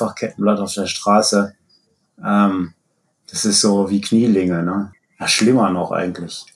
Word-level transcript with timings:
Einfach 0.00 0.14
Kettenblatt 0.14 0.60
auf 0.60 0.72
der 0.74 0.86
Straße. 0.86 1.54
Ähm, 2.24 2.72
das 3.30 3.44
ist 3.44 3.60
so 3.60 3.90
wie 3.90 4.00
Knielinge, 4.00 4.62
ne? 4.62 4.92
Ja, 5.18 5.26
schlimmer 5.26 5.70
noch 5.70 5.90
eigentlich. 5.90 6.46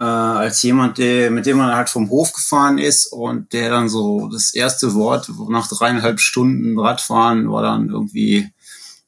Äh, 0.00 0.04
als 0.04 0.62
jemand, 0.62 0.98
der, 0.98 1.30
mit 1.32 1.46
dem 1.46 1.56
man 1.56 1.74
halt 1.74 1.88
vom 1.88 2.08
Hof 2.10 2.32
gefahren 2.32 2.78
ist 2.78 3.06
und 3.06 3.52
der 3.52 3.70
dann 3.70 3.88
so 3.88 4.28
das 4.28 4.54
erste 4.54 4.94
Wort 4.94 5.28
nach 5.48 5.66
dreieinhalb 5.68 6.20
Stunden 6.20 6.78
Radfahren 6.78 7.50
war 7.50 7.62
dann 7.62 7.88
irgendwie, 7.88 8.48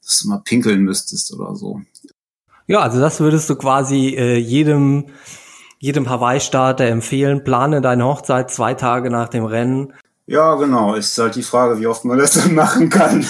dass 0.03 0.21
du 0.21 0.29
mal 0.29 0.43
pinkeln 0.45 0.82
müsstest 0.82 1.32
oder 1.32 1.55
so. 1.55 1.80
Ja, 2.66 2.80
also 2.80 3.00
das 3.00 3.21
würdest 3.21 3.48
du 3.48 3.55
quasi 3.55 4.16
äh, 4.16 4.37
jedem 4.37 5.07
jedem 5.79 6.09
Hawaii-Starter 6.09 6.87
empfehlen, 6.87 7.45
plane 7.45 7.80
deine 7.80 8.05
Hochzeit 8.05 8.50
zwei 8.50 8.75
Tage 8.75 9.11
nach 9.11 9.29
dem 9.29 9.45
Rennen. 9.45 9.93
Ja, 10.27 10.57
genau. 10.57 10.95
Ist 10.95 11.16
halt 11.18 11.37
die 11.37 11.43
Frage, 11.43 11.79
wie 11.79 11.87
oft 11.87 12.05
man 12.05 12.18
das 12.18 12.32
dann 12.32 12.55
machen 12.55 12.91
kann. 12.91 13.25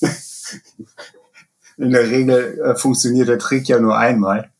In 1.76 1.90
der 1.92 2.10
Regel 2.10 2.60
äh, 2.60 2.74
funktioniert 2.76 3.28
der 3.28 3.38
Trick 3.38 3.68
ja 3.68 3.78
nur 3.80 3.96
einmal. 3.96 4.50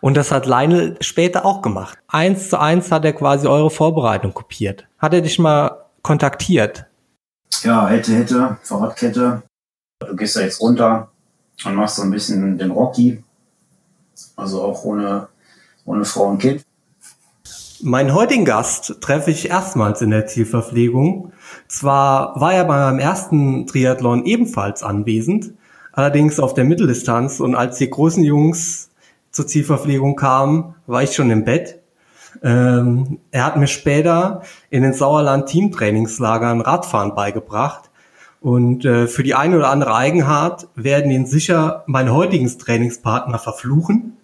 Und 0.00 0.16
das 0.16 0.30
hat 0.30 0.46
Lionel 0.46 0.96
später 1.00 1.44
auch 1.44 1.62
gemacht. 1.62 1.98
Eins 2.06 2.50
zu 2.50 2.60
eins 2.60 2.92
hat 2.92 3.04
er 3.04 3.12
quasi 3.12 3.46
eure 3.46 3.70
Vorbereitung 3.70 4.32
kopiert. 4.34 4.86
Hat 4.98 5.14
er 5.14 5.22
dich 5.22 5.38
mal 5.38 5.86
kontaktiert? 6.02 6.86
Ja, 7.62 7.88
hätte, 7.88 8.12
hätte, 8.14 8.58
Fahrradkette. 8.62 9.42
Du 9.98 10.16
gehst 10.16 10.36
da 10.36 10.42
jetzt 10.42 10.60
runter 10.60 11.10
und 11.64 11.74
machst 11.74 11.96
so 11.96 12.02
ein 12.02 12.10
bisschen 12.10 12.58
den 12.58 12.70
Rocky. 12.70 13.24
Also 14.36 14.62
auch 14.62 14.84
ohne 14.84 15.28
ohne 15.86 16.04
Frau 16.04 16.24
und 16.24 16.38
Kind. 16.38 16.65
Meinen 17.82 18.14
heutigen 18.14 18.46
Gast 18.46 19.02
treffe 19.02 19.30
ich 19.30 19.50
erstmals 19.50 20.00
in 20.00 20.10
der 20.10 20.26
Zielverpflegung. 20.26 21.32
Zwar 21.68 22.40
war 22.40 22.54
er 22.54 22.64
bei 22.64 22.78
meinem 22.78 22.98
ersten 22.98 23.66
Triathlon 23.66 24.24
ebenfalls 24.24 24.82
anwesend, 24.82 25.52
allerdings 25.92 26.40
auf 26.40 26.54
der 26.54 26.64
Mitteldistanz 26.64 27.38
und 27.38 27.54
als 27.54 27.76
die 27.76 27.90
großen 27.90 28.24
Jungs 28.24 28.90
zur 29.30 29.46
Zielverpflegung 29.46 30.16
kamen, 30.16 30.74
war 30.86 31.02
ich 31.02 31.14
schon 31.14 31.30
im 31.30 31.44
Bett. 31.44 31.80
Ähm, 32.42 33.18
er 33.30 33.44
hat 33.44 33.58
mir 33.58 33.66
später 33.66 34.42
in 34.70 34.82
den 34.82 34.94
Sauerland 34.94 35.46
Teamtrainingslagern 35.46 36.62
Radfahren 36.62 37.14
beigebracht 37.14 37.90
und 38.40 38.86
äh, 38.86 39.06
für 39.06 39.22
die 39.22 39.34
eine 39.34 39.56
oder 39.56 39.68
andere 39.68 39.94
Eigenart 39.94 40.68
werden 40.76 41.10
ihn 41.10 41.26
sicher 41.26 41.84
meine 41.86 42.14
heutigen 42.14 42.46
Trainingspartner 42.46 43.38
verfluchen. 43.38 44.16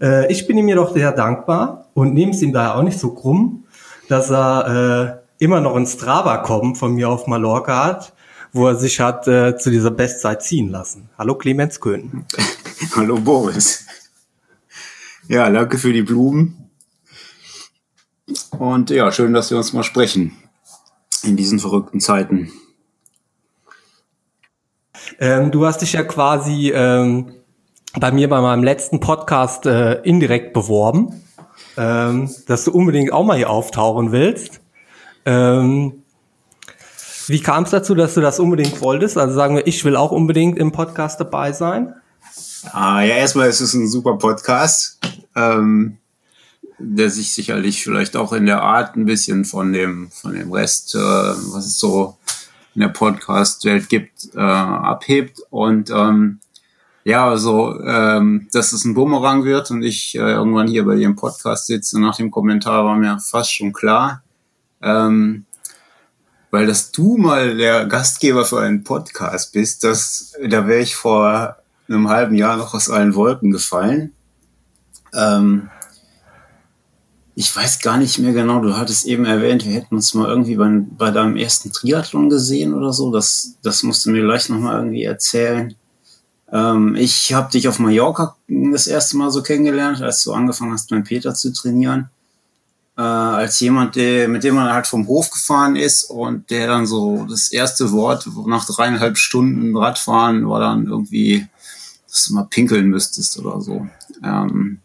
Äh, 0.00 0.30
ich 0.30 0.46
bin 0.46 0.58
ihm 0.58 0.68
jedoch 0.68 0.92
sehr 0.92 1.12
dankbar 1.12 1.88
und 1.94 2.14
nehme 2.14 2.32
es 2.32 2.42
ihm 2.42 2.52
daher 2.52 2.76
auch 2.76 2.82
nicht 2.82 2.98
so 2.98 3.14
krumm, 3.14 3.64
dass 4.08 4.30
er 4.30 5.20
äh, 5.38 5.44
immer 5.44 5.60
noch 5.60 5.76
ins 5.76 5.94
Strava 5.94 6.38
kommen 6.38 6.74
von 6.74 6.94
mir 6.94 7.08
auf 7.08 7.26
Mallorca 7.26 7.84
hat, 7.84 8.12
wo 8.52 8.68
er 8.68 8.76
sich 8.76 9.00
hat 9.00 9.26
äh, 9.28 9.56
zu 9.56 9.70
dieser 9.70 9.90
Bestzeit 9.90 10.42
ziehen 10.42 10.68
lassen. 10.68 11.08
Hallo 11.16 11.34
Clemens 11.34 11.80
Köhn. 11.80 12.24
Hallo 12.96 13.18
Boris. 13.18 13.86
Ja, 15.28 15.48
danke 15.48 15.78
für 15.78 15.92
die 15.92 16.02
Blumen. 16.02 16.70
Und 18.58 18.90
ja, 18.90 19.10
schön, 19.12 19.32
dass 19.32 19.50
wir 19.50 19.58
uns 19.58 19.72
mal 19.72 19.82
sprechen 19.82 20.36
in 21.22 21.36
diesen 21.36 21.58
verrückten 21.58 22.00
Zeiten. 22.00 22.50
Ähm, 25.18 25.50
du 25.50 25.66
hast 25.66 25.82
dich 25.82 25.92
ja 25.92 26.02
quasi 26.02 26.72
ähm, 26.74 27.32
bei 27.98 28.12
mir 28.12 28.28
bei 28.28 28.40
meinem 28.40 28.62
letzten 28.62 29.00
Podcast 29.00 29.66
äh, 29.66 29.94
indirekt 30.02 30.52
beworben, 30.52 31.22
ähm, 31.76 32.30
dass 32.46 32.64
du 32.64 32.72
unbedingt 32.72 33.12
auch 33.12 33.24
mal 33.24 33.36
hier 33.36 33.50
auftauchen 33.50 34.12
willst. 34.12 34.60
Ähm, 35.24 36.02
wie 37.26 37.40
kam 37.40 37.64
es 37.64 37.70
dazu, 37.70 37.94
dass 37.94 38.14
du 38.14 38.20
das 38.20 38.40
unbedingt 38.40 38.80
wolltest? 38.80 39.18
Also 39.18 39.34
sagen 39.34 39.56
wir, 39.56 39.66
ich 39.66 39.84
will 39.84 39.96
auch 39.96 40.12
unbedingt 40.12 40.58
im 40.58 40.72
Podcast 40.72 41.20
dabei 41.20 41.52
sein. 41.52 41.94
Ah, 42.72 43.02
ja, 43.02 43.16
erstmal 43.16 43.48
ist 43.48 43.60
es 43.60 43.74
ein 43.74 43.88
super 43.88 44.16
Podcast, 44.16 44.98
ähm, 45.34 45.98
der 46.78 47.10
sich 47.10 47.32
sicherlich 47.32 47.82
vielleicht 47.82 48.16
auch 48.16 48.32
in 48.32 48.46
der 48.46 48.62
Art 48.62 48.96
ein 48.96 49.04
bisschen 49.04 49.44
von 49.44 49.72
dem 49.72 50.10
von 50.10 50.34
dem 50.34 50.52
Rest, 50.52 50.94
äh, 50.94 50.98
was 50.98 51.66
es 51.66 51.78
so 51.78 52.16
in 52.74 52.82
der 52.82 52.88
Podcast-Welt 52.88 53.88
gibt, 53.88 54.34
äh, 54.34 54.40
abhebt 54.40 55.40
und 55.50 55.90
ähm, 55.90 56.40
ja, 57.10 57.28
also, 57.28 57.80
ähm, 57.82 58.46
dass 58.52 58.72
es 58.72 58.84
ein 58.84 58.94
Bumerang 58.94 59.44
wird 59.44 59.72
und 59.72 59.82
ich 59.82 60.14
äh, 60.14 60.18
irgendwann 60.20 60.68
hier 60.68 60.84
bei 60.84 60.94
dir 60.94 61.06
im 61.06 61.16
Podcast 61.16 61.66
sitze, 61.66 62.00
nach 62.00 62.16
dem 62.16 62.30
Kommentar 62.30 62.84
war 62.84 62.94
mir 62.94 63.18
fast 63.18 63.52
schon 63.52 63.72
klar. 63.72 64.22
Ähm, 64.80 65.44
weil 66.52 66.66
dass 66.66 66.92
du 66.92 67.16
mal 67.16 67.56
der 67.56 67.86
Gastgeber 67.86 68.44
für 68.44 68.60
einen 68.60 68.84
Podcast 68.84 69.52
bist, 69.52 69.82
das, 69.82 70.34
da 70.40 70.68
wäre 70.68 70.82
ich 70.82 70.94
vor 70.94 71.56
einem 71.88 72.08
halben 72.08 72.36
Jahr 72.36 72.56
noch 72.56 72.74
aus 72.74 72.88
allen 72.88 73.16
Wolken 73.16 73.50
gefallen. 73.50 74.12
Ähm, 75.12 75.68
ich 77.34 77.54
weiß 77.54 77.80
gar 77.80 77.96
nicht 77.96 78.20
mehr 78.20 78.32
genau, 78.32 78.60
du 78.60 78.76
hattest 78.76 79.04
eben 79.06 79.24
erwähnt, 79.24 79.64
wir 79.64 79.72
hätten 79.72 79.96
uns 79.96 80.14
mal 80.14 80.28
irgendwie 80.28 80.54
bei, 80.54 80.70
bei 80.96 81.10
deinem 81.10 81.36
ersten 81.36 81.72
Triathlon 81.72 82.30
gesehen 82.30 82.72
oder 82.72 82.92
so. 82.92 83.10
Das, 83.10 83.56
das 83.64 83.82
musst 83.82 84.06
du 84.06 84.10
mir 84.10 84.22
gleich 84.22 84.48
nochmal 84.48 84.76
irgendwie 84.76 85.02
erzählen. 85.02 85.74
Ähm, 86.52 86.96
ich 86.96 87.32
habe 87.32 87.50
dich 87.50 87.68
auf 87.68 87.78
Mallorca 87.78 88.36
das 88.48 88.86
erste 88.86 89.16
Mal 89.16 89.30
so 89.30 89.42
kennengelernt, 89.42 90.02
als 90.02 90.22
du 90.24 90.32
angefangen 90.32 90.72
hast, 90.72 90.90
mit 90.90 91.04
Peter 91.04 91.34
zu 91.34 91.52
trainieren. 91.52 92.10
Äh, 92.96 93.02
als 93.02 93.60
jemand, 93.60 93.96
der, 93.96 94.28
mit 94.28 94.44
dem 94.44 94.56
man 94.56 94.72
halt 94.72 94.86
vom 94.86 95.06
Hof 95.06 95.30
gefahren 95.30 95.76
ist 95.76 96.04
und 96.04 96.50
der 96.50 96.66
dann 96.66 96.86
so 96.86 97.24
das 97.28 97.52
erste 97.52 97.92
Wort 97.92 98.28
nach 98.46 98.66
dreieinhalb 98.66 99.16
Stunden 99.16 99.76
Radfahren 99.76 100.48
war 100.48 100.60
dann 100.60 100.86
irgendwie, 100.86 101.46
dass 102.08 102.24
du 102.24 102.34
mal 102.34 102.46
pinkeln 102.50 102.88
müsstest 102.88 103.38
oder 103.38 103.60
so. 103.60 103.86
Ähm, 104.24 104.80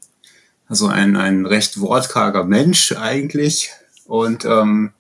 also 0.68 0.88
ein, 0.88 1.16
ein 1.16 1.46
recht 1.46 1.80
wortkarger 1.80 2.44
Mensch 2.44 2.92
eigentlich. 2.92 3.72
Und 4.06 4.46
ähm, 4.46 4.92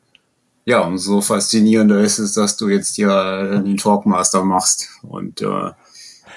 ja, 0.65 0.81
umso 0.81 1.21
faszinierender 1.21 2.01
ist 2.01 2.17
es, 2.17 2.33
dass 2.33 2.57
du 2.57 2.69
jetzt 2.69 2.97
ja 2.97 3.59
den 3.59 3.77
Talkmaster 3.77 4.43
machst. 4.43 4.89
Und 5.03 5.41
äh, 5.41 5.71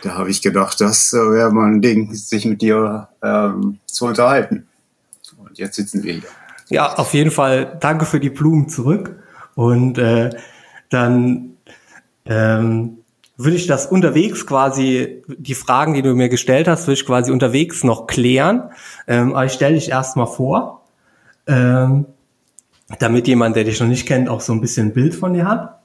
da 0.03 0.15
habe 0.15 0.31
ich 0.31 0.43
gedacht, 0.43 0.81
das 0.81 1.13
äh, 1.13 1.17
wäre 1.17 1.53
mal 1.53 1.67
ein 1.67 1.83
Ding, 1.83 2.15
sich 2.15 2.45
mit 2.45 2.63
dir 2.63 3.09
ähm, 3.23 3.79
zu 3.87 4.07
unterhalten. 4.07 4.67
Und 5.37 5.59
jetzt 5.59 5.77
sitzen 5.77 6.03
wir 6.03 6.15
hier. 6.15 6.29
Ja, 6.69 6.95
auf 6.95 7.15
jeden 7.15 7.31
Fall 7.31 7.77
danke 7.81 8.05
für 8.05 8.21
die 8.21 8.31
Blumen 8.31 8.69
zurück. 8.69 9.17
Und 9.55 9.99
äh, 9.99 10.31
dann 10.91 11.57
ähm, 12.27 12.99
würde 13.37 13.57
ich 13.57 13.67
das 13.67 13.87
unterwegs 13.87 14.47
quasi, 14.47 15.23
die 15.29 15.55
Fragen, 15.55 15.95
die 15.95 16.03
du 16.03 16.15
mir 16.15 16.29
gestellt 16.29 16.69
hast, 16.69 16.87
würde 16.87 17.01
ich 17.01 17.07
quasi 17.07 17.33
unterwegs 17.33 17.85
noch 17.85 18.07
klären. 18.07 18.71
Ähm, 19.07 19.33
aber 19.33 19.47
ich 19.47 19.53
stelle 19.53 19.77
dich 19.77 19.91
erstmal 19.91 20.27
vor, 20.27 20.85
ähm, 21.47 22.07
damit 22.99 23.29
jemand, 23.29 23.57
der 23.57 23.65
dich 23.65 23.81
noch 23.81 23.87
nicht 23.87 24.07
kennt, 24.07 24.29
auch 24.29 24.41
so 24.41 24.53
ein 24.53 24.61
bisschen 24.61 24.89
ein 24.89 24.93
Bild 24.93 25.15
von 25.15 25.35
dir 25.35 25.47
hat. 25.47 25.78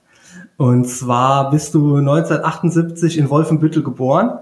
Und 0.63 0.85
zwar 0.85 1.50
bist 1.50 1.74
du 1.74 1.97
1978 1.97 3.18
in 3.18 3.29
Wolfenbüttel 3.29 3.84
geboren, 3.84 4.40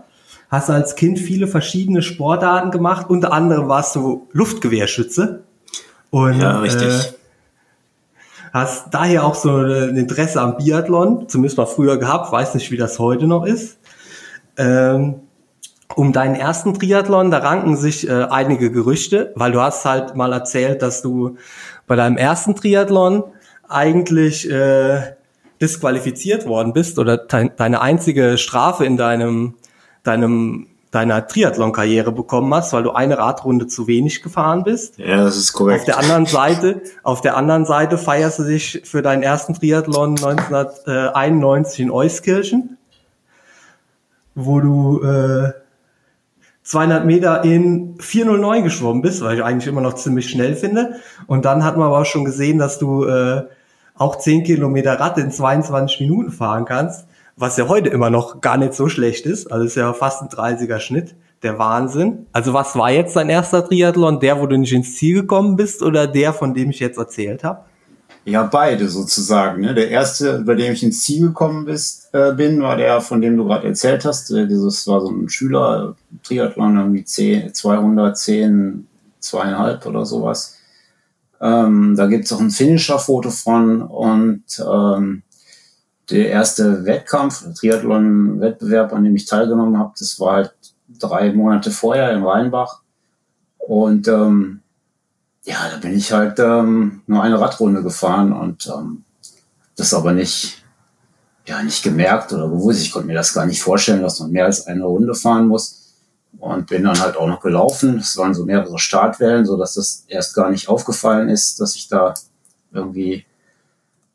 hast 0.52 0.70
als 0.70 0.96
Kind 0.96 1.18
viele 1.18 1.48
verschiedene 1.48 2.04
Sportarten 2.04 2.70
gemacht, 2.70 3.10
unter 3.10 3.34
anderem 3.34 3.68
warst 3.70 3.96
du 3.96 4.28
Luftgewehrschütze. 4.32 5.42
Und, 6.12 6.40
ja, 6.40 6.60
richtig. 6.60 6.90
Äh, 6.90 7.14
hast 8.54 8.94
daher 8.94 9.26
auch 9.26 9.34
so 9.34 9.50
ein 9.50 9.98
Interesse 9.98 10.40
am 10.42 10.58
Biathlon, 10.58 11.28
zumindest 11.28 11.58
mal 11.58 11.66
früher 11.66 11.98
gehabt, 11.98 12.32
weiß 12.32 12.54
nicht, 12.54 12.70
wie 12.70 12.78
das 12.78 13.00
heute 13.00 13.26
noch 13.26 13.44
ist. 13.44 13.80
Ähm, 14.58 15.22
um 15.96 16.14
deinen 16.14 16.36
ersten 16.36 16.76
Triathlon, 16.76 17.32
da 17.32 17.40
ranken 17.40 17.78
sich 17.78 18.08
äh, 18.08 18.28
einige 18.30 18.72
Gerüchte, 18.72 19.34
weil 19.34 19.54
du 19.54 19.60
hast 19.60 19.86
halt 19.86 20.16
mal 20.16 20.32
erzählt, 20.34 20.84
dass 20.84 21.02
du 21.02 21.38
bei 21.88 21.96
deinem 21.96 22.18
ersten 22.18 22.56
Triathlon 22.56 23.24
eigentlich 23.68 24.48
äh, 24.48 25.16
disqualifiziert 25.62 26.48
worden 26.48 26.74
bist 26.74 26.98
oder 26.98 27.18
deine 27.18 27.82
einzige 27.82 28.38
Strafe 28.38 28.86
in 28.86 28.98
deinem, 28.98 29.56
deinem, 30.04 30.68
deiner 30.90 31.28
Triathlon-Karriere 31.28 32.12
bekommen 32.12 32.54
hast, 32.54 32.74
weil 32.74 32.84
du 32.84 32.92
eine 32.92 33.18
Radrunde 33.18 33.68
zu 33.68 33.88
wenig 33.88 34.24
gefahren 34.24 34.64
bist. 34.64 34.98
Ja, 34.98 35.18
das 35.18 35.38
ist 35.38 35.54
korrekt. 35.54 35.82
Auf 35.82 35.86
der 35.86 36.00
anderen 36.00 36.26
Seite, 36.26 36.82
auf 37.04 37.22
der 37.22 37.38
anderen 37.38 37.66
Seite 37.66 37.98
feierst 37.98 38.40
du 38.40 38.44
dich 38.44 38.82
für 38.84 39.02
deinen 39.02 39.22
ersten 39.22 39.54
Triathlon 39.54 40.18
1991 40.18 41.80
in 41.80 41.92
Euskirchen, 41.92 42.78
wo 44.34 44.60
du 44.60 45.04
äh, 45.04 45.52
200 46.64 47.06
Meter 47.06 47.44
in 47.44 47.98
409 48.00 48.64
geschwommen 48.64 49.02
bist, 49.02 49.22
weil 49.22 49.38
ich 49.38 49.44
eigentlich 49.44 49.68
immer 49.68 49.82
noch 49.82 49.94
ziemlich 49.94 50.30
schnell 50.30 50.56
finde. 50.56 50.96
Und 51.28 51.46
dann 51.46 51.64
hat 51.64 51.78
man 51.78 51.88
aber 51.88 52.00
auch 52.00 52.06
schon 52.06 52.26
gesehen, 52.26 52.58
dass 52.58 52.80
du 52.80 53.06
äh, 53.06 53.44
auch 53.96 54.18
10 54.18 54.44
Kilometer 54.44 55.00
Rad 55.00 55.18
in 55.18 55.32
22 55.32 56.02
Minuten 56.02 56.32
fahren 56.32 56.66
kannst, 56.66 57.06
was 57.36 57.58
ja 57.58 57.68
heute 57.68 57.90
immer 57.90 58.10
noch 58.10 58.42
gar 58.42 58.58
nicht 58.58 58.74
so 58.74 58.90
schlecht 58.90 59.26
ist. 59.26 59.52
Also 59.52 59.66
ist 59.66 59.76
ja 59.76 59.94
fast 59.94 60.22
ein 60.22 60.30
30er 60.30 60.80
Schnitt. 60.80 61.16
Der 61.44 61.58
Wahnsinn. 61.58 62.28
Also 62.34 62.54
was 62.54 62.76
war 62.76 62.92
jetzt 62.92 63.16
dein 63.16 63.30
erster 63.30 63.68
Triathlon? 63.68 64.20
Der, 64.20 64.40
wo 64.40 64.46
du 64.46 64.58
nicht 64.58 64.74
ins 64.74 64.96
Ziel 64.96 65.22
gekommen 65.22 65.56
bist 65.56 65.82
oder 65.82 66.06
der, 66.06 66.34
von 66.34 66.54
dem 66.54 66.70
ich 66.70 66.80
jetzt 66.80 67.00
erzählt 67.00 67.44
habe? 67.44 67.62
Ja, 68.26 68.44
beide 68.44 68.88
sozusagen. 68.88 69.62
Ne? 69.62 69.74
Der 69.74 69.90
erste, 69.90 70.42
bei 70.42 70.54
dem 70.54 70.74
ich 70.74 70.84
ins 70.84 71.04
Ziel 71.04 71.30
gekommen 71.30 71.66
bist, 71.66 72.10
äh, 72.14 72.34
bin, 72.34 72.62
war 72.62 72.78
der, 72.78 73.02
von 73.02 73.22
dem 73.22 73.38
du 73.38 73.46
gerade 73.46 73.68
erzählt 73.68 74.06
hast. 74.06 74.30
Dieses 74.30 74.86
war 74.88 75.02
so 75.02 75.10
ein 75.10 75.28
Schüler, 75.30 75.96
Triathlon, 76.22 76.78
irgendwie 76.78 77.04
10, 77.04 77.56
210, 77.56 78.88
zweieinhalb 79.20 79.86
oder 79.88 80.06
sowas. 80.06 80.58
Ähm, 81.42 81.96
da 81.96 82.06
gibt's 82.06 82.32
auch 82.32 82.40
ein 82.40 82.52
Finisher-Foto 82.52 83.32
von 83.32 83.82
und 83.82 84.44
ähm, 84.60 85.24
der 86.12 86.30
erste 86.30 86.86
Wettkampf, 86.86 87.46
Triathlon-Wettbewerb, 87.56 88.94
an 88.94 89.04
dem 89.04 89.16
ich 89.16 89.26
teilgenommen 89.26 89.78
habe, 89.80 89.94
das 89.98 90.20
war 90.20 90.34
halt 90.36 90.54
drei 91.00 91.32
Monate 91.34 91.72
vorher 91.72 92.12
in 92.12 92.24
Rheinbach. 92.24 92.82
Und 93.58 94.08
ähm, 94.08 94.62
ja, 95.44 95.70
da 95.72 95.78
bin 95.78 95.96
ich 95.96 96.12
halt 96.12 96.38
ähm, 96.40 97.02
nur 97.08 97.24
eine 97.24 97.40
Radrunde 97.40 97.82
gefahren 97.82 98.34
und 98.34 98.68
ähm, 98.68 99.04
das 99.76 99.94
aber 99.94 100.12
nicht, 100.14 100.64
ja, 101.48 101.64
nicht 101.64 101.84
gemerkt 101.84 102.34
oder 102.34 102.50
gewusst. 102.50 102.82
Ich 102.82 102.92
konnte 102.92 103.08
mir 103.08 103.16
das 103.16 103.34
gar 103.34 103.46
nicht 103.46 103.62
vorstellen, 103.62 104.02
dass 104.02 104.20
man 104.20 104.32
mehr 104.32 104.46
als 104.46 104.68
eine 104.68 104.84
Runde 104.84 105.16
fahren 105.16 105.48
muss. 105.48 105.81
Und 106.42 106.68
bin 106.68 106.84
dann 106.84 107.00
halt 107.00 107.18
auch 107.18 107.28
noch 107.28 107.40
gelaufen. 107.40 108.00
Es 108.00 108.18
waren 108.18 108.34
so 108.34 108.46
mehrere 108.46 108.80
Startwellen, 108.80 109.46
so 109.46 109.58
dass 109.58 109.76
das 109.76 110.06
erst 110.08 110.34
gar 110.34 110.50
nicht 110.50 110.70
aufgefallen 110.70 111.30
ist, 111.30 111.60
dass 111.60 111.76
ich 111.76 111.88
da 111.88 112.16
irgendwie 112.74 113.26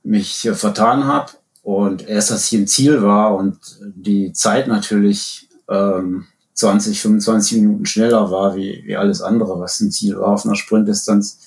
mich 0.02 0.50
vertan 0.54 1.06
habe. 1.06 1.30
Und 1.62 2.08
erst 2.08 2.32
als 2.32 2.46
ich 2.46 2.58
im 2.58 2.66
Ziel 2.66 3.00
war 3.00 3.36
und 3.36 3.58
die 3.80 4.32
Zeit 4.32 4.66
natürlich 4.66 5.48
ähm, 5.68 6.26
20, 6.54 7.00
25 7.00 7.60
Minuten 7.60 7.86
schneller 7.86 8.28
war 8.32 8.56
wie, 8.56 8.82
wie 8.84 8.96
alles 8.96 9.22
andere, 9.22 9.60
was 9.60 9.78
ein 9.80 9.92
Ziel 9.92 10.18
war 10.18 10.32
auf 10.32 10.44
einer 10.44 10.56
Sprintdistanz, 10.56 11.38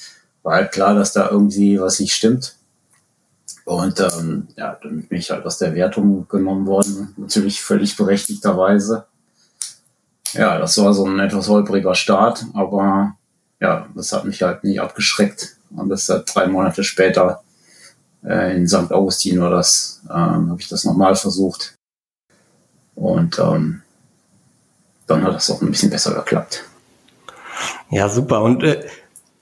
war 0.44 0.56
halt 0.56 0.72
klar, 0.72 0.96
dass 0.96 1.12
da 1.12 1.30
irgendwie 1.30 1.78
was 1.82 2.00
nicht 2.00 2.14
stimmt. 2.14 2.56
Und 3.66 4.00
ähm, 4.00 4.48
ja, 4.56 4.80
dann 4.82 5.04
bin 5.04 5.18
ich 5.18 5.30
halt 5.30 5.46
aus 5.46 5.58
der 5.58 5.75
Wertung 5.75 6.25
genommen 6.30 6.66
worden, 6.68 7.14
natürlich 7.18 7.62
völlig 7.62 7.98
berechtigterweise. 7.98 9.06
Ja, 10.34 10.58
das 10.58 10.78
war 10.78 10.94
so 10.94 11.06
ein 11.06 11.20
etwas 11.20 11.48
holpriger 11.48 11.96
Start, 11.96 12.46
aber 12.54 13.16
ja, 13.60 13.88
das 13.96 14.12
hat 14.14 14.26
mich 14.26 14.42
halt 14.42 14.64
nicht 14.64 14.81
abgeschreckt. 14.81 15.56
Und 15.76 15.90
das 15.90 16.10
hat 16.10 16.34
drei 16.34 16.48
Monate 16.48 16.84
später 16.84 17.42
äh, 18.24 18.56
in 18.56 18.68
St. 18.68 18.92
Augustin 18.92 19.40
war 19.42 19.50
das, 19.50 20.02
ähm, 20.10 20.50
habe 20.50 20.58
ich 20.60 20.68
das 20.68 20.86
nochmal 20.86 21.16
versucht. 21.16 21.76
Und 22.96 23.40
ähm, 23.40 23.81
dann 25.08 25.24
hat 25.24 25.36
das 25.36 25.50
auch 25.50 25.62
ein 25.62 25.72
bisschen 25.72 25.90
besser 25.90 26.14
geklappt. 26.14 26.66
Ja, 27.90 28.10
super. 28.10 28.42
Und 28.42 28.64
äh, 28.64 28.86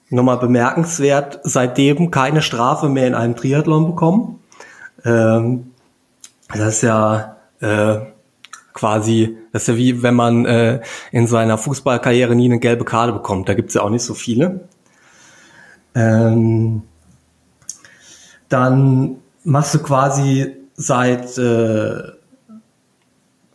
nochmal 0.09 0.37
bemerkenswert, 0.37 1.39
seitdem 1.43 2.11
keine 2.11 2.41
Strafe 2.41 2.89
mehr 2.89 3.07
in 3.07 3.15
einem 3.15 3.35
Triathlon 3.35 3.87
bekommen. 3.87 4.39
Ähm, 5.03 5.71
das 6.49 6.75
ist 6.75 6.83
ja 6.83 7.37
äh, 7.59 7.99
quasi, 8.77 9.37
das 9.51 9.63
ist 9.63 9.67
ja 9.69 9.77
wie 9.77 10.03
wenn 10.03 10.13
man 10.13 10.45
äh, 10.45 10.81
in 11.11 11.25
seiner 11.25 11.57
Fußballkarriere 11.57 12.35
nie 12.35 12.45
eine 12.45 12.59
gelbe 12.59 12.85
Karte 12.85 13.11
bekommt. 13.11 13.49
Da 13.49 13.55
gibt's 13.55 13.73
ja 13.73 13.81
auch 13.81 13.89
nicht 13.89 14.03
so 14.03 14.13
viele. 14.13 14.67
Ähm, 15.95 16.83
dann 18.49 19.17
machst 19.43 19.73
du 19.73 19.79
quasi 19.79 20.55
seit 20.75 21.37
äh, 21.39 22.11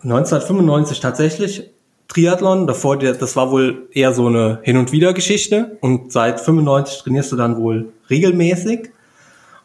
1995 0.03 0.99
tatsächlich 0.99 1.71
Triathlon. 2.09 2.67
Davor, 2.67 2.99
das 2.99 3.37
war 3.37 3.53
wohl 3.53 3.89
eher 3.93 4.13
so 4.13 4.27
eine 4.27 4.59
Hin- 4.63 4.77
und 4.77 4.91
Wieder-Geschichte. 4.91 5.79
Und 5.81 6.11
seit 6.11 6.41
95 6.41 7.03
trainierst 7.03 7.31
du 7.31 7.37
dann 7.37 7.57
wohl 7.57 7.93
regelmäßig. 8.11 8.91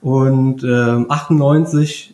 Und 0.02 0.64
ähm, 0.64 1.08
98, 1.10 2.14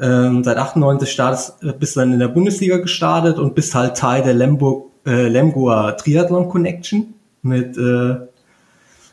ähm, 0.00 0.44
seit 0.44 0.56
98 0.56 1.10
startest, 1.10 1.54
bist 1.78 1.96
du 1.96 2.00
dann 2.00 2.12
in 2.12 2.18
der 2.18 2.28
Bundesliga 2.28 2.78
gestartet 2.78 3.38
und 3.38 3.54
bist 3.54 3.74
halt 3.74 3.96
Teil 3.96 4.22
der 4.22 4.34
Lembo, 4.34 4.92
äh, 5.06 5.28
Lemgoer 5.28 5.96
Triathlon 5.96 6.48
Connection 6.48 7.14
mit 7.42 7.76
äh, 7.78 8.16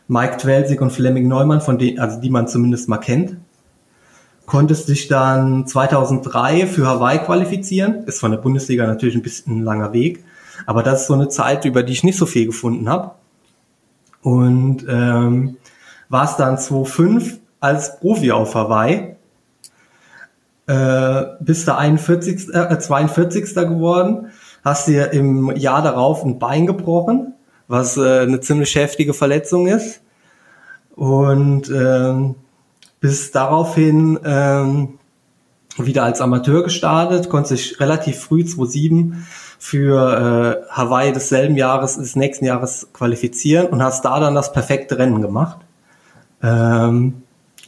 Mike 0.08 0.38
Twelsig 0.38 0.82
und 0.82 0.92
Fleming 0.92 1.28
Neumann, 1.28 1.62
von 1.62 1.78
denen, 1.78 2.00
also 2.00 2.20
die 2.20 2.30
man 2.30 2.48
zumindest 2.48 2.90
mal 2.90 2.98
kennt 2.98 3.38
konntest 4.46 4.90
dich 4.90 5.08
dann 5.08 5.66
2003 5.68 6.68
für 6.68 6.86
Hawaii 6.88 7.20
qualifizieren. 7.20 8.04
Ist 8.06 8.20
von 8.20 8.32
der 8.32 8.38
Bundesliga 8.38 8.86
natürlich 8.86 9.16
ein 9.16 9.22
bisschen 9.22 9.60
ein 9.60 9.64
langer 9.64 9.94
Weg. 9.94 10.24
Aber 10.66 10.84
das 10.84 11.02
ist 11.02 11.08
so 11.08 11.14
eine 11.14 11.30
Zeit, 11.30 11.66
über 11.66 11.84
die 11.84 11.94
ich 11.94 12.04
nicht 12.04 12.18
so 12.18 12.26
viel 12.26 12.46
gefunden 12.46 12.90
habe. 12.90 13.12
Und 14.22 14.86
ähm, 14.88 15.58
war 16.10 16.26
es 16.26 16.36
dann 16.36 16.58
2005 16.58 17.40
als 17.60 18.00
Profi 18.00 18.32
auf 18.32 18.56
Hawaii. 18.56 19.13
Äh, 20.66 21.24
bist 21.42 21.68
du 21.68 21.76
41, 21.78 22.54
äh, 22.54 22.80
42. 22.80 23.54
geworden, 23.56 24.28
hast 24.64 24.88
dir 24.88 25.12
im 25.12 25.56
Jahr 25.56 25.82
darauf 25.82 26.24
ein 26.24 26.40
Bein 26.40 26.66
gebrochen, 26.66 27.34
was 27.68 27.98
äh, 27.98 28.22
eine 28.22 28.40
ziemlich 28.40 28.74
heftige 28.76 29.14
Verletzung 29.14 29.68
ist. 29.68 30.02
Und 30.96 31.70
ähm, 31.70 32.36
bis 33.02 33.32
daraufhin 33.32 34.20
ähm, 34.24 35.00
wieder 35.78 36.04
als 36.04 36.22
Amateur 36.22 36.64
gestartet, 36.64 37.30
konnte 37.30 37.50
sich 37.50 37.80
relativ 37.80 38.20
früh 38.20 38.46
2007 38.46 39.26
für 39.60 40.64
äh, 40.68 40.72
Hawaii 40.72 41.12
desselben 41.12 41.58
Jahres, 41.58 41.98
des 41.98 42.16
nächsten 42.16 42.46
Jahres 42.46 42.90
qualifizieren 42.94 43.68
und 43.68 43.82
hast 43.82 44.06
da 44.06 44.20
dann 44.20 44.36
das 44.36 44.54
perfekte 44.54 44.98
Rennen 44.98 45.22
gemacht. 45.22 45.58
Ähm, 46.42 47.23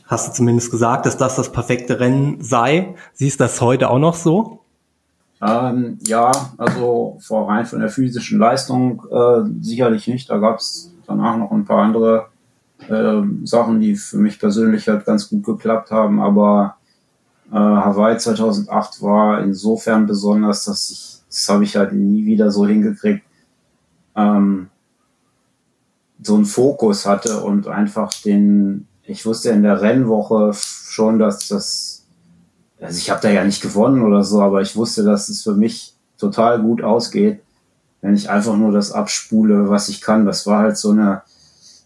hast 0.08 0.28
du 0.28 0.34
zumindest 0.34 0.72
gesagt, 0.72 1.06
dass 1.06 1.18
das 1.18 1.36
das 1.36 1.52
perfekte 1.52 2.00
Rennen 2.00 2.42
sei. 2.42 2.96
Siehst 3.14 3.40
du 3.40 3.46
das 3.46 3.62
heute 3.62 3.90
auch 3.90 4.00
noch 4.00 4.16
so? 4.16 4.60
Ähm, 5.42 6.00
ja, 6.06 6.32
also 6.58 7.18
vor 7.20 7.50
rein 7.50 7.66
von 7.66 7.80
der 7.80 7.90
physischen 7.90 8.40
Leistung 8.40 9.06
äh, 9.12 9.50
sicherlich 9.62 10.08
nicht. 10.08 10.30
Da 10.30 10.38
gab 10.38 10.60
es 10.60 10.94
danach 11.08 11.38
noch 11.38 11.52
ein 11.52 11.66
paar 11.66 11.84
andere 11.84 12.28
äh, 12.88 13.22
Sachen, 13.44 13.80
die 13.80 13.96
für 13.96 14.18
mich 14.18 14.40
persönlich 14.40 14.88
halt 14.88 15.06
ganz 15.06 15.30
gut 15.30 15.44
geklappt 15.44 15.92
haben. 15.92 16.22
Aber 16.22 16.78
äh, 17.52 17.56
Hawaii 17.56 18.18
2008 18.18 19.02
war 19.02 19.42
insofern 19.42 20.06
besonders, 20.06 20.66
dass 20.66 20.90
ich 20.90 21.16
das 21.36 21.50
habe 21.50 21.66
ich 21.66 21.76
halt 21.76 21.92
nie 21.92 22.26
wieder 22.26 22.50
so 22.50 22.66
hingekriegt, 22.66 23.26
ähm, 24.16 24.70
so 26.22 26.36
einen 26.36 26.46
Fokus 26.46 27.06
hatte 27.06 27.42
und 27.42 27.68
einfach 27.68 28.10
den, 28.24 28.88
ich 29.08 29.26
wusste 29.26 29.50
in 29.50 29.64
der 29.64 29.82
Rennwoche 29.82 30.54
schon, 30.54 31.20
dass 31.20 31.48
das, 31.48 32.06
also 32.80 32.98
ich 32.98 33.10
habe 33.10 33.22
da 33.22 33.30
ja 33.30 33.44
nicht 33.44 33.62
gewonnen 33.62 34.04
oder 34.04 34.24
so, 34.24 34.42
aber 34.42 34.62
ich 34.62 34.76
wusste, 34.76 35.04
dass 35.04 35.30
es 35.30 35.44
für 35.44 35.54
mich 35.54 35.94
total 36.18 36.62
gut 36.62 36.84
ausgeht, 36.84 37.42
wenn 38.02 38.16
ich 38.16 38.30
einfach 38.30 38.56
nur 38.56 38.72
das 38.72 38.92
abspule, 38.92 39.70
was 39.70 39.90
ich 39.90 40.02
kann. 40.02 40.26
Das 40.26 40.46
war 40.48 40.60
halt 40.60 40.78
so 40.78 40.92
eine, 40.92 41.22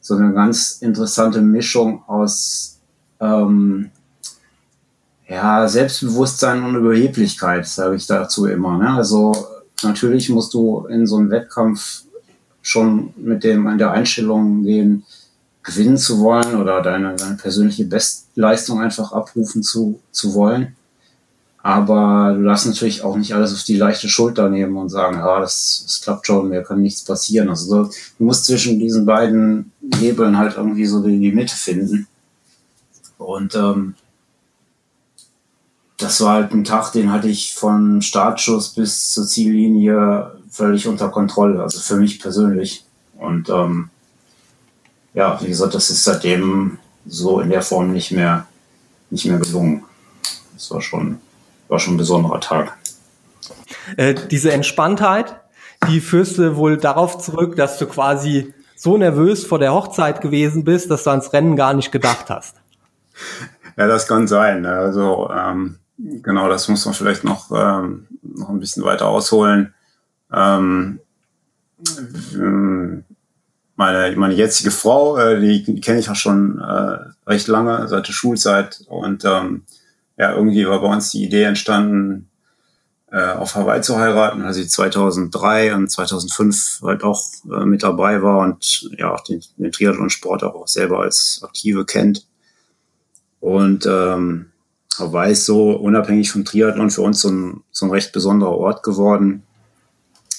so 0.02 0.16
eine 0.16 0.34
ganz 0.34 0.78
interessante 0.82 1.42
Mischung 1.42 2.04
aus 2.08 2.80
ähm, 3.20 3.92
ja, 5.28 5.68
Selbstbewusstsein 5.68 6.64
und 6.64 6.76
Überheblichkeit, 6.76 7.68
sage 7.68 7.96
ich 7.96 8.08
dazu 8.08 8.46
immer. 8.48 8.78
Ne? 8.78 8.90
Also 8.90 9.34
natürlich 9.84 10.30
musst 10.30 10.54
du 10.54 10.86
in 10.88 11.06
so 11.06 11.18
einen 11.18 11.30
Wettkampf 11.30 12.04
schon 12.62 13.14
mit 13.16 13.44
dem 13.44 13.68
an 13.68 13.78
der 13.78 13.92
Einstellung 13.92 14.64
gehen, 14.64 15.06
gewinnen 15.70 15.98
zu 15.98 16.20
wollen 16.20 16.56
oder 16.56 16.82
deine, 16.82 17.16
deine 17.16 17.36
persönliche 17.36 17.86
Bestleistung 17.86 18.82
einfach 18.82 19.12
abrufen 19.12 19.64
zu, 19.64 20.00
zu 20.12 20.34
wollen. 20.34 20.76
Aber 21.62 22.34
du 22.36 22.44
darfst 22.44 22.66
natürlich 22.66 23.04
auch 23.04 23.18
nicht 23.18 23.34
alles 23.34 23.54
auf 23.54 23.64
die 23.64 23.78
leichte 23.78 24.08
Schulter 24.08 24.50
nehmen 24.50 24.78
und 24.78 24.90
sagen, 24.90 25.18
ja, 25.18 25.40
das, 25.40 25.84
das 25.86 26.02
klappt 26.02 26.26
schon, 26.26 26.50
mir 26.50 26.64
kann 26.64 26.82
nichts 26.82 27.04
passieren. 27.04 27.50
Also 27.50 27.84
du 27.84 28.24
musst 28.24 28.46
zwischen 28.46 28.80
diesen 28.80 29.06
beiden 29.06 29.72
Hebeln 29.96 30.38
halt 30.38 30.56
irgendwie 30.56 30.86
so 30.86 31.04
die, 31.04 31.20
die 31.20 31.34
Mitte 31.34 31.56
finden. 31.56 32.08
Und 33.18 33.56
ähm, 33.56 33.96
das 35.98 36.22
war 36.22 36.36
halt 36.36 36.54
ein 36.54 36.64
Tag, 36.64 36.94
den 36.94 37.12
hatte 37.12 37.28
ich 37.28 37.54
von 37.54 38.02
Startschuss 38.02 38.70
bis 38.70 39.12
zur 39.12 39.28
Ziellinie 39.28 40.32
völlig 40.50 40.88
unter 40.88 41.10
Kontrolle, 41.10 41.62
also 41.62 41.80
für 41.80 41.98
mich 41.98 42.22
persönlich. 42.22 42.86
Und 43.18 43.50
ähm, 43.50 43.90
ja, 45.14 45.40
wie 45.42 45.48
gesagt, 45.48 45.74
das 45.74 45.90
ist 45.90 46.04
seitdem 46.04 46.78
so 47.06 47.40
in 47.40 47.50
der 47.50 47.62
Form 47.62 47.92
nicht 47.92 48.12
mehr, 48.12 48.48
nicht 49.10 49.26
mehr 49.26 49.40
gelungen. 49.40 49.84
Das 50.54 50.70
war 50.72 50.82
schon, 50.82 51.20
war 51.68 51.80
schon 51.80 51.96
ein 51.96 51.98
besonderer 51.98 52.40
Tag. 52.40 52.78
Äh, 53.98 54.16
diese 54.30 54.52
Entspanntheit, 54.52 55.36
die 55.88 56.02
führst 56.02 56.38
du 56.38 56.56
wohl 56.56 56.78
darauf 56.78 57.18
zurück, 57.18 57.56
dass 57.56 57.78
du 57.78 57.88
quasi 57.88 58.54
so 58.76 58.98
nervös 58.98 59.46
vor 59.46 59.60
der 59.60 59.74
Hochzeit 59.74 60.22
gewesen 60.22 60.64
bist, 60.64 60.92
dass 60.92 61.04
du 61.04 61.10
ans 61.10 61.34
Rennen 61.34 61.56
gar 61.56 61.74
nicht 61.74 61.92
gedacht 61.92 62.30
hast. 62.30 62.56
Ja, 63.78 63.88
das 63.88 64.08
kann 64.08 64.28
sein. 64.28 64.66
Also 64.66 65.30
ähm, 65.32 65.80
Genau, 66.02 66.48
das 66.48 66.70
muss 66.70 66.86
man 66.86 66.94
vielleicht 66.94 67.26
noch, 67.26 67.52
ähm, 67.52 68.08
noch 68.22 68.50
ein 68.50 68.60
bisschen 68.60 68.84
weiter 68.84 69.08
ausholen. 69.08 69.74
Ähm, 70.32 71.02
meine, 73.80 74.14
meine 74.18 74.34
jetzige 74.34 74.72
Frau, 74.72 75.18
äh, 75.18 75.40
die, 75.40 75.80
kenne 75.80 76.00
ich 76.00 76.10
auch 76.10 76.16
schon 76.16 76.60
äh, 76.60 76.98
recht 77.26 77.48
lange, 77.48 77.88
seit 77.88 78.10
der 78.10 78.14
Schulzeit. 78.14 78.82
Und 78.90 79.24
ähm, 79.24 79.64
ja, 80.18 80.36
irgendwie 80.36 80.68
war 80.68 80.82
bei 80.82 80.88
uns 80.88 81.12
die 81.12 81.24
Idee 81.24 81.44
entstanden, 81.44 82.30
äh, 83.10 83.32
auf 83.32 83.56
Hawaii 83.56 83.82
zu 83.82 83.98
heiraten, 83.98 84.42
als 84.42 84.58
sie 84.58 84.68
2003 84.68 85.76
und 85.76 85.90
2005 85.90 86.82
halt 86.84 87.04
auch 87.06 87.24
äh, 87.50 87.64
mit 87.64 87.82
dabei 87.82 88.22
war 88.22 88.40
und 88.40 88.90
ja 88.98 89.14
auch 89.14 89.24
den, 89.24 89.42
den 89.56 89.72
Triathlon-Sport 89.72 90.44
auch 90.44 90.68
selber 90.68 91.00
als 91.00 91.40
Aktive 91.42 91.86
kennt. 91.86 92.28
Und 93.40 93.86
ähm, 93.86 94.52
Hawaii 95.00 95.32
ist 95.32 95.46
so 95.46 95.72
unabhängig 95.72 96.34
vom 96.34 96.44
Triathlon 96.44 96.90
für 96.90 97.04
uns 97.04 97.22
so 97.22 97.30
ein, 97.30 97.64
so 97.72 97.86
ein 97.86 97.92
recht 97.92 98.12
besonderer 98.12 98.58
Ort 98.58 98.84
geworden, 98.84 99.44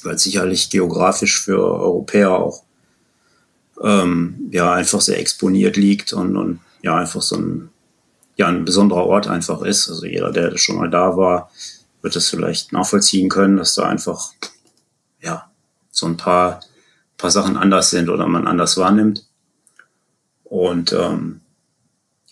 weil 0.03 0.19
sicherlich 0.19 0.69
geografisch 0.69 1.41
für 1.41 1.59
Europäer 1.59 2.33
auch 2.33 2.65
ähm, 3.83 4.49
ja 4.51 4.73
einfach 4.73 5.01
sehr 5.01 5.19
exponiert 5.19 5.77
liegt 5.77 6.13
und, 6.13 6.37
und 6.37 6.61
ja 6.83 6.97
einfach 6.97 7.23
so 7.23 7.37
ein 7.37 7.71
ja 8.37 8.47
ein 8.49 8.65
besonderer 8.65 9.07
Ort 9.07 9.29
einfach 9.29 9.63
ist. 9.63 9.89
Also 9.89 10.07
jeder, 10.07 10.33
der 10.33 10.57
schon 10.57 10.77
mal 10.77 10.89
da 10.89 11.17
war, 11.17 11.51
wird 12.01 12.17
das 12.17 12.29
vielleicht 12.29 12.73
nachvollziehen 12.73 13.29
können, 13.29 13.59
dass 13.59 13.75
da 13.75 13.85
einfach 13.85 14.33
ja 15.21 15.51
so 15.91 16.07
ein 16.07 16.17
paar 16.17 16.61
paar 17.21 17.31
Sachen 17.31 17.57
anders 17.57 17.91
sind 17.91 18.09
oder 18.09 18.27
man 18.27 18.47
anders 18.47 18.77
wahrnimmt. 18.77 19.27
Und 20.45 20.93
ähm, 20.93 21.43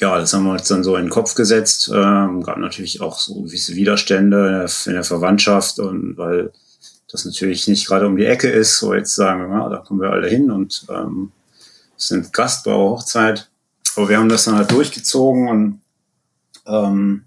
ja, 0.00 0.18
das 0.18 0.32
haben 0.32 0.44
wir 0.44 0.52
uns 0.52 0.66
dann 0.68 0.82
so 0.82 0.96
in 0.96 1.04
den 1.04 1.10
Kopf 1.10 1.34
gesetzt. 1.34 1.90
Ähm, 1.94 2.42
gab 2.42 2.58
natürlich 2.58 3.00
auch 3.00 3.18
so 3.18 3.42
gewisse 3.42 3.74
Widerstände 3.74 4.66
in 4.86 4.92
der, 4.92 5.04
Verwandtschaft 5.04 5.78
und 5.78 6.16
weil 6.16 6.52
das 7.10 7.24
natürlich 7.24 7.68
nicht 7.68 7.86
gerade 7.86 8.06
um 8.06 8.16
die 8.16 8.26
Ecke 8.26 8.48
ist, 8.48 8.78
so 8.78 8.94
jetzt 8.94 9.14
sagen 9.14 9.40
wir 9.40 9.48
mal, 9.48 9.70
da 9.70 9.78
kommen 9.78 10.00
wir 10.00 10.10
alle 10.10 10.28
hin 10.28 10.50
und 10.50 10.86
ähm, 10.88 11.32
sind 11.98 12.32
Gast 12.32 12.64
bei 12.64 12.72
Hochzeit. 12.72 13.50
Aber 13.96 14.08
wir 14.08 14.18
haben 14.18 14.28
das 14.28 14.44
dann 14.44 14.56
halt 14.56 14.70
durchgezogen 14.70 15.48
und 15.48 15.80
ähm, 16.66 17.24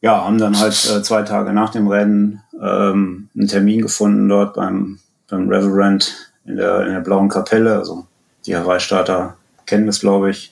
ja, 0.00 0.24
haben 0.24 0.38
dann 0.38 0.58
halt 0.58 0.74
äh, 0.90 1.02
zwei 1.02 1.22
Tage 1.22 1.52
nach 1.52 1.70
dem 1.70 1.86
Rennen 1.86 2.42
ähm, 2.60 3.28
einen 3.36 3.48
Termin 3.48 3.82
gefunden 3.82 4.28
dort 4.28 4.54
beim, 4.54 4.98
beim 5.28 5.48
Reverend 5.48 6.32
in 6.44 6.56
der, 6.56 6.86
in 6.86 6.92
der 6.92 7.00
Blauen 7.00 7.28
Kapelle. 7.28 7.76
Also 7.76 8.06
die 8.46 8.56
Hawaii-Starter 8.56 9.36
kennen 9.66 9.86
das, 9.86 10.00
glaube 10.00 10.30
ich. 10.30 10.50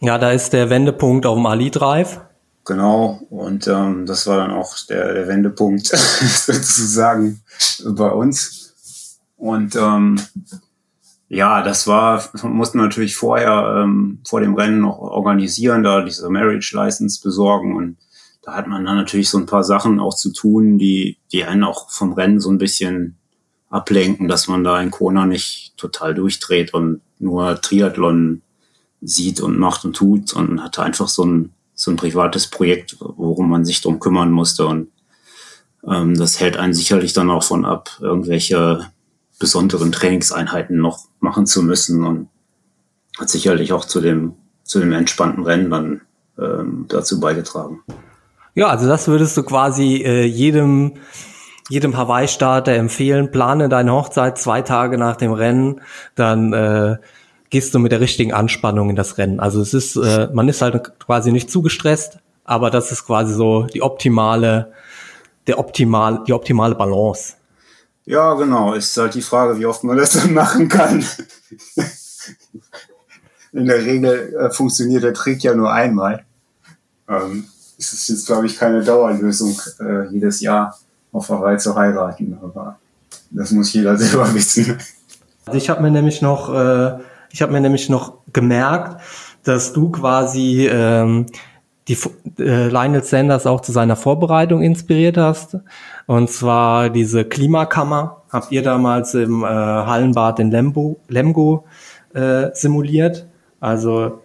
Ja, 0.00 0.18
da 0.18 0.32
ist 0.32 0.52
der 0.52 0.70
Wendepunkt 0.70 1.26
auf 1.26 1.36
dem 1.36 1.46
Ali 1.46 1.70
Drive. 1.70 2.20
Genau, 2.64 3.20
und 3.28 3.66
ähm, 3.68 4.06
das 4.06 4.26
war 4.26 4.38
dann 4.38 4.50
auch 4.50 4.74
der, 4.88 5.12
der 5.12 5.28
Wendepunkt 5.28 5.86
sozusagen 5.88 7.42
bei 7.84 8.08
uns. 8.08 9.16
Und 9.36 9.76
ähm, 9.76 10.18
ja, 11.34 11.62
das 11.62 11.86
war, 11.88 12.22
mussten 12.44 12.78
wir 12.78 12.84
natürlich 12.84 13.16
vorher 13.16 13.82
ähm, 13.82 14.20
vor 14.24 14.40
dem 14.40 14.54
Rennen 14.54 14.80
noch 14.80 14.98
organisieren, 14.98 15.82
da 15.82 16.02
diese 16.02 16.30
Marriage 16.30 16.76
License 16.76 17.20
besorgen. 17.20 17.74
Und 17.74 17.96
da 18.42 18.54
hat 18.54 18.68
man 18.68 18.84
dann 18.84 18.96
natürlich 18.96 19.28
so 19.28 19.38
ein 19.38 19.46
paar 19.46 19.64
Sachen 19.64 19.98
auch 19.98 20.14
zu 20.14 20.32
tun, 20.32 20.78
die, 20.78 21.18
die 21.32 21.44
einen 21.44 21.64
auch 21.64 21.90
vom 21.90 22.12
Rennen 22.12 22.38
so 22.38 22.50
ein 22.50 22.58
bisschen 22.58 23.16
ablenken, 23.68 24.28
dass 24.28 24.46
man 24.46 24.62
da 24.62 24.80
in 24.80 24.92
Kona 24.92 25.26
nicht 25.26 25.74
total 25.76 26.14
durchdreht 26.14 26.72
und 26.72 27.00
nur 27.18 27.60
Triathlon 27.60 28.42
sieht 29.02 29.40
und 29.40 29.58
macht 29.58 29.84
und 29.84 29.96
tut 29.96 30.32
und 30.34 30.62
hatte 30.62 30.84
einfach 30.84 31.08
so 31.08 31.24
ein, 31.24 31.52
so 31.74 31.90
ein 31.90 31.96
privates 31.96 32.46
Projekt, 32.46 32.96
worum 33.00 33.50
man 33.50 33.64
sich 33.64 33.82
drum 33.82 33.98
kümmern 33.98 34.30
musste. 34.30 34.66
Und 34.66 34.88
ähm, 35.84 36.14
das 36.16 36.38
hält 36.38 36.56
einen 36.56 36.74
sicherlich 36.74 37.12
dann 37.12 37.30
auch 37.30 37.42
von 37.42 37.64
ab, 37.64 37.90
irgendwelche 38.00 38.86
besonderen 39.44 39.92
Trainingseinheiten 39.92 40.78
noch 40.78 41.00
machen 41.20 41.44
zu 41.44 41.62
müssen 41.62 42.02
und 42.02 42.28
hat 43.20 43.28
sicherlich 43.28 43.74
auch 43.74 43.84
zu 43.84 44.00
dem, 44.00 44.36
zu 44.62 44.80
dem 44.80 44.92
entspannten 44.92 45.44
Rennen 45.44 45.68
dann 45.68 46.00
ähm, 46.38 46.86
dazu 46.88 47.20
beigetragen. 47.20 47.82
Ja, 48.54 48.68
also 48.68 48.88
das 48.88 49.06
würdest 49.06 49.36
du 49.36 49.42
quasi 49.42 49.96
äh, 49.96 50.24
jedem 50.24 50.94
jedem 51.68 51.94
Hawaii-Starter 51.96 52.72
empfehlen, 52.72 53.30
plane 53.30 53.68
deine 53.68 53.92
Hochzeit 53.92 54.38
zwei 54.38 54.62
Tage 54.62 54.96
nach 54.96 55.16
dem 55.16 55.32
Rennen, 55.32 55.80
dann 56.14 56.52
äh, 56.52 56.96
gehst 57.50 57.74
du 57.74 57.78
mit 57.78 57.92
der 57.92 58.00
richtigen 58.00 58.32
Anspannung 58.32 58.90
in 58.90 58.96
das 58.96 59.18
Rennen. 59.18 59.40
Also 59.40 59.60
es 59.60 59.74
ist, 59.74 59.96
äh, 59.96 60.28
man 60.32 60.48
ist 60.48 60.62
halt 60.62 60.98
quasi 60.98 61.32
nicht 61.32 61.50
zu 61.50 61.60
gestresst, 61.62 62.18
aber 62.44 62.70
das 62.70 62.92
ist 62.92 63.06
quasi 63.06 63.34
so 63.34 63.62
die 63.62 63.82
optimale, 63.82 64.72
der 65.46 65.58
optimal, 65.58 66.22
die 66.26 66.32
optimale 66.32 66.74
Balance. 66.74 67.34
Ja, 68.06 68.34
genau. 68.34 68.74
Ist 68.74 68.96
halt 68.96 69.14
die 69.14 69.22
Frage, 69.22 69.58
wie 69.58 69.66
oft 69.66 69.84
man 69.84 69.96
das 69.96 70.12
dann 70.12 70.34
machen 70.34 70.68
kann. 70.68 71.04
In 73.52 73.66
der 73.66 73.84
Regel 73.84 74.34
äh, 74.34 74.50
funktioniert 74.50 75.04
der 75.04 75.14
Trick 75.14 75.42
ja 75.42 75.54
nur 75.54 75.72
einmal. 75.72 76.24
Ähm, 77.08 77.44
es 77.78 77.92
ist 77.92 78.08
jetzt, 78.08 78.26
glaube 78.26 78.46
ich, 78.46 78.58
keine 78.58 78.82
Dauerlösung, 78.82 79.56
äh, 79.80 80.08
jedes 80.08 80.40
Jahr 80.40 80.78
auf 81.12 81.28
Hawaii 81.28 81.58
zu 81.58 81.76
heiraten. 81.76 82.36
Aber 82.42 82.78
das 83.30 83.52
muss 83.52 83.72
jeder 83.72 83.96
selber 84.00 84.32
wissen. 84.34 84.78
Also 85.46 85.56
ich 85.58 85.70
habe 85.70 85.82
mir 85.82 85.90
nämlich 85.90 86.20
noch, 86.20 86.52
äh, 86.52 86.98
ich 87.30 87.42
habe 87.42 87.52
mir 87.52 87.60
nämlich 87.60 87.88
noch 87.88 88.14
gemerkt, 88.32 89.00
dass 89.44 89.72
du 89.72 89.90
quasi 89.90 90.66
ähm, 90.66 91.26
die 91.88 91.98
äh, 92.38 92.68
Lionel 92.68 93.04
Sanders 93.04 93.46
auch 93.46 93.60
zu 93.60 93.72
seiner 93.72 93.96
Vorbereitung 93.96 94.62
inspiriert 94.62 95.16
hast. 95.16 95.58
Und 96.06 96.30
zwar 96.30 96.90
diese 96.90 97.24
Klimakammer 97.24 98.22
habt 98.30 98.52
ihr 98.52 98.62
damals 98.62 99.14
im 99.14 99.42
äh, 99.42 99.46
Hallenbad 99.46 100.38
in 100.40 100.50
Lembo, 100.50 101.00
Lemgo 101.08 101.64
äh, 102.12 102.50
simuliert. 102.52 103.26
Also 103.60 104.22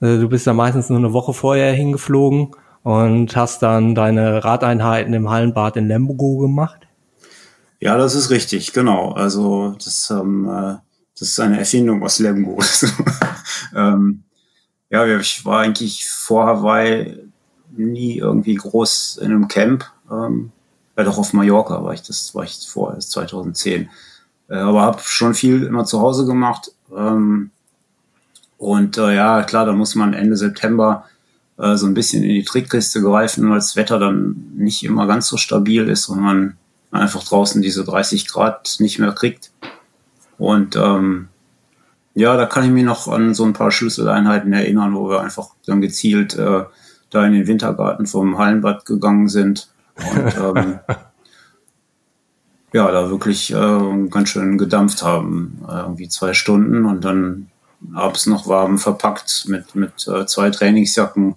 äh, 0.00 0.18
du 0.18 0.28
bist 0.28 0.46
da 0.46 0.52
meistens 0.52 0.90
nur 0.90 0.98
eine 0.98 1.12
Woche 1.12 1.32
vorher 1.32 1.72
hingeflogen 1.72 2.50
und 2.82 3.34
hast 3.36 3.62
dann 3.62 3.94
deine 3.94 4.44
Radeinheiten 4.44 5.14
im 5.14 5.30
Hallenbad 5.30 5.76
in 5.76 5.88
Lemgo 5.88 6.38
gemacht. 6.38 6.86
Ja, 7.80 7.96
das 7.96 8.14
ist 8.14 8.30
richtig, 8.30 8.72
genau. 8.72 9.12
Also 9.12 9.74
das, 9.82 10.10
ähm, 10.10 10.48
äh, 10.48 10.76
das 11.18 11.28
ist 11.28 11.40
eine 11.40 11.58
Erfindung 11.58 12.02
aus 12.02 12.18
Lemgo. 12.18 12.58
ähm, 13.74 14.24
ja, 14.90 15.06
ich 15.06 15.44
war 15.44 15.60
eigentlich 15.60 16.06
vor 16.06 16.46
Hawaii 16.46 17.18
nie 17.76 18.18
irgendwie 18.18 18.54
groß 18.54 19.18
in 19.22 19.30
einem 19.30 19.48
Camp. 19.48 19.84
Ähm, 20.10 20.52
ja, 20.96 21.04
doch 21.04 21.18
auf 21.18 21.32
Mallorca 21.32 21.82
war 21.82 21.92
ich, 21.92 22.02
das 22.02 22.34
war 22.34 22.44
ich 22.44 22.66
vor, 22.68 22.92
das 22.94 23.10
2010. 23.10 23.88
Äh, 24.48 24.54
aber 24.54 24.82
habe 24.82 25.00
schon 25.02 25.34
viel 25.34 25.64
immer 25.64 25.84
zu 25.84 26.00
Hause 26.00 26.26
gemacht. 26.26 26.70
Ähm, 26.94 27.50
und 28.58 28.98
äh, 28.98 29.14
ja, 29.14 29.42
klar, 29.42 29.66
da 29.66 29.72
muss 29.72 29.94
man 29.94 30.14
Ende 30.14 30.36
September 30.36 31.04
äh, 31.58 31.76
so 31.76 31.86
ein 31.86 31.94
bisschen 31.94 32.22
in 32.22 32.30
die 32.30 32.44
Trickkiste 32.44 33.02
greifen, 33.02 33.48
weil 33.48 33.56
das 33.56 33.76
Wetter 33.76 33.98
dann 33.98 34.52
nicht 34.56 34.84
immer 34.84 35.06
ganz 35.06 35.28
so 35.28 35.36
stabil 35.36 35.88
ist 35.88 36.08
und 36.08 36.20
man 36.20 36.56
einfach 36.90 37.24
draußen 37.24 37.60
diese 37.60 37.84
30 37.84 38.28
Grad 38.28 38.76
nicht 38.78 39.00
mehr 39.00 39.12
kriegt. 39.12 39.50
Und 40.38 40.76
ähm, 40.76 41.28
ja, 42.14 42.36
da 42.36 42.46
kann 42.46 42.64
ich 42.64 42.70
mich 42.70 42.84
noch 42.84 43.08
an 43.08 43.34
so 43.34 43.44
ein 43.44 43.52
paar 43.52 43.72
Schlüsseleinheiten 43.72 44.52
erinnern, 44.52 44.94
wo 44.94 45.08
wir 45.08 45.20
einfach 45.20 45.48
dann 45.66 45.80
gezielt 45.80 46.34
äh, 46.36 46.64
da 47.10 47.26
in 47.26 47.32
den 47.32 47.48
Wintergarten 47.48 48.06
vom 48.06 48.38
Hallenbad 48.38 48.86
gegangen 48.86 49.28
sind 49.28 49.73
und 49.96 50.36
ähm, 50.36 50.80
ja, 52.72 52.90
da 52.90 53.08
wirklich 53.10 53.52
äh, 53.52 54.08
ganz 54.08 54.30
schön 54.30 54.58
gedampft 54.58 55.02
haben, 55.02 55.64
äh, 55.68 55.80
irgendwie 55.80 56.08
zwei 56.08 56.34
Stunden 56.34 56.84
und 56.86 57.04
dann 57.04 57.50
abends 57.94 58.26
noch 58.26 58.48
warm 58.48 58.78
verpackt 58.78 59.44
mit, 59.48 59.74
mit 59.74 60.08
äh, 60.08 60.26
zwei 60.26 60.50
Trainingsjacken 60.50 61.36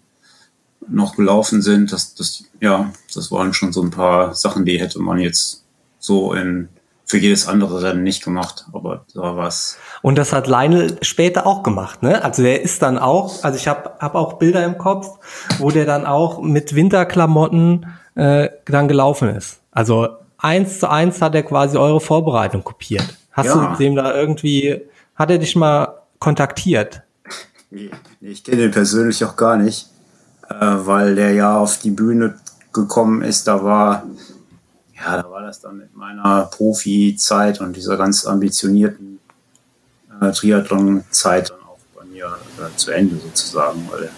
noch 0.88 1.16
gelaufen 1.16 1.62
sind. 1.62 1.92
Das, 1.92 2.16
das, 2.16 2.46
ja, 2.60 2.92
das 3.14 3.32
waren 3.32 3.54
schon 3.54 3.74
so 3.74 3.84
ein 3.84 3.92
paar 3.92 4.34
Sachen, 4.34 4.66
die 4.66 4.80
hätte 4.80 5.00
man 5.00 5.20
jetzt 5.20 5.64
so 6.00 6.34
in 6.34 6.70
für 7.08 7.18
jedes 7.18 7.48
andere 7.48 7.82
Rennen 7.82 8.04
nicht 8.04 8.22
gemacht, 8.22 8.66
aber 8.74 9.06
da 9.14 9.38
war 9.38 9.48
es. 9.48 9.78
Und 10.02 10.18
das 10.18 10.34
hat 10.34 10.48
Lionel 10.48 10.98
später 11.02 11.48
auch 11.48 11.64
gemacht, 11.64 12.04
ne? 12.04 12.22
Also 12.22 12.44
der 12.44 12.62
ist 12.62 12.82
dann 12.82 12.98
auch, 12.98 13.46
also 13.46 13.58
ich 13.58 13.70
habe 13.70 13.92
hab 14.00 14.16
auch 14.16 14.34
Bilder 14.34 14.66
im 14.66 14.78
Kopf, 14.78 15.18
wo 15.58 15.72
der 15.72 15.86
dann 15.86 16.06
auch 16.06 16.42
mit 16.42 16.76
Winterklamotten 16.76 17.86
äh, 18.18 18.50
dann 18.66 18.88
gelaufen 18.88 19.30
ist. 19.30 19.60
Also 19.72 20.10
eins 20.38 20.80
zu 20.80 20.90
eins 20.90 21.22
hat 21.22 21.36
er 21.36 21.44
quasi 21.44 21.78
eure 21.78 22.02
Vorbereitung 22.02 22.64
kopiert. 22.64 23.16
Hast 23.32 23.48
ja. 23.48 23.72
du 23.72 23.78
dem 23.78 23.96
da 23.96 24.14
irgendwie, 24.16 24.82
hat 25.16 25.30
er 25.30 25.38
dich 25.38 25.56
mal 25.56 26.02
kontaktiert? 26.20 27.04
Nee, 27.70 27.92
ich 28.22 28.44
kenne 28.44 28.66
ihn 28.66 28.72
persönlich 28.72 29.24
auch 29.24 29.36
gar 29.36 29.58
nicht, 29.58 29.88
äh, 30.50 30.56
weil 30.60 31.16
der 31.16 31.34
ja 31.34 31.58
auf 31.58 31.78
die 31.80 31.92
Bühne 31.92 32.40
gekommen 32.74 33.22
ist, 33.22 33.48
da 33.48 33.64
war 33.64 34.04
ja, 34.96 35.22
da 35.22 35.30
war 35.30 35.44
das 35.44 35.62
dann 35.62 35.78
mit 35.78 35.96
meiner 35.96 36.50
Profi-Zeit 36.52 37.62
und 37.62 37.76
dieser 37.76 37.98
ganz 37.98 38.26
ambitionierten 38.26 39.20
äh, 40.20 40.32
Triathlon-Zeit 40.32 41.52
dann 41.52 41.60
auch 41.68 41.78
bei 41.96 42.06
mir 42.06 42.36
äh, 42.58 42.76
zu 42.76 42.92
Ende 42.92 43.18
sozusagen, 43.18 43.88
weil 43.92 44.10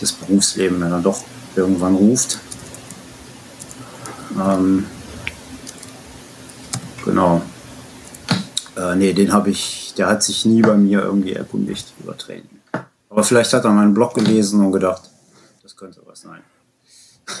das 0.00 0.12
Berufsleben 0.12 0.80
ja 0.80 0.90
dann 0.90 1.02
doch 1.02 1.24
irgendwann 1.56 1.96
ruft. 1.96 2.38
Ähm, 4.38 4.86
genau. 7.04 7.42
Äh, 8.76 8.96
nee, 8.96 9.12
den 9.12 9.32
habe 9.32 9.50
ich, 9.50 9.94
der 9.96 10.08
hat 10.08 10.22
sich 10.22 10.44
nie 10.44 10.62
bei 10.62 10.76
mir 10.76 11.02
irgendwie 11.02 11.34
erkundigt 11.34 11.92
über 12.02 12.16
Training. 12.16 12.48
Aber 13.10 13.24
vielleicht 13.24 13.52
hat 13.52 13.64
er 13.64 13.70
meinen 13.70 13.92
Blog 13.92 14.14
gelesen 14.14 14.64
und 14.64 14.72
gedacht, 14.72 15.02
das 15.62 15.76
könnte 15.76 16.00
was 16.06 16.22
sein. 16.22 16.40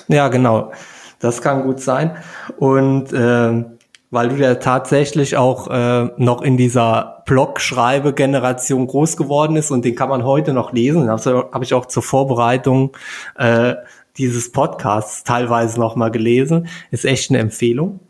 Ja, 0.08 0.28
genau. 0.28 0.72
Das 1.18 1.40
kann 1.40 1.62
gut 1.62 1.80
sein. 1.80 2.16
Und 2.58 3.12
äh, 3.12 3.64
weil 4.10 4.28
du 4.28 4.36
ja 4.36 4.56
tatsächlich 4.56 5.38
auch 5.38 5.68
äh, 5.68 6.10
noch 6.18 6.42
in 6.42 6.58
dieser 6.58 7.22
Blog-Schreibe-Generation 7.24 8.86
groß 8.86 9.16
geworden 9.16 9.56
ist 9.56 9.70
und 9.70 9.86
den 9.86 9.94
kann 9.94 10.10
man 10.10 10.24
heute 10.24 10.52
noch 10.52 10.72
lesen. 10.72 11.08
Habe 11.08 11.64
ich 11.64 11.72
auch 11.72 11.86
zur 11.86 12.02
Vorbereitung 12.02 12.94
äh, 13.36 13.76
dieses 14.18 14.52
Podcasts 14.52 15.24
teilweise 15.24 15.80
noch 15.80 15.96
mal 15.96 16.10
gelesen. 16.10 16.68
Ist 16.90 17.04
echt 17.04 17.30
eine 17.30 17.38
Empfehlung. 17.38 18.00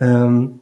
Ähm, 0.00 0.60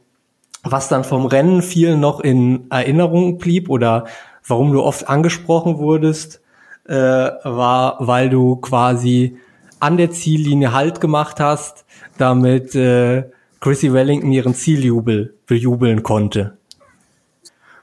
was 0.63 0.87
dann 0.87 1.03
vom 1.03 1.25
Rennen 1.25 1.61
viel 1.61 1.97
noch 1.97 2.19
in 2.21 2.71
Erinnerung 2.71 3.37
blieb 3.37 3.69
oder 3.69 4.05
warum 4.47 4.71
du 4.71 4.81
oft 4.81 5.09
angesprochen 5.09 5.77
wurdest, 5.77 6.41
äh, 6.85 6.93
war, 6.93 7.97
weil 7.99 8.29
du 8.29 8.57
quasi 8.57 9.37
an 9.79 9.97
der 9.97 10.11
Ziellinie 10.11 10.71
Halt 10.71 11.01
gemacht 11.01 11.39
hast, 11.39 11.85
damit 12.17 12.73
äh, 12.75 13.23
Chrissy 13.59 13.93
Wellington 13.93 14.31
ihren 14.31 14.53
Zieljubel 14.53 15.35
bejubeln 15.45 16.03
konnte. 16.03 16.57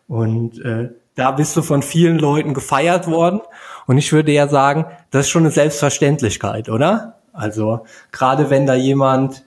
Und 0.09 0.63
äh, 0.65 0.91
da 1.21 1.33
bist 1.33 1.55
du 1.55 1.63
von 1.63 1.83
vielen 1.83 2.19
Leuten 2.19 2.55
gefeiert 2.55 3.07
worden. 3.07 3.43
Und 3.87 3.99
ich 3.99 4.13
würde 4.13 4.33
ja 4.33 4.49
sagen, 4.49 4.87
das 5.11 5.27
ist 5.27 5.31
schon 5.31 5.43
eine 5.43 5.51
Selbstverständlichkeit, 5.51 6.71
oder? 6.71 7.19
Also 7.35 7.85
gerade 8.11 8.49
wenn 8.49 8.67
da 8.67 8.75
jemand 8.75 9.45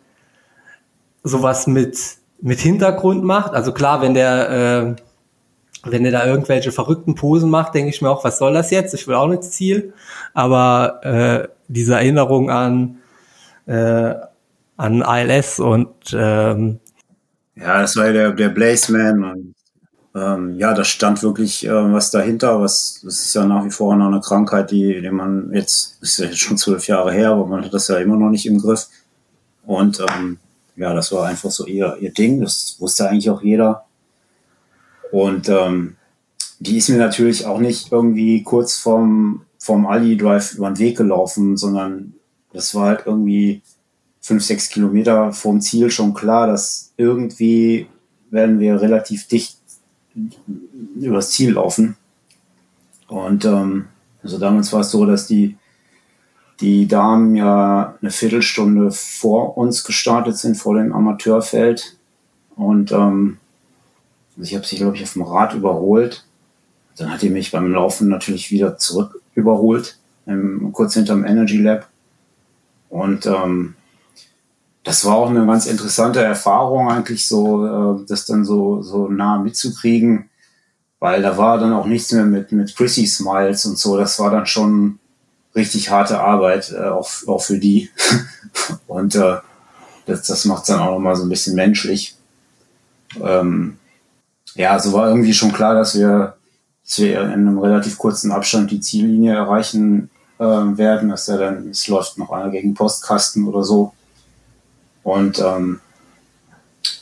sowas 1.23 1.65
mit 1.65 1.97
mit 2.41 2.59
Hintergrund 2.59 3.23
macht, 3.23 3.53
also 3.53 3.71
klar, 3.71 4.01
wenn 4.01 4.13
der 4.13 4.49
äh, 4.49 5.89
wenn 5.89 6.03
der 6.03 6.11
da 6.11 6.25
irgendwelche 6.25 6.71
verrückten 6.71 7.15
Posen 7.15 7.49
macht, 7.49 7.73
denke 7.73 7.89
ich 7.89 8.01
mir 8.01 8.09
auch, 8.09 8.23
was 8.23 8.37
soll 8.37 8.53
das 8.53 8.69
jetzt? 8.69 8.93
Ich 8.93 9.07
will 9.07 9.15
auch 9.15 9.27
nicht 9.27 9.43
Ziel. 9.43 9.93
Aber 10.33 11.03
äh, 11.03 11.47
diese 11.67 11.95
Erinnerung 11.95 12.51
an 12.51 12.99
äh, 13.65 14.13
an 14.77 15.01
ILS 15.01 15.59
und 15.59 15.89
ähm, 16.13 16.79
ja, 17.55 17.81
das 17.81 17.95
war 17.95 18.11
der, 18.11 18.31
der 18.31 18.49
Blazeman 18.49 19.23
und 19.23 19.55
ähm, 20.15 20.55
ja, 20.57 20.73
da 20.73 20.83
stand 20.83 21.23
wirklich 21.23 21.65
äh, 21.65 21.93
was 21.93 22.11
dahinter. 22.11 22.61
Was 22.61 23.01
das 23.03 23.25
ist 23.25 23.33
ja 23.33 23.45
nach 23.45 23.65
wie 23.65 23.71
vor 23.71 23.95
noch 23.95 24.07
eine 24.07 24.21
Krankheit, 24.21 24.71
die, 24.71 25.01
die 25.01 25.09
man 25.09 25.51
jetzt 25.53 25.97
ist 26.01 26.19
ja 26.19 26.25
jetzt 26.25 26.39
schon 26.39 26.57
zwölf 26.57 26.87
Jahre 26.87 27.11
her, 27.11 27.31
aber 27.31 27.47
man 27.47 27.63
hat 27.65 27.73
das 27.73 27.87
ja 27.87 27.97
immer 27.97 28.15
noch 28.15 28.29
nicht 28.29 28.45
im 28.45 28.59
Griff. 28.59 28.87
Und 29.65 29.99
ähm, 29.99 30.37
ja, 30.75 30.93
das 30.93 31.11
war 31.11 31.27
einfach 31.27 31.51
so 31.51 31.65
ihr, 31.65 31.97
ihr 31.99 32.11
Ding. 32.11 32.41
Das 32.41 32.75
wusste 32.79 33.09
eigentlich 33.09 33.29
auch 33.29 33.41
jeder. 33.41 33.85
Und 35.11 35.49
ähm, 35.49 35.95
die 36.59 36.77
ist 36.77 36.89
mir 36.89 36.97
natürlich 36.97 37.45
auch 37.45 37.59
nicht 37.59 37.91
irgendwie 37.91 38.43
kurz 38.43 38.77
vom, 38.77 39.45
vom 39.59 39.85
Ali 39.85 40.17
Drive 40.17 40.53
über 40.55 40.69
den 40.69 40.79
Weg 40.79 40.97
gelaufen, 40.97 41.57
sondern 41.57 42.13
das 42.51 42.73
war 42.75 42.87
halt 42.87 43.03
irgendwie 43.05 43.61
fünf, 44.21 44.43
sechs 44.43 44.69
Kilometer 44.69 45.33
vom 45.33 45.59
Ziel 45.59 45.91
schon 45.91 46.13
klar, 46.13 46.47
dass 46.47 46.93
irgendwie 46.97 47.87
werden 48.31 48.59
wir 48.59 48.81
relativ 48.81 49.27
dicht 49.27 49.57
übers 50.95 51.31
Ziel 51.31 51.53
laufen. 51.53 51.97
Und 53.07 53.45
ähm, 53.45 53.85
also 54.21 54.37
damals 54.37 54.71
war 54.73 54.81
es 54.81 54.91
so, 54.91 55.05
dass 55.05 55.27
die, 55.27 55.57
die 56.61 56.87
Damen 56.87 57.35
ja 57.35 57.95
eine 58.01 58.11
Viertelstunde 58.11 58.91
vor 58.91 59.57
uns 59.57 59.83
gestartet 59.83 60.37
sind, 60.37 60.55
vor 60.55 60.75
dem 60.75 60.93
Amateurfeld. 60.93 61.97
Und 62.55 62.91
ähm, 62.91 63.37
also 64.37 64.49
ich 64.49 64.55
habe 64.55 64.65
sie, 64.65 64.77
glaube 64.77 64.95
ich, 64.95 65.03
auf 65.03 65.13
dem 65.13 65.23
Rad 65.23 65.53
überholt. 65.53 66.25
Dann 66.97 67.11
hat 67.11 67.21
die 67.21 67.29
mich 67.29 67.51
beim 67.51 67.71
Laufen 67.71 68.07
natürlich 68.07 68.51
wieder 68.51 68.77
zurück 68.77 69.21
überholt, 69.35 69.97
ähm, 70.27 70.69
kurz 70.73 70.93
hinterm 70.93 71.25
Energy 71.25 71.57
Lab. 71.57 71.87
Und 72.89 73.25
ähm, 73.25 73.75
das 74.83 75.05
war 75.05 75.15
auch 75.15 75.29
eine 75.29 75.45
ganz 75.45 75.65
interessante 75.65 76.21
Erfahrung, 76.21 76.89
eigentlich 76.89 77.27
so, 77.27 77.65
äh, 78.01 78.05
das 78.07 78.25
dann 78.25 78.43
so, 78.43 78.81
so 78.81 79.07
nah 79.07 79.37
mitzukriegen, 79.39 80.29
weil 80.99 81.21
da 81.21 81.37
war 81.37 81.57
dann 81.57 81.73
auch 81.73 81.85
nichts 81.85 82.11
mehr 82.11 82.25
mit, 82.25 82.51
mit 82.51 82.75
Chrissy 82.75 83.07
Smiles 83.07 83.65
und 83.65 83.77
so. 83.77 83.97
Das 83.97 84.19
war 84.19 84.29
dann 84.29 84.45
schon 84.45 84.99
richtig 85.55 85.89
harte 85.89 86.19
Arbeit, 86.19 86.71
äh, 86.71 86.87
auch, 86.87 87.09
auch 87.27 87.41
für 87.41 87.59
die. 87.59 87.89
und 88.87 89.15
äh, 89.15 89.37
das, 90.05 90.27
das 90.27 90.45
macht 90.45 90.63
es 90.63 90.67
dann 90.67 90.79
auch 90.79 90.91
nochmal 90.91 91.15
so 91.15 91.23
ein 91.23 91.29
bisschen 91.29 91.55
menschlich. 91.55 92.17
Ähm, 93.21 93.77
ja, 94.55 94.77
so 94.79 94.91
war 94.93 95.07
irgendwie 95.07 95.33
schon 95.33 95.53
klar, 95.53 95.75
dass 95.75 95.97
wir, 95.97 96.35
dass 96.85 96.97
wir 96.97 97.21
in 97.21 97.31
einem 97.31 97.59
relativ 97.59 97.97
kurzen 97.97 98.31
Abstand 98.31 98.71
die 98.71 98.81
Ziellinie 98.81 99.33
erreichen 99.33 100.09
äh, 100.39 100.43
werden, 100.43 101.09
dass 101.09 101.29
er 101.29 101.37
dann, 101.37 101.69
es 101.69 101.87
läuft 101.87 102.17
noch 102.17 102.31
einer 102.31 102.49
gegen 102.49 102.73
Postkasten 102.73 103.47
oder 103.47 103.63
so. 103.63 103.93
Und 105.03 105.39
ähm, 105.39 105.81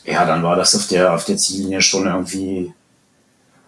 ja, 0.04 0.24
dann 0.24 0.42
war 0.42 0.56
das 0.56 0.74
auf 0.74 0.88
der, 0.88 1.14
auf 1.14 1.24
der 1.24 1.36
Ziellinie 1.36 1.80
schon 1.80 2.06
irgendwie, 2.06 2.72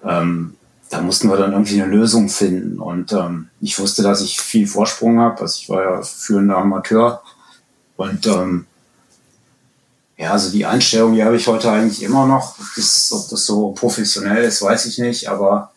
ähm, 0.04 0.56
da 0.90 1.00
mussten 1.00 1.28
wir 1.28 1.36
dann 1.36 1.52
irgendwie 1.52 1.80
eine 1.80 1.90
Lösung 1.90 2.28
finden. 2.28 2.80
Und 2.80 3.12
ähm, 3.12 3.48
ich 3.60 3.78
wusste, 3.78 4.02
dass 4.02 4.20
ich 4.20 4.40
viel 4.40 4.66
Vorsprung 4.66 5.18
habe. 5.20 5.40
Also 5.40 5.58
ich 5.60 5.68
war 5.68 5.82
ja 5.82 6.02
führender 6.02 6.58
Amateur. 6.58 7.22
Und 7.96 8.26
ähm, 8.26 8.66
ja, 10.16 10.32
also 10.32 10.50
die 10.50 10.66
Einstellung, 10.66 11.14
die 11.14 11.24
habe 11.24 11.36
ich 11.36 11.46
heute 11.48 11.70
eigentlich 11.70 12.02
immer 12.02 12.26
noch. 12.26 12.56
Das, 12.76 13.10
ob 13.12 13.28
das 13.28 13.46
so 13.46 13.70
professionell 13.72 14.44
ist, 14.44 14.62
weiß 14.62 14.86
ich 14.86 14.98
nicht, 14.98 15.28
aber 15.28 15.72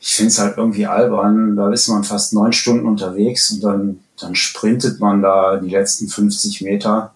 ich 0.00 0.14
finde 0.14 0.28
es 0.28 0.38
halt 0.38 0.56
irgendwie 0.56 0.86
albern. 0.86 1.56
Da 1.56 1.70
ist 1.70 1.88
man 1.88 2.04
fast 2.04 2.32
neun 2.32 2.52
Stunden 2.52 2.86
unterwegs 2.86 3.50
und 3.50 3.62
dann, 3.62 4.00
dann 4.18 4.34
sprintet 4.34 5.00
man 5.00 5.22
da 5.22 5.56
die 5.56 5.70
letzten 5.70 6.08
50 6.08 6.62
Meter. 6.62 7.14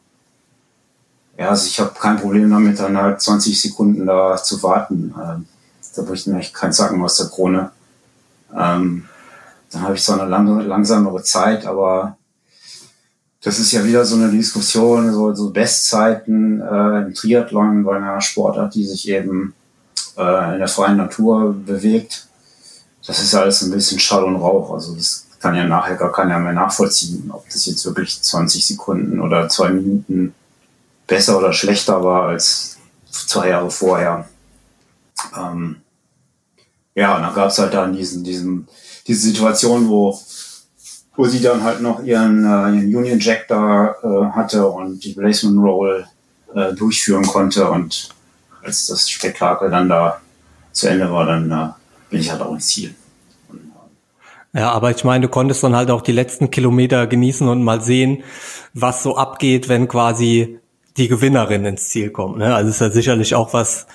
Ja, 1.39 1.51
also 1.51 1.67
ich 1.67 1.79
habe 1.79 1.93
kein 1.99 2.19
Problem 2.19 2.51
damit, 2.51 2.81
dann 2.81 3.01
halt 3.01 3.21
20 3.21 3.61
Sekunden 3.61 4.07
da 4.07 4.37
zu 4.37 4.61
warten. 4.63 5.15
Ähm, 5.23 5.47
da 5.95 6.03
bricht 6.03 6.27
mir 6.27 6.41
echt 6.41 6.53
kein 6.53 6.73
Zacken 6.73 7.01
aus 7.03 7.17
der 7.17 7.29
Krone. 7.29 7.71
Ähm, 8.53 9.05
dann 9.71 9.83
habe 9.83 9.95
ich 9.95 10.03
so 10.03 10.15
eine 10.15 10.25
lang 10.25 10.67
langsamere 10.67 11.23
Zeit, 11.23 11.65
aber 11.65 12.17
das 13.43 13.61
ist 13.61 13.71
ja 13.71 13.85
wieder 13.85 14.05
so 14.05 14.17
eine 14.17 14.31
Diskussion, 14.31 15.13
so, 15.13 15.33
so 15.33 15.51
Bestzeiten 15.51 16.61
äh, 16.61 17.03
im 17.03 17.15
Triathlon 17.15 17.85
bei 17.85 17.97
einer 17.97 18.21
Sportart, 18.21 18.75
die 18.75 18.85
sich 18.85 19.09
eben 19.09 19.55
äh, 20.17 20.55
in 20.55 20.59
der 20.59 20.69
freien 20.69 20.97
Natur 20.97 21.55
bewegt. 21.55 22.27
Das 23.07 23.21
ist 23.21 23.33
ja 23.33 23.43
alles 23.43 23.63
ein 23.63 23.71
bisschen 23.71 24.01
Schall 24.01 24.25
und 24.25 24.37
Rauch. 24.37 24.73
Also 24.73 24.97
das 24.97 25.27
kann 25.39 25.55
ja 25.55 25.65
nachher 25.65 25.95
gar 25.95 26.11
keiner 26.11 26.41
mehr 26.41 26.53
nachvollziehen, 26.53 27.31
ob 27.33 27.49
das 27.49 27.67
jetzt 27.67 27.85
wirklich 27.85 28.21
20 28.21 28.67
Sekunden 28.67 29.21
oder 29.21 29.49
zwei 29.49 29.69
Minuten 29.69 30.35
besser 31.09 31.39
oder 31.39 31.53
schlechter 31.53 32.05
war 32.05 32.29
als 32.29 32.79
zwei 33.11 33.49
Jahre 33.49 33.71
vorher. 33.73 34.29
Ähm, 35.37 35.81
ja, 36.95 37.17
und 37.17 37.23
dann 37.23 37.35
gab 37.35 37.49
es 37.49 37.59
halt 37.59 37.75
dann 37.75 37.93
diesen, 37.93 38.23
diesen, 38.23 38.69
diese 39.07 39.23
Situation, 39.23 39.89
wo 39.89 40.17
wo 41.19 41.27
sie 41.27 41.43
dann 41.43 41.65
halt 41.65 41.83
noch 41.83 42.03
ihren, 42.05 42.45
äh, 42.45 42.79
ihren 42.79 42.95
Union 42.95 43.19
Jack 43.19 43.49
da 43.49 43.97
äh, 44.05 44.37
hatte 44.37 44.65
und 44.69 45.03
die 45.03 45.15
Placement 45.15 45.59
Roll 45.59 46.07
äh, 46.55 46.73
durchführen 46.75 47.27
konnte. 47.27 47.69
Und 47.69 48.11
als 48.63 48.87
das 48.87 49.11
Spektakel 49.11 49.69
dann 49.69 49.89
da 49.89 50.21
zu 50.71 50.87
Ende 50.89 51.13
war, 51.13 51.27
dann 51.27 51.51
äh, 51.51 51.69
bin 52.09 52.21
ich 52.21 52.31
halt 52.31 52.41
auch 52.41 52.53
ins 52.55 52.69
Ziel. 52.69 52.95
Ja, 54.53 54.71
aber 54.71 54.93
ich 54.93 55.03
meine, 55.03 55.27
du 55.27 55.29
konntest 55.29 55.63
dann 55.65 55.75
halt 55.75 55.91
auch 55.91 56.03
die 56.03 56.13
letzten 56.13 56.51
Kilometer 56.51 57.09
genießen 57.09 57.49
und 57.49 57.65
mal 57.65 57.83
sehen, 57.83 58.23
was 58.73 59.03
so 59.03 59.17
abgeht, 59.17 59.69
wenn 59.69 59.89
quasi 59.89 60.61
die 60.99 61.09
Gewinnerin 61.09 61.65
ins 61.65 61.89
Ziel 61.89 62.11
kommt. 62.11 62.39
Ne? 62.39 62.55
Also 62.55 62.71
ist 62.71 62.81
ja 62.81 62.91
sicherlich 62.91 63.35
auch 63.35 63.53
was, 63.53 63.87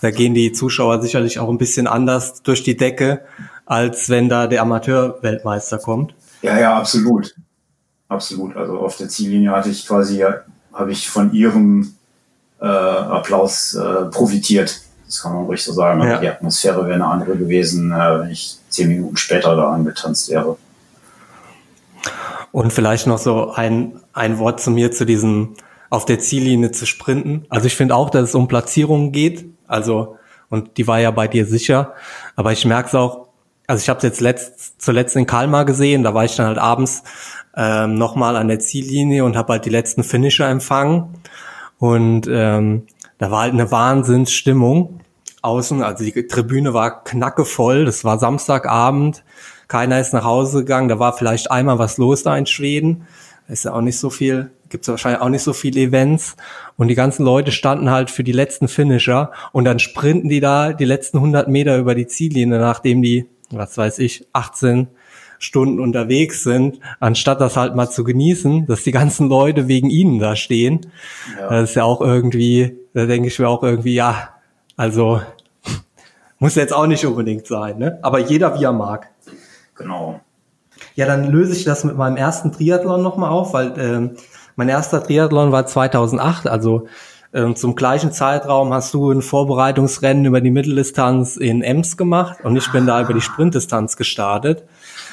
da 0.00 0.10
gehen 0.10 0.34
die 0.34 0.52
Zuschauer 0.52 1.00
sicherlich 1.00 1.38
auch 1.38 1.48
ein 1.48 1.58
bisschen 1.58 1.86
anders 1.86 2.42
durch 2.42 2.62
die 2.62 2.76
Decke, 2.76 3.22
als 3.66 4.10
wenn 4.10 4.28
da 4.28 4.46
der 4.46 4.62
Amateur-Weltmeister 4.62 5.78
kommt. 5.78 6.14
Ja, 6.42 6.58
ja, 6.58 6.76
absolut. 6.76 7.34
Absolut. 8.08 8.56
Also 8.56 8.78
auf 8.78 8.96
der 8.96 9.08
Ziellinie 9.08 9.52
hatte 9.52 9.70
ich 9.70 9.86
quasi, 9.86 10.24
habe 10.72 10.92
ich 10.92 11.08
von 11.08 11.32
ihrem 11.32 11.94
äh, 12.60 12.66
Applaus 12.66 13.74
äh, 13.74 14.04
profitiert. 14.10 14.80
Das 15.06 15.22
kann 15.22 15.34
man 15.34 15.44
ruhig 15.44 15.62
so 15.62 15.72
sagen. 15.72 16.02
Ja. 16.02 16.18
Die 16.18 16.28
Atmosphäre 16.28 16.84
wäre 16.84 16.94
eine 16.94 17.06
andere 17.06 17.36
gewesen, 17.36 17.92
äh, 17.92 18.20
wenn 18.20 18.30
ich 18.30 18.58
zehn 18.68 18.88
Minuten 18.88 19.16
später 19.16 19.56
da 19.56 19.72
angetanzt 19.72 20.30
wäre. 20.30 20.56
Und 22.50 22.72
vielleicht 22.72 23.06
noch 23.06 23.18
so 23.18 23.52
ein, 23.52 24.00
ein 24.12 24.38
Wort 24.38 24.60
zu 24.60 24.70
mir, 24.70 24.92
zu 24.92 25.06
diesem 25.06 25.54
auf 25.92 26.06
der 26.06 26.18
Ziellinie 26.18 26.70
zu 26.70 26.86
sprinten. 26.86 27.44
Also 27.50 27.66
ich 27.66 27.76
finde 27.76 27.94
auch, 27.94 28.08
dass 28.08 28.30
es 28.30 28.34
um 28.34 28.48
Platzierungen 28.48 29.12
geht. 29.12 29.44
Also, 29.66 30.16
und 30.48 30.78
die 30.78 30.86
war 30.86 31.00
ja 31.00 31.10
bei 31.10 31.28
dir 31.28 31.44
sicher. 31.44 31.92
Aber 32.34 32.50
ich 32.50 32.64
merke 32.64 32.88
es 32.88 32.94
auch, 32.94 33.28
also 33.66 33.82
ich 33.82 33.90
habe 33.90 33.98
es 33.98 34.02
jetzt 34.02 34.22
letzt, 34.22 34.80
zuletzt 34.80 35.16
in 35.16 35.26
Kalmar 35.26 35.66
gesehen, 35.66 36.02
da 36.02 36.14
war 36.14 36.24
ich 36.24 36.34
dann 36.34 36.46
halt 36.46 36.56
abends 36.56 37.02
ähm, 37.54 37.96
nochmal 37.96 38.36
an 38.36 38.48
der 38.48 38.58
Ziellinie 38.58 39.22
und 39.22 39.36
habe 39.36 39.52
halt 39.52 39.66
die 39.66 39.70
letzten 39.70 40.02
Finisher 40.02 40.48
empfangen. 40.48 41.12
Und 41.78 42.26
ähm, 42.26 42.86
da 43.18 43.30
war 43.30 43.42
halt 43.42 43.52
eine 43.52 43.70
Wahnsinnsstimmung. 43.70 45.00
außen. 45.42 45.82
Also 45.82 46.04
die 46.04 46.26
Tribüne 46.26 46.72
war 46.72 47.04
knackevoll. 47.04 47.84
Das 47.84 48.02
war 48.02 48.18
Samstagabend. 48.18 49.24
Keiner 49.68 50.00
ist 50.00 50.14
nach 50.14 50.24
Hause 50.24 50.60
gegangen. 50.60 50.88
Da 50.88 50.98
war 50.98 51.12
vielleicht 51.12 51.50
einmal 51.50 51.78
was 51.78 51.98
los 51.98 52.22
da 52.22 52.34
in 52.34 52.46
Schweden. 52.46 53.06
Ist 53.48 53.64
ja 53.64 53.74
auch 53.74 53.80
nicht 53.80 53.98
so 53.98 54.08
viel, 54.08 54.50
gibt 54.70 54.84
es 54.84 54.88
wahrscheinlich 54.88 55.20
auch 55.20 55.28
nicht 55.28 55.42
so 55.42 55.52
viele 55.52 55.80
Events. 55.80 56.36
Und 56.76 56.88
die 56.88 56.94
ganzen 56.94 57.24
Leute 57.24 57.52
standen 57.52 57.90
halt 57.90 58.10
für 58.10 58.24
die 58.24 58.32
letzten 58.32 58.68
Finisher. 58.68 59.32
Und 59.52 59.64
dann 59.64 59.78
sprinten 59.78 60.28
die 60.28 60.40
da 60.40 60.72
die 60.72 60.84
letzten 60.84 61.18
100 61.18 61.48
Meter 61.48 61.76
über 61.78 61.94
die 61.94 62.06
Ziellinie, 62.06 62.58
nachdem 62.58 63.02
die, 63.02 63.26
was 63.50 63.76
weiß 63.76 63.98
ich, 63.98 64.26
18 64.32 64.88
Stunden 65.38 65.80
unterwegs 65.80 66.44
sind, 66.44 66.78
anstatt 67.00 67.40
das 67.40 67.56
halt 67.56 67.74
mal 67.74 67.90
zu 67.90 68.04
genießen, 68.04 68.66
dass 68.66 68.84
die 68.84 68.92
ganzen 68.92 69.28
Leute 69.28 69.66
wegen 69.66 69.90
ihnen 69.90 70.20
da 70.20 70.36
stehen. 70.36 70.86
Ja. 71.36 71.48
Das 71.48 71.70
ist 71.70 71.76
ja 71.76 71.82
auch 71.82 72.00
irgendwie, 72.00 72.76
da 72.94 73.06
denke 73.06 73.28
ich 73.28 73.38
mir 73.38 73.48
auch 73.48 73.64
irgendwie, 73.64 73.94
ja, 73.94 74.28
also 74.76 75.20
muss 76.38 76.54
jetzt 76.54 76.72
auch 76.72 76.86
nicht 76.86 77.04
unbedingt 77.04 77.46
sein, 77.46 77.78
ne? 77.78 77.98
Aber 78.02 78.20
jeder 78.20 78.58
wie 78.58 78.64
er 78.64 78.72
mag. 78.72 79.10
Genau. 79.74 80.20
Ja, 80.94 81.06
dann 81.06 81.30
löse 81.30 81.54
ich 81.54 81.64
das 81.64 81.84
mit 81.84 81.96
meinem 81.96 82.16
ersten 82.16 82.52
Triathlon 82.52 83.02
nochmal 83.02 83.30
auf, 83.30 83.52
weil 83.52 83.74
ähm, 83.78 84.10
mein 84.56 84.68
erster 84.68 85.02
Triathlon 85.02 85.52
war 85.52 85.66
2008, 85.66 86.46
also 86.46 86.86
ähm, 87.34 87.56
zum 87.56 87.74
gleichen 87.74 88.12
Zeitraum 88.12 88.74
hast 88.74 88.92
du 88.92 89.10
ein 89.10 89.22
Vorbereitungsrennen 89.22 90.26
über 90.26 90.42
die 90.42 90.50
Mitteldistanz 90.50 91.36
in 91.36 91.62
Ems 91.62 91.96
gemacht 91.96 92.44
und 92.44 92.56
ich 92.56 92.70
bin 92.72 92.86
da 92.86 93.00
über 93.00 93.14
die 93.14 93.22
Sprintdistanz 93.22 93.96
gestartet. 93.96 94.64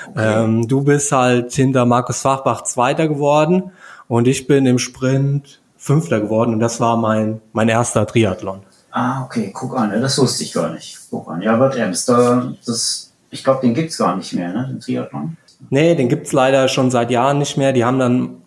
Okay. 0.10 0.44
Ähm, 0.44 0.68
du 0.68 0.84
bist 0.84 1.12
halt 1.14 1.54
hinter 1.54 1.86
Markus 1.86 2.22
Fachbach 2.22 2.64
Zweiter 2.64 3.08
geworden 3.08 3.72
und 4.10 4.28
ich 4.28 4.48
bin 4.48 4.66
im 4.66 4.80
Sprint 4.80 5.62
Fünfter 5.78 6.20
geworden 6.20 6.54
und 6.54 6.60
das 6.60 6.82
war 6.82 6.98
mein, 6.98 7.40
mein 7.54 7.70
erster 7.70 8.06
Triathlon. 8.06 8.64
Ah, 8.92 9.24
okay, 9.24 9.52
guck 9.54 9.78
an, 9.78 9.92
das 10.02 10.18
wusste 10.18 10.44
ich 10.44 10.52
gar 10.52 10.74
nicht. 10.74 11.00
Guck 11.10 11.30
an, 11.30 11.42
ja, 11.42 11.56
Bad 11.56 11.78
Ems, 11.78 12.06
da, 12.06 12.52
das, 12.66 13.14
ich 13.30 13.46
glaube, 13.46 13.62
den 13.62 13.74
gibt's 13.74 13.98
gar 13.98 14.18
nicht 14.18 14.34
mehr, 14.34 14.52
ne, 14.52 14.68
den 14.68 14.82
Triathlon. 14.82 15.38
Nee, 15.70 15.96
den 15.96 16.10
gibt's 16.10 16.32
leider 16.32 16.68
schon 16.68 16.90
seit 16.92 17.12
Jahren 17.12 17.40
nicht 17.40 17.58
mehr. 17.58 17.74
Die 17.74 17.84
haben 17.84 18.00
dann 18.00 18.42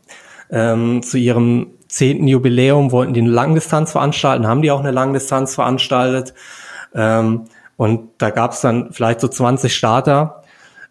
ähm, 0.50 1.02
zu 1.02 1.18
ihrem 1.18 1.72
zehnten 1.92 2.26
Jubiläum 2.26 2.90
wollten 2.90 3.12
die 3.12 3.20
eine 3.20 3.30
Langdistanz 3.30 3.92
veranstalten, 3.92 4.46
haben 4.46 4.62
die 4.62 4.70
auch 4.70 4.80
eine 4.80 4.92
Langdistanz 4.92 5.54
veranstaltet. 5.54 6.32
Ähm, 6.94 7.44
und 7.76 8.08
da 8.18 8.30
gab's 8.30 8.62
dann 8.62 8.92
vielleicht 8.92 9.20
so 9.20 9.28
20 9.28 9.74
Starter. 9.74 10.42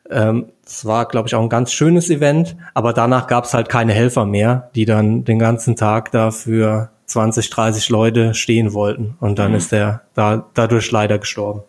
Ähm, 0.09 0.51
das 0.63 0.85
war, 0.85 1.07
glaube 1.07 1.27
ich, 1.27 1.35
auch 1.35 1.41
ein 1.41 1.49
ganz 1.49 1.73
schönes 1.73 2.09
Event, 2.09 2.55
aber 2.73 2.93
danach 2.93 3.27
gab's 3.27 3.53
halt 3.53 3.67
keine 3.67 3.93
Helfer 3.93 4.25
mehr, 4.25 4.69
die 4.75 4.85
dann 4.85 5.23
den 5.23 5.39
ganzen 5.39 5.75
Tag 5.75 6.11
da 6.11 6.31
für 6.31 6.91
20, 7.07 7.49
30 7.49 7.89
Leute 7.89 8.33
stehen 8.35 8.73
wollten. 8.73 9.15
Und 9.19 9.39
dann 9.39 9.51
mhm. 9.51 9.57
ist 9.57 9.71
der 9.71 10.01
da, 10.13 10.45
dadurch 10.53 10.91
leider 10.91 11.17
gestorben. 11.17 11.63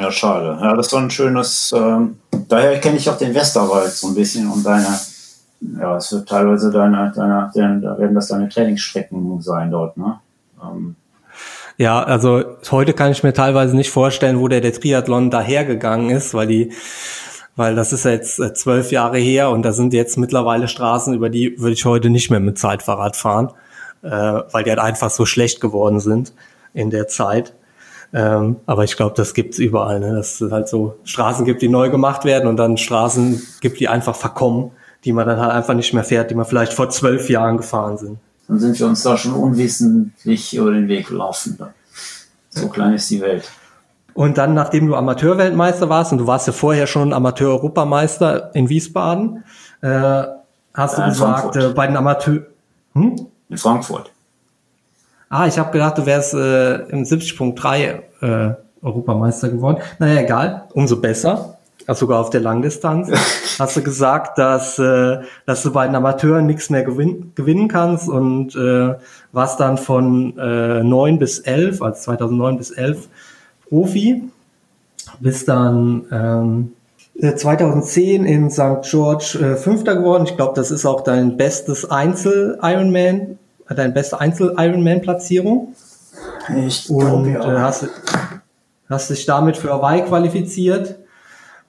Ja, 0.00 0.10
schade. 0.10 0.58
Ja, 0.60 0.74
das 0.74 0.92
war 0.92 1.00
ein 1.00 1.10
schönes, 1.10 1.72
ähm, 1.76 2.18
daher 2.48 2.78
kenne 2.80 2.96
ich 2.96 3.08
auch 3.08 3.18
den 3.18 3.34
Westerwald 3.34 3.90
so 3.90 4.08
ein 4.08 4.14
bisschen 4.14 4.50
und 4.50 4.64
deine, 4.64 4.86
ja, 5.80 5.96
es 5.96 6.12
wird 6.12 6.28
teilweise 6.28 6.70
deine, 6.70 7.12
deine, 7.14 7.50
deine 7.54 7.80
da 7.80 7.98
werden 7.98 8.14
das 8.14 8.28
deine 8.28 8.48
Trainingsstrecken 8.48 9.40
sein 9.40 9.70
dort, 9.70 9.96
ne? 9.96 10.20
Ähm. 10.62 10.96
Ja, 11.76 12.02
also 12.02 12.44
heute 12.70 12.92
kann 12.92 13.10
ich 13.10 13.24
mir 13.24 13.32
teilweise 13.32 13.74
nicht 13.74 13.90
vorstellen, 13.90 14.38
wo 14.38 14.46
der, 14.46 14.60
der 14.60 14.72
Triathlon 14.72 15.30
dahergegangen 15.30 16.10
ist, 16.10 16.32
weil 16.32 16.46
die, 16.46 16.72
weil 17.56 17.74
das 17.74 17.92
ist 17.92 18.04
jetzt 18.04 18.38
äh, 18.38 18.54
zwölf 18.54 18.92
Jahre 18.92 19.18
her 19.18 19.50
und 19.50 19.62
da 19.62 19.72
sind 19.72 19.92
jetzt 19.92 20.16
mittlerweile 20.16 20.68
Straßen, 20.68 21.14
über 21.14 21.30
die 21.30 21.58
würde 21.60 21.72
ich 21.72 21.84
heute 21.84 22.10
nicht 22.10 22.30
mehr 22.30 22.40
mit 22.40 22.58
Zeitfahrrad 22.58 23.16
fahren, 23.16 23.50
äh, 24.02 24.08
weil 24.08 24.64
die 24.64 24.70
halt 24.70 24.78
einfach 24.78 25.10
so 25.10 25.26
schlecht 25.26 25.60
geworden 25.60 25.98
sind 25.98 26.32
in 26.74 26.90
der 26.90 27.08
Zeit. 27.08 27.54
Ähm, 28.16 28.56
aber 28.66 28.84
ich 28.84 28.96
glaube, 28.96 29.14
das 29.16 29.34
gibt's 29.34 29.58
überall, 29.58 29.98
ne? 29.98 30.14
dass 30.14 30.40
es 30.40 30.52
halt 30.52 30.68
so 30.68 30.94
Straßen 31.02 31.44
gibt, 31.44 31.62
die 31.62 31.68
neu 31.68 31.90
gemacht 31.90 32.24
werden 32.24 32.48
und 32.48 32.56
dann 32.56 32.76
Straßen 32.76 33.42
gibt, 33.60 33.80
die 33.80 33.88
einfach 33.88 34.14
verkommen, 34.14 34.70
die 35.04 35.12
man 35.12 35.26
dann 35.26 35.40
halt 35.40 35.50
einfach 35.50 35.74
nicht 35.74 35.92
mehr 35.92 36.04
fährt, 36.04 36.30
die 36.30 36.36
man 36.36 36.46
vielleicht 36.46 36.72
vor 36.72 36.88
zwölf 36.90 37.28
Jahren 37.28 37.56
gefahren 37.56 37.98
sind. 37.98 38.18
Dann 38.46 38.60
sind 38.60 38.78
wir 38.78 38.86
uns 38.86 39.02
da 39.02 39.16
schon 39.16 39.32
unwissentlich 39.32 40.54
über 40.56 40.70
den 40.70 40.86
Weg 40.86 41.08
gelaufen. 41.08 41.58
So 42.50 42.68
klein 42.68 42.94
ist 42.94 43.10
die 43.10 43.20
Welt. 43.20 43.50
Und 44.12 44.38
dann, 44.38 44.54
nachdem 44.54 44.86
du 44.86 44.94
Amateurweltmeister 44.94 45.88
warst 45.88 46.12
und 46.12 46.18
du 46.18 46.26
warst 46.28 46.46
ja 46.46 46.52
vorher 46.52 46.86
schon 46.86 47.12
Amateur-Europameister 47.12 48.54
in 48.54 48.68
Wiesbaden, 48.68 49.42
äh, 49.80 50.22
hast 50.72 50.98
ja, 50.98 51.04
du 51.04 51.10
gesagt, 51.10 51.56
äh, 51.56 51.70
bei 51.70 51.88
den 51.88 51.96
Amateur... 51.96 52.42
Hm? 52.92 53.26
In 53.48 53.58
Frankfurt. 53.58 54.13
Ah, 55.34 55.48
ich 55.48 55.58
habe 55.58 55.72
gedacht, 55.72 55.98
du 55.98 56.06
wärst 56.06 56.32
äh, 56.32 56.74
im 56.90 57.02
70.3 57.02 58.02
äh, 58.20 58.54
Europameister 58.82 59.48
geworden. 59.48 59.78
Naja, 59.98 60.20
egal, 60.20 60.68
umso 60.74 61.00
besser. 61.00 61.58
Also 61.88 62.06
sogar 62.06 62.20
auf 62.20 62.30
der 62.30 62.40
Langdistanz. 62.40 63.10
hast 63.58 63.76
du 63.76 63.82
gesagt, 63.82 64.38
dass, 64.38 64.78
äh, 64.78 65.22
dass 65.44 65.64
du 65.64 65.72
bei 65.72 65.88
den 65.88 65.96
Amateuren 65.96 66.46
nichts 66.46 66.70
mehr 66.70 66.84
gewin 66.84 67.32
gewinnen 67.34 67.66
kannst 67.66 68.08
und 68.08 68.54
äh, 68.54 68.94
warst 69.32 69.58
dann 69.58 69.76
von 69.76 70.38
äh, 70.38 70.84
9 70.84 71.18
bis 71.18 71.40
11, 71.40 71.82
also 71.82 72.00
2009 72.00 72.56
bis 72.56 72.70
11 72.70 73.08
Profi. 73.68 74.22
Bist 75.18 75.48
dann 75.48 76.04
ähm, 76.12 77.36
2010 77.36 78.24
in 78.24 78.50
St. 78.50 78.82
George 78.82 79.36
äh, 79.42 79.56
Fünfter 79.56 79.96
geworden. 79.96 80.26
Ich 80.26 80.36
glaube, 80.36 80.52
das 80.54 80.70
ist 80.70 80.86
auch 80.86 81.00
dein 81.00 81.36
bestes 81.36 81.90
Einzel-Ironman 81.90 83.36
deine 83.74 83.92
beste 83.92 84.20
Einzel-Ironman-Platzierung. 84.20 85.74
Ich 86.66 86.86
glaube, 86.86 87.30
ja. 87.30 87.56
Äh, 87.56 87.58
hast, 87.60 87.88
hast 88.88 89.10
dich 89.10 89.26
damit 89.26 89.56
für 89.56 89.72
Hawaii 89.72 90.02
qualifiziert. 90.02 90.96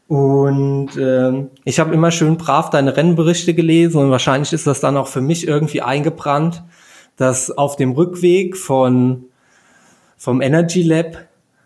Und 0.08 0.92
ähm, 0.98 1.50
ich 1.64 1.80
habe 1.80 1.94
immer 1.94 2.12
schön 2.12 2.38
brav 2.38 2.70
deine 2.70 2.96
Rennberichte 2.96 3.56
gelesen 3.56 4.02
und 4.02 4.12
wahrscheinlich 4.12 4.54
ist 4.54 4.68
das 4.68 4.80
dann 4.80 4.98
auch 4.98 5.08
für 5.08 5.22
mich 5.22 5.48
irgendwie 5.48 5.82
eingebrannt, 5.82 6.64
dass 7.18 7.50
auf 7.50 7.76
dem 7.76 7.94
Rückweg 7.94 8.56
von 8.56 9.26
vom 10.18 10.42
Energy 10.42 10.84
Lab, 10.84 11.26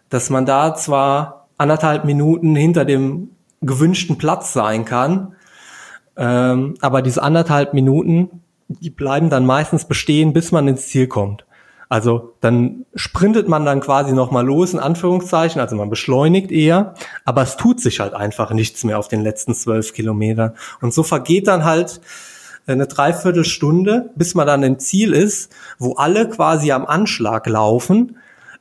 dass 0.09 0.29
man 0.29 0.45
da 0.45 0.73
zwar 0.73 1.47
anderthalb 1.57 2.05
Minuten 2.05 2.55
hinter 2.55 2.85
dem 2.85 3.31
gewünschten 3.61 4.17
Platz 4.17 4.53
sein 4.53 4.85
kann, 4.85 5.35
ähm, 6.15 6.75
aber 6.79 7.01
diese 7.01 7.21
anderthalb 7.21 7.73
Minuten 7.73 8.41
die 8.79 8.89
bleiben 8.89 9.29
dann 9.29 9.45
meistens 9.45 9.85
bestehen, 9.85 10.33
bis 10.33 10.51
man 10.51 10.67
ins 10.67 10.87
Ziel 10.87 11.07
kommt. 11.07 11.45
Also 11.89 12.35
dann 12.39 12.85
sprintet 12.93 13.47
man 13.49 13.65
dann 13.65 13.79
quasi 13.79 14.13
nochmal 14.13 14.45
los, 14.45 14.73
in 14.73 14.79
Anführungszeichen, 14.79 15.59
also 15.59 15.75
man 15.75 15.89
beschleunigt 15.89 16.51
eher, 16.51 16.93
aber 17.25 17.41
es 17.41 17.57
tut 17.57 17.81
sich 17.81 17.99
halt 17.99 18.13
einfach 18.13 18.51
nichts 18.51 18.83
mehr 18.83 18.99
auf 18.99 19.07
den 19.07 19.23
letzten 19.23 19.55
zwölf 19.55 19.93
Kilometern. 19.93 20.53
Und 20.81 20.93
so 20.93 21.01
vergeht 21.01 21.47
dann 21.47 21.65
halt 21.65 21.99
eine 22.67 22.85
Dreiviertelstunde, 22.85 24.11
bis 24.15 24.35
man 24.35 24.45
dann 24.45 24.61
im 24.61 24.77
Ziel 24.77 25.13
ist, 25.13 25.51
wo 25.79 25.93
alle 25.93 26.29
quasi 26.29 26.71
am 26.71 26.85
Anschlag 26.85 27.47
laufen, 27.47 28.17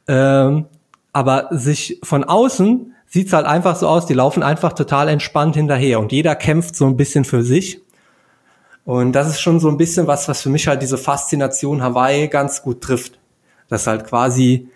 ähm, 0.07 0.65
aber 1.13 1.49
sich 1.51 2.01
von 2.03 2.25
außen 2.25 2.95
sieht's 3.07 3.35
halt 3.35 3.45
einfach 3.45 3.77
so 3.77 3.89
aus, 3.89 4.07
die 4.07 4.15
laufen 4.15 4.43
einfach 4.43 4.73
total 4.73 5.09
entspannt 5.09 5.55
hinterher 5.55 6.01
und 6.01 6.13
jeder 6.13 6.35
kämpft 6.35 6.77
so 6.77 6.87
ein 6.87 6.97
bisschen 6.97 7.27
für 7.27 7.43
sich 7.43 7.83
und 8.89 9.13
das 9.13 9.29
ist 9.29 9.43
schon 9.43 9.61
so 9.61 9.69
ein 9.69 9.77
bisschen 9.77 10.07
was, 10.07 10.31
was 10.31 10.41
für 10.41 10.49
mich 10.49 10.67
halt 10.67 10.81
diese 10.81 10.97
Faszination 10.97 11.83
Hawaii 11.83 12.27
ganz 12.27 12.63
gut 12.63 12.81
trifft. 12.81 13.19
Dass 13.69 13.87
halt 13.87 14.07
quasi 14.07 14.71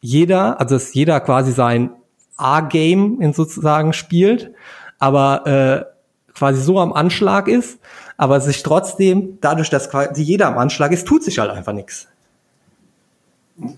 jeder, 0.00 0.58
also 0.58 0.76
dass 0.76 0.94
jeder 0.94 1.20
quasi 1.20 1.52
sein 1.52 1.90
A-Game 2.38 3.20
in 3.20 3.34
sozusagen 3.34 3.92
spielt, 3.92 4.54
aber 4.98 5.46
äh, 5.46 6.32
quasi 6.32 6.62
so 6.62 6.80
am 6.80 6.94
Anschlag 6.94 7.46
ist, 7.46 7.80
aber 8.16 8.40
sich 8.40 8.62
trotzdem, 8.62 9.36
dadurch, 9.42 9.68
dass 9.68 9.90
quasi 9.90 10.22
jeder 10.22 10.46
am 10.46 10.56
Anschlag 10.56 10.92
ist, 10.92 11.06
tut 11.06 11.22
sich 11.22 11.38
halt 11.38 11.50
einfach 11.50 11.74
nichts. 11.74 12.08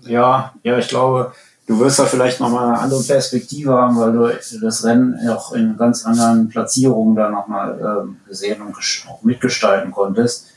Ja, 0.03 0.53
ja, 0.63 0.77
ich 0.77 0.87
glaube, 0.87 1.33
du 1.67 1.79
wirst 1.79 1.99
da 1.99 2.05
vielleicht 2.05 2.39
nochmal 2.39 2.69
eine 2.69 2.79
andere 2.79 3.03
Perspektive 3.03 3.73
haben, 3.73 3.99
weil 3.99 4.13
du 4.13 4.59
das 4.61 4.83
Rennen 4.83 5.19
auch 5.29 5.51
in 5.51 5.77
ganz 5.77 6.05
anderen 6.05 6.49
Platzierungen 6.49 7.15
da 7.15 7.29
nochmal 7.29 7.79
ähm, 7.79 8.17
gesehen 8.27 8.61
und 8.61 8.75
auch 9.09 9.21
mitgestalten 9.21 9.91
konntest. 9.91 10.47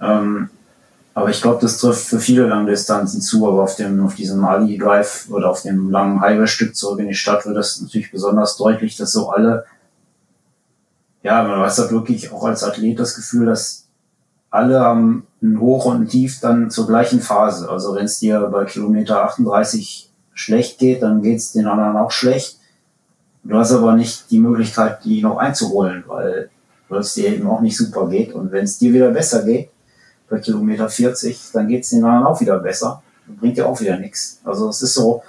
Ähm, 0.00 0.50
aber 1.14 1.30
ich 1.30 1.40
glaube, 1.40 1.60
das 1.60 1.78
trifft 1.78 2.06
für 2.06 2.18
viele 2.18 2.46
Langdistanzen 2.46 3.20
zu, 3.20 3.46
aber 3.46 3.62
auf 3.62 3.76
dem, 3.76 4.04
auf 4.04 4.14
diesem 4.14 4.44
Ali 4.44 4.78
Drive 4.78 5.28
oder 5.30 5.50
auf 5.50 5.62
dem 5.62 5.90
langen 5.90 6.20
Highway-Stück 6.20 6.74
zurück 6.74 7.00
in 7.00 7.08
die 7.08 7.14
Stadt 7.14 7.46
wird 7.46 7.56
das 7.56 7.80
natürlich 7.80 8.10
besonders 8.10 8.56
deutlich, 8.56 8.96
dass 8.96 9.12
so 9.12 9.30
alle, 9.30 9.64
ja, 11.22 11.42
man 11.44 11.60
weiß 11.60 11.78
halt 11.78 11.92
wirklich 11.92 12.32
auch 12.32 12.44
als 12.44 12.64
Athlet 12.64 12.98
das 12.98 13.14
Gefühl, 13.14 13.46
dass 13.46 13.86
alle 14.50 14.80
haben 14.80 15.26
ein 15.42 15.60
Hoch 15.60 15.84
und 15.84 16.02
ein 16.02 16.08
Tief 16.08 16.40
dann 16.40 16.70
zur 16.70 16.86
gleichen 16.86 17.20
Phase. 17.20 17.68
Also 17.68 17.94
wenn 17.94 18.06
es 18.06 18.18
dir 18.18 18.40
bei 18.52 18.64
Kilometer 18.64 19.22
38 19.24 20.11
schlecht 20.34 20.78
geht, 20.78 21.02
dann 21.02 21.22
geht 21.22 21.38
es 21.38 21.52
den 21.52 21.66
anderen 21.66 21.96
auch 21.96 22.10
schlecht. 22.10 22.58
Du 23.44 23.56
hast 23.56 23.72
aber 23.72 23.94
nicht 23.94 24.30
die 24.30 24.38
Möglichkeit, 24.38 25.04
die 25.04 25.20
noch 25.22 25.38
einzuholen, 25.38 26.04
weil, 26.06 26.48
es 26.90 27.14
dir 27.14 27.28
eben 27.28 27.48
auch 27.48 27.62
nicht 27.62 27.76
super 27.76 28.06
geht. 28.08 28.34
Und 28.34 28.52
wenn 28.52 28.64
es 28.64 28.78
dir 28.78 28.92
wieder 28.92 29.10
besser 29.10 29.42
geht, 29.44 29.70
bei 30.28 30.38
Kilometer 30.38 30.90
40, 30.90 31.50
dann 31.52 31.66
geht 31.66 31.84
es 31.84 31.90
den 31.90 32.04
anderen 32.04 32.26
auch 32.26 32.40
wieder 32.40 32.58
besser. 32.58 33.02
Dann 33.26 33.36
bringt 33.36 33.56
dir 33.56 33.66
auch 33.66 33.80
wieder 33.80 33.98
nichts. 33.98 34.40
Also 34.44 34.68
es 34.68 34.82
ist 34.82 34.92
so, 34.92 35.22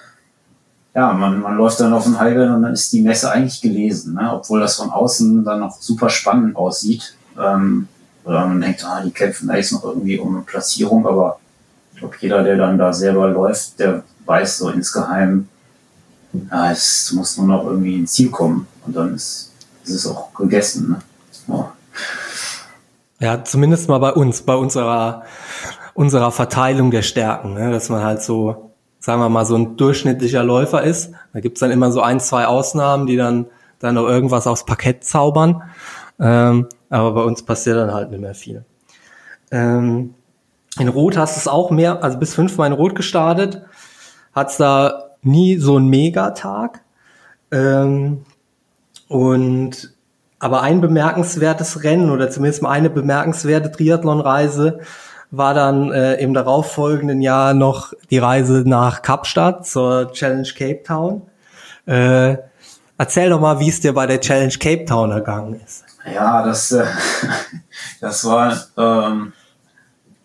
ja, 0.94 1.14
man, 1.14 1.40
man 1.42 1.56
läuft 1.56 1.80
dann 1.80 1.94
auf 1.94 2.04
den 2.04 2.20
Highway 2.20 2.50
und 2.50 2.64
dann 2.64 2.74
ist 2.74 2.92
die 2.92 3.02
Messe 3.02 3.32
eigentlich 3.32 3.62
gelesen, 3.62 4.14
ne? 4.14 4.32
obwohl 4.34 4.60
das 4.60 4.76
von 4.76 4.92
außen 4.92 5.44
dann 5.44 5.62
noch 5.62 5.82
super 5.82 6.10
spannend 6.10 6.56
aussieht. 6.56 7.16
Ähm, 7.40 7.88
oder 8.26 8.46
man 8.46 8.62
denkt, 8.62 8.86
ah, 8.86 9.02
die 9.02 9.12
kämpfen 9.12 9.48
da 9.48 9.56
jetzt 9.56 9.72
noch 9.72 9.84
irgendwie 9.84 10.20
um 10.20 10.36
eine 10.36 10.44
Platzierung, 10.44 11.06
aber 11.08 11.40
ich 11.94 12.00
glaube, 12.00 12.16
jeder, 12.20 12.44
der 12.44 12.58
dann 12.58 12.78
da 12.78 12.94
selber 12.94 13.28
läuft, 13.30 13.80
der 13.80 14.04
weiß 14.26 14.58
so 14.58 14.70
insgeheim, 14.70 15.48
ja, 16.52 16.72
es 16.72 17.12
muss 17.14 17.38
nur 17.38 17.48
noch 17.48 17.66
irgendwie 17.66 18.00
ins 18.00 18.14
Ziel 18.14 18.30
kommen 18.30 18.68
und 18.86 18.96
dann 18.96 19.14
ist, 19.14 19.52
ist 19.84 19.94
es 19.94 20.08
auch 20.08 20.34
gegessen. 20.34 20.90
Ne? 20.90 21.02
Ja. 21.48 21.74
ja, 23.20 23.44
zumindest 23.44 23.88
mal 23.88 24.00
bei 24.00 24.14
uns, 24.14 24.42
bei 24.42 24.56
unserer, 24.56 25.24
unserer 25.94 26.32
Verteilung 26.32 26.90
der 26.92 27.04
Stärken, 27.04 27.54
ne? 27.54 27.72
dass 27.72 27.90
man 27.90 28.04
halt 28.04 28.22
so 28.24 28.74
sagen 29.04 29.20
wir 29.20 29.28
mal, 29.28 29.46
so 29.46 29.56
ein 29.56 29.76
durchschnittlicher 29.76 30.46
Läufer 30.46 30.82
ist. 30.82 31.12
Da 31.34 31.42
gibt's 31.42 31.60
dann 31.60 31.72
immer 31.72 31.92
so 31.92 32.00
ein, 32.00 32.22
zwei 32.22 32.48
Ausnahmen, 32.48 33.06
die 33.06 33.18
dann, 33.18 33.48
dann 33.80 33.96
noch 33.96 34.08
irgendwas 34.08 34.48
aufs 34.48 34.66
Parkett 34.66 35.04
zaubern. 35.04 35.62
Ähm, 36.22 36.70
aber 36.90 37.12
bei 37.12 37.22
uns 37.24 37.44
passiert 37.44 37.76
dann 37.76 37.94
halt 37.94 38.12
nicht 38.12 38.22
mehr 38.22 38.34
viel. 38.34 38.64
Ähm, 39.52 40.14
in 40.80 40.88
Rot 40.88 41.18
hast 41.18 41.36
du 41.36 41.40
es 41.42 41.48
auch 41.50 41.70
mehr, 41.70 42.02
also 42.02 42.18
bis 42.18 42.34
fünfmal 42.34 42.68
in 42.68 42.74
Rot 42.74 42.96
gestartet. 42.96 43.64
Hat's 44.34 44.58
da 44.58 45.12
nie 45.22 45.58
so 45.58 45.78
einen 45.78 45.88
Megatag. 45.88 46.82
Ähm, 47.52 48.26
und 49.08 49.94
aber 50.40 50.62
ein 50.62 50.82
bemerkenswertes 50.82 51.84
Rennen 51.84 52.10
oder 52.10 52.30
zumindest 52.30 52.62
mal 52.62 52.72
eine 52.72 52.90
bemerkenswerte 52.90 53.72
Triathlon-Reise 53.72 54.82
war 55.32 55.54
dann 55.54 55.92
äh, 55.92 56.16
im 56.16 56.34
darauffolgenden 56.34 57.22
Jahr 57.22 57.54
noch 57.54 57.94
die 58.12 58.18
Reise 58.18 58.64
nach 58.66 59.02
Kapstadt 59.02 59.66
zur 59.66 60.12
Challenge 60.12 60.50
Cape 60.56 60.84
Town. 60.84 61.24
Äh, 61.86 62.38
erzähl 62.98 63.30
doch 63.30 63.40
mal, 63.40 63.60
wie 63.60 63.70
es 63.70 63.80
dir 63.80 63.94
bei 63.94 64.06
der 64.06 64.20
Challenge 64.20 64.54
Cape 64.60 64.86
Town 64.86 65.12
ergangen 65.12 65.60
ist. 65.66 65.86
Ja, 66.14 66.46
das, 66.46 66.72
äh, 66.72 66.86
das 68.02 68.26
war, 68.26 68.54
ähm, 68.78 69.34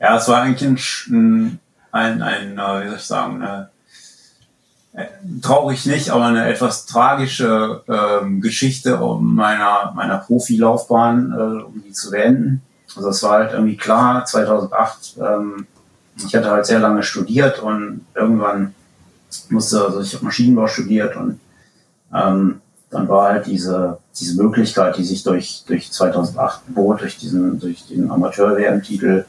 ja, 0.01 0.17
es 0.17 0.29
war 0.29 0.43
eigentlich 0.43 1.07
ein, 1.07 1.59
ein, 1.93 2.23
ein 2.23 2.59
äh, 2.59 2.85
wie 2.85 2.89
soll 2.89 2.97
ich 2.97 3.03
sagen, 3.03 3.43
eine, 3.43 3.71
traurig 5.43 5.87
nicht, 5.87 6.11
aber 6.11 6.27
eine 6.27 6.49
etwas 6.49 6.87
tragische 6.87 7.83
ähm, 7.89 8.41
Geschichte 8.41 8.99
meiner, 9.21 9.93
meiner 9.95 10.19
Profilaufbahn, 10.19 11.33
äh, 11.33 11.63
um 11.63 11.83
die 11.87 11.93
zu 11.93 12.11
beenden. 12.11 12.63
Also 12.97 13.11
es 13.11 13.23
war 13.23 13.33
halt 13.33 13.53
irgendwie 13.53 13.77
klar, 13.77 14.25
2008, 14.25 15.17
ähm, 15.19 15.67
ich 16.17 16.35
hatte 16.35 16.51
halt 16.51 16.67
sehr 16.67 16.81
lange 16.81 17.03
studiert 17.03 17.61
und 17.61 18.07
irgendwann 18.15 18.75
musste, 19.51 19.85
also 19.85 20.01
ich 20.01 20.15
habe 20.15 20.25
Maschinenbau 20.25 20.67
studiert 20.67 21.17
und 21.17 21.39
ähm, 22.13 22.61
dann 22.91 23.09
war 23.09 23.29
halt 23.29 23.47
diese, 23.47 23.99
diese 24.19 24.43
Möglichkeit, 24.43 24.97
die 24.97 25.05
sich 25.05 25.23
durch, 25.23 25.65
durch 25.67 25.93
2008 25.93 26.75
bot, 26.75 27.03
durch 27.03 27.19
diesen, 27.19 27.61
durch 27.61 27.87
den 27.87 28.11
Amateur-WM-Titel, 28.11 29.27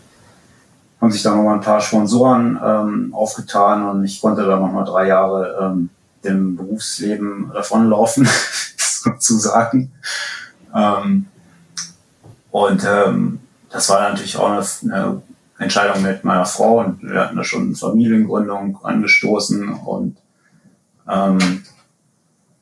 haben 1.02 1.12
sich 1.12 1.24
da 1.24 1.36
nochmal 1.36 1.56
ein 1.56 1.62
paar 1.62 1.82
Sponsoren 1.82 2.60
ähm, 2.64 3.14
aufgetan 3.14 3.88
und 3.90 4.04
ich 4.04 4.20
konnte 4.22 4.46
da 4.46 4.60
nochmal 4.60 4.86
drei 4.86 5.08
Jahre 5.08 5.58
ähm, 5.62 5.90
dem 6.24 6.58
Berufsleben 6.58 7.52
davonlaufen, 7.54 8.28
sozusagen. 8.78 9.92
Ähm, 10.76 11.28
und 12.52 12.86
ähm, 12.86 13.40
das 13.70 13.90
war 13.90 14.10
natürlich 14.10 14.36
auch 14.38 14.50
eine, 14.50 14.66
eine 14.84 15.22
Entscheidung 15.60 16.02
mit 16.02 16.24
meiner 16.24 16.46
Frau 16.46 16.80
und 16.80 17.02
wir 17.04 17.22
hatten 17.22 17.38
da 17.38 17.44
schon 17.44 17.76
Familiengründung 17.76 18.80
angestoßen 18.84 19.74
und 19.74 20.18
ähm, 21.08 21.64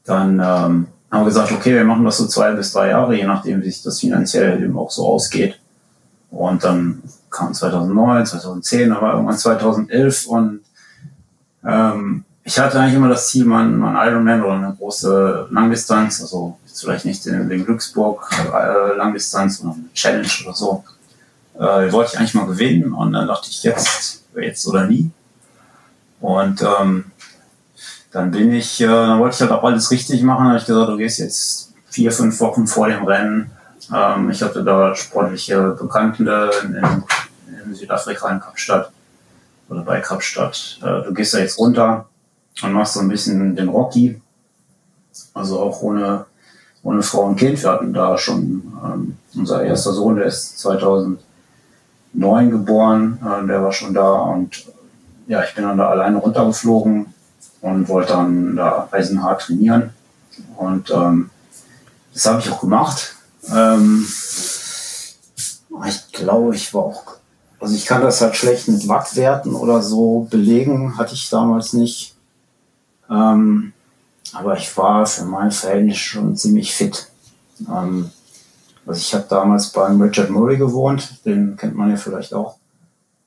dann 0.06 0.34
ähm, 0.34 0.88
haben 1.12 1.21
wir 1.21 1.26
gesagt, 1.26 1.52
okay, 1.52 1.73
wir 1.73 1.86
machen 1.86 2.06
das 2.06 2.17
so 2.17 2.28
zwei 2.28 2.52
bis 2.54 2.73
drei 2.73 2.89
Jahre, 2.89 3.15
je 3.15 3.26
nachdem, 3.26 3.62
wie 3.62 3.69
sich 3.69 3.84
das 3.84 4.00
finanziell 4.00 4.62
eben 4.62 4.78
auch 4.78 4.91
so 4.91 5.08
ausgeht. 5.08 5.60
Und 6.30 6.63
dann 6.63 7.02
kam 7.38 7.54
2009, 7.54 8.26
2010, 8.26 8.91
aber 8.91 9.13
irgendwann 9.13 9.38
2011 9.38 10.28
und 10.28 10.60
ähm, 11.65 12.23
ich 12.43 12.58
hatte 12.58 12.80
eigentlich 12.80 12.95
immer 12.95 13.10
das 13.10 13.28
Ziel, 13.28 13.45
mein, 13.45 13.78
mein 13.78 13.95
Ironman 13.95 14.41
oder 14.41 14.54
eine 14.54 14.76
große 14.78 15.47
Langdistanz, 15.52 16.21
also 16.21 16.58
jetzt 16.65 16.82
vielleicht 16.82 17.06
nicht 17.06 17.26
den, 17.26 17.50
den 17.50 17.65
Glücksburg 17.65 18.30
äh, 18.54 18.95
Langdistanz, 18.95 19.58
sondern 19.58 19.80
eine 19.80 19.93
Challenge 19.93 20.30
oder 20.45 20.54
so, 20.54 20.84
äh, 21.56 21.91
wollte 21.91 22.12
ich 22.13 22.19
eigentlich 22.19 22.34
mal 22.36 22.45
gewinnen 22.45 22.93
und 22.93 23.13
dann 23.13 23.28
dachte 23.28 23.50
ich 23.50 23.63
jetzt, 23.63 24.23
jetzt 24.36 24.65
oder 24.67 24.86
nie. 24.86 25.12
Und 26.21 26.62
ähm, 26.62 27.12
dann 28.12 28.32
bin 28.32 28.54
ich, 28.54 28.80
äh, 28.82 28.88
dann 28.88 29.19
wollte 29.19 29.36
ich 29.36 29.41
halt 29.41 29.52
auch 29.52 29.63
alles 29.63 29.91
richtig 29.91 30.23
machen. 30.23 30.47
Habe 30.47 30.58
ich 30.58 30.65
gesagt, 30.65 30.89
du 30.89 30.97
gehst 30.97 31.19
jetzt 31.19 31.73
vier, 31.89 32.12
fünf 32.12 32.39
Wochen 32.39 32.65
vor 32.65 32.88
dem 32.88 33.04
Rennen. 33.04 33.52
Ähm, 33.93 34.30
ich 34.30 34.41
hatte 34.41 34.63
da 34.63 34.95
sportliche 34.95 35.76
Bekannte 35.80 36.50
in, 36.63 36.76
in 36.76 37.04
Südafrika 37.88 38.30
in 38.30 38.39
Kapstadt 38.41 38.91
oder 39.69 39.82
bei 39.82 40.02
Kapstadt. 40.02 40.80
Äh, 40.82 41.04
du 41.04 41.13
gehst 41.13 41.34
da 41.34 41.39
jetzt 41.39 41.58
runter 41.58 42.06
und 42.62 42.73
machst 42.73 42.93
so 42.93 43.00
ein 43.00 43.08
bisschen 43.08 43.56
den 43.56 43.69
Rocky. 43.69 44.21
Also 45.34 45.60
auch 45.60 45.82
ohne, 45.82 46.26
ohne 46.84 47.02
Frau 47.02 47.23
und 47.23 47.38
Kind. 47.38 47.63
Wir 47.63 47.71
hatten 47.71 47.93
da 47.93 48.17
schon 48.17 48.73
ähm, 48.84 49.17
unser 49.36 49.63
erster 49.63 49.93
Sohn, 49.93 50.17
der 50.17 50.26
ist 50.26 50.60
2000 50.60 51.19
neun 52.13 52.52
geboren, 52.52 53.19
äh, 53.21 53.47
der 53.47 53.63
war 53.63 53.71
schon 53.71 53.93
da 53.93 54.12
und 54.12 54.65
ja, 55.28 55.43
ich 55.43 55.56
bin 55.56 55.63
dann 55.63 55.78
da 55.78 55.89
alleine 55.89 56.17
runtergeflogen 56.17 57.13
und 57.62 57.88
wollte 57.89 58.13
dann 58.13 58.56
da 58.56 58.88
eisenhart 58.91 59.41
trainieren 59.41 59.91
und 60.58 60.89
ähm, 60.91 61.30
das 62.13 62.26
habe 62.26 62.39
ich 62.39 62.52
auch 62.52 62.62
gemacht. 62.62 63.15
Ähm, 63.54 64.08
ich 65.88 66.12
glaube, 66.12 66.56
ich 66.56 66.73
war 66.73 66.84
auch, 66.84 67.16
also 67.60 67.76
ich 67.76 67.86
kann 67.86 68.02
das 68.02 68.22
halt 68.22 68.36
schlecht 68.36 68.67
mit 68.67 68.88
Wattwerten 68.88 69.56
oder 69.56 69.82
so 69.82 70.28
belegen, 70.30 70.98
hatte 70.98 71.13
ich 71.15 71.30
damals 71.30 71.74
nicht. 71.74 72.15
Ähm, 73.10 73.74
aber 74.34 74.58
ich 74.58 74.76
war 74.78 75.06
für 75.06 75.26
mein 75.26 75.52
Verhältnis 75.52 75.98
schon 75.98 76.36
ziemlich 76.36 76.74
fit. 76.74 77.10
Ähm, 77.67 78.12
also 78.86 79.00
ich 79.00 79.13
habe 79.13 79.26
damals 79.30 79.72
beim 79.72 80.02
Richard 80.02 80.30
Murray 80.30 80.58
gewohnt, 80.58 81.26
den 81.26 81.58
kennt 81.58 81.76
man 81.76 81.89
ja 81.89 81.98
vielleicht 81.98 82.34
auch 82.34 82.58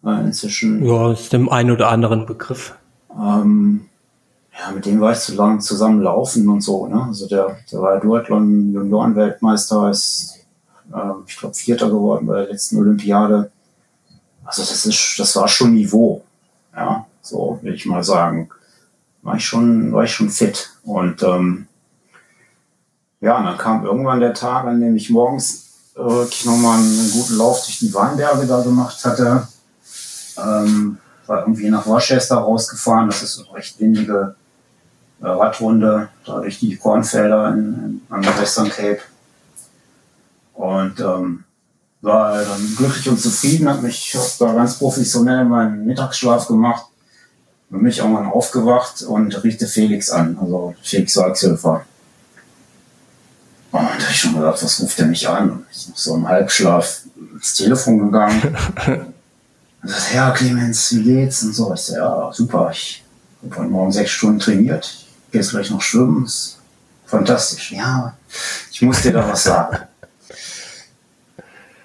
äh, 0.05 0.21
inzwischen. 0.21 0.85
Ja, 0.85 1.13
ist 1.13 1.33
dem 1.33 1.49
einen 1.49 1.71
oder 1.71 1.89
anderen 1.89 2.27
Begriff. 2.27 2.75
Ähm, 3.19 3.87
ja, 4.59 4.73
mit 4.73 4.87
dem 4.87 5.01
war 5.01 5.13
ich 5.13 5.19
zu 5.19 5.35
lang 5.35 5.61
zusammen 5.61 6.03
laufen 6.03 6.49
und 6.49 6.61
so. 6.61 6.87
Ne? 6.87 7.05
Also 7.05 7.27
der, 7.29 7.59
der 7.71 7.81
war 7.81 8.01
Duathlon 8.01 8.73
Junioren-Weltmeister, 8.73 9.91
ist, 9.91 10.39
äh, 10.93 11.13
ich 11.27 11.37
glaube, 11.37 11.55
Vierter 11.55 11.89
geworden 11.89 12.27
bei 12.27 12.41
der 12.41 12.49
letzten 12.49 12.79
Olympiade. 12.79 13.51
Also 14.51 14.63
das 14.63 14.85
ist, 14.85 15.17
das 15.17 15.37
war 15.37 15.47
schon 15.47 15.75
Niveau. 15.75 16.25
Ja, 16.75 17.07
so 17.23 17.61
will 17.63 17.75
ich 17.75 17.87
mal 17.87 18.03
sagen. 18.03 18.49
War 19.23 19.37
ich 19.37 19.45
schon, 19.45 19.93
war 19.93 20.03
ich 20.03 20.13
schon 20.13 20.29
fit. 20.29 20.71
Und 20.83 21.23
ähm, 21.23 21.69
ja, 23.21 23.39
und 23.39 23.45
dann 23.45 23.59
kam 23.59 23.85
irgendwann 23.85 24.19
der 24.19 24.35
Tag, 24.35 24.65
an 24.65 24.81
dem 24.81 24.97
ich 24.97 25.09
morgens 25.09 25.93
äh, 25.95 26.01
wirklich 26.01 26.45
nochmal 26.47 26.79
einen 26.79 27.13
guten 27.13 27.37
Lauf 27.39 27.65
durch 27.65 27.79
die 27.79 27.95
Weinberge 27.95 28.45
da 28.45 28.61
gemacht 28.61 29.05
hatte. 29.05 29.47
Ähm, 30.37 30.99
war 31.29 31.43
irgendwie 31.43 31.71
nach 31.71 31.87
Worcester 31.87 32.39
rausgefahren. 32.39 33.07
Das 33.07 33.23
ist 33.23 33.39
eine 33.39 33.55
recht 33.55 33.79
windige 33.79 34.35
äh, 35.21 35.27
Radrunde, 35.29 36.09
da 36.27 36.41
durch 36.41 36.59
die 36.59 36.77
Kornfelder 36.77 37.53
in, 37.53 38.03
in, 38.13 38.23
der 38.23 38.37
Western 38.37 38.69
Cape. 38.69 39.03
Und 40.55 40.99
ähm, 40.99 41.45
war 42.03 42.43
dann 42.43 42.75
glücklich 42.77 43.09
und 43.09 43.21
zufrieden, 43.21 43.69
habe 43.69 43.83
mich 43.83 44.15
hab 44.15 44.39
da 44.39 44.55
ganz 44.55 44.79
professionell 44.79 45.45
meinen 45.45 45.85
Mittagsschlaf 45.85 46.47
gemacht, 46.47 46.87
bin 47.69 47.83
mich 47.83 47.99
irgendwann 47.99 48.27
aufgewacht 48.27 49.03
und 49.03 49.45
rief 49.45 49.59
Felix 49.71 50.11
an, 50.11 50.37
also 50.41 50.75
Felix 50.83 51.13
Salzhöfer. 51.13 51.85
Und 53.73 53.83
da 53.83 53.89
habe 53.89 54.11
ich 54.11 54.21
schon 54.21 54.35
gedacht, 54.35 54.63
was 54.63 54.81
ruft 54.81 54.99
der 54.99 55.07
mich 55.07 55.29
an? 55.29 55.65
Ich 55.71 55.87
bin 55.87 55.95
so 55.95 56.17
im 56.17 56.27
Halbschlaf 56.27 57.03
ins 57.35 57.55
Telefon 57.55 57.99
gegangen. 57.99 58.57
Und 59.83 59.89
sagt, 59.89 60.15
ja, 60.15 60.31
Clemens, 60.33 60.93
wie 60.93 61.03
geht's? 61.05 61.43
Und 61.45 61.55
so. 61.55 61.73
Ich 61.73 61.81
so, 61.81 61.95
ja, 61.95 62.31
super. 62.33 62.71
Ich 62.73 63.05
habe 63.43 63.57
heute 63.61 63.71
Morgen 63.71 63.93
sechs 63.93 64.11
Stunden 64.11 64.41
trainiert. 64.41 64.87
Ich 64.87 65.33
gehe 65.33 65.41
jetzt 65.41 65.53
gleich 65.53 65.71
noch 65.71 65.81
schwimmen. 65.81 66.25
ist 66.25 66.59
fantastisch. 67.07 67.71
Ja, 67.71 68.17
ich 68.73 68.83
muss 68.83 69.03
dir 69.03 69.13
da 69.13 69.29
was 69.29 69.45
sagen. 69.45 69.79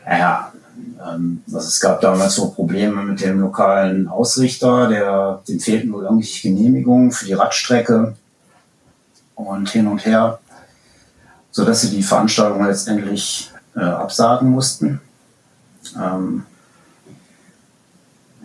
Ja, 0.08 0.52
ähm, 1.06 1.44
also 1.48 1.68
es 1.68 1.80
gab 1.80 2.02
damals 2.02 2.36
so 2.36 2.50
Probleme 2.52 3.04
mit 3.04 3.22
dem 3.22 3.40
lokalen 3.40 4.08
Ausrichter, 4.08 4.88
der, 4.88 5.42
dem 5.48 5.60
fehlten 5.60 5.92
wohl 5.94 6.04
irgendwelche 6.04 6.48
Genehmigungen 6.48 7.12
für 7.12 7.26
die 7.26 7.34
Radstrecke 7.34 8.16
und 9.36 9.70
hin 9.70 9.88
und 9.88 10.06
her 10.06 10.40
so 11.56 11.64
dass 11.64 11.82
sie 11.82 11.90
die 11.90 12.04
Veranstaltung 12.04 12.66
letztendlich 12.66 13.50
äh, 13.78 13.80
absagen 13.80 14.50
mussten. 14.50 15.00
Ähm, 15.96 16.46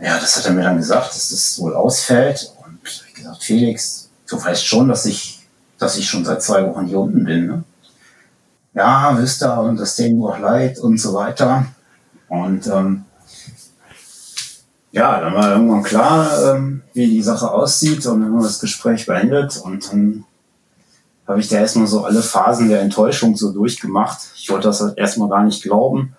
ja, 0.00 0.20
das 0.20 0.36
hat 0.36 0.46
er 0.46 0.52
mir 0.52 0.62
dann 0.62 0.76
gesagt, 0.76 1.08
dass 1.08 1.30
das 1.30 1.58
wohl 1.58 1.74
ausfällt. 1.74 2.52
Und 2.64 2.78
ich 2.84 3.14
gesagt, 3.14 3.42
Felix, 3.42 4.08
du 4.28 4.40
weißt 4.40 4.64
schon, 4.64 4.88
dass 4.88 5.06
ich, 5.06 5.44
dass 5.76 5.96
ich 5.96 6.08
schon 6.08 6.24
seit 6.24 6.40
zwei 6.40 6.64
Wochen 6.64 6.86
hier 6.86 7.00
unten 7.00 7.24
bin. 7.24 7.46
Ne? 7.48 7.64
Ja, 8.72 9.16
wisst 9.18 9.42
ihr, 9.42 9.58
und 9.58 9.78
das 9.78 9.96
Ding 9.96 10.22
auch 10.22 10.38
leid 10.38 10.78
und 10.78 10.98
so 10.98 11.14
weiter. 11.14 11.66
Und 12.28 12.66
ähm, 12.68 13.04
ja, 14.92 15.20
dann 15.20 15.34
war 15.34 15.52
irgendwann 15.52 15.82
klar, 15.82 16.54
ähm, 16.54 16.82
wie 16.94 17.06
die 17.06 17.22
Sache 17.22 17.50
aussieht 17.50 18.06
und 18.06 18.20
dann 18.20 18.30
haben 18.30 18.38
wir 18.38 18.44
das 18.44 18.60
Gespräch 18.60 19.06
beendet 19.06 19.60
und 19.64 19.92
dann 19.92 20.24
habe 21.26 21.40
ich 21.40 21.48
da 21.48 21.58
erstmal 21.58 21.86
so 21.86 22.04
alle 22.04 22.22
Phasen 22.22 22.68
der 22.68 22.80
Enttäuschung 22.80 23.36
so 23.36 23.52
durchgemacht. 23.52 24.18
Ich 24.36 24.50
wollte 24.50 24.68
das 24.68 24.80
halt 24.80 24.98
erstmal 24.98 25.28
gar 25.28 25.44
nicht 25.44 25.62
glauben. 25.62 26.16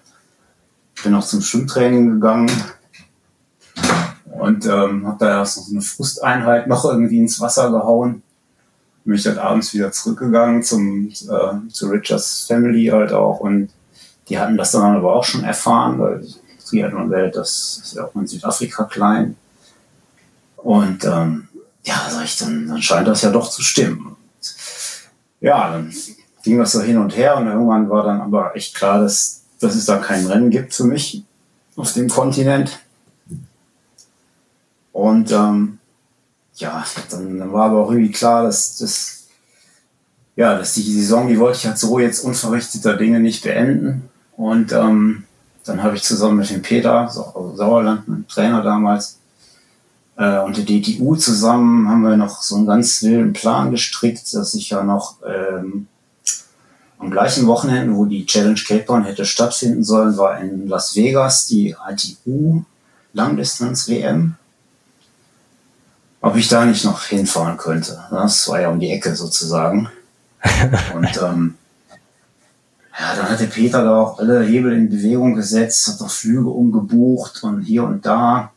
Bin 1.03 1.15
auch 1.15 1.25
zum 1.25 1.41
Schwimmtraining 1.41 2.11
gegangen 2.11 2.49
und 4.39 4.65
ähm, 4.65 5.07
habe 5.07 5.17
da 5.19 5.39
erst 5.39 5.57
noch 5.57 5.63
so 5.65 5.71
eine 5.71 5.81
Frusteinheit 5.81 6.67
noch 6.67 6.85
irgendwie 6.85 7.19
ins 7.19 7.41
Wasser 7.41 7.71
gehauen. 7.71 8.23
Bin 9.03 9.15
ich 9.15 9.23
dann 9.23 9.39
abends 9.39 9.73
wieder 9.73 9.91
zurückgegangen 9.91 10.63
zum, 10.63 11.09
äh, 11.09 11.69
zu 11.69 11.89
Richards 11.89 12.45
Family 12.47 12.85
halt 12.87 13.13
auch 13.13 13.39
und 13.39 13.69
die 14.29 14.39
hatten 14.39 14.57
das 14.57 14.71
dann 14.71 14.95
aber 14.95 15.15
auch 15.15 15.23
schon 15.23 15.43
erfahren, 15.43 15.99
weil 15.99 16.25
Triathlon-Welt, 16.71 17.35
das 17.35 17.81
ist 17.83 17.95
ja 17.95 18.05
auch 18.05 18.15
in 18.15 18.27
Südafrika 18.27 18.85
klein. 18.85 19.35
Und 20.57 21.03
ähm, 21.05 21.47
ja, 21.83 21.95
sag 22.09 22.23
ich, 22.23 22.37
dann, 22.37 22.67
dann 22.67 22.81
scheint 22.81 23.07
das 23.07 23.23
ja 23.23 23.31
doch 23.31 23.49
zu 23.49 23.61
stimmen. 23.61 24.05
Und, 24.05 24.17
ja, 25.41 25.71
dann 25.71 25.91
ging 26.43 26.59
das 26.59 26.71
so 26.71 26.81
hin 26.81 26.97
und 26.97 27.15
her 27.17 27.37
und 27.37 27.47
irgendwann 27.47 27.89
war 27.89 28.03
dann 28.03 28.21
aber 28.21 28.55
echt 28.55 28.75
klar, 28.75 28.99
dass, 28.99 29.41
dass 29.59 29.75
es 29.75 29.85
da 29.85 29.97
kein 29.97 30.25
Rennen 30.25 30.49
gibt 30.49 30.73
für 30.73 30.83
mich 30.83 31.23
auf 31.75 31.93
dem 31.93 32.09
Kontinent. 32.09 32.79
Und 34.93 35.31
ähm, 35.31 35.79
ja, 36.55 36.83
dann, 37.09 37.39
dann 37.39 37.53
war 37.53 37.69
aber 37.69 37.85
auch 37.85 37.91
irgendwie 37.91 38.11
klar, 38.11 38.43
dass, 38.43 38.77
dass, 38.77 39.27
ja, 40.35 40.57
dass 40.57 40.73
die 40.73 40.81
Saison, 40.81 41.27
die 41.27 41.39
wollte 41.39 41.57
ich 41.57 41.67
halt 41.67 41.77
so 41.77 41.99
jetzt 41.99 42.23
unverrichteter 42.23 42.97
Dinge 42.97 43.19
nicht 43.19 43.43
beenden. 43.43 44.09
Und 44.37 44.71
ähm, 44.71 45.23
dann 45.65 45.83
habe 45.83 45.95
ich 45.95 46.03
zusammen 46.03 46.37
mit 46.37 46.49
dem 46.49 46.61
Peter, 46.61 47.07
Sauerland, 47.09 48.07
mein 48.07 48.27
Trainer 48.27 48.63
damals, 48.63 49.19
äh, 50.21 50.39
und 50.39 50.57
der 50.57 50.65
DTU 50.65 51.15
zusammen 51.15 51.89
haben 51.89 52.03
wir 52.03 52.15
noch 52.15 52.41
so 52.41 52.55
einen 52.55 52.67
ganz 52.67 53.01
wilden 53.01 53.33
Plan 53.33 53.71
gestrickt, 53.71 54.33
dass 54.33 54.53
ich 54.53 54.69
ja 54.69 54.83
noch 54.83 55.15
ähm, 55.25 55.87
am 56.99 57.09
gleichen 57.09 57.47
Wochenende, 57.47 57.95
wo 57.95 58.05
die 58.05 58.25
Challenge 58.27 58.59
Cape 58.67 58.85
Town 58.85 59.03
hätte 59.03 59.25
stattfinden 59.25 59.83
sollen, 59.83 60.17
war 60.17 60.39
in 60.39 60.67
Las 60.67 60.95
Vegas 60.95 61.47
die 61.47 61.75
ITU 61.89 62.63
Langdistanz 63.13 63.87
WM. 63.87 64.35
Ob 66.21 66.35
ich 66.35 66.47
da 66.47 66.65
nicht 66.65 66.85
noch 66.85 67.03
hinfahren 67.03 67.57
könnte. 67.57 68.03
Das 68.11 68.47
war 68.47 68.61
ja 68.61 68.69
um 68.69 68.79
die 68.79 68.91
Ecke 68.91 69.15
sozusagen. 69.15 69.89
Und 70.95 71.17
ähm, 71.21 71.55
ja, 72.99 73.15
dann 73.15 73.29
hat 73.29 73.39
der 73.39 73.47
Peter 73.47 73.83
da 73.83 73.99
auch 73.99 74.19
alle 74.19 74.43
Hebel 74.43 74.73
in 74.73 74.89
Bewegung 74.89 75.35
gesetzt, 75.35 75.87
hat 75.87 75.99
noch 75.99 76.11
Flüge 76.11 76.49
umgebucht 76.49 77.41
und 77.43 77.61
hier 77.63 77.83
und 77.83 78.05
da. 78.05 78.51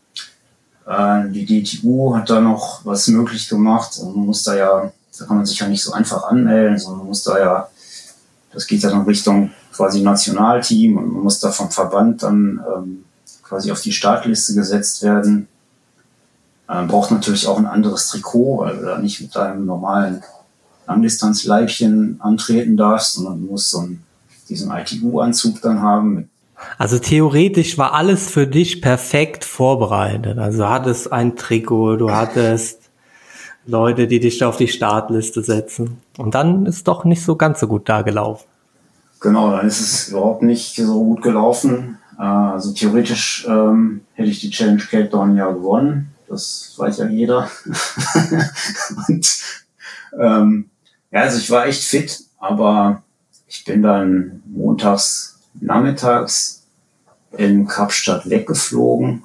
Äh, 0.87 1.31
die 1.31 1.47
DTU 1.47 2.15
hat 2.15 2.29
da 2.29 2.41
noch 2.41 2.85
was 2.85 3.09
möglich 3.09 3.49
gemacht. 3.49 3.97
Und 3.99 4.17
man 4.17 4.27
muss 4.27 4.43
da 4.43 4.55
ja, 4.55 4.93
da 5.19 5.25
kann 5.25 5.37
man 5.37 5.47
sich 5.47 5.59
ja 5.59 5.69
nicht 5.69 5.83
so 5.83 5.93
einfach 5.93 6.25
anmelden, 6.25 6.79
sondern 6.79 6.99
man 6.99 7.09
muss 7.09 7.23
da 7.23 7.39
ja, 7.39 7.69
das 8.53 8.67
geht 8.67 8.83
ja 8.83 8.91
dann 8.91 9.03
Richtung 9.03 9.51
quasi 9.73 10.03
Nationalteam 10.03 10.99
und 10.99 11.13
man 11.13 11.23
muss 11.23 11.41
da 11.41 11.51
vom 11.51 11.71
Verband 11.71 12.23
dann 12.23 12.63
ähm, 12.75 13.05
quasi 13.43 13.73
auf 13.73 13.81
die 13.81 13.93
Startliste 13.93 14.55
gesetzt 14.55 15.03
werden. 15.03 15.49
Ähm, 16.69 16.89
braucht 16.89 17.11
natürlich 17.11 17.47
auch 17.47 17.59
ein 17.59 17.67
anderes 17.67 18.09
Trikot, 18.09 18.59
weil 18.61 18.77
du 18.77 18.85
da 18.85 18.99
nicht 18.99 19.21
mit 19.21 19.35
deinem 19.37 19.67
normalen 19.67 20.23
Langdistanzleibchen 20.87 22.21
antreten 22.21 22.77
darfst, 22.77 23.15
sondern 23.15 23.47
musst 23.47 23.71
so 23.71 23.81
ein 23.81 24.05
diesen 24.49 24.71
ITU-Anzug 24.71 25.61
dann 25.63 25.83
haben. 25.83 26.29
Also 26.79 26.99
theoretisch 26.99 27.79
war 27.79 27.95
alles 27.95 28.31
für 28.31 28.47
dich 28.47 28.81
perfekt 28.81 29.45
vorbereitet. 29.45 30.39
Also 30.39 30.59
du 30.59 30.69
hattest 30.69 31.13
ein 31.13 31.37
Trikot, 31.37 31.97
du 31.97 32.11
hattest 32.11 32.91
Leute, 33.67 34.07
die 34.07 34.21
dich 34.21 34.45
auf 34.45 34.57
die 34.57 34.69
Startliste 34.69 35.43
setzen. 35.43 35.99
Und 36.17 36.35
dann 36.35 36.67
ist 36.67 36.87
doch 36.87 37.05
nicht 37.05 37.25
so 37.25 37.37
ganz 37.37 37.61
so 37.61 37.67
gut 37.67 37.89
da 37.89 38.03
gelaufen. 38.03 38.47
Genau, 39.21 39.51
dann 39.51 39.67
ist 39.67 39.81
es 39.81 40.09
überhaupt 40.09 40.43
nicht 40.43 40.77
so 40.77 41.03
gut 41.03 41.23
gelaufen. 41.23 41.99
Äh, 42.19 42.23
also 42.23 42.73
theoretisch 42.73 43.47
ähm, 43.49 44.03
hätte 44.13 44.31
ich 44.31 44.41
die 44.41 44.51
Challenge 44.51 44.83
Cape 44.83 45.11
Town 45.11 45.37
ja 45.37 45.51
gewonnen. 45.51 46.14
Das 46.29 46.75
weiß 46.77 46.99
ja 46.99 47.07
jeder. 47.07 47.51
Und 49.09 49.43
ähm, 50.19 50.71
ja, 51.11 51.21
also 51.21 51.39
ich 51.39 51.51
war 51.51 51.67
echt 51.67 51.85
fit, 51.85 52.21
aber 52.39 53.03
ich 53.47 53.65
bin 53.65 53.83
dann 53.83 54.43
montags 54.47 55.39
nachmittags 55.55 56.63
in 57.33 57.67
Kapstadt 57.67 58.29
weggeflogen, 58.29 59.25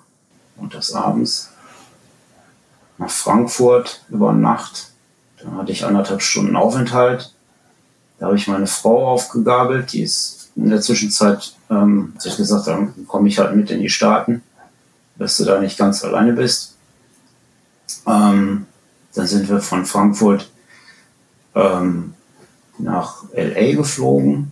und 0.60 0.74
das 0.74 0.94
abends 0.94 1.50
nach 2.98 3.10
Frankfurt 3.10 4.04
über 4.10 4.34
Nacht. 4.34 4.92
Dann 5.42 5.56
hatte 5.56 5.72
ich 5.72 5.86
anderthalb 5.86 6.22
Stunden 6.22 6.56
Aufenthalt. 6.56 7.34
Da 8.20 8.28
habe 8.28 8.36
ich 8.36 8.48
meine 8.48 8.68
Frau 8.68 9.08
aufgegabelt, 9.08 9.94
die 9.94 10.04
ist 10.04 10.52
in 10.56 10.70
der 10.70 10.82
Zwischenzeit, 10.82 11.56
ähm, 11.70 12.12
hat 12.16 12.22
sich 12.22 12.36
gesagt, 12.36 12.68
dann 12.68 13.08
komme 13.08 13.30
ich 13.30 13.40
halt 13.40 13.56
mit 13.56 13.72
in 13.72 13.80
die 13.80 13.90
Staaten, 13.90 14.44
dass 15.18 15.38
du 15.38 15.46
da 15.46 15.60
nicht 15.62 15.78
ganz 15.78 16.04
alleine 16.04 16.34
bist. 16.34 16.76
Ähm, 18.08 18.66
dann 19.14 19.28
sind 19.28 19.50
wir 19.50 19.60
von 19.60 19.86
Frankfurt 19.86 20.50
ähm, 21.56 22.14
nach 22.78 23.24
LA 23.34 23.76
geflogen 23.76 24.52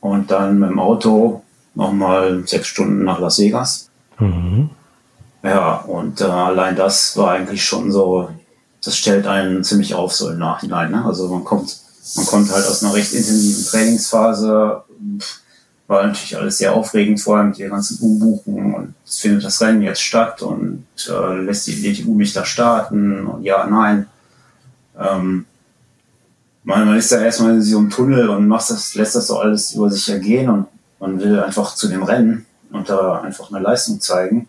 und 0.00 0.30
dann 0.30 0.58
mit 0.58 0.70
dem 0.70 0.78
Auto 0.78 1.42
nochmal 1.74 2.46
sechs 2.46 2.68
Stunden 2.68 3.04
nach 3.04 3.18
Las 3.18 3.38
Vegas. 3.38 3.90
Mhm. 4.18 4.70
Ja, 5.42 5.76
und 5.76 6.20
äh, 6.20 6.24
allein 6.24 6.76
das 6.76 7.16
war 7.16 7.30
eigentlich 7.30 7.64
schon 7.64 7.92
so, 7.92 8.30
das 8.82 8.96
stellt 8.96 9.26
einen 9.26 9.62
ziemlich 9.62 9.94
auf 9.94 10.12
so 10.12 10.30
im 10.30 10.38
Nachhinein. 10.38 10.90
Ne? 10.90 11.04
Also 11.04 11.28
man 11.28 11.44
kommt, 11.44 11.76
man 12.16 12.26
kommt 12.26 12.50
halt 12.50 12.66
aus 12.66 12.82
einer 12.82 12.94
recht 12.94 13.12
intensiven 13.12 13.64
Trainingsphase, 13.66 14.82
war 15.86 16.06
natürlich 16.06 16.36
alles 16.36 16.58
sehr 16.58 16.74
aufregend, 16.74 17.20
vor 17.20 17.36
allem 17.36 17.50
mit 17.50 17.58
den 17.58 17.70
ganzen 17.70 17.98
Umbuchungen 18.04 18.74
und 18.74 18.94
es 19.04 19.18
findet 19.18 19.44
das 19.44 19.60
Rennen 19.60 19.82
jetzt 19.82 20.02
statt 20.02 20.42
und 20.42 20.84
äh, 21.08 21.40
lässt 21.42 21.66
die 21.66 21.80
DTU 21.80 22.14
mich 22.14 22.32
da 22.32 22.44
starten 22.44 23.26
und 23.26 23.44
ja, 23.44 23.66
nein. 23.66 24.06
Ähm, 24.98 25.46
man, 26.64 26.86
man 26.86 26.96
ist 26.96 27.12
da 27.12 27.20
erstmal 27.20 27.54
in 27.54 27.62
so 27.62 27.78
einem 27.78 27.90
Tunnel 27.90 28.28
und 28.28 28.48
macht 28.48 28.70
das, 28.70 28.94
lässt 28.96 29.14
das 29.14 29.28
so 29.28 29.38
alles 29.38 29.72
über 29.74 29.88
sich 29.88 30.08
ergehen 30.08 30.48
und 30.48 30.66
man 30.98 31.20
will 31.20 31.40
einfach 31.40 31.74
zu 31.74 31.88
dem 31.88 32.02
Rennen 32.02 32.46
und 32.72 32.88
da 32.88 33.20
einfach 33.20 33.50
eine 33.52 33.60
Leistung 33.60 34.00
zeigen. 34.00 34.48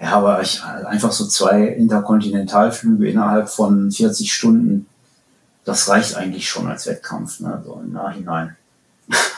Ja, 0.00 0.12
aber 0.12 0.42
ich, 0.42 0.62
einfach 0.62 1.12
so 1.12 1.26
zwei 1.26 1.66
Interkontinentalflüge 1.66 3.08
innerhalb 3.08 3.48
von 3.48 3.90
40 3.90 4.32
Stunden, 4.32 4.86
das 5.64 5.88
reicht 5.88 6.16
eigentlich 6.16 6.48
schon 6.48 6.68
als 6.68 6.86
Wettkampf, 6.86 7.40
ne, 7.40 7.62
so 7.64 7.80
im 7.82 7.92
Nachhinein. 7.92 8.56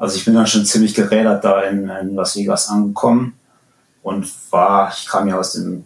Also 0.00 0.16
ich 0.16 0.24
bin 0.24 0.34
dann 0.34 0.46
schon 0.46 0.64
ziemlich 0.64 0.94
gerädert 0.94 1.44
da 1.44 1.60
in, 1.60 1.86
in 1.90 2.14
Las 2.14 2.34
Vegas 2.34 2.70
angekommen 2.70 3.34
und 4.02 4.26
war, 4.50 4.90
ich 4.96 5.06
kam 5.06 5.28
ja 5.28 5.38
aus 5.38 5.52
dem 5.52 5.84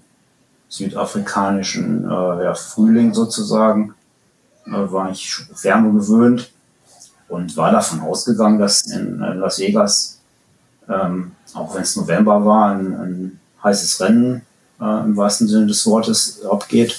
südafrikanischen 0.69 2.05
äh, 2.05 2.45
ja, 2.45 2.55
Frühling 2.55 3.13
sozusagen 3.13 3.95
äh, 4.67 4.71
war 4.71 5.11
ich 5.11 5.37
Wärme 5.63 5.93
gewöhnt 5.93 6.53
und 7.29 7.57
war 7.57 7.73
davon 7.73 8.03
ausgegangen, 8.03 8.61
dass 8.61 8.83
in 8.83 9.19
Las 9.19 9.59
Vegas, 9.59 10.21
ähm, 10.89 11.33
auch 11.53 11.75
wenn 11.75 11.83
es 11.83 11.97
November 11.97 12.45
war, 12.45 12.71
ein, 12.71 12.95
ein 12.95 13.41
heißes 13.65 14.01
Rennen 14.01 14.43
äh, 14.81 15.05
im 15.05 15.17
wahrsten 15.17 15.49
Sinne 15.49 15.67
des 15.67 15.85
Wortes 15.87 16.41
abgeht. 16.49 16.97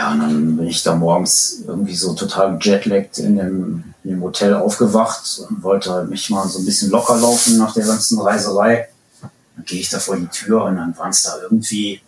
Ja, 0.00 0.12
und 0.12 0.20
dann 0.20 0.56
bin 0.56 0.66
ich 0.66 0.82
da 0.82 0.94
morgens 0.94 1.62
irgendwie 1.66 1.94
so 1.94 2.14
total 2.14 2.56
jetlagged 2.58 3.18
in 3.18 3.36
dem, 3.36 3.84
in 4.02 4.12
dem 4.12 4.22
Hotel 4.22 4.54
aufgewacht 4.54 5.42
und 5.46 5.62
wollte 5.62 6.04
mich 6.04 6.30
mal 6.30 6.48
so 6.48 6.58
ein 6.58 6.64
bisschen 6.64 6.90
locker 6.90 7.18
laufen 7.18 7.58
nach 7.58 7.74
der 7.74 7.84
ganzen 7.84 8.18
Reiserei. 8.18 8.88
Dann 9.20 9.64
gehe 9.66 9.78
ich 9.78 9.90
da 9.90 9.98
vor 9.98 10.16
die 10.16 10.28
Tür 10.28 10.64
und 10.64 10.76
dann 10.76 10.96
waren 10.96 11.10
es 11.10 11.24
da 11.24 11.34
irgendwie 11.42 12.00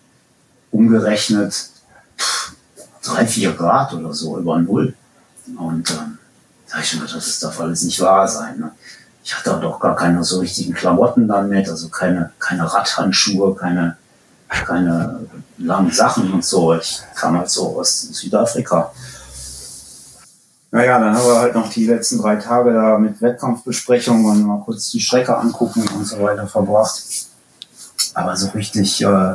umgerechnet 0.71 1.69
drei, 3.05 3.27
vier 3.27 3.53
Grad 3.53 3.93
oder 3.93 4.15
so 4.15 4.39
über 4.39 4.59
Null. 4.59 4.95
Und 5.59 5.91
ähm, 5.91 6.17
da 6.71 6.79
ich 6.81 6.93
gedacht, 6.93 7.15
das 7.15 7.41
darf 7.41 7.61
alles 7.61 7.83
nicht 7.83 8.01
wahr 8.01 8.27
sein. 8.27 8.59
Ne? 8.59 8.73
Ich 9.23 9.37
hatte 9.37 9.61
doch 9.61 9.79
gar 9.79 9.97
keine 9.97 10.25
so 10.25 10.41
richtigen 10.41 10.73
Klamotten 10.73 11.29
dann 11.29 11.51
mit, 11.51 11.69
also 11.69 11.91
keine, 11.91 12.33
keine 12.39 12.73
Radhandschuhe, 12.73 13.55
keine, 13.55 13.99
keine 14.49 15.27
langen 15.65 15.91
Sachen 15.91 16.33
und 16.33 16.45
so. 16.45 16.75
Ich 16.75 17.01
kam 17.15 17.39
halt 17.39 17.51
so 17.51 17.79
aus 17.79 18.03
Südafrika. 18.03 18.93
Naja, 20.71 20.99
dann 20.99 21.15
haben 21.15 21.27
wir 21.27 21.39
halt 21.39 21.55
noch 21.55 21.71
die 21.71 21.87
letzten 21.87 22.21
drei 22.21 22.37
Tage 22.37 22.73
da 22.73 22.99
mit 22.99 23.21
Wettkampfbesprechungen 23.21 24.25
und 24.25 24.43
mal 24.43 24.63
kurz 24.65 24.91
die 24.91 25.01
Strecke 25.01 25.37
angucken 25.37 25.87
und 25.97 26.05
so 26.07 26.23
weiter 26.23 26.47
verbracht. 26.47 27.03
Aber 28.15 28.37
so 28.37 28.49
richtig 28.49 29.03
äh, 29.03 29.35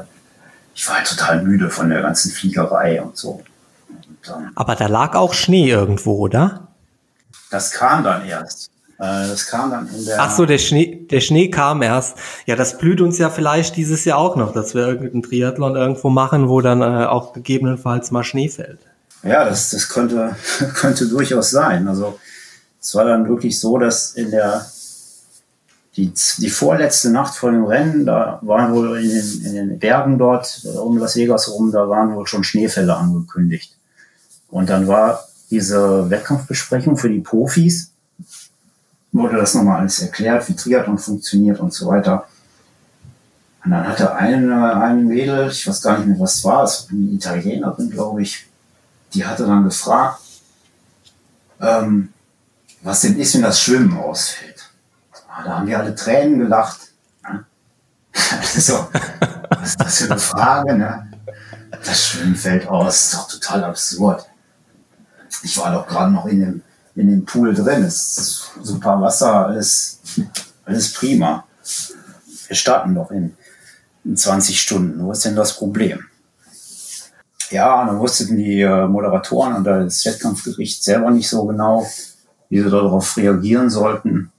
ich 0.78 0.88
war 0.88 0.98
halt 0.98 1.08
total 1.08 1.42
müde 1.42 1.72
von 1.72 1.90
der 1.90 2.04
ganzen 2.04 2.32
Fliegerei 2.32 3.02
und 3.02 3.18
so. 3.18 3.44
Und, 3.90 4.18
ähm, 4.28 4.52
Aber 4.54 4.76
da 4.76 4.86
lag 4.86 5.16
auch 5.16 5.34
Schnee 5.34 5.72
irgendwo, 5.72 6.18
oder? 6.18 6.68
Das 7.50 7.72
kam 7.72 8.04
dann 8.04 8.24
erst. 8.28 8.70
Äh, 9.00 9.28
das 9.28 9.46
kam 9.46 9.70
dann 9.70 9.88
in 9.88 10.06
der. 10.06 10.20
Ach 10.20 10.36
so, 10.36 10.46
der 10.46 10.58
Schnee, 10.58 11.08
der 11.10 11.20
Schnee 11.22 11.50
kam 11.50 11.82
erst. 11.82 12.18
Ja, 12.46 12.56
das 12.56 12.78
blüht 12.78 13.02
uns 13.02 13.18
ja 13.18 13.30
vielleicht 13.30 13.76
dieses 13.76 14.06
Jahr 14.06 14.18
auch 14.18 14.36
noch, 14.36 14.54
dass 14.54 14.74
wir 14.74 14.88
irgendeinen 14.88 15.24
Triathlon 15.24 15.76
irgendwo 15.76 16.10
machen, 16.10 16.50
wo 16.50 16.62
dann 16.62 16.82
äh, 16.82 17.06
auch 17.06 17.34
gegebenenfalls 17.34 18.12
mal 18.12 18.24
Schnee 18.24 18.50
fällt. 18.50 18.80
Ja, 19.24 19.46
das, 19.46 19.70
das 19.70 19.90
könnte, 19.90 20.36
könnte 20.74 21.08
durchaus 21.08 21.52
sein. 21.52 21.88
Also 21.88 22.20
es 22.80 22.96
war 22.96 23.06
dann 23.06 23.28
wirklich 23.28 23.60
so, 23.60 23.78
dass 23.78 24.14
in 24.14 24.32
der 24.32 24.66
die, 25.96 26.14
die 26.38 26.50
vorletzte 26.50 27.10
Nacht 27.10 27.36
vor 27.36 27.52
dem 27.52 27.66
Rennen, 27.66 28.06
da 28.06 28.40
waren 28.44 28.74
wohl 28.74 29.00
in 29.00 29.10
den, 29.10 29.46
in 29.46 29.54
den 29.56 29.80
Bergen 29.80 30.20
dort 30.20 30.64
um 30.80 30.98
Las 30.98 31.16
Vegas 31.16 31.52
rum, 31.52 31.72
da 31.72 31.90
waren 31.90 32.16
wohl 32.16 32.28
schon 32.28 32.44
Schneefälle 32.44 32.96
angekündigt. 32.96 33.76
Und 34.48 34.70
dann 34.70 34.88
war 34.88 35.28
diese 35.50 36.10
Wettkampfbesprechung 36.10 36.98
für 36.98 37.10
die 37.10 37.20
Profis 37.20 37.94
wurde 39.18 39.38
das 39.38 39.54
nochmal 39.54 39.80
alles 39.80 40.02
erklärt, 40.02 40.48
wie 40.50 40.56
Triathlon 40.56 40.98
funktioniert 40.98 41.60
und 41.60 41.74
so 41.74 41.88
weiter. 41.88 42.28
Und 43.64 43.72
dann 43.72 43.88
hatte 43.88 44.16
eine, 44.16 44.82
ein 44.82 45.08
Mädel, 45.08 45.50
ich 45.50 45.68
weiß 45.68 45.82
gar 45.82 45.98
nicht 45.98 46.08
mehr, 46.08 46.20
was 46.20 46.36
es 46.36 46.44
war, 46.44 46.64
es 46.64 46.88
eine 46.90 47.12
Italienerin, 47.12 47.90
glaube 47.90 48.22
ich, 48.22 48.48
die 49.14 49.26
hatte 49.26 49.46
dann 49.46 49.64
gefragt, 49.64 50.22
ähm, 51.60 52.14
was 52.82 53.02
denn 53.02 53.18
ist, 53.18 53.34
wenn 53.36 53.42
das 53.42 53.62
Schwimmen 53.62 53.98
ausfällt. 53.98 54.70
Ah, 55.30 55.44
da 55.44 55.58
haben 55.58 55.68
wir 55.68 55.80
alle 55.80 55.96
Tränen 55.96 56.40
gelacht. 56.40 56.80
Ne? 57.24 57.46
so, 58.44 58.88
was 59.50 59.70
ist 59.72 59.80
das 59.82 59.98
für 59.98 60.12
eine 60.12 60.20
Frage? 60.20 60.76
Ne? 60.76 61.12
Das 61.72 62.08
Schwimmen 62.08 62.36
fällt 62.36 62.68
aus, 62.68 63.06
ist 63.06 63.14
doch 63.14 63.28
total 63.28 63.64
absurd. 63.66 64.26
Ich 65.44 65.58
war 65.58 65.74
doch 65.74 65.88
gerade 65.88 66.12
noch 66.12 66.26
in 66.26 66.40
dem 66.40 66.64
in 66.98 67.08
dem 67.08 67.26
Pool 67.26 67.54
drin. 67.54 67.84
Ist 67.84 68.52
super 68.62 69.00
Wasser, 69.00 69.48
alles, 69.48 70.00
alles 70.66 70.94
prima. 70.94 71.46
Wir 72.48 72.56
starten 72.56 72.96
doch 72.96 73.12
in, 73.12 73.38
in 74.04 74.18
20 74.18 74.60
Stunden. 74.60 75.04
Wo 75.04 75.12
ist 75.12 75.24
denn 75.24 75.36
das 75.36 75.56
Problem? 75.56 76.06
Ja, 77.50 77.86
dann 77.86 78.00
wussten 78.00 78.36
die 78.36 78.62
äh, 78.62 78.88
Moderatoren 78.88 79.56
und 79.56 79.64
das 79.64 80.06
Wettkampfgericht 80.06 80.84
selber 80.84 81.12
nicht 81.12 81.30
so 81.30 81.46
genau, 81.46 81.88
wie 82.50 82.62
sie 82.62 82.70
darauf 82.70 83.16
reagieren 83.16 83.70
sollten. 83.70 84.32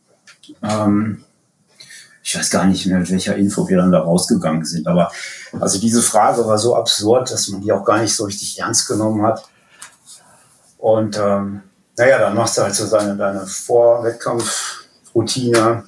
Ähm, 0.63 1.25
ich 2.23 2.37
weiß 2.37 2.51
gar 2.51 2.67
nicht 2.67 2.85
mehr, 2.85 2.99
mit 2.99 3.11
welcher 3.11 3.37
Info 3.37 3.67
wir 3.69 3.79
dann 3.79 3.93
da 3.93 4.01
rausgegangen 4.01 4.65
sind. 4.67 4.87
Aber 4.87 5.11
also 5.59 5.79
diese 5.79 6.03
Frage 6.03 6.47
war 6.47 6.59
so 6.59 6.77
absurd, 6.77 7.31
dass 7.31 7.49
man 7.49 7.63
die 7.63 7.73
auch 7.73 7.85
gar 7.85 8.03
nicht 8.03 8.15
so 8.15 8.25
richtig 8.25 8.59
ernst 8.59 8.87
genommen 8.89 9.23
hat. 9.23 9.49
Und 10.77 11.19
ähm, 11.19 11.63
naja, 11.99 12.19
dann 12.19 12.35
machst 12.35 12.57
du 12.57 12.63
halt 12.63 12.75
so 12.75 12.89
deine, 12.89 13.15
deine 13.17 13.47
Vorwettkampfroutine 13.47 15.85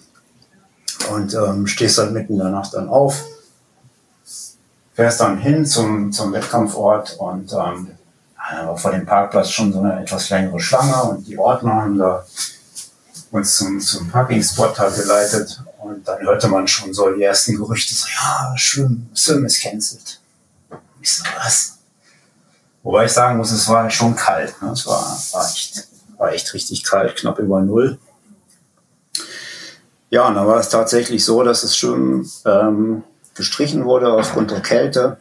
und 1.10 1.34
ähm, 1.34 1.66
stehst 1.66 1.96
halt 1.98 2.12
mitten 2.12 2.34
in 2.34 2.40
der 2.40 2.50
Nacht 2.50 2.74
dann 2.74 2.88
auf, 2.88 3.24
fährst 4.94 5.20
dann 5.20 5.38
hin 5.38 5.64
zum, 5.64 6.12
zum 6.12 6.32
Wettkampfort 6.32 7.16
und 7.18 7.52
ähm, 7.52 7.92
vor 8.76 8.90
dem 8.90 9.06
Parkplatz 9.06 9.50
schon 9.50 9.72
so 9.72 9.78
eine 9.80 10.02
etwas 10.02 10.28
längere 10.30 10.58
Schlange 10.58 11.04
und 11.04 11.24
die 11.26 11.38
Ordner 11.38 11.74
haben 11.74 11.96
da 11.96 12.26
uns 13.30 13.56
zum, 13.56 13.78
zum 13.80 14.10
Parkingspot 14.10 14.76
halt 14.78 14.96
geleitet 14.96 15.62
und 15.78 16.08
dann 16.08 16.20
hörte 16.22 16.48
man 16.48 16.66
schon 16.66 16.92
so 16.92 17.08
die 17.12 17.22
ersten 17.22 17.56
Gerüchte, 17.56 17.94
so 17.94 18.08
ja, 18.08 18.52
Schwimmen, 18.56 19.08
Swim 19.14 19.46
ist 19.46 19.62
cancelled. 19.62 20.20
Ich 21.00 21.14
so, 21.14 21.22
was? 21.36 21.78
Wobei 22.82 23.04
ich 23.04 23.12
sagen 23.12 23.36
muss, 23.36 23.52
es 23.52 23.68
war 23.68 23.82
halt 23.82 23.92
schon 23.92 24.16
kalt. 24.16 24.60
Ne? 24.60 24.70
Es 24.70 24.84
war, 24.86 25.16
war 25.32 25.44
echt 25.44 25.86
war 26.20 26.32
echt 26.32 26.52
richtig 26.52 26.84
kalt, 26.84 27.16
knapp 27.16 27.38
über 27.38 27.62
Null. 27.62 27.98
Ja, 30.10 30.28
und 30.28 30.34
dann 30.34 30.46
war 30.46 30.60
es 30.60 30.68
tatsächlich 30.68 31.24
so, 31.24 31.42
dass 31.42 31.62
es 31.62 31.76
schon 31.76 32.28
ähm, 32.44 33.02
gestrichen 33.34 33.84
wurde 33.86 34.12
aufgrund 34.12 34.50
der 34.50 34.60
Kälte. 34.60 35.16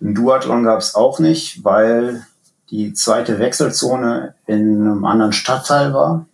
Ein 0.00 0.14
Duathlon 0.14 0.64
gab 0.64 0.80
es 0.80 0.96
auch 0.96 1.20
nicht, 1.20 1.64
weil 1.64 2.26
die 2.70 2.92
zweite 2.92 3.38
Wechselzone 3.38 4.34
in 4.46 4.82
einem 4.82 5.04
anderen 5.04 5.32
Stadtteil 5.32 5.94
war, 5.94 6.26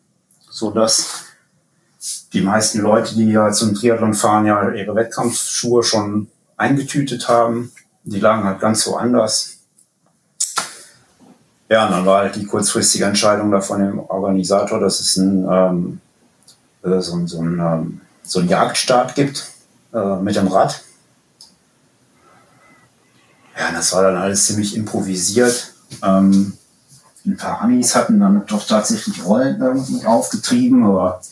so 0.49 0.71
dass 0.71 1.25
die 2.33 2.41
meisten 2.41 2.81
Leute, 2.81 3.15
die 3.15 3.31
ja 3.31 3.53
zum 3.53 3.75
Triathlon 3.75 4.15
fahren, 4.15 4.47
ja 4.47 4.71
ihre 4.71 4.95
Wettkampfschuhe 4.95 5.83
schon 5.83 6.29
eingetütet 6.57 7.29
haben. 7.29 7.73
Die 8.05 8.21
lagen 8.21 8.45
halt 8.45 8.61
ganz 8.61 8.87
woanders. 8.87 9.54
Ja, 11.69 11.87
und 11.87 11.93
dann 11.93 12.07
war 12.07 12.21
halt 12.21 12.37
die 12.37 12.45
kurzfristige 12.45 13.07
Entscheidung 13.07 13.51
da 13.51 13.61
von 13.61 13.81
dem 13.81 13.99
Organisator, 13.99 14.81
dass 14.81 15.01
es 15.01 15.17
ein, 15.17 15.47
ähm, 15.51 16.01
äh, 16.83 17.01
so, 17.01 17.15
ein, 17.17 17.27
so, 17.27 17.41
ein, 17.41 17.59
ähm, 17.59 18.01
so 18.23 18.41
Jagdstart 18.41 19.15
gibt 19.15 19.51
äh, 19.93 20.17
mit 20.17 20.37
dem 20.37 20.49
Rad. 20.49 20.83
Ja, 23.59 23.71
das 23.73 23.93
war 23.93 24.03
dann 24.03 24.17
alles 24.17 24.47
ziemlich 24.47 24.77
improvisiert. 24.77 25.73
Ähm, 26.03 26.55
ein 27.25 27.37
paar 27.37 27.63
Amis 27.63 27.95
hatten 27.95 28.21
dann 28.21 28.45
doch 28.47 28.67
tatsächlich 28.67 29.25
Rollen 29.25 29.61
irgendwie 29.61 30.05
aufgetrieben, 30.05 30.85
aber 30.85 31.23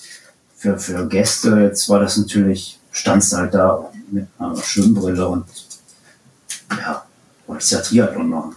für, 0.57 0.79
für 0.79 1.07
Gäste 1.09 1.61
jetzt 1.61 1.89
war 1.89 2.01
das 2.01 2.17
natürlich, 2.17 2.79
standst 2.91 3.35
halt 3.35 3.53
da 3.53 3.91
mit 4.11 4.27
einer 4.39 4.57
Schwimmbrille 4.57 5.29
und 5.29 5.45
ja, 6.71 7.05
wolltest 7.47 7.73
ja 7.73 7.81
Triathlon 7.81 8.31
machen. 8.31 8.57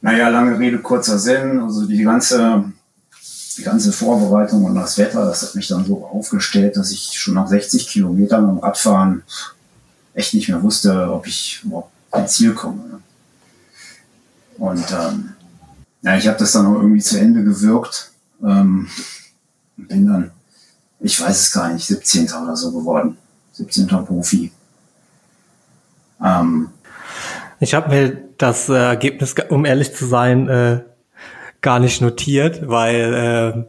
Naja, 0.00 0.28
lange 0.28 0.58
Rede, 0.58 0.78
kurzer 0.78 1.18
Sinn. 1.18 1.60
Also 1.60 1.86
die 1.86 2.02
ganze, 2.02 2.64
die 3.56 3.62
ganze 3.62 3.92
Vorbereitung 3.92 4.64
und 4.64 4.74
das 4.74 4.96
Wetter, 4.98 5.24
das 5.24 5.42
hat 5.42 5.54
mich 5.54 5.68
dann 5.68 5.84
so 5.84 6.06
aufgestellt, 6.06 6.76
dass 6.76 6.90
ich 6.90 7.18
schon 7.18 7.34
nach 7.34 7.48
60 7.48 7.88
Kilometern 7.88 8.44
am 8.48 8.58
Radfahren 8.58 9.22
echt 10.14 10.34
nicht 10.34 10.48
mehr 10.48 10.62
wusste, 10.62 11.12
ob 11.12 11.26
ich 11.26 11.62
überhaupt 11.64 11.92
ans 12.10 12.34
Ziel 12.34 12.54
komme. 12.54 12.82
Ne? 12.84 13.00
Und 14.58 14.84
ähm, 14.92 15.30
ja, 16.02 16.16
ich 16.16 16.26
habe 16.28 16.38
das 16.38 16.52
dann 16.52 16.66
auch 16.66 16.76
irgendwie 16.76 17.02
zu 17.02 17.18
Ende 17.18 17.42
gewirkt. 17.42 18.12
Ähm, 18.42 18.88
bin 19.76 20.06
dann, 20.06 20.30
ich 21.00 21.20
weiß 21.20 21.40
es 21.40 21.52
gar 21.52 21.72
nicht, 21.72 21.86
17. 21.86 22.32
oder 22.32 22.56
so 22.56 22.72
geworden. 22.72 23.16
17. 23.52 23.86
Profi. 23.86 24.52
Ähm, 26.24 26.70
ich 27.60 27.74
habe 27.74 27.88
mir 27.88 28.27
das 28.38 28.68
äh, 28.68 28.74
Ergebnis, 28.74 29.34
um 29.50 29.64
ehrlich 29.64 29.94
zu 29.94 30.06
sein, 30.06 30.48
äh, 30.48 30.80
gar 31.60 31.80
nicht 31.80 32.00
notiert, 32.00 32.68
weil 32.68 33.14
äh, 33.14 33.64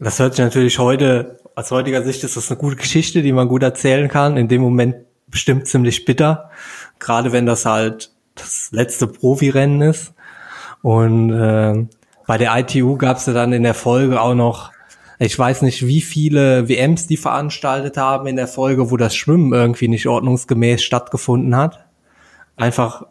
das 0.00 0.18
hört 0.18 0.34
sich 0.34 0.44
natürlich 0.44 0.78
heute, 0.78 1.38
aus 1.54 1.70
heutiger 1.70 2.02
Sicht 2.02 2.24
ist 2.24 2.36
das 2.36 2.50
eine 2.50 2.58
gute 2.58 2.76
Geschichte, 2.76 3.22
die 3.22 3.32
man 3.32 3.48
gut 3.48 3.62
erzählen 3.62 4.08
kann. 4.08 4.36
In 4.36 4.48
dem 4.48 4.62
Moment 4.62 4.96
bestimmt 5.26 5.66
ziemlich 5.66 6.04
bitter, 6.04 6.50
gerade 6.98 7.32
wenn 7.32 7.46
das 7.46 7.66
halt 7.66 8.12
das 8.34 8.70
letzte 8.72 9.06
Profirennen 9.06 9.82
ist. 9.82 10.14
Und 10.80 11.30
äh, 11.30 11.86
bei 12.26 12.38
der 12.38 12.56
ITU 12.56 12.96
gab 12.96 13.18
es 13.18 13.26
ja 13.26 13.32
dann 13.32 13.52
in 13.52 13.62
der 13.62 13.74
Folge 13.74 14.20
auch 14.20 14.34
noch, 14.34 14.72
ich 15.18 15.38
weiß 15.38 15.62
nicht, 15.62 15.86
wie 15.86 16.00
viele 16.00 16.68
WMs 16.68 17.06
die 17.06 17.16
veranstaltet 17.16 17.96
haben 17.96 18.26
in 18.26 18.36
der 18.36 18.48
Folge, 18.48 18.90
wo 18.90 18.96
das 18.96 19.14
Schwimmen 19.14 19.52
irgendwie 19.52 19.88
nicht 19.88 20.06
ordnungsgemäß 20.06 20.82
stattgefunden 20.82 21.54
hat. 21.54 21.86
Einfach 22.56 23.06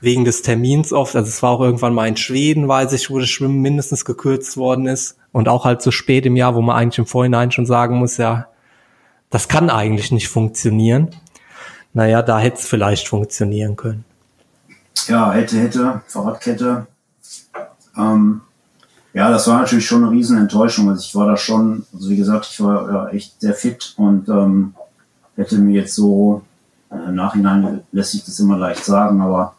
wegen 0.00 0.24
des 0.24 0.42
Termins 0.42 0.92
oft. 0.92 1.16
Also 1.16 1.28
es 1.28 1.42
war 1.42 1.50
auch 1.50 1.60
irgendwann 1.60 1.94
mal 1.94 2.08
in 2.08 2.16
Schweden, 2.16 2.68
weiß 2.68 2.92
ich, 2.92 3.10
wo 3.10 3.18
das 3.18 3.28
Schwimmen 3.28 3.60
mindestens 3.60 4.04
gekürzt 4.04 4.56
worden 4.56 4.86
ist. 4.86 5.16
Und 5.32 5.48
auch 5.48 5.64
halt 5.64 5.82
so 5.82 5.90
spät 5.90 6.26
im 6.26 6.36
Jahr, 6.36 6.54
wo 6.54 6.62
man 6.62 6.76
eigentlich 6.76 6.98
im 6.98 7.06
Vorhinein 7.06 7.50
schon 7.50 7.66
sagen 7.66 7.96
muss, 7.96 8.16
ja, 8.16 8.46
das 9.30 9.48
kann 9.48 9.70
eigentlich 9.70 10.12
nicht 10.12 10.28
funktionieren. 10.28 11.10
Naja, 11.92 12.22
da 12.22 12.38
hätte 12.38 12.58
es 12.58 12.66
vielleicht 12.66 13.08
funktionieren 13.08 13.76
können. 13.76 14.04
Ja, 15.08 15.32
hätte, 15.32 15.58
hätte, 15.58 16.02
Fahrradkette. 16.06 16.86
Ähm, 17.96 18.40
ja, 19.14 19.30
das 19.30 19.48
war 19.48 19.60
natürlich 19.60 19.86
schon 19.86 20.04
eine 20.04 20.12
riesen 20.12 20.36
Enttäuschung. 20.36 20.90
Also 20.90 21.02
ich 21.02 21.14
war 21.14 21.26
da 21.26 21.36
schon, 21.36 21.86
also 21.94 22.10
wie 22.10 22.16
gesagt, 22.16 22.48
ich 22.50 22.60
war 22.62 22.92
ja 22.92 23.08
echt 23.08 23.40
sehr 23.40 23.54
fit 23.54 23.94
und 23.96 24.28
ähm, 24.28 24.74
hätte 25.36 25.56
mir 25.58 25.80
jetzt 25.80 25.94
so 25.94 26.42
äh, 26.90 27.08
im 27.08 27.14
Nachhinein 27.14 27.82
lässt 27.92 28.12
sich 28.12 28.24
das 28.24 28.38
immer 28.40 28.58
leicht 28.58 28.84
sagen, 28.84 29.20
aber 29.20 29.55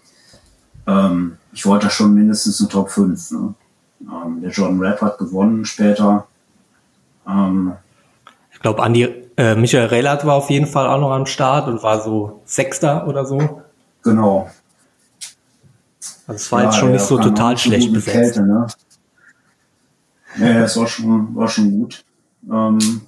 ähm, 0.87 1.37
ich 1.51 1.65
wollte 1.65 1.89
schon 1.89 2.13
mindestens 2.13 2.59
eine 2.59 2.69
Top 2.69 2.89
5. 2.89 3.31
Ne? 3.31 3.53
Ähm, 4.01 4.41
der 4.41 4.51
Jordan 4.51 4.81
Rapp 4.81 5.01
hat 5.01 5.17
gewonnen 5.17 5.65
später. 5.65 6.27
Ähm, 7.27 7.73
ich 8.51 8.59
glaube, 8.59 8.81
Andi 8.81 9.27
äh, 9.37 9.55
Michael 9.55 9.87
Relat 9.87 10.25
war 10.25 10.35
auf 10.35 10.49
jeden 10.49 10.65
Fall 10.65 10.87
auch 10.87 10.99
noch 10.99 11.11
am 11.11 11.25
Start 11.25 11.67
und 11.67 11.83
war 11.83 12.01
so 12.01 12.41
Sechster 12.45 13.07
oder 13.07 13.25
so. 13.25 13.61
Genau. 14.03 14.49
Also 16.25 16.35
es 16.35 16.51
war 16.51 16.61
ja, 16.61 16.65
jetzt 16.65 16.77
schon 16.77 16.91
nicht 16.91 17.05
so 17.05 17.17
total 17.17 17.57
schlecht 17.57 17.93
besetzt. 17.93 18.15
Kälte, 18.15 18.41
ne? 18.41 18.67
Ja, 20.39 20.63
es 20.63 20.77
war 20.77 20.87
schon, 20.87 21.35
war 21.35 21.47
schon 21.47 21.71
gut. 21.71 22.03
Ähm, 22.49 23.01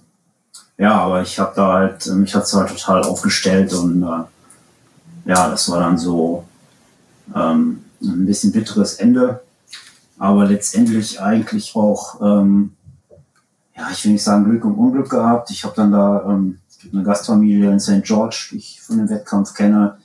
ja, 0.77 0.93
aber 0.93 1.21
ich 1.21 1.37
habe 1.39 1.53
da 1.55 1.73
halt, 1.73 2.05
mich 2.07 2.33
hat's 2.33 2.53
halt 2.53 2.69
total 2.69 3.03
aufgestellt 3.03 3.73
und 3.73 4.03
äh, 4.03 5.29
ja, 5.29 5.49
das 5.49 5.69
war 5.69 5.79
dann 5.79 5.97
so 5.97 6.45
ähm, 7.35 7.83
ein 8.01 8.25
bisschen 8.25 8.51
bitteres 8.51 8.95
Ende, 8.95 9.41
aber 10.17 10.45
letztendlich 10.45 11.21
eigentlich 11.21 11.75
auch, 11.75 12.21
ähm, 12.21 12.73
ja, 13.75 13.89
ich 13.91 14.03
will 14.05 14.13
nicht 14.13 14.23
sagen 14.23 14.45
Glück 14.45 14.65
und 14.65 14.75
Unglück 14.75 15.09
gehabt. 15.09 15.51
Ich 15.51 15.63
habe 15.63 15.75
dann 15.75 15.91
da 15.91 16.25
ähm, 16.29 16.59
eine 16.91 17.03
Gastfamilie 17.03 17.71
in 17.71 17.79
St. 17.79 18.03
George, 18.03 18.49
die 18.51 18.57
ich 18.57 18.81
von 18.81 18.97
dem 18.97 19.09
Wettkampf 19.09 19.53
kenne. 19.53 19.97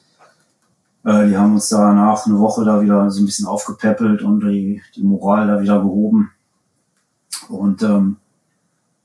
Äh, 1.04 1.28
die 1.28 1.36
haben 1.36 1.54
uns 1.54 1.68
danach 1.68 2.26
eine 2.26 2.38
Woche 2.38 2.64
da 2.64 2.80
wieder 2.80 3.10
so 3.10 3.22
ein 3.22 3.26
bisschen 3.26 3.46
aufgepäppelt 3.46 4.22
und 4.22 4.40
die, 4.40 4.82
die 4.94 5.02
Moral 5.02 5.46
da 5.46 5.60
wieder 5.60 5.80
gehoben. 5.80 6.30
Und 7.48 7.82
ähm, 7.82 8.16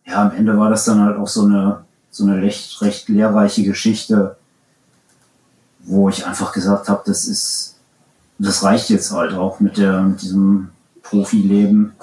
ja, 0.05 0.23
am 0.23 0.31
Ende 0.31 0.57
war 0.57 0.69
das 0.69 0.85
dann 0.85 1.01
halt 1.01 1.17
auch 1.17 1.27
so 1.27 1.45
eine, 1.45 1.85
so 2.09 2.23
eine 2.23 2.41
recht, 2.41 2.81
recht 2.81 3.09
lehrreiche 3.09 3.63
Geschichte, 3.63 4.37
wo 5.79 6.09
ich 6.09 6.25
einfach 6.25 6.51
gesagt 6.51 6.89
habe, 6.89 7.01
das 7.05 7.25
ist, 7.25 7.78
das 8.39 8.63
reicht 8.63 8.89
jetzt 8.89 9.11
halt 9.11 9.33
auch 9.33 9.59
mit 9.59 9.77
der, 9.77 10.01
mit 10.01 10.21
diesem 10.21 10.69
Profileben, 11.03 11.93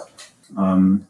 ähm, 0.57 1.07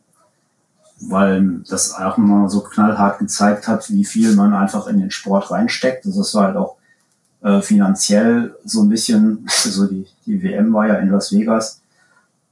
weil 1.00 1.60
das 1.68 1.92
auch 1.94 2.16
mal 2.16 2.48
so 2.48 2.60
knallhart 2.60 3.18
gezeigt 3.18 3.68
hat, 3.68 3.90
wie 3.90 4.04
viel 4.04 4.34
man 4.34 4.54
einfach 4.54 4.86
in 4.86 4.98
den 4.98 5.10
Sport 5.10 5.50
reinsteckt. 5.50 6.06
Es 6.06 6.34
war 6.34 6.44
halt 6.44 6.56
auch 6.56 6.76
äh, 7.42 7.60
finanziell 7.60 8.54
so 8.64 8.82
ein 8.82 8.88
bisschen, 8.88 9.46
also 9.64 9.86
die, 9.86 10.06
die 10.24 10.42
WM 10.42 10.72
war 10.72 10.86
ja 10.86 10.94
in 10.94 11.10
Las 11.10 11.32
Vegas 11.32 11.80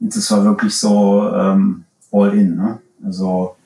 und 0.01 0.15
das 0.15 0.31
war 0.31 0.45
wirklich 0.45 0.77
so 0.77 1.31
ähm, 1.33 1.85
all 2.13 2.35
in, 2.35 2.57
ne? 2.57 2.81
Also 3.05 3.57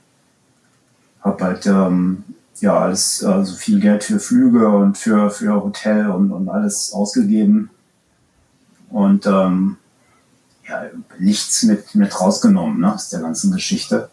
habe 1.20 1.44
halt 1.44 1.66
ähm, 1.66 2.24
ja 2.61 2.78
alles, 2.78 3.24
also 3.24 3.54
viel 3.54 3.80
Geld 3.80 4.04
für 4.04 4.18
Flüge 4.18 4.68
und 4.68 4.98
für, 4.98 5.30
für 5.30 5.62
Hotel 5.62 6.11
und, 6.11 6.32
und 6.32 6.48
alles 6.48 6.92
ausgegeben. 6.92 7.70
Und 8.91 9.26
ähm, 9.26 9.76
ja, 10.68 10.84
nichts 11.18 11.62
mit, 11.62 11.95
mit 11.95 12.20
rausgenommen 12.20 12.80
ne, 12.80 12.95
aus 12.95 13.09
der 13.09 13.20
ganzen 13.20 13.53
Geschichte. 13.53 14.11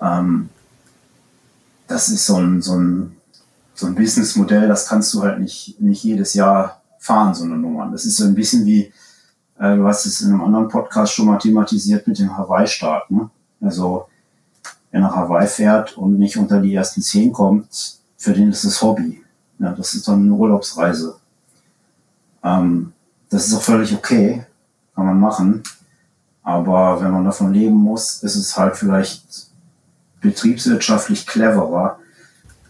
Ähm, 0.00 0.48
das 1.86 2.08
ist 2.08 2.26
so 2.26 2.36
ein, 2.36 2.62
so 2.62 2.76
ein, 2.76 3.16
so 3.74 3.86
ein 3.86 3.94
Businessmodell, 3.94 4.68
das 4.68 4.88
kannst 4.88 5.12
du 5.14 5.22
halt 5.22 5.40
nicht, 5.40 5.80
nicht 5.80 6.02
jedes 6.02 6.34
Jahr 6.34 6.82
fahren, 6.98 7.34
so 7.34 7.44
eine 7.44 7.56
Nummer. 7.56 7.90
Das 7.90 8.04
ist 8.04 8.16
so 8.16 8.24
ein 8.24 8.34
bisschen 8.34 8.64
wie, 8.64 8.92
äh, 9.58 9.76
du 9.76 9.86
hast 9.86 10.06
es 10.06 10.20
in 10.20 10.32
einem 10.32 10.42
anderen 10.42 10.68
Podcast 10.68 11.12
schon 11.12 11.26
mal 11.26 11.38
thematisiert 11.38 12.06
mit 12.06 12.18
dem 12.18 12.36
Hawaii-Staat. 12.36 13.10
Ne? 13.10 13.28
Also 13.60 14.06
wer 14.90 15.00
nach 15.00 15.14
Hawaii 15.14 15.46
fährt 15.46 15.96
und 15.98 16.18
nicht 16.18 16.36
unter 16.36 16.60
die 16.60 16.74
ersten 16.74 17.02
zehn 17.02 17.32
kommt, 17.32 17.98
für 18.16 18.32
den 18.32 18.50
ist 18.50 18.64
es 18.64 18.80
Hobby. 18.80 19.22
Ja, 19.58 19.72
das 19.72 19.94
ist 19.94 20.08
dann 20.08 20.22
eine 20.22 20.32
Urlaubsreise. 20.32 21.16
Ähm, 22.42 22.92
das 23.34 23.48
ist 23.48 23.54
auch 23.54 23.62
völlig 23.62 23.92
okay, 23.92 24.46
kann 24.94 25.06
man 25.06 25.18
machen. 25.18 25.64
Aber 26.44 27.02
wenn 27.02 27.10
man 27.10 27.24
davon 27.24 27.52
leben 27.52 27.74
muss, 27.74 28.22
ist 28.22 28.36
es 28.36 28.56
halt 28.56 28.76
vielleicht 28.76 29.48
betriebswirtschaftlich 30.20 31.26
cleverer, 31.26 31.98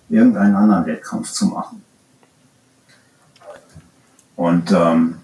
irgendeinen 0.09 0.55
anderen 0.55 0.87
Wettkampf 0.87 1.31
zu 1.33 1.47
machen. 1.47 1.83
Und 4.37 4.73
ähm, 4.73 5.19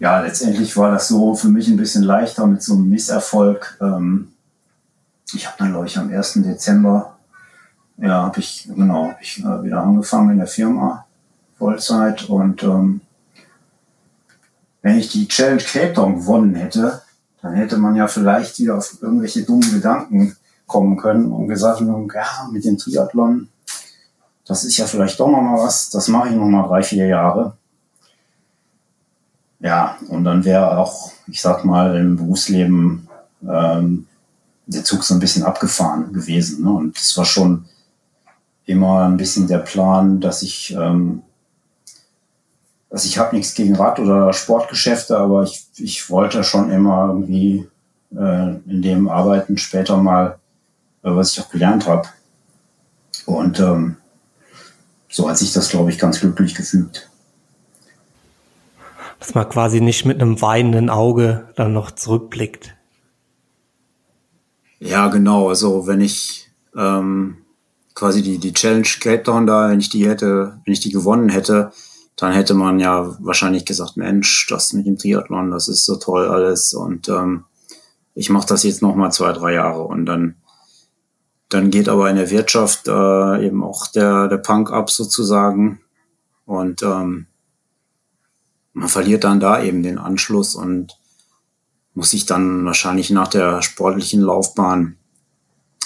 ja, 0.00 0.20
letztendlich 0.20 0.76
war 0.76 0.90
das 0.90 1.08
so 1.08 1.34
für 1.34 1.48
mich 1.48 1.68
ein 1.68 1.78
bisschen 1.78 2.02
leichter 2.02 2.46
mit 2.46 2.62
so 2.62 2.74
einem 2.74 2.90
Misserfolg. 2.90 3.78
Ähm, 3.80 4.32
ich 5.32 5.46
habe 5.46 5.56
dann, 5.58 5.70
glaube 5.70 5.86
ich, 5.86 5.96
am 5.98 6.10
1. 6.10 6.34
Dezember, 6.42 7.16
ja, 7.96 8.24
habe 8.24 8.38
ich, 8.38 8.68
genau, 8.68 9.08
hab 9.08 9.22
ich 9.22 9.42
äh, 9.42 9.64
wieder 9.64 9.82
angefangen 9.82 10.32
in 10.32 10.38
der 10.38 10.46
Firma, 10.46 11.06
Vollzeit. 11.58 12.28
Und 12.28 12.62
ähm, 12.62 13.00
wenn 14.86 15.00
ich 15.00 15.08
die 15.08 15.26
Challenge 15.26 15.60
Cape 15.60 15.94
Town 15.94 16.14
gewonnen 16.14 16.54
hätte, 16.54 17.02
dann 17.42 17.54
hätte 17.54 17.76
man 17.76 17.96
ja 17.96 18.06
vielleicht 18.06 18.60
wieder 18.60 18.76
auf 18.76 19.02
irgendwelche 19.02 19.42
dummen 19.42 19.72
Gedanken 19.72 20.36
kommen 20.68 20.96
können 20.96 21.32
und 21.32 21.48
gesagt, 21.48 21.80
ja, 21.80 22.48
mit 22.52 22.64
dem 22.64 22.78
Triathlon, 22.78 23.48
das 24.46 24.62
ist 24.62 24.76
ja 24.76 24.86
vielleicht 24.86 25.18
doch 25.18 25.28
noch 25.28 25.42
mal 25.42 25.58
was, 25.58 25.90
das 25.90 26.06
mache 26.06 26.28
ich 26.28 26.36
noch 26.36 26.46
mal 26.46 26.68
drei, 26.68 26.84
vier 26.84 27.08
Jahre. 27.08 27.56
Ja, 29.58 29.96
und 30.06 30.22
dann 30.22 30.44
wäre 30.44 30.78
auch, 30.78 31.10
ich 31.26 31.42
sag 31.42 31.64
mal, 31.64 31.96
im 31.96 32.14
Berufsleben 32.14 33.08
ähm, 33.42 34.06
der 34.66 34.84
Zug 34.84 35.02
so 35.02 35.14
ein 35.14 35.20
bisschen 35.20 35.42
abgefahren 35.42 36.12
gewesen. 36.12 36.62
Ne? 36.62 36.70
Und 36.70 36.96
es 36.96 37.16
war 37.18 37.24
schon 37.24 37.64
immer 38.66 39.02
ein 39.02 39.16
bisschen 39.16 39.48
der 39.48 39.58
Plan, 39.58 40.20
dass 40.20 40.42
ich, 40.42 40.76
ähm, 40.78 41.22
dass 42.90 43.04
ich 43.04 43.18
habe 43.18 43.34
nichts 43.36 43.54
gegen 43.54 43.76
Rad- 43.76 43.98
oder 43.98 44.32
Sportgeschäfte, 44.32 45.18
aber 45.18 45.42
ich, 45.42 45.66
ich 45.76 46.08
wollte 46.08 46.44
schon 46.44 46.70
immer 46.70 47.08
irgendwie 47.08 47.68
äh, 48.12 48.54
in 48.66 48.82
dem 48.82 49.08
arbeiten 49.08 49.58
später 49.58 49.96
mal, 49.96 50.38
äh, 51.02 51.10
was 51.10 51.32
ich 51.32 51.40
auch 51.40 51.50
gelernt 51.50 51.86
habe. 51.86 52.08
Und 53.26 53.58
ähm, 53.58 53.96
so 55.08 55.28
hat 55.28 55.38
sich 55.38 55.52
das, 55.52 55.70
glaube 55.70 55.90
ich, 55.90 55.98
ganz 55.98 56.20
glücklich 56.20 56.54
gefügt. 56.54 57.10
Dass 59.18 59.34
man 59.34 59.48
quasi 59.48 59.80
nicht 59.80 60.04
mit 60.04 60.20
einem 60.20 60.40
weinenden 60.40 60.90
Auge 60.90 61.48
dann 61.56 61.72
noch 61.72 61.90
zurückblickt. 61.90 62.76
Ja, 64.78 65.08
genau. 65.08 65.48
Also 65.48 65.86
wenn 65.86 66.00
ich 66.00 66.50
ähm, 66.76 67.38
quasi 67.94 68.22
die, 68.22 68.38
die 68.38 68.52
Challenge 68.52 68.86
Cape 69.00 69.22
Town 69.22 69.46
da, 69.46 69.70
wenn 69.70 69.80
ich 69.80 69.88
die 69.88 70.06
hätte, 70.06 70.60
wenn 70.64 70.72
ich 70.72 70.80
die 70.80 70.92
gewonnen 70.92 71.30
hätte, 71.30 71.72
dann 72.16 72.32
hätte 72.32 72.54
man 72.54 72.80
ja 72.80 73.16
wahrscheinlich 73.20 73.64
gesagt, 73.64 73.96
Mensch, 73.96 74.46
das 74.48 74.72
mit 74.72 74.86
dem 74.86 74.98
Triathlon, 74.98 75.50
das 75.50 75.68
ist 75.68 75.84
so 75.84 75.96
toll 75.96 76.28
alles 76.28 76.74
und 76.74 77.08
ähm, 77.08 77.44
ich 78.14 78.30
mache 78.30 78.46
das 78.46 78.62
jetzt 78.62 78.82
noch 78.82 78.96
mal 78.96 79.10
zwei, 79.10 79.32
drei 79.32 79.54
Jahre 79.54 79.82
und 79.82 80.06
dann 80.06 80.36
dann 81.48 81.70
geht 81.70 81.88
aber 81.88 82.10
in 82.10 82.16
der 82.16 82.30
Wirtschaft 82.30 82.88
äh, 82.88 83.46
eben 83.46 83.62
auch 83.62 83.86
der 83.86 84.28
der 84.28 84.38
Punk 84.38 84.72
ab 84.72 84.90
sozusagen 84.90 85.80
und 86.44 86.82
ähm, 86.82 87.26
man 88.72 88.88
verliert 88.88 89.24
dann 89.24 89.40
da 89.40 89.62
eben 89.62 89.82
den 89.82 89.98
Anschluss 89.98 90.54
und 90.54 90.98
muss 91.94 92.12
ich 92.12 92.26
dann 92.26 92.66
wahrscheinlich 92.66 93.10
nach 93.10 93.28
der 93.28 93.62
sportlichen 93.62 94.20
Laufbahn 94.20 94.98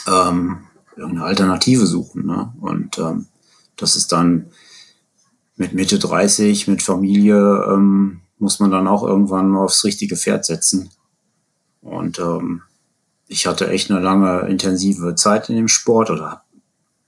ähm, 0.09 0.65
irgendeine 0.97 1.25
Alternative 1.25 1.87
suchen. 1.87 2.27
Ne? 2.27 2.53
Und 2.61 2.99
ähm, 2.99 3.27
das 3.77 3.95
ist 3.95 4.11
dann 4.11 4.51
mit 5.61 5.75
Mitte 5.75 5.99
30, 5.99 6.69
mit 6.69 6.83
Familie, 6.83 7.67
ähm, 7.69 8.23
muss 8.39 8.61
man 8.61 8.71
dann 8.71 8.89
auch 8.89 9.03
irgendwann 9.03 9.51
mal 9.51 9.65
aufs 9.65 9.85
richtige 9.85 10.17
Pferd 10.17 10.47
setzen. 10.47 10.89
Und 11.83 12.19
ähm, 12.19 12.63
ich 13.27 13.47
hatte 13.47 13.69
echt 13.69 13.91
eine 13.91 14.01
lange, 14.01 14.49
intensive 14.49 15.15
Zeit 15.17 15.51
in 15.51 15.57
dem 15.57 15.69
Sport 15.69 16.09
oder 16.09 16.45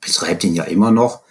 betreibe 0.02 0.40
den 0.40 0.54
ja 0.54 0.64
immer 0.64 0.90
noch. 0.90 1.22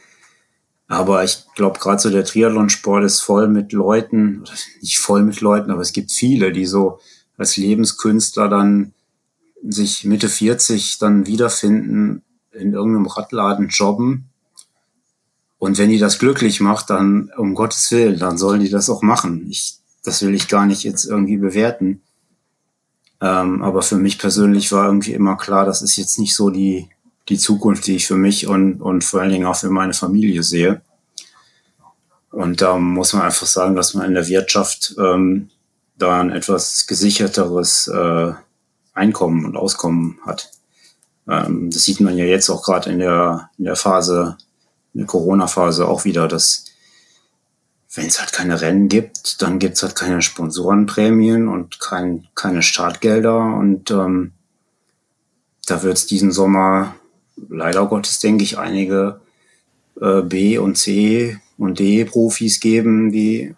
Aber 0.87 1.23
ich 1.23 1.45
glaube, 1.53 1.77
gerade 1.77 2.01
so 2.01 2.09
der 2.09 2.25
Triathlonsport 2.25 3.03
ist 3.03 3.21
voll 3.21 3.47
mit 3.47 3.71
Leuten, 3.71 4.43
nicht 4.81 4.97
voll 4.97 5.21
mit 5.21 5.41
Leuten, 5.41 5.69
aber 5.69 5.81
es 5.81 5.93
gibt 5.93 6.11
viele, 6.11 6.51
die 6.51 6.65
so 6.65 6.99
als 7.37 7.55
Lebenskünstler 7.55 8.49
dann 8.49 8.93
sich 9.63 10.05
Mitte 10.05 10.27
40 10.27 10.97
dann 10.97 11.27
wiederfinden, 11.27 12.23
in 12.51 12.73
irgendeinem 12.73 13.05
Radladen 13.05 13.67
jobben. 13.67 14.30
Und 15.61 15.77
wenn 15.77 15.91
die 15.91 15.99
das 15.99 16.17
glücklich 16.17 16.59
macht, 16.59 16.89
dann 16.89 17.31
um 17.37 17.53
Gottes 17.53 17.91
Willen, 17.91 18.17
dann 18.17 18.39
sollen 18.39 18.61
die 18.61 18.71
das 18.71 18.89
auch 18.89 19.03
machen. 19.03 19.45
Ich, 19.47 19.75
das 20.03 20.23
will 20.23 20.33
ich 20.33 20.47
gar 20.47 20.65
nicht 20.65 20.81
jetzt 20.81 21.05
irgendwie 21.05 21.37
bewerten. 21.37 22.01
Ähm, 23.21 23.61
aber 23.61 23.83
für 23.83 23.97
mich 23.97 24.17
persönlich 24.17 24.71
war 24.71 24.87
irgendwie 24.87 25.13
immer 25.13 25.37
klar, 25.37 25.67
das 25.67 25.83
ist 25.83 25.97
jetzt 25.97 26.17
nicht 26.17 26.35
so 26.35 26.49
die, 26.49 26.89
die 27.29 27.37
Zukunft, 27.37 27.85
die 27.85 27.97
ich 27.97 28.07
für 28.07 28.15
mich 28.15 28.47
und, 28.47 28.81
und 28.81 29.03
vor 29.03 29.21
allen 29.21 29.29
Dingen 29.29 29.45
auch 29.45 29.55
für 29.55 29.69
meine 29.69 29.93
Familie 29.93 30.41
sehe. 30.41 30.81
Und 32.31 32.61
da 32.63 32.79
muss 32.79 33.13
man 33.13 33.21
einfach 33.21 33.45
sagen, 33.45 33.75
dass 33.75 33.93
man 33.93 34.07
in 34.07 34.15
der 34.15 34.27
Wirtschaft 34.27 34.95
ähm, 34.97 35.51
da 35.95 36.21
ein 36.21 36.31
etwas 36.31 36.87
gesicherteres 36.87 37.87
äh, 37.87 38.31
Einkommen 38.95 39.45
und 39.45 39.57
Auskommen 39.57 40.17
hat. 40.25 40.49
Ähm, 41.29 41.69
das 41.69 41.83
sieht 41.83 41.99
man 41.99 42.17
ja 42.17 42.25
jetzt 42.25 42.49
auch 42.49 42.63
gerade 42.63 42.89
in 42.89 42.97
der, 42.97 43.51
in 43.59 43.65
der 43.65 43.75
Phase, 43.75 44.37
in 44.93 44.99
der 44.99 45.07
Corona-Phase 45.07 45.87
auch 45.87 46.05
wieder, 46.05 46.27
dass 46.27 46.65
wenn 47.93 48.07
es 48.07 48.19
halt 48.19 48.31
keine 48.31 48.61
Rennen 48.61 48.87
gibt, 48.87 49.41
dann 49.41 49.59
gibt 49.59 49.75
es 49.75 49.83
halt 49.83 49.95
keine 49.95 50.21
Sponsorenprämien 50.21 51.47
und 51.47 51.79
kein, 51.79 52.27
keine 52.35 52.63
Startgelder. 52.63 53.37
Und 53.37 53.91
ähm, 53.91 54.31
da 55.65 55.83
wird 55.83 55.97
es 55.97 56.05
diesen 56.07 56.31
Sommer 56.31 56.95
leider 57.49 57.85
Gottes, 57.87 58.19
denke 58.19 58.43
ich, 58.43 58.57
einige 58.57 59.19
äh, 59.99 60.21
B- 60.21 60.57
und 60.57 60.77
C- 60.77 61.37
und 61.57 61.79
D-Profis 61.79 62.59
geben, 62.59 63.11
die 63.11 63.55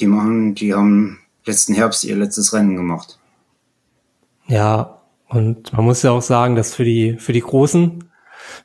die 0.00 0.06
machen, 0.06 0.54
die 0.54 0.74
haben 0.74 1.20
letzten 1.44 1.74
Herbst 1.74 2.04
ihr 2.04 2.16
letztes 2.16 2.52
Rennen 2.52 2.76
gemacht. 2.76 3.18
Ja, 4.46 5.00
und 5.28 5.72
man 5.72 5.84
muss 5.84 6.02
ja 6.02 6.10
auch 6.10 6.22
sagen, 6.22 6.54
dass 6.54 6.74
für 6.74 6.84
die, 6.84 7.16
für 7.18 7.32
die 7.32 7.40
Großen 7.40 8.04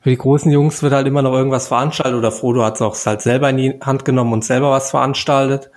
für 0.02 0.10
die 0.10 0.16
großen 0.16 0.50
Jungs 0.50 0.82
wird 0.82 0.92
halt 0.92 1.06
immer 1.06 1.22
noch 1.22 1.32
irgendwas 1.32 1.68
veranstaltet 1.68 2.18
oder 2.18 2.32
Frodo 2.32 2.64
hat 2.64 2.76
es 2.76 2.82
auch 2.82 2.96
halt 3.04 3.22
selber 3.22 3.50
in 3.50 3.56
die 3.56 3.80
Hand 3.80 4.04
genommen 4.04 4.32
und 4.32 4.44
selber 4.44 4.70
was 4.70 4.90
veranstaltet. 4.90 5.70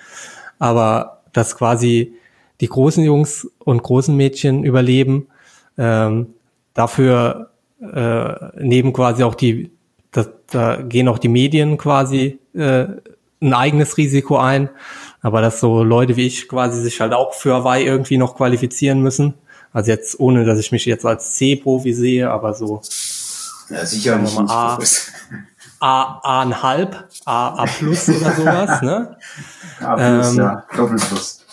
Aber 0.60 1.22
dass 1.34 1.56
quasi 1.56 2.14
die 2.62 2.68
großen 2.68 3.04
Jungs 3.04 3.48
und 3.60 3.84
großen 3.84 4.16
Mädchen 4.16 4.64
überleben, 4.64 5.28
ähm, 5.78 6.34
dafür 6.74 7.50
äh, 7.82 8.34
nehmen 8.64 8.94
quasi 8.94 9.24
auch 9.24 9.36
die, 9.36 9.72
da, 10.12 10.26
da 10.48 10.78
gehen 10.78 11.08
auch 11.08 11.20
die 11.20 11.30
Medien 11.30 11.78
quasi 11.78 12.40
äh, 12.54 12.86
ein 13.42 13.54
eigenes 13.54 13.98
Risiko 13.98 14.38
ein. 14.38 14.70
Aber 15.22 15.42
dass 15.42 15.60
so 15.60 15.84
Leute 15.84 16.16
wie 16.16 16.28
ich 16.28 16.48
quasi 16.48 16.82
sich 16.82 17.00
halt 17.02 17.14
auch 17.14 17.34
für 17.34 17.54
Hawaii 17.56 17.86
irgendwie 17.86 18.18
noch 18.18 18.36
qualifizieren 18.36 19.02
müssen. 19.02 19.34
Also 19.72 19.92
jetzt, 19.92 20.20
ohne 20.20 20.46
dass 20.46 20.60
ich 20.60 20.72
mich 20.72 20.86
jetzt 20.86 21.06
als 21.06 21.34
C-Profi 21.34 21.94
sehe, 21.94 22.30
aber 22.30 22.54
so. 22.54 22.82
Ja, 23.70 23.86
sicher 23.86 24.18
nicht. 24.18 24.38
A, 24.38 24.78
A, 25.80 26.20
A, 26.24 26.42
ein 26.42 26.64
halb, 26.64 27.10
A, 27.26 27.50
A 27.50 27.66
plus 27.66 28.08
oder 28.10 28.32
sowas, 28.32 28.82
ne? 28.82 29.18
A 29.82 29.96
plus, 29.96 30.32
ähm, 30.32 30.38
ja, 30.38 30.64
Doppel 30.76 30.98
plus. 30.98 31.46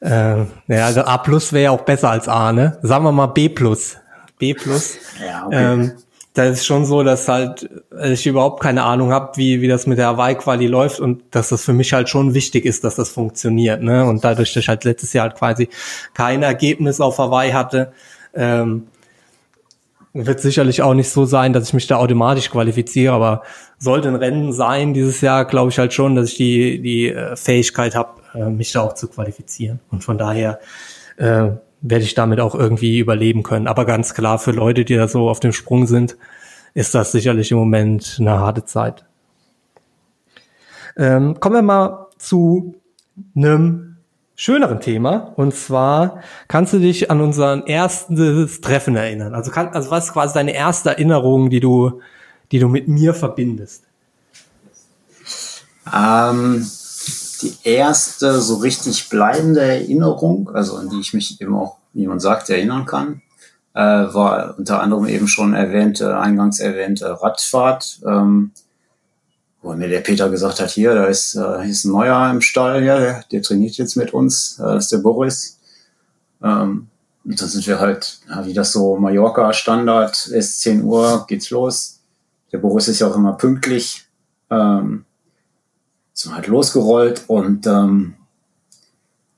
Äh, 0.00 0.44
ja, 0.66 0.86
also 0.86 1.02
A 1.02 1.18
plus 1.18 1.52
wäre 1.52 1.64
ja 1.64 1.70
auch 1.70 1.82
besser 1.82 2.10
als 2.10 2.28
A, 2.28 2.52
ne? 2.52 2.78
Sagen 2.82 3.04
wir 3.04 3.12
mal 3.12 3.26
B 3.26 3.48
plus. 3.48 3.96
B 4.38 4.54
plus. 4.54 4.96
Ja, 5.24 5.46
okay. 5.46 5.72
Ähm, 5.72 5.92
da 6.34 6.44
ist 6.44 6.64
schon 6.64 6.86
so, 6.86 7.02
dass 7.02 7.28
halt 7.28 7.68
ich 8.02 8.26
überhaupt 8.26 8.62
keine 8.62 8.84
Ahnung 8.84 9.12
habe, 9.12 9.36
wie, 9.36 9.60
wie 9.60 9.68
das 9.68 9.86
mit 9.86 9.98
der 9.98 10.06
Hawaii-Quali 10.08 10.66
läuft 10.66 10.98
und 10.98 11.22
dass 11.30 11.50
das 11.50 11.64
für 11.64 11.74
mich 11.74 11.92
halt 11.92 12.08
schon 12.08 12.32
wichtig 12.32 12.64
ist, 12.64 12.84
dass 12.84 12.94
das 12.94 13.10
funktioniert. 13.10 13.82
Ne? 13.82 14.06
Und 14.06 14.24
dadurch, 14.24 14.54
dass 14.54 14.62
ich 14.62 14.68
halt 14.68 14.84
letztes 14.84 15.12
Jahr 15.12 15.28
halt 15.28 15.36
quasi 15.36 15.68
kein 16.14 16.42
Ergebnis 16.42 17.00
auf 17.00 17.18
Hawaii 17.18 17.52
hatte, 17.52 17.92
ähm, 18.34 18.86
wird 20.14 20.40
sicherlich 20.40 20.82
auch 20.82 20.94
nicht 20.94 21.10
so 21.10 21.24
sein, 21.24 21.52
dass 21.52 21.68
ich 21.68 21.74
mich 21.74 21.86
da 21.86 21.96
automatisch 21.96 22.50
qualifiziere, 22.50 23.14
aber 23.14 23.42
sollte 23.78 24.08
ein 24.08 24.16
Rennen 24.16 24.52
sein 24.52 24.92
dieses 24.92 25.20
Jahr, 25.20 25.44
glaube 25.46 25.70
ich 25.70 25.78
halt 25.78 25.92
schon, 25.92 26.14
dass 26.14 26.30
ich 26.30 26.36
die, 26.36 26.82
die 26.82 27.08
äh, 27.08 27.36
Fähigkeit 27.36 27.94
habe, 27.94 28.20
äh, 28.34 28.50
mich 28.50 28.72
da 28.72 28.82
auch 28.82 28.94
zu 28.94 29.08
qualifizieren. 29.08 29.80
Und 29.90 30.04
von 30.04 30.18
daher 30.18 30.60
äh, 31.16 31.50
werde 31.80 32.04
ich 32.04 32.14
damit 32.14 32.40
auch 32.40 32.54
irgendwie 32.54 32.98
überleben 32.98 33.42
können. 33.42 33.66
Aber 33.66 33.84
ganz 33.84 34.14
klar, 34.14 34.38
für 34.38 34.52
Leute, 34.52 34.84
die 34.84 34.96
da 34.96 35.08
so 35.08 35.28
auf 35.28 35.40
dem 35.40 35.52
Sprung 35.52 35.86
sind, 35.86 36.16
ist 36.74 36.94
das 36.94 37.12
sicherlich 37.12 37.50
im 37.50 37.58
Moment 37.58 38.18
eine 38.20 38.38
harte 38.38 38.64
Zeit. 38.64 39.04
Ähm, 40.96 41.40
kommen 41.40 41.56
wir 41.56 41.62
mal 41.62 42.06
zu 42.18 42.74
einem 43.34 43.91
schöneren 44.34 44.80
Thema. 44.80 45.32
Und 45.36 45.54
zwar 45.54 46.22
kannst 46.48 46.72
du 46.72 46.78
dich 46.78 47.10
an 47.10 47.20
unseren 47.20 47.66
erstes 47.66 48.60
Treffen 48.60 48.96
erinnern. 48.96 49.34
Also, 49.34 49.50
kann, 49.50 49.68
also 49.68 49.90
was 49.90 50.06
ist 50.06 50.12
quasi 50.12 50.34
deine 50.34 50.54
erste 50.54 50.90
Erinnerung, 50.90 51.50
die 51.50 51.60
du, 51.60 52.00
die 52.50 52.58
du 52.58 52.68
mit 52.68 52.88
mir 52.88 53.14
verbindest? 53.14 53.84
Ähm, 55.92 56.66
die 57.42 57.54
erste 57.64 58.40
so 58.40 58.56
richtig 58.56 59.08
bleibende 59.08 59.60
Erinnerung, 59.60 60.50
also 60.54 60.76
an 60.76 60.88
die 60.88 61.00
ich 61.00 61.12
mich 61.12 61.40
eben 61.40 61.56
auch, 61.56 61.76
wie 61.92 62.06
man 62.06 62.20
sagt, 62.20 62.48
erinnern 62.50 62.86
kann, 62.86 63.22
äh, 63.74 63.80
war 63.80 64.54
unter 64.58 64.80
anderem 64.80 65.06
eben 65.06 65.28
schon 65.28 65.54
erwähnte, 65.54 66.18
eingangs 66.18 66.60
erwähnte 66.60 67.20
Radfahrt, 67.20 68.00
ähm, 68.06 68.52
wo 69.62 69.72
mir 69.74 69.88
der 69.88 70.00
Peter 70.00 70.28
gesagt 70.28 70.60
hat, 70.60 70.70
hier, 70.70 70.94
da 70.94 71.06
ist, 71.06 71.36
äh, 71.36 71.68
ist 71.68 71.84
ein 71.84 71.92
Neuer 71.92 72.30
im 72.30 72.40
Stall, 72.40 72.84
ja, 72.84 72.98
der, 72.98 73.24
der 73.30 73.42
trainiert 73.42 73.76
jetzt 73.76 73.96
mit 73.96 74.12
uns, 74.12 74.58
äh, 74.58 74.62
das 74.64 74.84
ist 74.84 74.92
der 74.92 74.98
Boris. 74.98 75.58
Ähm, 76.42 76.88
und 77.24 77.40
dann 77.40 77.48
sind 77.48 77.66
wir 77.66 77.78
halt, 77.78 78.20
ja, 78.28 78.44
wie 78.44 78.52
das 78.52 78.72
so 78.72 78.96
Mallorca 78.96 79.52
Standard 79.52 80.26
ist, 80.26 80.60
10 80.62 80.82
Uhr 80.82 81.24
geht's 81.28 81.50
los. 81.50 82.00
Der 82.50 82.58
Boris 82.58 82.88
ist 82.88 82.98
ja 82.98 83.06
auch 83.06 83.14
immer 83.14 83.34
pünktlich. 83.34 84.04
Ähm, 84.50 85.04
sind 86.12 86.34
halt 86.34 86.48
losgerollt 86.48 87.24
und 87.28 87.66
ähm, 87.66 88.14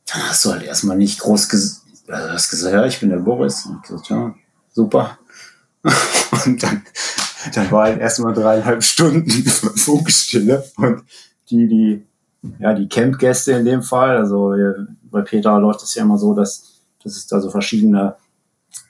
dann 0.07 0.29
hast 0.29 0.45
du 0.45 0.53
halt 0.53 0.63
erstmal 0.63 0.97
nicht 0.97 1.21
groß 1.21 1.49
ges 1.49 1.83
also 2.09 2.31
hast 2.31 2.51
gesagt, 2.51 2.75
ja, 2.75 2.85
ich 2.85 3.01
bin 3.01 3.09
der 3.09 3.19
Boris. 3.19 3.65
Und 3.65 3.77
ich 3.83 3.89
gesagt, 3.89 4.11
ja, 4.11 4.35
super. 4.73 5.19
und 6.45 6.63
dann, 6.63 6.83
dann 7.53 7.71
war 7.71 7.85
halt 7.85 8.01
erstmal 8.01 8.33
dreieinhalb 8.33 8.83
Stunden 8.83 9.31
Funkstille 9.77 10.65
und 10.77 11.03
die, 11.51 11.69
die, 11.69 12.07
ja, 12.59 12.75
die 12.75 12.89
Campgäste 12.89 13.53
in 13.53 13.65
dem 13.65 13.83
Fall, 13.83 14.17
also 14.17 14.55
bei 15.03 15.23
Peter 15.23 15.59
läuft 15.59 15.83
es 15.83 15.95
ja 15.95 16.03
immer 16.03 16.19
so, 16.19 16.35
dass, 16.35 16.83
dass 17.03 17.17
es 17.17 17.27
da 17.27 17.41
so 17.41 17.51
verschiedene 17.51 18.17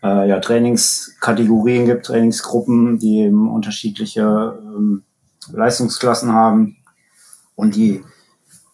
äh, 0.02 0.28
ja, 0.28 0.40
Trainingskategorien 0.40 1.86
gibt, 1.86 2.07
Trainingsgruppen, 2.07 2.98
die 2.98 3.20
eben 3.20 3.50
unterschiedliche 3.50 4.59
ähm, 4.62 5.02
Leistungsklassen 5.52 6.32
haben. 6.32 6.76
Und 7.55 7.76
die, 7.76 8.02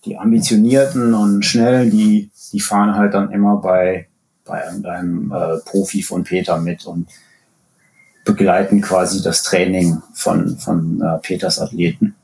die 0.05 0.17
Ambitionierten 0.17 1.15
und 1.15 1.45
Schnellen, 1.45 1.91
die, 1.91 2.31
die 2.53 2.61
fahren 2.61 2.95
halt 2.97 3.15
dann 3.15 3.31
immer 3.31 3.57
bei, 3.57 4.09
bei 4.45 4.63
einem 4.63 5.33
äh, 5.33 5.59
Profi 5.65 6.03
von 6.03 6.25
Peter 6.25 6.59
mit 6.59 6.87
und 6.87 7.09
begleiten 8.25 8.81
quasi 8.81 9.23
das 9.23 9.43
Training 9.43 10.03
von, 10.15 10.59
von 10.59 11.01
äh, 11.01 11.19
Peters 11.19 11.59
Athleten. 11.59 12.15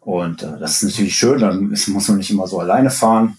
Und 0.00 0.42
äh, 0.42 0.58
das 0.58 0.76
ist 0.76 0.90
natürlich 0.90 1.14
schön, 1.14 1.40
dann 1.40 1.72
ist, 1.72 1.88
muss 1.88 2.08
man 2.08 2.18
nicht 2.18 2.30
immer 2.30 2.46
so 2.46 2.60
alleine 2.60 2.90
fahren. 2.90 3.36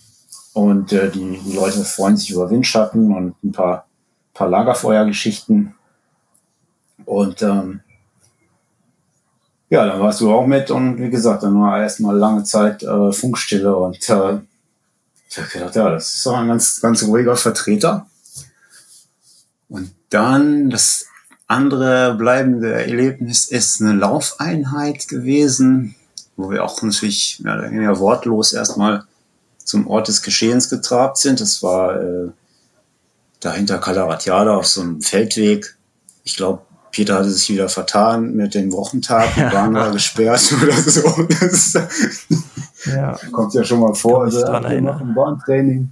Und 0.53 0.93
äh, 0.93 1.09
die, 1.09 1.39
die 1.45 1.55
Leute 1.55 1.83
freuen 1.83 2.17
sich 2.17 2.31
über 2.31 2.49
Windschatten 2.49 3.13
und 3.13 3.41
ein 3.43 3.51
paar, 3.51 3.87
paar 4.33 4.49
Lagerfeuergeschichten. 4.49 5.73
Und 7.05 7.41
ähm, 7.41 7.81
ja, 9.69 9.85
dann 9.87 9.99
warst 9.99 10.21
du 10.21 10.31
auch 10.31 10.45
mit 10.45 10.69
und 10.69 11.01
wie 11.01 11.09
gesagt, 11.09 11.43
dann 11.43 11.59
war 11.59 11.81
erstmal 11.81 12.15
lange 12.15 12.43
Zeit 12.43 12.83
äh, 12.83 13.11
Funkstille 13.11 13.75
und 13.75 13.97
äh, 14.07 14.39
ich 15.29 15.39
habe 15.39 15.49
gedacht, 15.51 15.75
ja, 15.75 15.89
das 15.89 16.15
ist 16.15 16.25
doch 16.27 16.37
ein 16.37 16.47
ganz, 16.47 16.79
ganz 16.79 17.03
ruhiger 17.03 17.35
Vertreter. 17.35 18.05
Und 19.67 19.91
dann 20.11 20.69
das 20.69 21.07
andere 21.47 22.15
bleibende 22.15 22.73
Erlebnis 22.73 23.45
ist 23.45 23.81
eine 23.81 23.93
Laufeinheit 23.93 25.07
gewesen, 25.07 25.95
wo 26.35 26.49
wir 26.49 26.63
auch 26.63 26.81
natürlich 26.81 27.39
ja, 27.43 27.69
ja, 27.69 27.99
wortlos 27.99 28.53
erstmal 28.53 29.05
zum 29.63 29.87
Ort 29.87 30.07
des 30.07 30.21
Geschehens 30.21 30.69
getrabt 30.69 31.17
sind. 31.17 31.41
Das 31.41 31.61
war 31.61 32.01
äh, 32.01 32.29
dahinter 33.39 33.77
Calaratiada 33.77 34.55
auf 34.55 34.67
so 34.67 34.81
einem 34.81 35.01
Feldweg. 35.01 35.77
Ich 36.23 36.35
glaube, 36.35 36.61
Peter 36.91 37.15
hatte 37.15 37.31
sich 37.31 37.49
wieder 37.49 37.69
vertan 37.69 38.35
mit 38.35 38.53
dem 38.53 38.71
Wochentag, 38.71 39.33
die 39.35 39.41
Bahn 39.41 39.73
war 39.73 39.91
gesperrt 39.91 40.53
oder 40.63 40.73
so. 40.73 41.27
Das 41.39 41.73
ja. 42.85 43.17
kommt 43.31 43.53
ja 43.53 43.63
schon 43.63 43.79
mal 43.79 43.95
vor. 43.95 44.23
Also, 44.23 44.39
wir 44.39 44.81
machen 44.81 45.13
Bahntraining. 45.13 45.89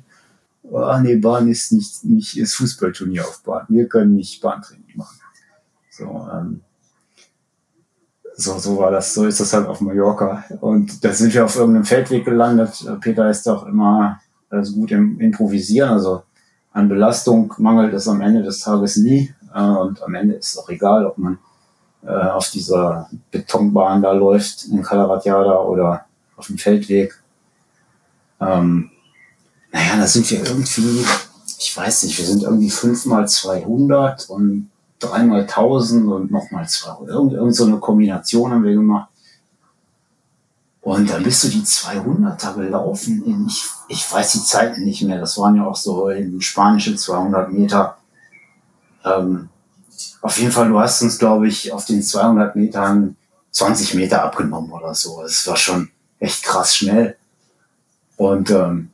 Ah, 0.74 1.02
nee, 1.02 1.18
Bahn 1.18 1.49
ist 1.49 1.72
nicht, 1.74 2.06
nicht, 2.06 2.38
ist 2.38 2.54
Fußballturnier 2.54 3.28
auf 3.28 3.41
Bahn. 3.41 3.66
Wir 3.68 3.88
können 3.88 4.16
nicht 4.16 4.41
Bahntraining. 4.41 4.80
So, 5.91 6.27
ähm, 6.33 6.61
so, 8.37 8.57
so 8.57 8.77
war 8.77 8.91
das, 8.91 9.13
so 9.13 9.25
ist 9.25 9.41
das 9.41 9.53
halt 9.53 9.67
auf 9.67 9.81
Mallorca. 9.81 10.45
Und 10.61 11.03
da 11.03 11.11
sind 11.11 11.33
wir 11.33 11.43
auf 11.43 11.57
irgendeinem 11.57 11.83
Feldweg 11.83 12.23
gelandet. 12.23 12.83
Peter 13.01 13.29
ist 13.29 13.45
doch 13.45 13.67
immer 13.67 14.21
äh, 14.49 14.63
so 14.63 14.75
gut 14.75 14.91
im 14.91 15.19
Improvisieren. 15.19 15.89
Also 15.89 16.23
an 16.71 16.87
Belastung 16.87 17.53
mangelt 17.57 17.93
es 17.93 18.07
am 18.07 18.21
Ende 18.21 18.41
des 18.41 18.61
Tages 18.61 18.95
nie. 18.95 19.33
Äh, 19.53 19.61
und 19.61 20.01
am 20.01 20.15
Ende 20.15 20.35
ist 20.35 20.51
es 20.51 20.57
auch 20.57 20.69
egal, 20.69 21.05
ob 21.05 21.17
man 21.17 21.39
äh, 22.03 22.09
auf 22.09 22.49
dieser 22.49 23.09
Betonbahn 23.29 24.01
da 24.01 24.13
läuft 24.13 24.65
in 24.65 24.81
Calaratiada 24.81 25.59
oder 25.59 26.05
auf 26.37 26.47
dem 26.47 26.57
Feldweg. 26.57 27.21
Ähm, 28.39 28.89
naja, 29.73 29.97
da 29.97 30.07
sind 30.07 30.31
wir 30.31 30.43
irgendwie, 30.43 31.05
ich 31.59 31.75
weiß 31.75 32.03
nicht, 32.03 32.17
wir 32.17 32.25
sind 32.25 32.43
irgendwie 32.43 32.69
fünfmal 32.69 33.27
200 33.27 34.29
und 34.29 34.70
dreimal 35.04 35.41
1000 35.41 36.08
und 36.08 36.32
nochmal 36.32 36.68
200. 36.68 37.10
Irgend, 37.10 37.34
irgend 37.34 37.56
so 37.56 37.66
eine 37.66 37.78
Kombination 37.78 38.52
haben 38.52 38.64
wir 38.64 38.74
gemacht. 38.74 39.10
Und 40.82 41.10
dann 41.10 41.24
bist 41.24 41.43
du 41.43 41.49
die 41.49 41.62
200er 41.62 42.56
gelaufen. 42.56 43.45
Ich, 43.47 43.66
ich 43.88 44.12
weiß 44.12 44.32
die 44.32 44.43
Zeiten 44.43 44.84
nicht 44.84 45.04
mehr. 45.04 45.20
Das 45.20 45.38
waren 45.38 45.56
ja 45.56 45.66
auch 45.66 45.76
so 45.76 46.10
in 46.10 46.41
spanische 46.41 46.95
200 46.95 47.52
Meter. 47.52 47.97
Ähm, 49.06 49.49
auf 50.22 50.38
jeden 50.39 50.52
Fall, 50.52 50.70
du 50.70 50.80
hast 50.80 51.02
uns, 51.04 51.20
glaube 51.20 51.47
ich, 51.47 51.72
auf 51.72 51.86
den 51.86 52.02
200 52.02 52.56
Metern 52.56 53.16
20 53.52 53.93
Meter 53.93 54.24
abgenommen 54.24 54.72
oder 54.72 54.95
so. 54.95 55.22
Es 55.24 55.45
war 55.47 55.58
schon 55.58 55.89
echt 56.20 56.43
krass 56.43 56.76
schnell. 56.76 57.16
Und 58.18 58.49
ähm, 58.49 58.89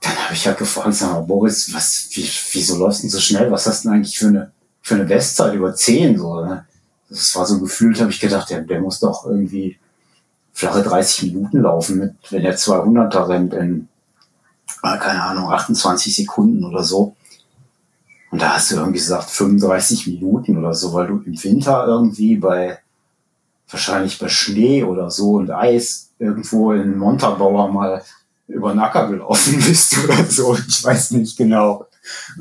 dann 0.00 0.16
habe 0.24 0.34
ich 0.34 0.46
halt 0.46 0.58
gefragt, 0.58 0.94
sag 0.94 1.12
mal, 1.12 1.20
Boris, 1.20 1.72
was, 1.74 2.08
wie, 2.12 2.28
wieso 2.52 2.76
läufst 2.78 3.04
du 3.04 3.08
so 3.08 3.20
schnell? 3.20 3.50
Was 3.50 3.66
hast 3.66 3.84
du 3.84 3.88
denn 3.88 3.96
eigentlich 3.96 4.18
für 4.18 4.28
eine, 4.28 4.52
für 4.88 4.94
eine 4.94 5.04
Bestzeit 5.04 5.54
über 5.54 5.74
10? 5.74 6.18
So, 6.18 6.44
ne? 6.44 6.66
Das 7.08 7.34
war 7.36 7.46
so 7.46 7.60
gefühlt, 7.60 8.00
habe 8.00 8.10
ich 8.10 8.20
gedacht, 8.20 8.50
der, 8.50 8.62
der 8.62 8.80
muss 8.80 9.00
doch 9.00 9.26
irgendwie 9.26 9.78
flache 10.52 10.82
30 10.82 11.32
Minuten 11.32 11.62
laufen, 11.62 11.98
mit, 11.98 12.14
wenn 12.30 12.42
der 12.42 12.56
200er 12.56 13.28
rennt 13.28 13.54
in, 13.54 13.88
ah, 14.82 14.96
keine 14.96 15.22
Ahnung, 15.22 15.52
28 15.52 16.16
Sekunden 16.16 16.64
oder 16.64 16.82
so. 16.82 17.14
Und 18.30 18.42
da 18.42 18.54
hast 18.54 18.70
du 18.70 18.76
irgendwie 18.76 18.98
gesagt 18.98 19.30
35 19.30 20.06
Minuten 20.06 20.58
oder 20.58 20.74
so, 20.74 20.92
weil 20.92 21.06
du 21.06 21.22
im 21.24 21.42
Winter 21.42 21.86
irgendwie 21.86 22.36
bei 22.36 22.78
wahrscheinlich 23.70 24.18
bei 24.18 24.28
Schnee 24.28 24.84
oder 24.84 25.10
so 25.10 25.32
und 25.32 25.50
Eis 25.50 26.10
irgendwo 26.18 26.72
in 26.72 26.96
Montabaur 26.96 27.70
mal 27.70 28.02
über 28.48 28.72
den 28.72 28.80
Acker 28.80 29.08
gelaufen 29.08 29.62
bist 29.66 29.96
oder 30.02 30.24
so. 30.24 30.56
Ich 30.66 30.82
weiß 30.82 31.12
nicht 31.12 31.36
genau. 31.36 31.86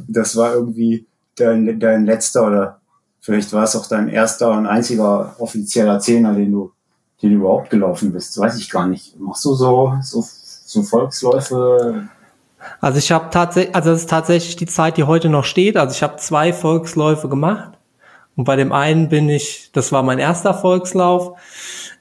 Das 0.07 0.35
war 0.35 0.53
irgendwie 0.53 1.05
dein, 1.39 1.79
dein 1.79 2.05
letzter 2.05 2.47
oder 2.47 2.81
vielleicht 3.19 3.51
war 3.53 3.63
es 3.63 3.75
auch 3.75 3.87
dein 3.87 4.09
erster 4.09 4.51
und 4.51 4.67
einziger 4.67 5.35
offizieller 5.39 5.99
Zehner, 5.99 6.33
den 6.33 6.51
du, 6.51 6.71
den 7.21 7.31
du 7.31 7.35
überhaupt 7.37 7.69
gelaufen 7.69 8.11
bist. 8.11 8.37
Weiß 8.37 8.57
ich 8.57 8.69
gar 8.69 8.87
nicht. 8.87 9.19
Machst 9.19 9.45
du 9.45 9.53
so, 9.53 9.93
so, 10.01 10.23
so 10.65 10.83
Volksläufe? 10.83 12.09
Also 12.81 12.99
ich 12.99 13.11
habe 13.11 13.29
tatsächlich, 13.31 13.75
also 13.75 13.91
das 13.91 14.01
ist 14.01 14.09
tatsächlich 14.09 14.55
die 14.55 14.65
Zeit, 14.65 14.97
die 14.97 15.03
heute 15.03 15.29
noch 15.29 15.45
steht. 15.45 15.77
Also 15.77 15.93
ich 15.93 16.03
habe 16.03 16.17
zwei 16.17 16.53
Volksläufe 16.53 17.29
gemacht. 17.29 17.77
Und 18.35 18.43
bei 18.43 18.55
dem 18.55 18.71
einen 18.71 19.09
bin 19.09 19.29
ich, 19.29 19.71
das 19.73 19.91
war 19.91 20.03
mein 20.03 20.19
erster 20.19 20.53
Volkslauf. 20.53 21.39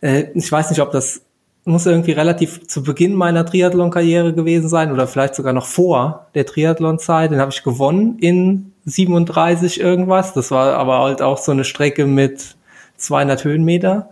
Äh, 0.01 0.27
ich 0.35 0.51
weiß 0.51 0.71
nicht, 0.71 0.81
ob 0.81 0.93
das 0.93 1.23
muss 1.65 1.85
irgendwie 1.85 2.13
relativ 2.13 2.69
zu 2.69 2.83
Beginn 2.85 3.15
meiner 3.15 3.45
Triathlon-Karriere 3.45 4.33
gewesen 4.35 4.69
sein 4.69 4.93
oder 4.93 5.09
vielleicht 5.09 5.35
sogar 5.35 5.53
noch 5.53 5.67
vor 5.67 6.29
der 6.35 6.47
Triathlon-Zeit. 6.47 7.33
Den 7.33 7.41
habe 7.41 7.51
ich 7.51 7.65
gewonnen 7.65 8.19
in 8.21 8.73
37 8.87 9.81
irgendwas. 9.81 10.33
Das 10.33 10.51
war 10.51 10.75
aber 10.75 11.01
halt 11.01 11.21
auch 11.21 11.39
so 11.39 11.53
eine 11.53 11.65
Strecke 11.65 12.07
mit 12.07 12.57
200 12.97 13.45
Höhenmeter. 13.45 14.09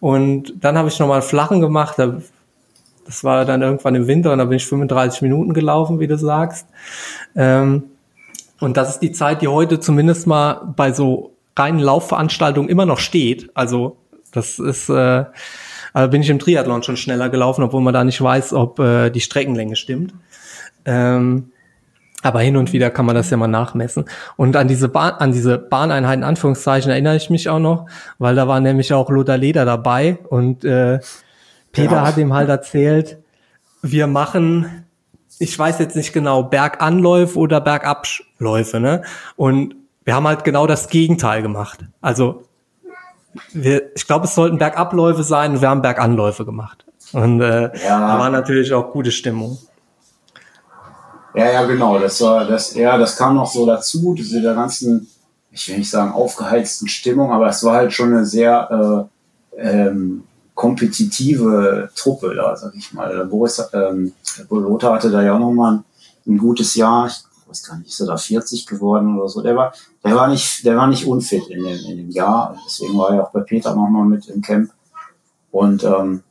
Und 0.00 0.54
dann 0.60 0.76
habe 0.76 0.88
ich 0.88 0.98
nochmal 0.98 1.22
Flachen 1.22 1.60
gemacht. 1.60 1.98
Das 1.98 3.22
war 3.22 3.44
dann 3.44 3.62
irgendwann 3.62 3.94
im 3.94 4.08
Winter 4.08 4.32
und 4.32 4.38
da 4.38 4.44
bin 4.44 4.56
ich 4.56 4.66
35 4.66 5.22
Minuten 5.22 5.54
gelaufen, 5.54 6.00
wie 6.00 6.06
du 6.08 6.18
sagst. 6.18 6.66
Ähm, 7.36 7.84
und 8.58 8.76
das 8.76 8.90
ist 8.90 9.00
die 9.00 9.12
Zeit, 9.12 9.42
die 9.42 9.48
heute 9.48 9.80
zumindest 9.80 10.26
mal 10.26 10.72
bei 10.76 10.92
so 10.92 11.32
reinen 11.56 11.78
Laufveranstaltungen 11.78 12.68
immer 12.70 12.86
noch 12.86 12.98
steht. 12.98 13.50
Also 13.54 13.98
das 14.32 14.58
ist, 14.58 14.88
äh, 14.88 15.24
also 15.92 16.10
bin 16.10 16.22
ich 16.22 16.30
im 16.30 16.38
Triathlon 16.38 16.82
schon 16.82 16.96
schneller 16.96 17.28
gelaufen, 17.28 17.62
obwohl 17.62 17.82
man 17.82 17.94
da 17.94 18.04
nicht 18.04 18.20
weiß, 18.20 18.54
ob 18.54 18.78
äh, 18.78 19.10
die 19.10 19.20
Streckenlänge 19.20 19.76
stimmt. 19.76 20.14
Ähm, 20.84 21.52
aber 22.22 22.40
hin 22.40 22.56
und 22.56 22.72
wieder 22.72 22.90
kann 22.90 23.06
man 23.06 23.14
das 23.14 23.30
ja 23.30 23.36
mal 23.36 23.46
nachmessen. 23.46 24.06
Und 24.36 24.56
an 24.56 24.68
diese 24.68 24.88
Bahn, 24.88 25.12
an 25.12 25.32
diese 25.32 25.58
Bahneinheiten, 25.58 26.24
Anführungszeichen, 26.24 26.90
erinnere 26.90 27.16
ich 27.16 27.30
mich 27.30 27.48
auch 27.48 27.58
noch, 27.58 27.86
weil 28.18 28.34
da 28.34 28.48
war 28.48 28.60
nämlich 28.60 28.92
auch 28.92 29.10
Lothar 29.10 29.36
Leder 29.36 29.64
dabei 29.64 30.18
und 30.28 30.64
äh, 30.64 31.00
Peter 31.72 31.88
genau. 31.88 32.00
hat 32.02 32.16
ihm 32.16 32.32
halt 32.32 32.48
erzählt, 32.48 33.18
wir 33.82 34.06
machen, 34.06 34.86
ich 35.38 35.58
weiß 35.58 35.78
jetzt 35.78 35.94
nicht 35.94 36.12
genau, 36.12 36.42
Berganläufe 36.42 37.38
oder 37.38 37.60
Bergabläufe, 37.60 38.80
ne? 38.80 39.02
Und 39.36 39.76
wir 40.04 40.14
haben 40.14 40.26
halt 40.26 40.44
genau 40.44 40.66
das 40.66 40.88
Gegenteil 40.88 41.42
gemacht. 41.42 41.84
Also 42.00 42.44
wir, 43.52 43.94
ich 43.94 44.06
glaube, 44.06 44.24
es 44.24 44.34
sollten 44.34 44.58
Bergabläufe 44.58 45.22
sein 45.22 45.52
und 45.52 45.60
wir 45.60 45.68
haben 45.68 45.82
Berganläufe 45.82 46.44
gemacht. 46.44 46.86
Und 47.12 47.40
äh, 47.40 47.64
ja. 47.84 48.00
da 48.00 48.18
war 48.18 48.30
natürlich 48.30 48.72
auch 48.72 48.92
gute 48.92 49.12
Stimmung. 49.12 49.58
Ja, 51.36 51.52
ja, 51.52 51.64
genau. 51.66 51.98
Das 51.98 52.20
war 52.22 52.46
das, 52.46 52.74
ja, 52.74 52.96
das 52.96 53.16
kam 53.16 53.34
noch 53.34 53.50
so 53.50 53.66
dazu, 53.66 54.14
diese 54.14 54.40
der 54.40 54.54
ganzen, 54.54 55.06
ich 55.50 55.68
will 55.68 55.78
nicht 55.78 55.90
sagen 55.90 56.12
aufgeheizten 56.12 56.88
Stimmung, 56.88 57.30
aber 57.30 57.48
es 57.48 57.62
war 57.62 57.74
halt 57.74 57.92
schon 57.92 58.14
eine 58.14 58.24
sehr 58.24 59.08
äh, 59.58 59.62
ähm, 59.62 60.24
kompetitive 60.54 61.90
Truppe 61.94 62.34
da, 62.34 62.56
sag 62.56 62.74
ich 62.74 62.90
mal. 62.94 63.14
Der 63.14 63.24
Boris, 63.24 63.62
ähm, 63.74 64.14
der 64.38 64.46
Lothar 64.48 64.94
hatte 64.94 65.10
da 65.10 65.22
ja 65.22 65.34
auch 65.34 65.38
nochmal 65.38 65.74
ein, 65.74 65.84
ein 66.26 66.38
gutes 66.38 66.74
Jahr. 66.74 67.06
Ich 67.06 67.22
weiß 67.46 67.64
gar 67.64 67.76
nicht, 67.76 67.88
ist 67.88 68.00
er 68.00 68.06
da 68.06 68.16
40 68.16 68.66
geworden 68.66 69.18
oder 69.18 69.28
so. 69.28 69.42
Der 69.42 69.54
war, 69.54 69.74
der 70.02 70.16
war 70.16 70.28
nicht, 70.28 70.64
der 70.64 70.78
war 70.78 70.86
nicht 70.86 71.06
unfit 71.06 71.48
in 71.48 71.62
dem, 71.62 71.78
in 71.84 71.96
dem 71.98 72.10
Jahr. 72.10 72.56
Deswegen 72.66 72.96
war 72.96 73.14
er 73.14 73.24
auch 73.24 73.30
bei 73.30 73.40
Peter 73.40 73.74
nochmal 73.74 74.06
mit 74.06 74.26
im 74.28 74.40
Camp. 74.40 74.70
Und 75.50 75.84
ähm, 75.84 76.22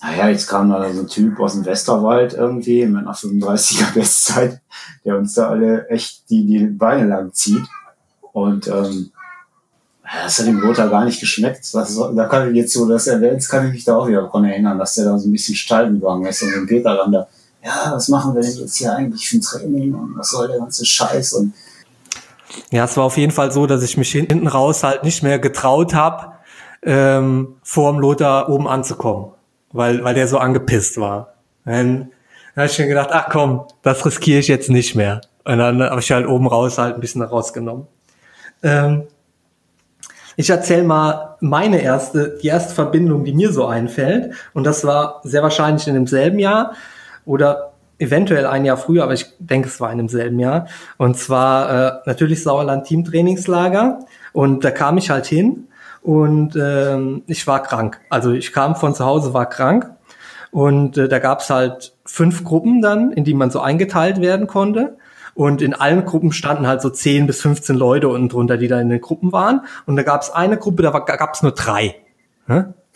naja, 0.00 0.28
jetzt 0.28 0.46
kam 0.46 0.70
da 0.70 0.92
so 0.92 1.00
ein 1.00 1.08
Typ 1.08 1.40
aus 1.40 1.54
dem 1.54 1.64
Westerwald 1.64 2.34
irgendwie 2.34 2.86
mit 2.86 3.02
einer 3.02 3.14
35er 3.14 3.92
Bestzeit, 3.94 4.60
der 5.04 5.16
uns 5.16 5.34
da 5.34 5.48
alle 5.48 5.88
echt 5.88 6.28
die, 6.30 6.46
die 6.46 6.66
Beine 6.66 7.06
lang 7.06 7.32
zieht. 7.32 7.64
Und 8.32 8.68
ähm, 8.68 9.10
das 10.24 10.38
hat 10.38 10.46
dem 10.46 10.60
Lothar 10.60 10.88
gar 10.88 11.04
nicht 11.04 11.20
geschmeckt. 11.20 11.72
Das, 11.72 11.96
da 11.96 12.26
kann 12.26 12.50
ich 12.50 12.56
jetzt 12.56 12.72
so, 12.72 12.88
das 12.88 13.08
erwähnt, 13.08 13.46
kann 13.48 13.66
ich 13.66 13.72
mich 13.72 13.84
da 13.84 13.96
auch 13.96 14.06
wieder 14.06 14.22
daran 14.22 14.44
erinnern, 14.44 14.78
dass 14.78 14.94
der 14.94 15.06
da 15.06 15.18
so 15.18 15.28
ein 15.28 15.32
bisschen 15.32 15.56
steil 15.56 15.92
gegangen 15.92 16.26
ist 16.26 16.42
und 16.42 16.52
den 16.52 16.66
Peter 16.66 16.96
dann 16.96 17.12
da 17.12 17.28
ja, 17.62 17.92
was 17.92 18.08
machen 18.08 18.34
wir 18.34 18.42
denn 18.42 18.56
jetzt 18.56 18.76
hier 18.76 18.94
eigentlich 18.94 19.28
für 19.28 19.36
ein 19.36 19.40
Training 19.40 19.94
und 19.94 20.16
was 20.16 20.30
soll 20.30 20.48
der 20.48 20.58
ganze 20.58 20.84
Scheiß 20.84 21.34
und 21.34 21.54
ja, 22.70 22.84
es 22.84 22.96
war 22.96 23.04
auf 23.04 23.18
jeden 23.18 23.32
Fall 23.32 23.52
so, 23.52 23.66
dass 23.66 23.82
ich 23.82 23.96
mich 23.96 24.10
hinten 24.10 24.46
raus 24.46 24.82
halt 24.82 25.04
nicht 25.04 25.22
mehr 25.22 25.38
getraut 25.38 25.94
habe, 25.94 26.32
ähm, 26.82 27.56
vor 27.62 27.92
dem 27.92 28.00
Lothar 28.00 28.48
oben 28.48 28.66
anzukommen, 28.66 29.32
weil, 29.72 30.04
weil 30.04 30.14
der 30.14 30.28
so 30.28 30.38
angepisst 30.38 30.98
war. 31.00 31.34
Dann, 31.64 32.10
dann 32.54 32.62
habe 32.64 32.66
ich 32.66 32.78
mir 32.78 32.86
gedacht, 32.86 33.10
ach 33.12 33.28
komm, 33.30 33.64
das 33.82 34.04
riskiere 34.04 34.40
ich 34.40 34.48
jetzt 34.48 34.70
nicht 34.70 34.94
mehr. 34.94 35.20
Und 35.44 35.58
dann 35.58 35.82
habe 35.82 36.00
ich 36.00 36.10
halt 36.10 36.26
oben 36.26 36.46
raus 36.46 36.78
halt 36.78 36.94
ein 36.94 37.00
bisschen 37.00 37.22
rausgenommen. 37.22 37.86
Ähm, 38.62 39.04
ich 40.36 40.50
erzähle 40.50 40.84
mal 40.84 41.36
meine 41.40 41.80
erste, 41.82 42.38
die 42.42 42.46
erste 42.46 42.74
Verbindung, 42.74 43.24
die 43.24 43.32
mir 43.32 43.52
so 43.52 43.66
einfällt. 43.66 44.34
Und 44.54 44.64
das 44.64 44.84
war 44.84 45.20
sehr 45.24 45.42
wahrscheinlich 45.42 45.88
in 45.88 45.94
demselben 45.94 46.38
Jahr 46.38 46.74
oder 47.24 47.72
eventuell 47.98 48.46
ein 48.46 48.64
Jahr 48.64 48.76
früher, 48.76 49.02
aber 49.02 49.14
ich 49.14 49.26
denke, 49.40 49.68
es 49.68 49.80
war 49.80 49.90
in 49.90 49.98
demselben 49.98 50.38
Jahr. 50.38 50.68
Und 50.96 51.16
zwar 51.16 51.70
äh, 51.70 51.92
natürlich 52.06 52.42
Sauerland 52.42 52.86
Teamtrainingslager. 52.86 53.98
Und 54.32 54.64
da 54.64 54.70
kam 54.70 54.96
ich 54.98 55.10
halt 55.10 55.26
hin 55.26 55.66
und 56.02 56.56
ähm, 56.56 57.22
ich 57.26 57.46
war 57.46 57.62
krank. 57.62 58.00
Also 58.08 58.32
ich 58.32 58.52
kam 58.52 58.76
von 58.76 58.94
zu 58.94 59.04
Hause, 59.04 59.34
war 59.34 59.46
krank. 59.46 59.90
Und 60.50 60.96
äh, 60.96 61.08
da 61.08 61.18
gab's 61.18 61.50
halt 61.50 61.94
fünf 62.04 62.44
Gruppen 62.44 62.80
dann, 62.80 63.12
in 63.12 63.24
die 63.24 63.34
man 63.34 63.50
so 63.50 63.60
eingeteilt 63.60 64.20
werden 64.20 64.46
konnte. 64.46 64.96
Und 65.34 65.62
in 65.62 65.74
allen 65.74 66.04
Gruppen 66.04 66.32
standen 66.32 66.66
halt 66.66 66.80
so 66.82 66.90
10 66.90 67.26
bis 67.26 67.40
15 67.42 67.76
Leute 67.76 68.08
unten 68.08 68.28
drunter, 68.28 68.56
die 68.56 68.66
da 68.66 68.80
in 68.80 68.88
den 68.88 69.00
Gruppen 69.00 69.32
waren. 69.32 69.60
Und 69.86 69.96
da 69.96 70.02
gab's 70.02 70.30
eine 70.30 70.56
Gruppe, 70.56 70.82
da 70.82 70.90
gab's 70.90 71.42
nur 71.42 71.52
drei. 71.52 71.96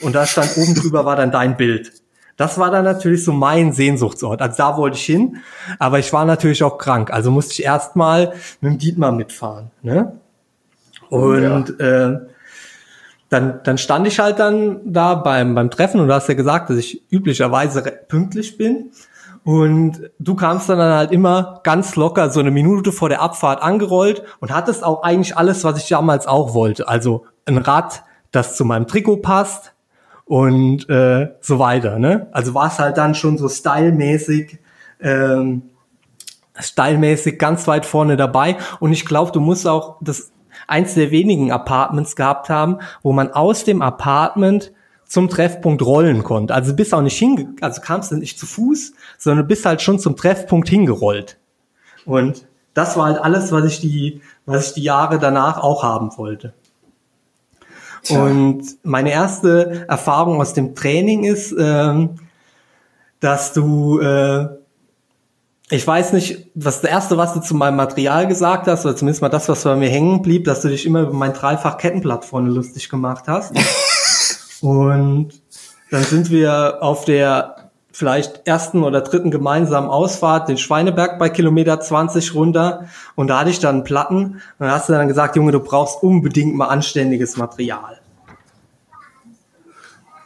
Und 0.00 0.14
da 0.14 0.26
stand 0.26 0.56
oben 0.56 0.74
drüber 0.74 1.04
war 1.04 1.16
dann 1.16 1.30
dein 1.30 1.56
Bild. 1.56 1.92
Das 2.36 2.58
war 2.58 2.70
dann 2.70 2.84
natürlich 2.84 3.24
so 3.24 3.32
mein 3.32 3.72
Sehnsuchtsort. 3.72 4.40
Also 4.40 4.56
da 4.56 4.76
wollte 4.76 4.96
ich 4.96 5.04
hin, 5.04 5.36
aber 5.78 5.98
ich 5.98 6.12
war 6.12 6.24
natürlich 6.24 6.64
auch 6.64 6.78
krank. 6.78 7.12
Also 7.12 7.30
musste 7.30 7.52
ich 7.52 7.62
erstmal 7.62 8.32
mit 8.60 8.72
dem 8.72 8.78
Dietmar 8.78 9.12
mitfahren. 9.12 9.70
Ne? 9.82 10.18
Und 11.10 11.78
ja. 11.78 12.08
äh, 12.08 12.20
dann, 13.32 13.60
dann 13.64 13.78
stand 13.78 14.06
ich 14.06 14.18
halt 14.18 14.38
dann 14.38 14.80
da 14.84 15.14
beim, 15.14 15.54
beim 15.54 15.70
Treffen 15.70 16.00
und 16.00 16.08
du 16.08 16.14
hast 16.14 16.28
ja 16.28 16.34
gesagt, 16.34 16.70
dass 16.70 16.76
ich 16.76 17.02
üblicherweise 17.10 17.82
pünktlich 18.08 18.58
bin. 18.58 18.90
Und 19.44 20.10
du 20.20 20.36
kamst 20.36 20.68
dann 20.68 20.78
halt 20.78 21.10
immer 21.10 21.60
ganz 21.64 21.96
locker 21.96 22.30
so 22.30 22.40
eine 22.40 22.52
Minute 22.52 22.92
vor 22.92 23.08
der 23.08 23.22
Abfahrt 23.22 23.62
angerollt 23.62 24.22
und 24.40 24.54
hattest 24.54 24.84
auch 24.84 25.02
eigentlich 25.02 25.36
alles, 25.36 25.64
was 25.64 25.78
ich 25.78 25.88
damals 25.88 26.26
auch 26.26 26.54
wollte. 26.54 26.86
Also 26.88 27.24
ein 27.46 27.58
Rad, 27.58 28.04
das 28.30 28.56
zu 28.56 28.64
meinem 28.64 28.86
Trikot 28.86 29.16
passt, 29.16 29.72
und 30.24 30.88
äh, 30.88 31.28
so 31.40 31.58
weiter. 31.58 31.98
Ne? 31.98 32.28
Also 32.32 32.54
war 32.54 32.68
es 32.68 32.78
halt 32.78 32.96
dann 32.96 33.14
schon 33.14 33.38
so 33.38 33.50
stylmäßig, 33.50 34.58
ähm, 35.00 35.62
stylmäßig 36.58 37.38
ganz 37.38 37.66
weit 37.66 37.84
vorne 37.84 38.16
dabei. 38.16 38.56
Und 38.80 38.92
ich 38.92 39.04
glaube, 39.04 39.32
du 39.32 39.40
musst 39.40 39.66
auch 39.66 39.96
das 40.00 40.30
eins 40.66 40.94
der 40.94 41.10
wenigen 41.10 41.52
Apartments 41.52 42.16
gehabt 42.16 42.48
haben, 42.48 42.78
wo 43.02 43.12
man 43.12 43.32
aus 43.32 43.64
dem 43.64 43.82
Apartment 43.82 44.72
zum 45.06 45.28
Treffpunkt 45.28 45.82
rollen 45.82 46.22
konnte. 46.24 46.54
Also 46.54 46.74
bist 46.74 46.94
auch 46.94 47.02
nicht 47.02 47.18
hinge, 47.18 47.54
also 47.60 47.80
kamst 47.82 48.12
du 48.12 48.16
nicht 48.16 48.38
zu 48.38 48.46
Fuß, 48.46 48.94
sondern 49.18 49.46
bist 49.46 49.66
halt 49.66 49.82
schon 49.82 49.98
zum 49.98 50.16
Treffpunkt 50.16 50.68
hingerollt. 50.68 51.38
Und 52.06 52.46
das 52.74 52.96
war 52.96 53.06
halt 53.06 53.18
alles, 53.18 53.52
was 53.52 53.66
ich 53.66 53.80
die, 53.80 54.22
was 54.46 54.68
ich 54.68 54.74
die 54.74 54.82
Jahre 54.82 55.18
danach 55.18 55.58
auch 55.58 55.82
haben 55.82 56.16
wollte. 56.16 56.54
Tja. 58.02 58.24
Und 58.24 58.64
meine 58.82 59.12
erste 59.12 59.86
Erfahrung 59.88 60.40
aus 60.40 60.54
dem 60.54 60.74
Training 60.74 61.24
ist, 61.24 61.54
ähm, 61.58 62.16
dass 63.20 63.52
du, 63.52 64.00
äh, 64.00 64.48
ich 65.72 65.86
weiß 65.86 66.12
nicht, 66.12 66.50
was 66.54 66.82
das 66.82 66.90
erste, 66.90 67.16
was 67.16 67.32
du 67.32 67.40
zu 67.40 67.54
meinem 67.54 67.76
Material 67.76 68.26
gesagt 68.26 68.66
hast, 68.66 68.84
oder 68.84 68.94
zumindest 68.94 69.22
mal 69.22 69.30
das, 69.30 69.48
was 69.48 69.64
bei 69.64 69.74
mir 69.74 69.88
hängen 69.88 70.20
blieb, 70.20 70.44
dass 70.44 70.60
du 70.60 70.68
dich 70.68 70.84
immer 70.84 71.00
über 71.00 71.14
mein 71.14 71.32
dreifach 71.32 71.78
Kettenblatt 71.78 72.26
vorne 72.26 72.50
lustig 72.50 72.90
gemacht 72.90 73.24
hast. 73.26 73.52
Und 74.60 75.32
dann 75.90 76.04
sind 76.04 76.30
wir 76.30 76.78
auf 76.82 77.06
der 77.06 77.70
vielleicht 77.90 78.46
ersten 78.46 78.84
oder 78.84 79.00
dritten 79.00 79.30
gemeinsamen 79.30 79.88
Ausfahrt 79.88 80.48
den 80.48 80.58
Schweineberg 80.58 81.18
bei 81.18 81.28
Kilometer 81.28 81.80
20 81.80 82.34
runter 82.34 82.86
und 83.16 83.28
da 83.28 83.40
hatte 83.40 83.50
ich 83.50 83.58
dann 83.58 83.84
Platten 83.84 84.16
und 84.16 84.40
dann 84.58 84.70
hast 84.70 84.88
du 84.88 84.94
dann 84.94 85.08
gesagt, 85.08 85.36
Junge, 85.36 85.52
du 85.52 85.60
brauchst 85.60 86.02
unbedingt 86.02 86.54
mal 86.54 86.68
anständiges 86.68 87.36
Material. 87.36 87.98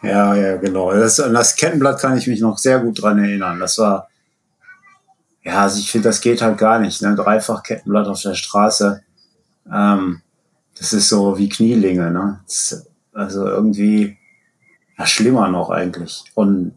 Ja, 0.03 0.37
ja, 0.37 0.57
genau. 0.57 0.93
Das, 0.93 1.19
an 1.19 1.35
das 1.35 1.57
Kettenblatt 1.57 2.01
kann 2.01 2.17
ich 2.17 2.29
mich 2.29 2.41
noch 2.41 2.59
sehr 2.59 2.79
gut 2.79 3.03
dran 3.03 3.19
erinnern. 3.19 3.59
Das 3.59 3.79
war, 3.79 4.09
ja, 5.47 5.63
also 5.63 5.79
ich 5.79 5.93
finde, 5.93 6.09
das 6.09 6.21
geht 6.21 6.43
halt 6.43 6.59
gar 6.59 6.81
nicht. 6.81 7.01
Ne? 7.03 7.15
Dreifach 7.15 7.63
Kettenblatt 7.63 8.09
auf 8.09 8.21
der 8.21 8.35
Straße. 8.35 9.01
Ähm, 9.73 10.21
das 10.77 10.93
ist 10.93 11.09
so 11.09 11.39
wie 11.39 11.49
Knielinge, 11.49 12.11
ne? 12.11 12.41
Das, 12.47 12.85
also 13.13 13.47
irgendwie 13.47 14.19
ja, 14.99 15.07
schlimmer 15.07 15.49
noch 15.49 15.71
eigentlich. 15.71 16.25
Und 16.35 16.73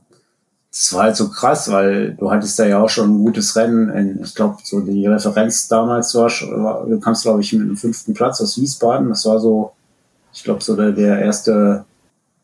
das 0.72 0.94
war 0.94 1.04
halt 1.06 1.16
so 1.16 1.30
krass, 1.30 1.72
weil 1.72 2.14
du 2.14 2.30
hattest 2.30 2.60
da 2.60 2.66
ja 2.66 2.80
auch 2.80 2.90
schon 2.90 3.10
ein 3.10 3.26
gutes 3.26 3.56
Rennen. 3.56 3.90
In, 3.90 4.22
ich 4.24 4.36
glaube, 4.36 4.58
so 4.64 4.82
die 4.82 5.08
Referenz 5.08 5.68
damals 5.68 6.14
war, 6.14 6.30
war 6.30 6.86
du 6.86 7.00
kamst, 7.00 7.24
glaube 7.24 7.42
ich, 7.42 7.52
mit 7.54 7.64
einem 7.64 7.76
fünften 7.76 8.14
Platz 8.14 8.40
aus 8.40 8.62
Wiesbaden. 8.62 9.10
Das 9.10 9.26
war 9.26 9.40
so, 9.40 9.72
ich 10.32 10.44
glaube, 10.44 10.64
so 10.64 10.76
der, 10.76 10.92
der 10.92 11.20
erste, 11.20 11.86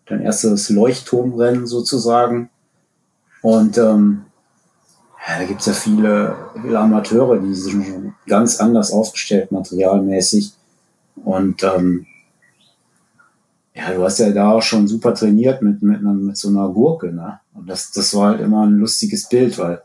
dein 0.08 0.22
erstes 0.22 0.72
Leuchtturmrennen 0.72 1.68
sozusagen. 1.68 2.50
Und 3.44 3.78
ähm, 3.78 4.26
ja, 5.28 5.40
da 5.40 5.46
gibt's 5.46 5.66
ja 5.66 5.74
viele, 5.74 6.36
viele 6.62 6.80
Amateure, 6.80 7.38
die 7.40 7.54
sind 7.54 7.86
schon 7.86 8.14
ganz 8.28 8.60
anders 8.60 8.92
aufgestellt, 8.92 9.52
materialmäßig. 9.52 10.54
Und 11.24 11.64
ähm, 11.64 12.06
ja, 13.74 13.94
du 13.94 14.04
hast 14.04 14.20
ja 14.20 14.30
da 14.32 14.52
auch 14.52 14.62
schon 14.62 14.88
super 14.88 15.14
trainiert 15.14 15.62
mit, 15.62 15.82
mit, 15.82 16.02
mit 16.02 16.38
so 16.38 16.50
einer 16.50 16.70
Gurke, 16.70 17.12
ne? 17.12 17.40
Und 17.54 17.68
das, 17.68 17.92
das 17.92 18.14
war 18.14 18.30
halt 18.30 18.42
immer 18.42 18.66
ein 18.66 18.78
lustiges 18.78 19.28
Bild, 19.28 19.58
weil 19.58 19.82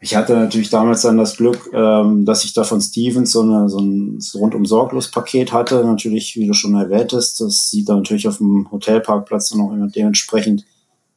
ich 0.00 0.14
hatte 0.14 0.34
natürlich 0.34 0.70
damals 0.70 1.02
dann 1.02 1.18
das 1.18 1.36
Glück, 1.36 1.70
ähm, 1.72 2.24
dass 2.24 2.44
ich 2.44 2.54
da 2.54 2.64
von 2.64 2.80
Stevens 2.80 3.32
so, 3.32 3.42
eine, 3.42 3.68
so 3.68 3.80
ein 3.80 4.18
rundum 4.34 4.64
sorglos 4.64 5.10
Paket 5.10 5.52
hatte. 5.52 5.84
Natürlich, 5.84 6.36
wie 6.36 6.46
du 6.46 6.54
schon 6.54 6.74
erwähntest, 6.74 7.40
das 7.40 7.70
sieht 7.70 7.88
dann 7.88 7.98
natürlich 7.98 8.28
auf 8.28 8.38
dem 8.38 8.70
Hotelparkplatz 8.70 9.50
dann 9.50 9.60
auch 9.62 9.72
immer 9.72 9.88
dementsprechend 9.88 10.64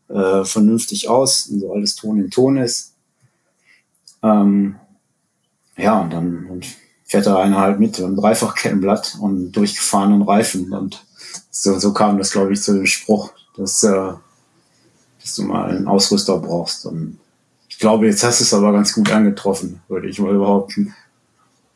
äh, 0.07 0.43
vernünftig 0.43 1.09
aus 1.09 1.47
und 1.47 1.59
so 1.59 1.71
alles 1.73 1.95
Ton 1.95 2.19
in 2.19 2.31
Ton 2.31 2.57
ist. 2.57 2.88
Ähm, 4.23 4.75
ja, 5.77 5.99
und 5.99 6.11
dann 6.11 6.45
und 6.47 6.67
fährt 7.05 7.25
da 7.25 7.39
einer 7.39 7.59
halt 7.59 7.79
mit 7.79 7.99
einem 7.99 8.15
Dreifachkettenblatt 8.15 9.17
und 9.19 9.51
durchgefahrenen 9.51 10.21
Reifen 10.21 10.73
und 10.73 11.03
so, 11.51 11.77
so 11.79 11.93
kam 11.93 12.17
das, 12.17 12.31
glaube 12.31 12.53
ich, 12.53 12.61
zu 12.61 12.73
dem 12.73 12.85
Spruch, 12.85 13.31
dass, 13.57 13.83
äh, 13.83 14.13
dass 15.21 15.35
du 15.35 15.43
mal 15.43 15.69
einen 15.69 15.87
Ausrüster 15.87 16.37
brauchst. 16.37 16.85
Und 16.85 17.19
ich 17.67 17.79
glaube, 17.79 18.05
jetzt 18.05 18.23
hast 18.23 18.39
du 18.39 18.43
es 18.43 18.53
aber 18.53 18.71
ganz 18.71 18.93
gut 18.93 19.11
angetroffen, 19.11 19.81
würde 19.87 20.07
ich 20.07 20.19
mal 20.19 20.33
behaupten. 20.33 20.95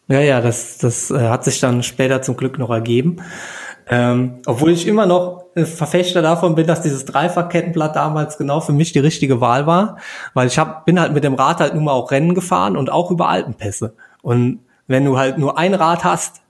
Ja, 0.08 0.20
ja, 0.20 0.42
das, 0.42 0.78
das 0.78 1.12
äh, 1.12 1.30
hat 1.30 1.44
sich 1.44 1.60
dann 1.60 1.84
später 1.84 2.22
zum 2.22 2.38
Glück 2.38 2.58
noch 2.58 2.70
ergeben. 2.70 3.18
Ähm, 3.88 4.36
obwohl 4.46 4.72
ich 4.72 4.88
immer 4.88 5.06
noch 5.06 5.43
Verfechter 5.56 6.22
davon 6.22 6.56
bin, 6.56 6.68
dass 6.68 6.82
dieses 6.82 7.06
Dreifachkettenblatt 7.06 7.96
damals 7.96 8.38
genau 8.38 8.60
für 8.60 8.74
mich 8.74 8.92
die 8.92 9.00
richtige 9.00 9.40
Wahl 9.40 9.68
war, 9.68 9.98
weil 10.34 10.48
ich 10.48 10.58
hab, 10.58 10.86
bin 10.86 11.00
halt 11.00 11.14
mit 11.14 11.24
dem 11.24 11.36
Rad 11.36 11.60
halt 11.60 11.76
nun 11.76 11.84
mal 11.84 11.92
auch 11.92 12.12
Rennen 12.12 12.34
gefahren 12.34 12.76
und 12.76 12.92
auch 12.92 13.12
über 13.12 13.30
Alpenpässe. 13.30 13.94
Und 14.22 14.60
wenn 14.88 15.06
du 15.06 15.18
halt 15.18 15.38
nur 15.38 15.58
ein 15.58 15.74
Rad 15.74 16.04
hast, 16.04 16.42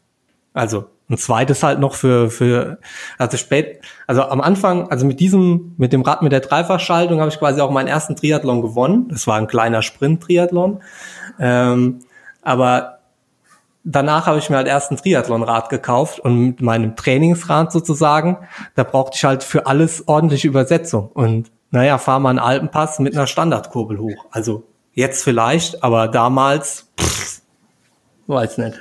also 0.54 0.86
ein 1.10 1.18
zweites 1.18 1.64
halt 1.64 1.80
noch 1.80 1.96
für, 1.96 2.30
für, 2.30 2.80
also 3.18 3.38
spät, 3.38 3.82
also 4.08 4.24
am 4.24 4.42
Anfang, 4.42 4.90
also 4.90 5.06
mit 5.06 5.20
diesem, 5.20 5.76
mit 5.78 5.92
dem 5.92 6.02
Rad 6.02 6.22
mit 6.22 6.32
der 6.32 6.40
Dreifachschaltung 6.40 7.20
habe 7.20 7.30
ich 7.30 7.40
quasi 7.40 7.60
auch 7.62 7.72
meinen 7.72 7.88
ersten 7.88 8.16
Triathlon 8.16 8.62
gewonnen. 8.62 9.08
Das 9.10 9.28
war 9.28 9.38
ein 9.38 9.48
kleiner 9.48 9.82
Sprint-Triathlon. 9.82 10.82
Ähm, 11.40 12.00
aber 12.42 13.00
danach 13.84 14.28
habe 14.28 14.40
ich 14.40 14.50
mir 14.50 14.58
halt 14.58 14.68
erst 14.68 14.92
ein 14.92 14.98
Triathlonrad 14.98 15.70
gekauft 15.70 16.20
und 16.20 16.40
mit 16.40 16.62
meinem 16.62 16.96
Trainingsrad 16.96 17.72
sozusagen, 17.72 18.38
da 18.76 18.84
brauchte 18.84 19.18
ich 19.18 19.24
halt 19.24 19.44
für 19.44 19.66
alles 19.66 20.08
ordentliche 20.08 20.48
Übersetzung. 20.48 21.08
Und 21.08 21.52
naja, 21.72 21.98
fahr 21.98 22.20
mal 22.20 22.32
einen 22.32 22.40
Alpenpass 22.40 23.00
mit 23.00 23.16
einer 23.16 23.28
Standardkurbel 23.28 24.00
hoch. 24.00 24.26
Also 24.32 24.64
jetzt 24.94 25.24
vielleicht, 25.24 25.84
aber 25.84 26.08
damals, 26.08 26.88
pff, 27.00 27.42
weiß 28.28 28.58
nicht 28.60 28.80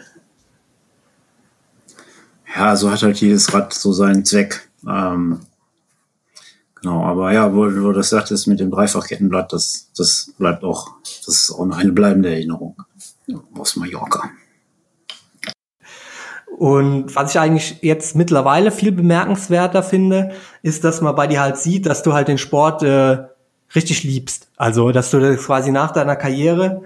ja, 2.55 2.77
so 2.77 2.91
hat 2.91 3.03
halt 3.03 3.21
jedes 3.21 3.53
Rad 3.53 3.73
so 3.73 3.93
seinen 3.93 4.25
Zweck. 4.25 4.69
Ähm, 4.87 5.41
genau, 6.81 7.05
aber 7.05 7.33
ja, 7.33 7.53
wo, 7.53 7.65
wo 7.65 7.69
du 7.69 7.93
das 7.93 8.11
sagtest 8.11 8.47
mit 8.47 8.61
dem 8.61 8.71
Dreifachkettenblatt, 8.71 9.53
das, 9.53 9.91
das 9.97 10.33
bleibt 10.39 10.65
auch, 10.65 10.93
das 11.03 11.29
ist 11.29 11.51
auch 11.53 11.67
noch 11.67 11.79
eine 11.79 11.93
bleibende 11.93 12.31
Erinnerung 12.31 12.77
aus 13.59 13.77
Mallorca. 13.77 14.31
Und 16.63 17.17
was 17.17 17.33
ich 17.33 17.41
eigentlich 17.41 17.79
jetzt 17.83 18.15
mittlerweile 18.15 18.71
viel 18.71 18.93
bemerkenswerter 18.93 19.83
finde, 19.83 20.31
ist, 20.63 20.85
dass 20.85 21.01
man 21.01 21.17
bei 21.17 21.27
dir 21.27 21.41
halt 21.41 21.57
sieht, 21.57 21.87
dass 21.87 22.05
du 22.05 22.13
halt 22.13 22.29
den 22.29 22.39
Sport 22.39 22.85
äh, 22.85 23.19
richtig 23.75 24.05
liebst. 24.05 24.47
Also, 24.57 24.93
dass 24.93 25.11
du 25.11 25.19
das 25.19 25.45
quasi 25.45 25.73
nach 25.73 25.91
deiner 25.91 26.15
Karriere 26.15 26.83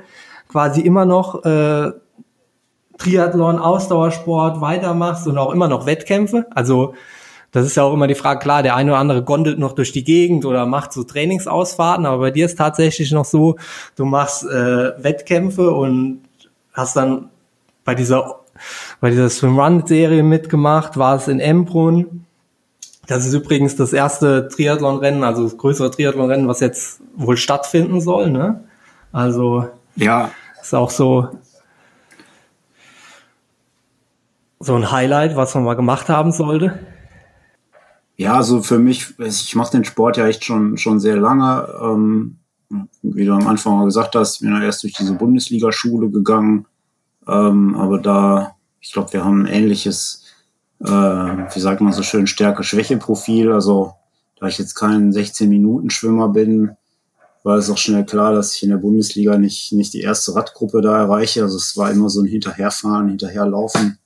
quasi 0.49 0.81
immer 0.81 1.05
noch 1.05 1.45
äh, 1.45 1.91
Triathlon, 2.97 3.59
Ausdauersport 3.59 4.62
weitermachst 4.62 5.27
und 5.27 5.37
auch 5.37 5.53
immer 5.53 5.68
noch 5.68 5.85
Wettkämpfe. 5.85 6.47
Also 6.55 6.95
das 7.53 7.66
ist 7.66 7.77
ja 7.77 7.83
auch 7.83 7.93
immer 7.93 8.07
die 8.07 8.14
Frage, 8.14 8.41
klar, 8.41 8.62
der 8.62 8.77
eine 8.77 8.93
oder 8.93 9.01
andere 9.01 9.24
gondelt 9.24 9.59
noch 9.59 9.74
durch 9.74 9.93
die 9.93 10.05
Gegend 10.05 10.47
oder 10.47 10.64
macht 10.64 10.95
so 10.95 11.05
Trainingsausfahrten, 11.05 12.07
aber 12.07 12.18
bei 12.18 12.31
dir 12.31 12.47
ist 12.47 12.57
tatsächlich 12.57 13.12
noch 13.12 13.27
so, 13.27 13.57
du 13.95 14.07
machst 14.07 14.43
äh, 14.43 14.93
Wettkämpfe 15.05 15.70
und 15.70 16.22
hast 16.72 16.97
dann 16.97 17.29
bei 17.85 17.95
dieser 17.95 18.41
bei 19.01 19.11
dieser 19.11 19.29
Swimrun-Serie 19.29 20.23
mitgemacht, 20.23 20.97
war 20.97 21.17
es 21.17 21.29
in 21.29 21.41
Embrunn. 21.41 22.25
Das 23.07 23.25
ist 23.25 23.35
übrigens 23.35 23.77
das 23.77 23.93
erste 23.93 24.49
Triathlon-Rennen, 24.49 25.23
also 25.23 25.45
das 25.45 25.57
größere 25.57 25.91
Triathlon-Rennen, 25.91 26.49
was 26.49 26.61
jetzt 26.61 27.01
wohl 27.15 27.37
stattfinden 27.37 28.01
soll. 28.01 28.31
Ne? 28.31 28.65
Also 29.13 29.69
ja, 29.95 30.31
ist 30.61 30.75
auch 30.75 30.91
so 30.91 31.29
so 34.59 34.75
ein 34.75 34.91
Highlight, 34.91 35.37
was 35.37 35.55
man 35.55 35.65
mal 35.65 35.75
gemacht 35.75 36.09
haben 36.09 36.33
sollte? 36.33 36.79
Ja, 38.17 38.35
also 38.35 38.63
für 38.63 38.79
mich, 38.79 39.19
ich 39.19 39.55
mache 39.55 39.73
den 39.73 39.85
Sport 39.85 40.17
ja 40.17 40.27
echt 40.27 40.45
schon, 40.45 40.79
schon 40.79 41.01
sehr 41.01 41.17
lange. 41.17 41.69
Ähm, 41.83 42.39
wie 43.03 43.25
du 43.25 43.33
am 43.33 43.47
Anfang 43.47 43.79
mal 43.79 43.85
gesagt 43.85 44.15
hast, 44.17 44.41
bin 44.41 44.51
ja 44.51 44.63
erst 44.63 44.83
durch 44.83 44.95
diese 44.95 45.15
Bundesliga-Schule 45.15 46.11
gegangen. 46.11 46.67
Ähm, 47.29 47.74
aber 47.77 47.99
da, 47.99 48.57
ich 48.81 48.93
glaube, 48.93 49.12
wir 49.12 49.24
haben 49.24 49.43
ein 49.43 49.53
ähnliches, 49.53 50.24
äh, 50.81 50.87
wie 50.89 51.61
sagt 51.61 51.81
man 51.81 51.93
so 51.93 52.03
schön, 52.03 52.27
Stärke-Schwäche-Profil. 52.27 53.53
Also 53.53 53.95
da 54.39 54.47
ich 54.47 54.59
jetzt 54.59 54.74
kein 54.74 55.12
16-Minuten-Schwimmer 55.12 56.29
bin, 56.29 56.77
war 57.43 57.57
es 57.57 57.70
auch 57.70 57.79
schnell 57.79 58.05
klar, 58.05 58.33
dass 58.33 58.55
ich 58.57 58.62
in 58.62 58.70
der 58.70 58.77
Bundesliga 58.77 59.39
nicht, 59.39 59.72
nicht 59.72 59.93
die 59.93 60.01
erste 60.01 60.35
Radgruppe 60.35 60.81
da 60.81 60.99
erreiche. 60.99 61.43
Also 61.43 61.57
es 61.57 61.77
war 61.77 61.91
immer 61.91 62.11
so 62.11 62.20
ein 62.20 62.27
Hinterherfahren, 62.27 63.09
Hinterherlaufen 63.09 63.99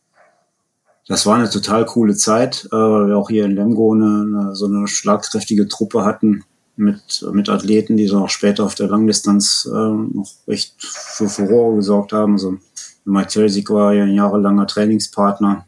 das 1.10 1.26
war 1.26 1.34
eine 1.34 1.50
total 1.50 1.84
coole 1.86 2.14
Zeit, 2.14 2.68
äh, 2.70 2.76
weil 2.76 3.08
wir 3.08 3.18
auch 3.18 3.28
hier 3.28 3.44
in 3.44 3.56
Lemgo 3.56 3.92
eine, 3.92 4.04
eine, 4.04 4.54
so 4.54 4.66
eine 4.66 4.86
schlagkräftige 4.86 5.66
Truppe 5.66 6.04
hatten 6.04 6.44
mit, 6.76 7.26
mit 7.32 7.48
Athleten, 7.48 7.96
die 7.96 8.06
dann 8.06 8.22
auch 8.22 8.30
später 8.30 8.64
auf 8.64 8.76
der 8.76 8.86
Langdistanz 8.86 9.68
äh, 9.68 9.76
noch 9.76 10.30
recht 10.46 10.76
für 10.78 11.28
Furore 11.28 11.74
gesorgt 11.74 12.12
haben. 12.12 12.34
Also 12.34 12.58
Mike 13.04 13.28
Telsik 13.28 13.70
war 13.70 13.92
ja 13.92 14.04
ein 14.04 14.14
jahrelanger 14.14 14.66
Trainingspartner. 14.66 15.66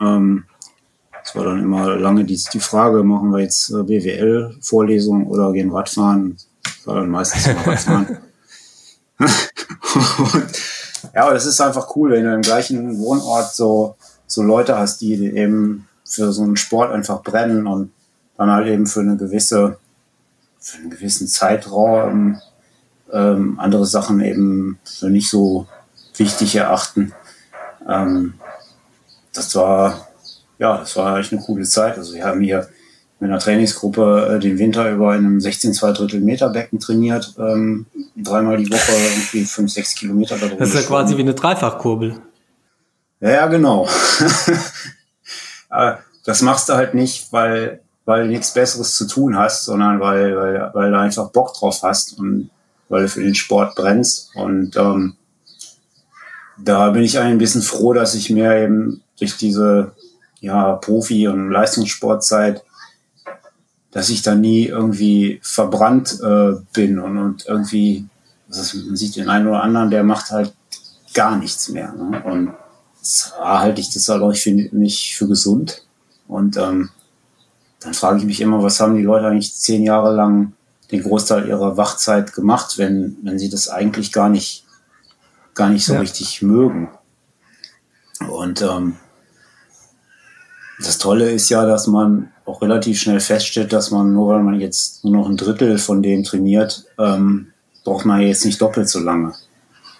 Ähm, 0.00 0.44
es 1.22 1.34
war 1.34 1.44
dann 1.44 1.62
immer 1.62 1.96
lange 1.96 2.24
die, 2.24 2.40
die 2.52 2.60
Frage, 2.60 3.02
machen 3.02 3.30
wir 3.30 3.40
jetzt 3.40 3.70
äh, 3.70 3.82
BWL-Vorlesungen 3.82 5.26
oder 5.26 5.52
gehen 5.52 5.70
Radfahren? 5.70 6.36
Das 6.62 6.86
war 6.86 6.96
dann 6.96 7.10
meistens 7.10 7.46
immer 7.46 7.66
Radfahren. 7.66 8.18
Und, 9.18 10.62
ja, 11.14 11.24
aber 11.24 11.34
das 11.34 11.46
ist 11.46 11.60
einfach 11.60 11.94
cool, 11.96 12.12
wenn 12.12 12.24
du 12.24 12.34
im 12.34 12.42
gleichen 12.42 12.98
Wohnort 12.98 13.54
so 13.54 13.96
so 14.28 14.42
Leute 14.42 14.78
hast, 14.78 15.00
die 15.00 15.14
eben 15.14 15.88
für 16.04 16.32
so 16.32 16.42
einen 16.44 16.56
Sport 16.56 16.92
einfach 16.92 17.22
brennen 17.22 17.66
und 17.66 17.90
dann 18.36 18.50
halt 18.50 18.68
eben 18.68 18.86
für 18.86 19.00
eine 19.00 19.16
gewisse, 19.16 19.78
für 20.60 20.78
einen 20.78 20.90
gewissen 20.90 21.26
Zeitraum 21.26 22.40
ähm, 23.10 23.58
andere 23.58 23.86
Sachen 23.86 24.20
eben 24.20 24.78
für 24.84 25.10
nicht 25.10 25.30
so 25.30 25.66
wichtig 26.18 26.56
erachten. 26.56 27.12
Ähm, 27.88 28.34
das 29.32 29.54
war, 29.54 30.08
ja, 30.58 30.78
das 30.78 30.96
war 30.96 31.18
echt 31.18 31.32
eine 31.32 31.42
coole 31.42 31.64
Zeit. 31.64 31.96
Also 31.96 32.14
wir 32.14 32.24
haben 32.24 32.40
hier 32.40 32.68
mit 33.20 33.30
einer 33.30 33.38
Trainingsgruppe 33.38 34.36
äh, 34.36 34.38
den 34.38 34.58
Winter 34.58 34.90
über 34.90 35.14
in 35.14 35.24
einem 35.24 35.40
16 35.40 35.74
2 35.74 35.92
Drittel 35.92 36.20
Meter 36.20 36.50
Becken 36.50 36.78
trainiert, 36.78 37.34
ähm, 37.38 37.86
dreimal 38.16 38.56
die 38.56 38.70
Woche 38.70 38.92
irgendwie 38.92 39.44
fünf, 39.44 39.72
sechs 39.72 39.94
Kilometer 39.94 40.36
da 40.38 40.48
Das 40.48 40.68
ist 40.68 40.74
ja 40.74 40.82
quasi 40.82 41.16
wie 41.16 41.22
eine 41.22 41.34
Dreifachkurbel. 41.34 42.16
Ja, 43.20 43.30
ja 43.30 43.46
genau. 43.46 43.88
Das 46.24 46.42
machst 46.42 46.68
du 46.68 46.74
halt 46.74 46.94
nicht, 46.94 47.32
weil, 47.32 47.80
weil 48.04 48.24
du 48.24 48.28
nichts 48.28 48.52
Besseres 48.52 48.94
zu 48.96 49.06
tun 49.06 49.36
hast, 49.36 49.64
sondern 49.64 50.00
weil, 50.00 50.36
weil, 50.36 50.70
weil 50.74 50.90
du 50.90 50.98
einfach 50.98 51.30
Bock 51.30 51.54
drauf 51.54 51.82
hast 51.82 52.18
und 52.18 52.50
weil 52.88 53.02
du 53.02 53.08
für 53.08 53.22
den 53.22 53.34
Sport 53.34 53.74
brennst. 53.74 54.34
Und 54.34 54.76
ähm, 54.76 55.16
da 56.62 56.90
bin 56.90 57.02
ich 57.02 57.18
ein 57.18 57.38
bisschen 57.38 57.62
froh, 57.62 57.92
dass 57.92 58.14
ich 58.14 58.30
mir 58.30 58.56
eben 58.56 59.02
durch 59.18 59.36
diese 59.36 59.92
ja, 60.40 60.74
Profi- 60.74 61.28
und 61.28 61.50
Leistungssportzeit, 61.50 62.62
dass 63.90 64.10
ich 64.10 64.22
da 64.22 64.34
nie 64.34 64.66
irgendwie 64.66 65.40
verbrannt 65.42 66.20
äh, 66.22 66.52
bin 66.72 66.98
und, 66.98 67.18
und 67.18 67.46
irgendwie 67.46 68.06
Also 68.50 68.78
man 68.86 68.96
sieht 68.96 69.16
den 69.16 69.28
einen 69.28 69.46
oder 69.46 69.62
anderen, 69.62 69.90
der 69.90 70.04
macht 70.04 70.30
halt 70.30 70.52
gar 71.14 71.36
nichts 71.36 71.68
mehr. 71.68 71.92
Ne? 71.92 72.22
Und 72.22 72.52
da 73.38 73.60
halte 73.60 73.80
ich 73.80 73.92
das 73.92 74.08
halt 74.08 74.22
auch 74.22 74.34
für, 74.34 74.50
nicht 74.50 75.16
für 75.16 75.26
gesund. 75.26 75.82
Und 76.26 76.56
ähm, 76.56 76.90
dann 77.80 77.94
frage 77.94 78.18
ich 78.18 78.24
mich 78.24 78.40
immer, 78.40 78.62
was 78.62 78.80
haben 78.80 78.96
die 78.96 79.02
Leute 79.02 79.26
eigentlich 79.26 79.54
zehn 79.54 79.82
Jahre 79.82 80.14
lang 80.14 80.52
den 80.90 81.02
Großteil 81.02 81.48
ihrer 81.48 81.76
Wachzeit 81.76 82.32
gemacht, 82.32 82.78
wenn, 82.78 83.16
wenn 83.22 83.38
sie 83.38 83.50
das 83.50 83.68
eigentlich 83.68 84.12
gar 84.12 84.28
nicht, 84.28 84.64
gar 85.58 85.68
nicht 85.68 85.84
so 85.84 85.94
ja. 85.94 86.00
richtig 86.00 86.40
mögen. 86.40 86.88
Und 88.30 88.62
ähm, 88.62 88.96
das 90.78 90.98
Tolle 90.98 91.30
ist 91.30 91.50
ja, 91.50 91.66
dass 91.66 91.86
man 91.86 92.30
auch 92.44 92.62
relativ 92.62 93.00
schnell 93.00 93.20
feststellt, 93.20 93.72
dass 93.72 93.90
man 93.90 94.12
nur 94.12 94.34
weil 94.34 94.42
man 94.42 94.60
jetzt 94.60 95.04
nur 95.04 95.12
noch 95.12 95.28
ein 95.28 95.36
Drittel 95.36 95.78
von 95.78 96.02
dem 96.02 96.24
trainiert, 96.24 96.86
ähm, 96.98 97.48
braucht 97.84 98.06
man 98.06 98.20
jetzt 98.20 98.44
nicht 98.44 98.60
doppelt 98.60 98.88
so 98.88 99.00
lange 99.00 99.34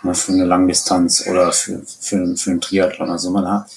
ne, 0.02 0.14
für 0.14 0.32
eine 0.32 0.44
Langdistanz 0.44 1.26
oder 1.26 1.52
für, 1.52 1.82
für, 1.84 2.36
für 2.36 2.50
einen 2.50 2.60
Triathlon. 2.60 3.10
Also 3.10 3.30
man 3.30 3.46
hat, 3.46 3.70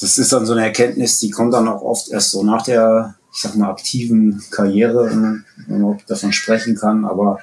das 0.00 0.18
ist 0.18 0.32
dann 0.32 0.46
so 0.46 0.52
eine 0.52 0.64
Erkenntnis, 0.64 1.18
die 1.18 1.30
kommt 1.30 1.54
dann 1.54 1.68
auch 1.68 1.82
oft 1.82 2.10
erst 2.10 2.30
so 2.30 2.42
nach 2.42 2.62
der, 2.62 3.14
ich 3.32 3.40
sag 3.40 3.56
mal, 3.56 3.70
aktiven 3.70 4.42
Karriere, 4.50 5.10
wenn 5.66 5.80
man 5.80 5.98
davon 6.06 6.32
sprechen 6.32 6.76
kann, 6.76 7.04
aber 7.06 7.40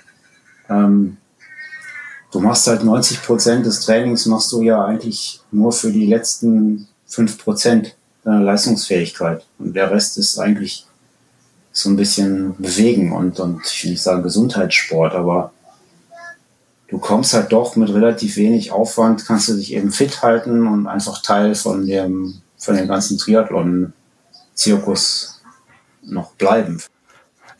ähm, 0.70 1.18
du 2.32 2.40
machst 2.40 2.68
halt 2.68 2.84
90 2.84 3.24
Prozent 3.24 3.66
des 3.66 3.86
Trainings 3.86 4.26
machst 4.26 4.52
du 4.52 4.62
ja 4.62 4.86
eigentlich 4.86 5.42
nur 5.52 5.72
für 5.72 5.92
die 5.92 6.06
letzten 6.06 6.88
fünf 7.06 7.44
Prozent 7.44 7.96
deiner 8.24 8.42
Leistungsfähigkeit. 8.42 9.46
Und 9.58 9.76
der 9.76 9.92
Rest 9.92 10.18
ist 10.18 10.40
eigentlich 10.40 10.86
so 11.72 11.90
ein 11.90 11.96
bisschen 11.96 12.56
bewegen 12.58 13.14
und, 13.14 13.40
und 13.40 13.62
ich 13.66 13.84
will 13.84 13.92
nicht 13.92 14.02
sagen 14.02 14.24
Gesundheitssport, 14.24 15.14
aber 15.14 15.52
du 16.88 16.98
kommst 16.98 17.34
halt 17.34 17.52
doch 17.52 17.76
mit 17.76 17.90
relativ 17.90 18.38
wenig 18.38 18.72
Aufwand, 18.72 19.26
kannst 19.26 19.50
du 19.50 19.56
dich 19.56 19.74
eben 19.74 19.92
fit 19.92 20.24
halten 20.24 20.66
und 20.68 20.88
einfach 20.88 21.22
Teil 21.22 21.56
von 21.56 21.86
dem, 21.86 22.42
von 22.58 22.76
dem 22.76 22.88
ganzen 22.88 23.18
Triathlon-Zirkus 23.18 25.42
noch 26.04 26.32
bleiben. 26.34 26.82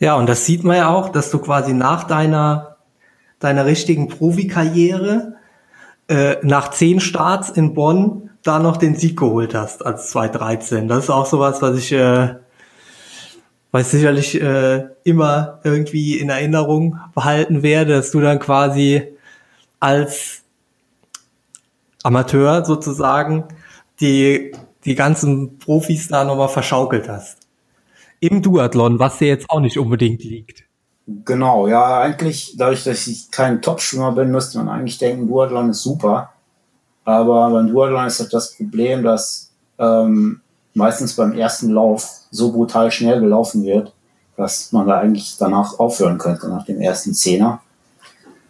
Ja, 0.00 0.16
und 0.16 0.28
das 0.28 0.46
sieht 0.46 0.64
man 0.64 0.76
ja 0.76 0.88
auch, 0.88 1.10
dass 1.10 1.30
du 1.30 1.38
quasi 1.38 1.72
nach 1.72 2.04
deiner, 2.04 2.69
deiner 3.40 3.66
richtigen 3.66 4.08
Profikarriere, 4.08 5.34
äh, 6.08 6.36
nach 6.42 6.70
zehn 6.70 7.00
Starts 7.00 7.50
in 7.50 7.74
Bonn, 7.74 8.30
da 8.42 8.58
noch 8.58 8.76
den 8.76 8.94
Sieg 8.94 9.18
geholt 9.18 9.54
hast 9.54 9.84
als 9.84 10.10
2013. 10.10 10.88
Das 10.88 11.04
ist 11.04 11.10
auch 11.10 11.26
sowas, 11.26 11.60
was 11.60 11.76
ich, 11.76 11.92
äh, 11.92 12.36
was 13.72 13.90
sicherlich 13.90 14.40
äh, 14.40 14.88
immer 15.04 15.60
irgendwie 15.64 16.18
in 16.18 16.28
Erinnerung 16.28 16.98
behalten 17.14 17.62
werde, 17.62 17.94
dass 17.94 18.10
du 18.10 18.20
dann 18.20 18.38
quasi 18.38 19.08
als 19.78 20.42
Amateur 22.02 22.64
sozusagen 22.64 23.44
die, 24.00 24.52
die 24.84 24.94
ganzen 24.94 25.58
Profis 25.58 26.08
da 26.08 26.24
nochmal 26.24 26.48
verschaukelt 26.48 27.08
hast. 27.08 27.38
Im 28.20 28.42
Duathlon, 28.42 28.98
was 28.98 29.18
dir 29.18 29.28
jetzt 29.28 29.48
auch 29.48 29.60
nicht 29.60 29.78
unbedingt 29.78 30.24
liegt. 30.24 30.64
Genau, 31.06 31.66
ja, 31.66 32.00
eigentlich, 32.00 32.54
dadurch, 32.56 32.84
dass 32.84 33.06
ich 33.06 33.30
kein 33.30 33.62
Top-Schwimmer 33.62 34.12
bin, 34.12 34.30
müsste 34.30 34.58
man 34.58 34.68
eigentlich 34.68 34.98
denken, 34.98 35.26
Duathlon 35.26 35.70
ist 35.70 35.82
super. 35.82 36.32
Aber 37.04 37.50
beim 37.50 37.68
Duathlon 37.68 38.06
ist 38.06 38.20
halt 38.20 38.32
das 38.32 38.54
Problem, 38.56 39.02
dass 39.02 39.50
ähm, 39.78 40.40
meistens 40.74 41.14
beim 41.16 41.32
ersten 41.32 41.70
Lauf 41.70 42.08
so 42.30 42.52
brutal 42.52 42.90
schnell 42.92 43.20
gelaufen 43.20 43.64
wird, 43.64 43.92
dass 44.36 44.72
man 44.72 44.86
da 44.86 44.98
eigentlich 44.98 45.36
danach 45.38 45.78
aufhören 45.78 46.18
könnte, 46.18 46.48
nach 46.48 46.64
dem 46.64 46.80
ersten 46.80 47.14
Zehner. 47.14 47.60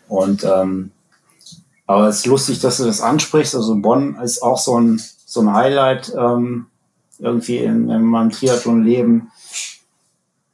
Und 0.09 0.45
ähm, 0.45 0.91
aber 1.91 2.07
es 2.07 2.19
ist 2.19 2.27
lustig, 2.27 2.61
dass 2.61 2.77
du 2.77 2.85
das 2.85 3.01
ansprichst. 3.01 3.57
Also 3.57 3.75
Bonn 3.75 4.15
ist 4.23 4.43
auch 4.45 4.59
so 4.59 4.79
ein, 4.79 5.03
so 5.27 5.41
ein 5.41 5.53
Highlight 5.53 6.15
ähm, 6.17 6.67
irgendwie 7.19 7.59
in, 7.59 7.91
in 7.91 8.03
meinem 8.03 8.31
Triathlon-Leben. 8.31 9.33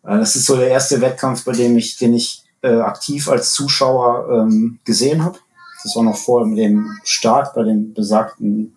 Äh, 0.07 0.19
das 0.19 0.37
ist 0.37 0.47
so 0.47 0.57
der 0.57 0.69
erste 0.69 1.01
Wettkampf, 1.01 1.45
bei 1.45 1.53
dem 1.53 1.77
ich, 1.77 1.97
den 1.99 2.15
ich 2.15 2.45
äh, 2.63 2.81
aktiv 2.81 3.29
als 3.29 3.53
Zuschauer 3.53 4.29
ähm, 4.31 4.79
gesehen 4.85 5.25
habe. 5.25 5.39
Das 5.83 5.95
war 5.97 6.03
noch 6.03 6.17
vor 6.17 6.45
dem 6.45 6.97
Start 7.05 7.55
bei 7.55 7.63
dem 7.63 7.93
besagten 7.93 8.77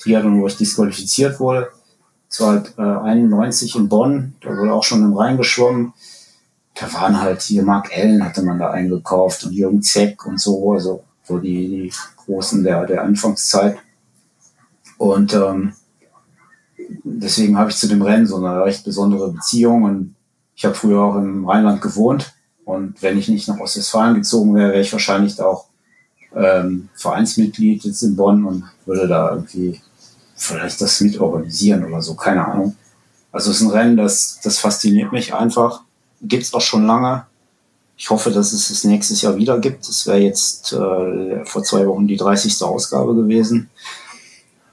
Triathlon, 0.00 0.40
wo 0.40 0.46
ich 0.46 0.56
disqualifiziert 0.56 1.38
wurde. 1.40 1.68
Das 2.28 2.40
war 2.40 2.48
halt 2.48 2.74
äh, 2.78 2.82
91 2.82 3.76
in 3.76 3.88
Bonn, 3.88 4.34
da 4.40 4.56
wurde 4.56 4.72
auch 4.72 4.84
schon 4.84 5.02
im 5.02 5.16
Rhein 5.16 5.36
geschwommen. 5.36 5.92
Da 6.74 6.92
waren 6.92 7.20
halt 7.20 7.42
hier 7.42 7.62
Mark 7.62 7.96
Ellen 7.96 8.24
hatte 8.24 8.42
man 8.42 8.58
da 8.58 8.70
eingekauft 8.70 9.44
und 9.44 9.52
Jürgen 9.52 9.82
Zeck 9.82 10.26
und 10.26 10.40
so, 10.40 10.72
also 10.72 11.02
so 11.24 11.38
die, 11.38 11.68
die 11.68 11.92
Großen 12.16 12.62
der, 12.62 12.86
der 12.86 13.02
Anfangszeit. 13.02 13.78
Und 14.96 15.34
ähm, 15.34 15.72
deswegen 17.02 17.58
habe 17.58 17.70
ich 17.70 17.76
zu 17.76 17.88
dem 17.88 18.02
Rennen 18.02 18.26
so 18.26 18.36
eine 18.36 18.64
recht 18.64 18.84
besondere 18.84 19.32
Beziehung. 19.32 19.82
Und 19.84 20.14
ich 20.58 20.64
habe 20.64 20.74
früher 20.74 21.00
auch 21.00 21.14
im 21.14 21.48
Rheinland 21.48 21.80
gewohnt. 21.80 22.34
Und 22.64 23.00
wenn 23.00 23.16
ich 23.16 23.28
nicht 23.28 23.46
nach 23.46 23.60
Ostwestfalen 23.60 24.16
gezogen 24.16 24.56
wäre, 24.56 24.72
wäre 24.72 24.80
ich 24.80 24.92
wahrscheinlich 24.92 25.40
auch 25.40 25.66
ähm, 26.34 26.88
Vereinsmitglied 26.96 27.84
jetzt 27.84 28.02
in 28.02 28.16
Bonn 28.16 28.44
und 28.44 28.64
würde 28.84 29.06
da 29.06 29.30
irgendwie 29.30 29.80
vielleicht 30.34 30.80
das 30.80 31.00
mit 31.00 31.20
organisieren 31.20 31.84
oder 31.84 32.02
so, 32.02 32.14
keine 32.14 32.44
Ahnung. 32.44 32.74
Also 33.30 33.52
es 33.52 33.58
ist 33.58 33.68
ein 33.68 33.70
Rennen, 33.70 33.96
das, 33.96 34.40
das 34.42 34.58
fasziniert 34.58 35.12
mich 35.12 35.32
einfach. 35.32 35.82
Gibt's 36.22 36.52
auch 36.52 36.60
schon 36.60 36.86
lange. 36.86 37.24
Ich 37.96 38.10
hoffe, 38.10 38.32
dass 38.32 38.52
es 38.52 38.68
es 38.68 38.82
nächstes 38.82 39.22
Jahr 39.22 39.36
wieder 39.36 39.60
gibt. 39.60 39.88
Es 39.88 40.08
wäre 40.08 40.18
jetzt 40.18 40.72
äh, 40.72 41.44
vor 41.44 41.62
zwei 41.62 41.86
Wochen 41.86 42.08
die 42.08 42.16
30. 42.16 42.60
Ausgabe 42.62 43.14
gewesen. 43.14 43.70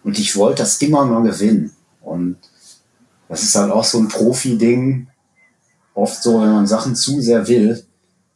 Und 0.03 0.17
ich 0.17 0.35
wollte 0.35 0.63
das 0.63 0.81
immer 0.81 1.05
mal 1.05 1.21
gewinnen. 1.21 1.75
Und 2.01 2.37
das 3.29 3.43
ist 3.43 3.53
halt 3.53 3.71
auch 3.71 3.83
so 3.83 3.99
ein 3.99 4.07
Profi-Ding. 4.07 5.09
Oft 5.95 6.21
so, 6.21 6.41
wenn 6.41 6.51
man 6.51 6.67
Sachen 6.67 6.95
zu 6.95 7.21
sehr 7.21 7.47
will, 7.47 7.83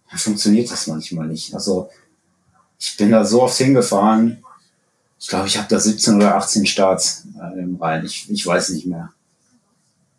dann 0.10 0.18
funktioniert 0.18 0.72
das 0.72 0.88
manchmal 0.88 1.28
nicht. 1.28 1.54
Also 1.54 1.90
ich 2.80 2.98
bin 2.98 3.12
da 3.12 3.24
so 3.26 3.44
oft 3.44 3.58
hingefahren. 3.58 4.44
Ich 5.20 5.28
glaube, 5.28 5.48
ich 5.48 5.58
habe 5.58 5.68
da 5.70 5.80
17 5.80 6.16
oder 6.16 6.36
18 6.36 6.66
Starts 6.66 7.26
äh, 7.38 7.60
im 7.60 7.76
Rhein. 7.76 8.06
Ich, 8.06 8.30
ich 8.30 8.48
weiß 8.48 8.70
nicht 8.70 8.86
mehr. 8.88 9.12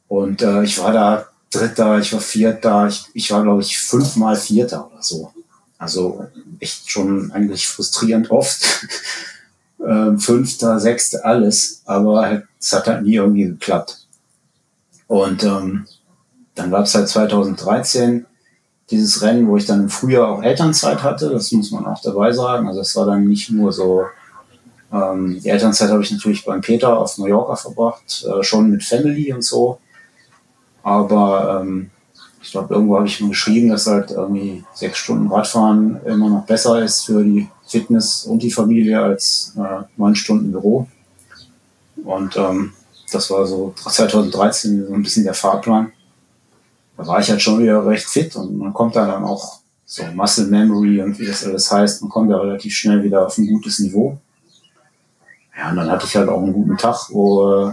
Und 0.06 0.42
äh, 0.42 0.62
ich 0.62 0.78
war 0.78 0.92
da 0.92 1.26
Dritter, 1.50 1.98
ich 1.98 2.12
war 2.12 2.20
Vierter, 2.20 2.86
ich, 2.86 3.06
ich 3.14 3.30
war, 3.30 3.42
glaube 3.42 3.62
ich, 3.62 3.78
fünfmal 3.78 4.36
Vierter 4.36 4.90
oder 4.92 5.02
so. 5.02 5.32
Also 5.78 6.26
echt 6.60 6.90
schon 6.90 7.32
eigentlich 7.32 7.66
frustrierend 7.66 8.30
oft. 8.30 8.86
ähm, 9.86 10.18
Fünfter, 10.20 10.78
Sechster, 10.78 11.24
alles. 11.24 11.80
Aber 11.86 12.42
es 12.60 12.72
hat 12.72 12.86
halt 12.86 13.02
nie 13.02 13.14
irgendwie 13.14 13.46
geklappt. 13.46 14.06
Und 15.06 15.42
ähm, 15.42 15.86
dann 16.60 16.70
gab 16.70 16.84
es 16.84 16.94
halt 16.94 17.08
2013 17.08 18.26
dieses 18.90 19.22
Rennen, 19.22 19.48
wo 19.48 19.56
ich 19.56 19.64
dann 19.64 19.82
im 19.82 19.88
Frühjahr 19.88 20.28
auch 20.28 20.42
Elternzeit 20.42 21.02
hatte. 21.02 21.30
Das 21.30 21.50
muss 21.52 21.70
man 21.70 21.86
auch 21.86 22.00
dabei 22.02 22.32
sagen. 22.32 22.68
Also 22.68 22.80
es 22.80 22.94
war 22.96 23.06
dann 23.06 23.26
nicht 23.26 23.50
nur 23.50 23.72
so, 23.72 24.04
ähm, 24.92 25.40
die 25.42 25.48
Elternzeit 25.48 25.90
habe 25.90 26.02
ich 26.02 26.10
natürlich 26.10 26.44
beim 26.44 26.60
Peter 26.60 26.98
auf 26.98 27.16
Mallorca 27.16 27.56
verbracht, 27.56 28.26
äh, 28.26 28.42
schon 28.42 28.70
mit 28.70 28.82
Family 28.82 29.32
und 29.32 29.42
so. 29.42 29.78
Aber 30.82 31.62
ähm, 31.62 31.90
ich 32.42 32.50
glaube, 32.50 32.74
irgendwo 32.74 32.96
habe 32.96 33.06
ich 33.06 33.20
mal 33.20 33.28
geschrieben, 33.28 33.70
dass 33.70 33.86
halt 33.86 34.10
irgendwie 34.10 34.64
sechs 34.74 34.98
Stunden 34.98 35.30
Radfahren 35.30 36.00
immer 36.04 36.28
noch 36.28 36.44
besser 36.44 36.82
ist 36.82 37.06
für 37.06 37.22
die 37.22 37.48
Fitness 37.66 38.24
und 38.24 38.42
die 38.42 38.50
Familie 38.50 39.00
als 39.00 39.54
äh, 39.56 39.84
neun 39.96 40.14
Stunden 40.14 40.50
Büro. 40.50 40.86
Und 42.04 42.36
ähm, 42.36 42.72
das 43.12 43.30
war 43.30 43.46
so 43.46 43.74
2013 43.76 44.86
so 44.88 44.94
ein 44.94 45.02
bisschen 45.02 45.24
der 45.24 45.34
Fahrplan. 45.34 45.92
Da 47.00 47.06
war 47.06 47.18
ich 47.18 47.30
halt 47.30 47.40
schon 47.40 47.60
wieder 47.60 47.86
recht 47.86 48.04
fit 48.04 48.36
und 48.36 48.58
man 48.58 48.74
kommt 48.74 48.94
da 48.94 49.06
dann 49.06 49.24
auch 49.24 49.60
so 49.86 50.04
Muscle 50.12 50.48
Memory 50.48 51.00
und 51.00 51.18
wie 51.18 51.24
das 51.24 51.46
alles 51.46 51.72
heißt, 51.72 52.02
man 52.02 52.10
kommt 52.10 52.30
da 52.30 52.36
relativ 52.36 52.74
schnell 52.76 53.02
wieder 53.02 53.26
auf 53.26 53.38
ein 53.38 53.46
gutes 53.46 53.78
Niveau. 53.78 54.18
Ja, 55.56 55.70
und 55.70 55.76
dann 55.76 55.90
hatte 55.90 56.04
ich 56.04 56.14
halt 56.14 56.28
auch 56.28 56.42
einen 56.42 56.52
guten 56.52 56.76
Tag, 56.76 57.08
wo, 57.08 57.68
äh, 57.68 57.72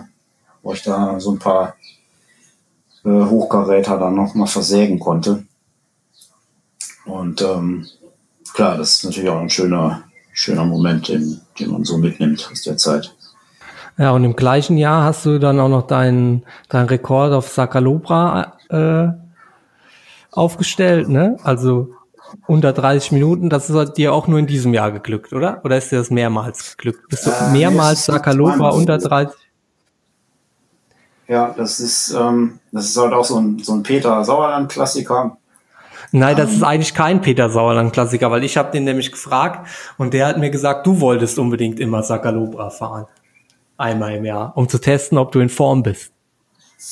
wo 0.64 0.72
ich 0.72 0.82
da 0.82 1.20
so 1.20 1.34
ein 1.34 1.40
paar 1.40 1.76
äh, 3.04 3.10
Hochkaräter 3.10 4.00
dann 4.00 4.16
nochmal 4.16 4.48
versägen 4.48 4.98
konnte. 4.98 5.44
Und 7.04 7.42
ähm, 7.42 7.86
klar, 8.54 8.78
das 8.78 8.94
ist 8.94 9.04
natürlich 9.04 9.30
auch 9.30 9.42
ein 9.42 9.50
schöner, 9.50 10.04
schöner 10.32 10.64
Moment, 10.64 11.10
den, 11.10 11.42
den 11.60 11.72
man 11.72 11.84
so 11.84 11.98
mitnimmt 11.98 12.48
aus 12.50 12.62
der 12.62 12.78
Zeit. 12.78 13.14
Ja, 13.98 14.12
und 14.12 14.24
im 14.24 14.36
gleichen 14.36 14.78
Jahr 14.78 15.04
hast 15.04 15.26
du 15.26 15.40
dann 15.40 15.60
auch 15.60 15.70
noch 15.70 15.88
deinen 15.88 16.44
dein 16.70 16.86
Rekord 16.86 17.34
auf 17.34 17.48
Sakalobra 17.50 18.54
äh, 18.70 19.08
aufgestellt, 20.32 21.10
ne? 21.10 21.38
Also 21.44 21.94
unter 22.46 22.74
30 22.74 23.12
Minuten, 23.14 23.50
das 23.50 23.70
ist 23.70 23.94
dir 23.94 24.14
auch 24.14 24.28
nur 24.28 24.38
in 24.38 24.48
diesem 24.48 24.74
Jahr 24.74 24.92
geglückt, 24.92 25.34
oder? 25.34 25.62
Oder 25.64 25.78
ist 25.78 25.92
dir 25.92 25.98
das 25.98 26.12
mehrmals 26.12 26.78
geglückt? 26.78 27.08
Bist 27.10 27.26
du 27.26 27.32
äh, 27.32 27.52
mehrmals 27.52 28.06
Sakalobra 28.06 28.70
unter 28.70 28.98
30? 28.98 29.36
Ja, 31.28 31.54
das 31.58 31.80
ist, 31.80 32.12
ähm, 32.12 32.60
das 32.72 32.86
ist 32.86 32.98
halt 32.98 33.14
auch 33.14 33.26
so 33.26 33.40
ein, 33.40 33.60
so 33.60 33.74
ein 33.74 33.84
Peter 33.84 34.24
Sauerland-Klassiker. 34.24 35.38
Nein, 36.12 36.38
das 36.38 36.54
ist 36.54 36.64
eigentlich 36.64 36.94
kein 36.94 37.22
Peter 37.22 37.50
Sauerland-Klassiker, 37.50 38.32
weil 38.32 38.44
ich 38.44 38.56
habe 38.56 38.72
den 38.72 38.86
nämlich 38.86 39.12
gefragt 39.12 39.68
und 39.98 40.14
der 40.14 40.28
hat 40.28 40.38
mir 40.38 40.50
gesagt, 40.50 40.88
du 40.88 41.02
wolltest 41.02 41.38
unbedingt 41.38 41.80
immer 41.80 42.02
Sakalobra 42.04 42.70
fahren. 42.70 43.08
Einmal 43.78 44.16
im 44.16 44.26
Jahr, 44.26 44.54
um 44.56 44.68
zu 44.68 44.80
testen, 44.80 45.18
ob 45.18 45.32
du 45.32 45.40
in 45.40 45.50
Form 45.50 45.84
bist. 45.84 46.12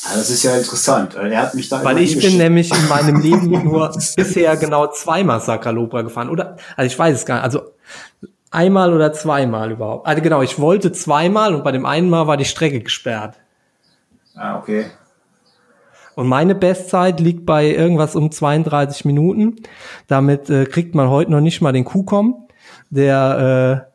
Ja, 0.04 0.16
das 0.16 0.30
ist 0.30 0.44
ja 0.44 0.56
interessant. 0.56 1.16
Er 1.16 1.42
hat 1.42 1.54
mich 1.54 1.70
da 1.70 1.84
Weil 1.84 2.00
ich 2.00 2.20
bin 2.20 2.38
nämlich 2.38 2.72
in 2.74 2.88
meinem 2.88 3.22
Leben 3.22 3.50
nur 3.64 3.92
bisher 4.16 4.58
genau 4.58 4.88
zweimal 4.88 5.40
Sakalobra 5.42 6.02
gefahren. 6.02 6.30
Oder, 6.30 6.58
also 6.76 6.88
ich 6.88 6.98
weiß 6.98 7.16
es 7.16 7.26
gar 7.26 7.36
nicht. 7.36 7.44
Also 7.44 7.62
einmal 8.50 8.94
oder 8.94 9.14
zweimal 9.14 9.72
überhaupt. 9.72 10.08
Also 10.08 10.22
genau, 10.22 10.42
ich 10.42 10.60
wollte 10.60 10.92
zweimal 10.92 11.54
und 11.54 11.64
bei 11.64 11.72
dem 11.72 11.86
einen 11.86 12.10
Mal 12.10 12.26
war 12.28 12.38
die 12.38 12.46
Strecke 12.46 12.80
gesperrt. 12.82 13.36
Ah, 14.36 14.58
okay. 14.58 14.86
Und 16.16 16.28
meine 16.28 16.56
Bestzeit 16.56 17.20
liegt 17.20 17.46
bei 17.46 17.68
irgendwas 17.68 18.16
um 18.16 18.32
32 18.32 19.06
Minuten. 19.06 19.58
Damit 20.08 20.50
äh, 20.50 20.66
kriegt 20.66 20.96
man 20.96 21.10
heute 21.10 21.32
noch 21.32 21.42
nicht 21.42 21.62
mal 21.62 21.74
den 21.74 21.84
Kuhkom, 21.84 22.48
der, 22.90 23.86
äh, 23.88 23.95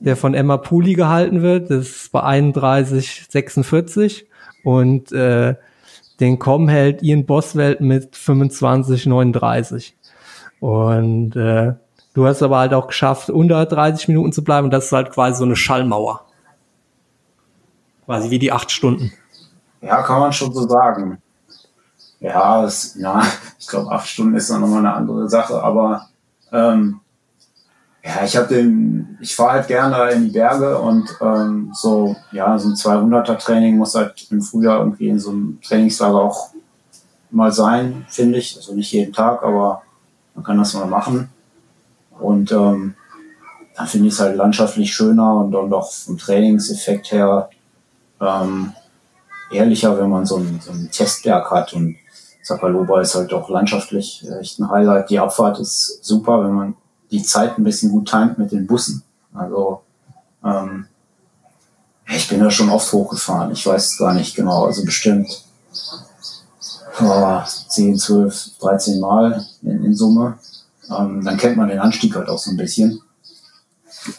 der 0.00 0.16
von 0.16 0.34
Emma 0.34 0.56
Puli 0.56 0.94
gehalten 0.94 1.42
wird. 1.42 1.70
Das 1.70 1.88
ist 1.88 2.12
bei 2.12 2.22
31,46. 2.22 4.24
Und 4.64 5.12
äh, 5.12 5.56
den 6.20 6.38
Com 6.38 6.68
hält 6.68 7.02
Ian 7.02 7.26
Boswelt 7.26 7.80
mit 7.80 8.14
25,39. 8.14 9.92
Und 10.60 11.36
äh, 11.36 11.74
du 12.14 12.26
hast 12.26 12.42
aber 12.42 12.58
halt 12.58 12.74
auch 12.74 12.88
geschafft, 12.88 13.30
unter 13.30 13.66
30 13.66 14.08
Minuten 14.08 14.32
zu 14.32 14.42
bleiben. 14.42 14.66
Und 14.66 14.72
das 14.72 14.86
ist 14.86 14.92
halt 14.92 15.10
quasi 15.10 15.38
so 15.38 15.44
eine 15.44 15.56
Schallmauer. 15.56 16.24
Quasi 18.04 18.30
wie 18.30 18.38
die 18.38 18.52
acht 18.52 18.70
Stunden. 18.70 19.12
Ja, 19.80 20.02
kann 20.02 20.20
man 20.20 20.32
schon 20.32 20.52
so 20.52 20.66
sagen. 20.66 21.18
Ja, 22.20 22.62
das, 22.62 22.96
ja 22.96 23.22
ich 23.58 23.68
glaube, 23.68 23.90
acht 23.90 24.08
Stunden 24.08 24.34
ist 24.34 24.50
dann 24.50 24.60
nochmal 24.60 24.80
eine 24.80 24.94
andere 24.94 25.28
Sache, 25.28 25.62
aber 25.62 26.08
ähm, 26.52 27.00
ja, 28.08 28.24
ich 28.24 28.36
habe 28.38 28.48
den, 28.48 29.18
ich 29.20 29.36
fahre 29.36 29.52
halt 29.52 29.68
gerne 29.68 30.10
in 30.12 30.24
die 30.24 30.30
Berge 30.30 30.78
und 30.78 31.14
ähm, 31.20 31.70
so, 31.74 32.16
ja, 32.32 32.58
so 32.58 32.70
ein 32.70 32.74
200er 32.74 33.36
Training 33.36 33.76
muss 33.76 33.94
halt 33.94 34.26
im 34.30 34.40
Frühjahr 34.40 34.78
irgendwie 34.78 35.10
in 35.10 35.18
so 35.18 35.30
einem 35.30 35.60
Trainingslager 35.60 36.16
auch 36.16 36.48
mal 37.30 37.52
sein, 37.52 38.06
finde 38.08 38.38
ich. 38.38 38.56
Also 38.56 38.74
nicht 38.74 38.92
jeden 38.92 39.12
Tag, 39.12 39.42
aber 39.42 39.82
man 40.34 40.42
kann 40.42 40.56
das 40.56 40.72
mal 40.72 40.86
machen. 40.86 41.28
Und 42.18 42.50
ähm, 42.50 42.94
dann 43.76 43.86
finde 43.86 44.08
ich 44.08 44.14
es 44.14 44.20
halt 44.20 44.36
landschaftlich 44.36 44.90
schöner 44.90 45.36
und 45.36 45.52
dann 45.52 45.68
doch 45.68 45.92
vom 45.92 46.16
Trainingseffekt 46.16 47.12
her 47.12 47.50
ähm, 48.22 48.72
ehrlicher, 49.52 49.98
wenn 50.00 50.08
man 50.08 50.24
so 50.24 50.36
einen, 50.36 50.60
so 50.60 50.72
einen 50.72 50.90
Testberg 50.90 51.50
hat. 51.50 51.74
Und 51.74 51.96
Zapaloba 52.42 53.02
ist 53.02 53.14
halt 53.14 53.34
auch 53.34 53.50
landschaftlich 53.50 54.26
echt 54.40 54.58
ein 54.60 54.70
Highlight. 54.70 55.10
Die 55.10 55.18
Abfahrt 55.18 55.60
ist 55.60 56.02
super, 56.02 56.42
wenn 56.42 56.54
man 56.54 56.74
die 57.10 57.22
Zeit 57.22 57.58
ein 57.58 57.64
bisschen 57.64 57.90
gut 57.90 58.08
timet 58.08 58.38
mit 58.38 58.52
den 58.52 58.66
Bussen. 58.66 59.02
Also 59.32 59.82
ähm, 60.44 60.86
ich 62.08 62.28
bin 62.28 62.40
da 62.40 62.50
schon 62.50 62.70
oft 62.70 62.92
hochgefahren. 62.92 63.52
Ich 63.52 63.66
weiß 63.66 63.98
gar 63.98 64.14
nicht 64.14 64.34
genau. 64.34 64.64
Also 64.64 64.84
bestimmt 64.84 65.44
oh, 67.00 67.42
10, 67.68 67.98
12, 67.98 68.58
13 68.60 69.00
Mal 69.00 69.46
in, 69.62 69.84
in 69.84 69.94
Summe. 69.94 70.38
Ähm, 70.90 71.22
dann 71.24 71.36
kennt 71.36 71.56
man 71.56 71.68
den 71.68 71.80
Anstieg 71.80 72.14
halt 72.14 72.28
auch 72.28 72.38
so 72.38 72.50
ein 72.50 72.56
bisschen. 72.56 73.00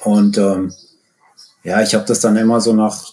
Und 0.04 0.38
ähm, 0.38 0.74
ja, 1.64 1.82
ich 1.82 1.94
habe 1.96 2.06
das 2.06 2.20
dann 2.20 2.38
immer 2.38 2.62
so 2.62 2.74
nach 2.74 3.04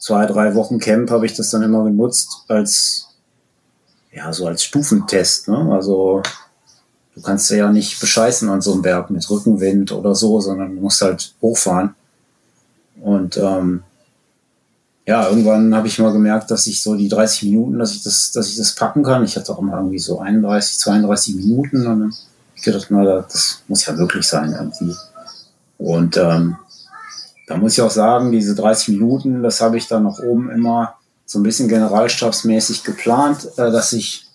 zwei, 0.00 0.26
drei 0.26 0.54
Wochen 0.54 0.78
Camp 0.78 1.10
habe 1.10 1.26
ich 1.26 1.34
das 1.34 1.50
dann 1.50 1.62
immer 1.62 1.84
genutzt 1.84 2.44
als, 2.48 3.08
ja, 4.12 4.32
so 4.32 4.46
als 4.46 4.62
Stufentest. 4.62 5.48
Ne? 5.48 5.68
Also 5.72 6.22
du 7.16 7.22
kannst 7.22 7.50
ja 7.50 7.72
nicht 7.72 7.98
bescheißen 7.98 8.48
an 8.48 8.60
so 8.60 8.72
einem 8.72 8.82
Berg 8.82 9.10
mit 9.10 9.28
Rückenwind 9.28 9.90
oder 9.90 10.14
so, 10.14 10.40
sondern 10.40 10.76
du 10.76 10.82
musst 10.82 11.00
halt 11.00 11.34
hochfahren. 11.42 11.94
Und 13.00 13.36
ähm, 13.38 13.82
ja, 15.06 15.28
irgendwann 15.28 15.74
habe 15.74 15.88
ich 15.88 15.98
mal 15.98 16.12
gemerkt, 16.12 16.50
dass 16.50 16.66
ich 16.66 16.82
so 16.82 16.94
die 16.94 17.08
30 17.08 17.44
Minuten, 17.44 17.78
dass 17.78 17.92
ich 17.92 18.02
das, 18.02 18.32
dass 18.32 18.48
ich 18.48 18.56
das 18.56 18.74
packen 18.74 19.02
kann. 19.02 19.24
Ich 19.24 19.36
hatte 19.36 19.52
auch 19.52 19.58
immer 19.58 19.76
irgendwie 19.76 19.98
so 19.98 20.20
31, 20.20 20.78
32 20.78 21.36
Minuten 21.36 21.86
und 21.86 22.00
dann 22.00 22.14
ich 22.54 22.62
gedacht, 22.62 22.86
na, 22.90 23.20
das 23.20 23.62
muss 23.68 23.86
ja 23.86 23.92
möglich 23.94 24.26
sein 24.26 24.52
irgendwie. 24.52 24.94
Und 25.78 26.16
ähm, 26.16 26.56
da 27.46 27.56
muss 27.56 27.74
ich 27.74 27.82
auch 27.82 27.90
sagen, 27.90 28.32
diese 28.32 28.54
30 28.54 28.88
Minuten, 28.88 29.42
das 29.42 29.60
habe 29.60 29.76
ich 29.76 29.88
dann 29.88 30.02
noch 30.02 30.18
oben 30.18 30.50
immer 30.50 30.94
so 31.24 31.38
ein 31.38 31.42
bisschen 31.42 31.68
generalstabsmäßig 31.68 32.82
geplant, 32.82 33.46
äh, 33.56 33.70
dass 33.70 33.92
ich 33.92 34.25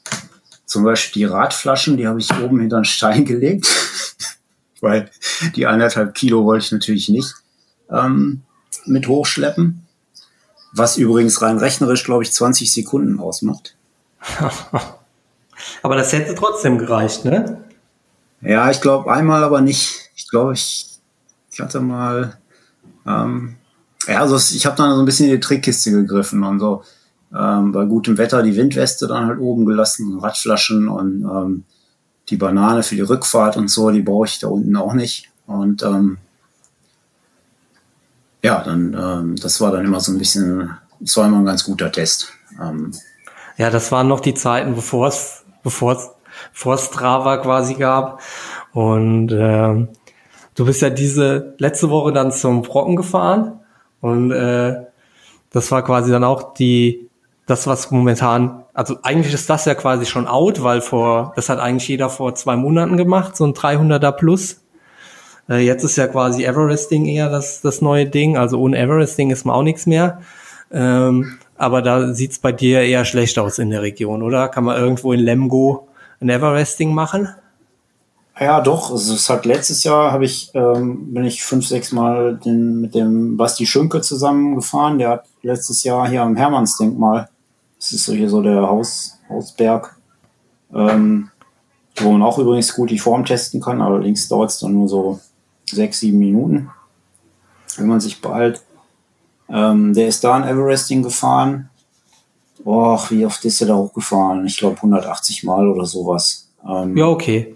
zum 0.71 0.85
Beispiel 0.85 1.21
die 1.21 1.25
Radflaschen, 1.25 1.97
die 1.97 2.07
habe 2.07 2.21
ich 2.21 2.33
oben 2.33 2.61
hinter 2.61 2.77
einen 2.77 2.85
Stein 2.85 3.25
gelegt, 3.25 3.67
weil 4.79 5.11
die 5.55 5.67
anderthalb 5.67 6.15
Kilo 6.15 6.45
wollte 6.45 6.65
ich 6.65 6.71
natürlich 6.71 7.09
nicht 7.09 7.35
ähm, 7.89 8.43
mit 8.85 9.07
hochschleppen. 9.07 9.85
Was 10.73 10.95
übrigens 10.95 11.41
rein 11.41 11.57
rechnerisch, 11.57 12.05
glaube 12.05 12.23
ich, 12.23 12.31
20 12.31 12.71
Sekunden 12.71 13.19
ausmacht. 13.19 13.75
aber 15.83 15.95
das 15.97 16.13
hätte 16.13 16.33
trotzdem 16.35 16.77
gereicht, 16.77 17.25
ne? 17.25 17.65
Ja, 18.39 18.71
ich 18.71 18.79
glaube 18.79 19.11
einmal 19.11 19.43
aber 19.43 19.59
nicht. 19.59 20.09
Ich 20.15 20.29
glaube, 20.29 20.53
ich, 20.53 20.87
ich 21.51 21.59
hatte 21.59 21.81
mal 21.81 22.37
ähm, 23.05 23.57
ja, 24.07 24.21
also 24.21 24.37
ich 24.37 24.65
habe 24.65 24.77
dann 24.77 24.95
so 24.95 25.01
ein 25.01 25.05
bisschen 25.05 25.25
in 25.27 25.33
die 25.33 25.39
Trickkiste 25.41 25.91
gegriffen 25.91 26.43
und 26.43 26.59
so 26.61 26.83
ähm, 27.37 27.71
bei 27.71 27.85
gutem 27.85 28.17
Wetter 28.17 28.43
die 28.43 28.55
Windweste 28.55 29.07
dann 29.07 29.27
halt 29.27 29.39
oben 29.39 29.65
gelassen, 29.65 30.19
Radflaschen 30.19 30.87
und 30.87 31.23
ähm, 31.23 31.63
die 32.29 32.37
Banane 32.37 32.83
für 32.83 32.95
die 32.95 33.01
Rückfahrt 33.01 33.57
und 33.57 33.69
so, 33.69 33.89
die 33.91 34.01
brauche 34.01 34.25
ich 34.25 34.39
da 34.39 34.47
unten 34.47 34.75
auch 34.75 34.93
nicht. 34.93 35.29
Und 35.47 35.83
ähm, 35.83 36.17
ja, 38.43 38.63
dann 38.63 38.93
ähm, 38.93 39.35
das 39.35 39.61
war 39.61 39.71
dann 39.71 39.85
immer 39.85 39.99
so 39.99 40.11
ein 40.11 40.17
bisschen, 40.17 40.71
das 40.99 41.17
war 41.17 41.27
immer 41.27 41.39
ein 41.39 41.45
ganz 41.45 41.63
guter 41.63 41.91
Test. 41.91 42.33
Ähm, 42.61 42.91
ja, 43.57 43.69
das 43.69 43.91
waren 43.91 44.07
noch 44.07 44.19
die 44.19 44.33
Zeiten, 44.33 44.75
bevor 44.75 45.07
es 45.07 45.43
bevor 45.63 45.93
es 45.93 46.09
vor 46.51 46.77
Strava 46.77 47.37
quasi 47.37 47.75
gab. 47.75 48.21
Und 48.73 49.31
ähm, 49.31 49.89
du 50.55 50.65
bist 50.65 50.81
ja 50.81 50.89
diese 50.89 51.55
letzte 51.57 51.89
Woche 51.89 52.13
dann 52.13 52.31
zum 52.31 52.61
Brocken 52.61 52.95
gefahren 52.95 53.59
und 53.99 54.31
äh, 54.31 54.85
das 55.51 55.71
war 55.71 55.83
quasi 55.83 56.11
dann 56.11 56.23
auch 56.23 56.53
die 56.53 57.09
das 57.51 57.67
was 57.67 57.91
momentan 57.91 58.63
also 58.73 58.97
eigentlich 59.03 59.33
ist 59.33 59.49
das 59.49 59.65
ja 59.65 59.75
quasi 59.75 60.05
schon 60.05 60.27
out, 60.27 60.63
weil 60.63 60.81
vor 60.81 61.33
das 61.35 61.49
hat 61.49 61.59
eigentlich 61.59 61.87
jeder 61.87 62.09
vor 62.09 62.35
zwei 62.35 62.55
Monaten 62.55 62.97
gemacht 62.97 63.35
so 63.35 63.45
ein 63.45 63.53
300er 63.53 64.13
plus. 64.13 64.61
Äh, 65.49 65.65
jetzt 65.65 65.83
ist 65.83 65.97
ja 65.97 66.07
quasi 66.07 66.43
Everesting 66.45 67.05
eher 67.05 67.29
das 67.29 67.61
das 67.61 67.81
neue 67.81 68.07
Ding, 68.07 68.37
also 68.37 68.59
ohne 68.59 68.77
Everesting 68.77 69.29
ist 69.31 69.45
man 69.45 69.55
auch 69.55 69.63
nichts 69.63 69.85
mehr. 69.85 70.21
Ähm, 70.71 71.37
aber 71.57 71.81
da 71.81 72.13
sieht's 72.13 72.39
bei 72.39 72.51
dir 72.51 72.81
eher 72.81 73.05
schlecht 73.05 73.37
aus 73.37 73.59
in 73.59 73.69
der 73.69 73.81
Region, 73.81 74.23
oder? 74.23 74.47
Kann 74.47 74.63
man 74.63 74.77
irgendwo 74.77 75.13
in 75.13 75.19
Lemgo 75.19 75.89
ein 76.21 76.29
Everesting 76.29 76.93
machen? 76.93 77.27
Ja, 78.39 78.61
doch. 78.61 78.91
Also 78.91 79.13
es 79.13 79.29
hat 79.29 79.45
letztes 79.45 79.83
Jahr 79.83 80.11
habe 80.11 80.25
ich 80.25 80.51
ähm, 80.55 81.13
bin 81.13 81.25
ich 81.25 81.43
fünf, 81.43 81.67
sechs 81.67 81.91
Mal 81.91 82.37
den, 82.37 82.81
mit 82.81 82.95
dem 82.95 83.37
Basti 83.37 83.65
Schünke 83.65 84.01
zusammengefahren. 84.01 84.97
Der 84.97 85.09
hat 85.09 85.25
letztes 85.43 85.83
Jahr 85.83 86.07
hier 86.09 86.23
am 86.23 86.35
Hermannsdenkmal, 86.35 87.29
das 87.81 87.93
ist 87.93 88.05
so 88.05 88.13
hier 88.13 88.29
so 88.29 88.43
der 88.43 88.61
Haus, 88.61 89.17
Hausberg, 89.27 89.97
ähm, 90.71 91.31
wo 91.95 92.11
man 92.11 92.21
auch 92.21 92.37
übrigens 92.37 92.75
gut 92.75 92.91
die 92.91 92.99
Form 92.99 93.25
testen 93.25 93.59
kann. 93.59 93.81
Allerdings 93.81 94.27
dauert 94.27 94.51
es 94.51 94.59
dann 94.59 94.73
nur 94.73 94.87
so 94.87 95.19
sechs, 95.65 95.99
sieben 95.99 96.19
Minuten, 96.19 96.69
wenn 97.77 97.87
man 97.87 97.99
sich 97.99 98.21
beeilt. 98.21 98.61
Ähm, 99.49 99.95
der 99.95 100.07
ist 100.07 100.23
da 100.23 100.35
ein 100.35 100.47
Everesting 100.47 101.01
gefahren. 101.01 101.71
Boah, 102.63 103.03
wie 103.09 103.25
oft 103.25 103.43
ist 103.45 103.61
er 103.61 103.69
da 103.69 103.75
hochgefahren? 103.75 104.45
Ich 104.45 104.57
glaube 104.57 104.75
180 104.75 105.43
Mal 105.43 105.67
oder 105.67 105.87
sowas. 105.87 106.49
Ähm, 106.63 106.95
ja, 106.95 107.07
okay. 107.07 107.55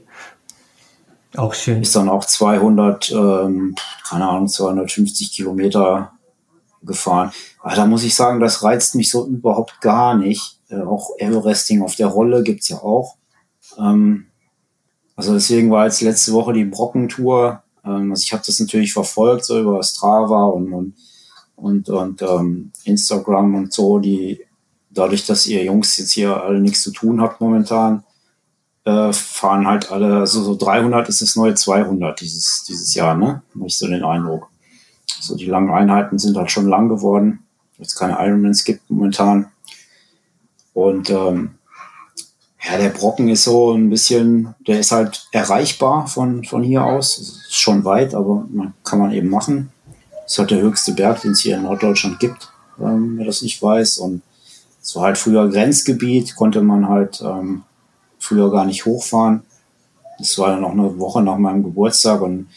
Auch 1.37 1.53
schön. 1.53 1.83
Ist 1.83 1.95
dann 1.95 2.09
auch 2.09 2.25
200, 2.25 3.11
ähm, 3.11 3.75
keine 4.09 4.27
Ahnung, 4.27 4.47
250 4.47 5.33
Kilometer 5.33 6.14
gefahren. 6.85 7.31
Aber 7.61 7.75
da 7.75 7.85
muss 7.85 8.03
ich 8.03 8.15
sagen, 8.15 8.39
das 8.39 8.63
reizt 8.63 8.95
mich 8.95 9.09
so 9.09 9.25
überhaupt 9.27 9.81
gar 9.81 10.15
nicht. 10.15 10.59
Äh, 10.69 10.81
auch 10.81 11.11
Everesting 11.17 11.81
auf 11.81 11.95
der 11.95 12.07
Rolle 12.07 12.43
gibt's 12.43 12.69
ja 12.69 12.77
auch. 12.77 13.15
Ähm, 13.77 14.27
also 15.15 15.33
deswegen 15.33 15.71
war 15.71 15.85
jetzt 15.85 16.01
letzte 16.01 16.33
Woche 16.33 16.53
die 16.53 16.65
Brockentour. 16.65 17.63
Ähm, 17.83 18.11
also 18.11 18.23
ich 18.23 18.33
habe 18.33 18.43
das 18.45 18.59
natürlich 18.59 18.93
verfolgt, 18.93 19.45
so 19.45 19.59
über 19.59 19.81
Strava 19.83 20.45
und, 20.45 20.73
und, 20.73 20.95
und, 21.55 21.89
und 21.89 22.21
ähm, 22.21 22.71
Instagram 22.83 23.55
und 23.55 23.73
so. 23.73 23.99
Die 23.99 24.41
dadurch, 24.95 25.25
dass 25.25 25.45
ihr 25.47 25.63
Jungs 25.63 25.97
jetzt 25.97 26.11
hier 26.11 26.41
alle 26.41 26.59
nichts 26.59 26.81
zu 26.81 26.91
tun 26.91 27.21
habt 27.21 27.41
momentan, 27.41 28.03
äh, 28.85 29.11
fahren 29.13 29.67
halt 29.67 29.91
alle, 29.91 30.19
also 30.19 30.43
so 30.43 30.55
300 30.55 31.09
ist 31.09 31.21
das 31.21 31.35
neue 31.35 31.55
200 31.55 32.19
dieses, 32.19 32.63
dieses 32.67 32.93
Jahr, 32.93 33.15
ne? 33.15 33.41
Habe 33.53 33.67
ich 33.67 33.77
so 33.77 33.87
den 33.87 34.03
Eindruck. 34.03 34.49
So 35.07 35.35
die 35.35 35.45
langen 35.45 35.71
Einheiten 35.71 36.19
sind 36.19 36.37
halt 36.37 36.51
schon 36.51 36.67
lang 36.67 36.89
geworden, 36.89 37.39
weil 37.77 37.85
es 37.85 37.95
keine 37.95 38.17
Ironmans 38.19 38.63
gibt 38.63 38.89
momentan. 38.89 39.47
Und 40.73 41.09
ähm, 41.09 41.51
Ja, 42.67 42.77
der 42.77 42.89
Brocken 42.89 43.29
ist 43.29 43.43
so 43.43 43.73
ein 43.73 43.89
bisschen, 43.89 44.55
der 44.65 44.79
ist 44.79 44.91
halt 44.91 45.27
erreichbar 45.31 46.07
von, 46.07 46.43
von 46.43 46.63
hier 46.63 46.83
aus. 46.83 47.19
Ist 47.19 47.53
schon 47.53 47.85
weit, 47.85 48.15
aber 48.15 48.45
man, 48.51 48.73
kann 48.83 48.99
man 48.99 49.11
eben 49.11 49.29
machen. 49.29 49.71
Ist 50.25 50.39
halt 50.39 50.49
der 50.49 50.61
höchste 50.61 50.93
Berg, 50.93 51.21
den 51.21 51.31
es 51.31 51.41
hier 51.41 51.57
in 51.57 51.63
Norddeutschland 51.63 52.19
gibt, 52.19 52.51
ähm, 52.79 53.17
wer 53.17 53.25
das 53.25 53.43
nicht 53.43 53.61
weiß. 53.61 53.99
Und 53.99 54.23
es 54.81 54.95
war 54.95 55.03
halt 55.03 55.17
früher 55.19 55.47
Grenzgebiet, 55.49 56.35
konnte 56.35 56.61
man 56.61 56.89
halt 56.89 57.21
ähm, 57.21 57.63
früher 58.17 58.51
gar 58.51 58.65
nicht 58.65 58.85
hochfahren. 58.85 59.43
Das 60.17 60.37
war 60.39 60.49
dann 60.49 60.61
noch 60.61 60.71
eine 60.71 60.97
Woche 60.97 61.21
nach 61.21 61.37
meinem 61.37 61.63
Geburtstag 61.63 62.21
und 62.21 62.47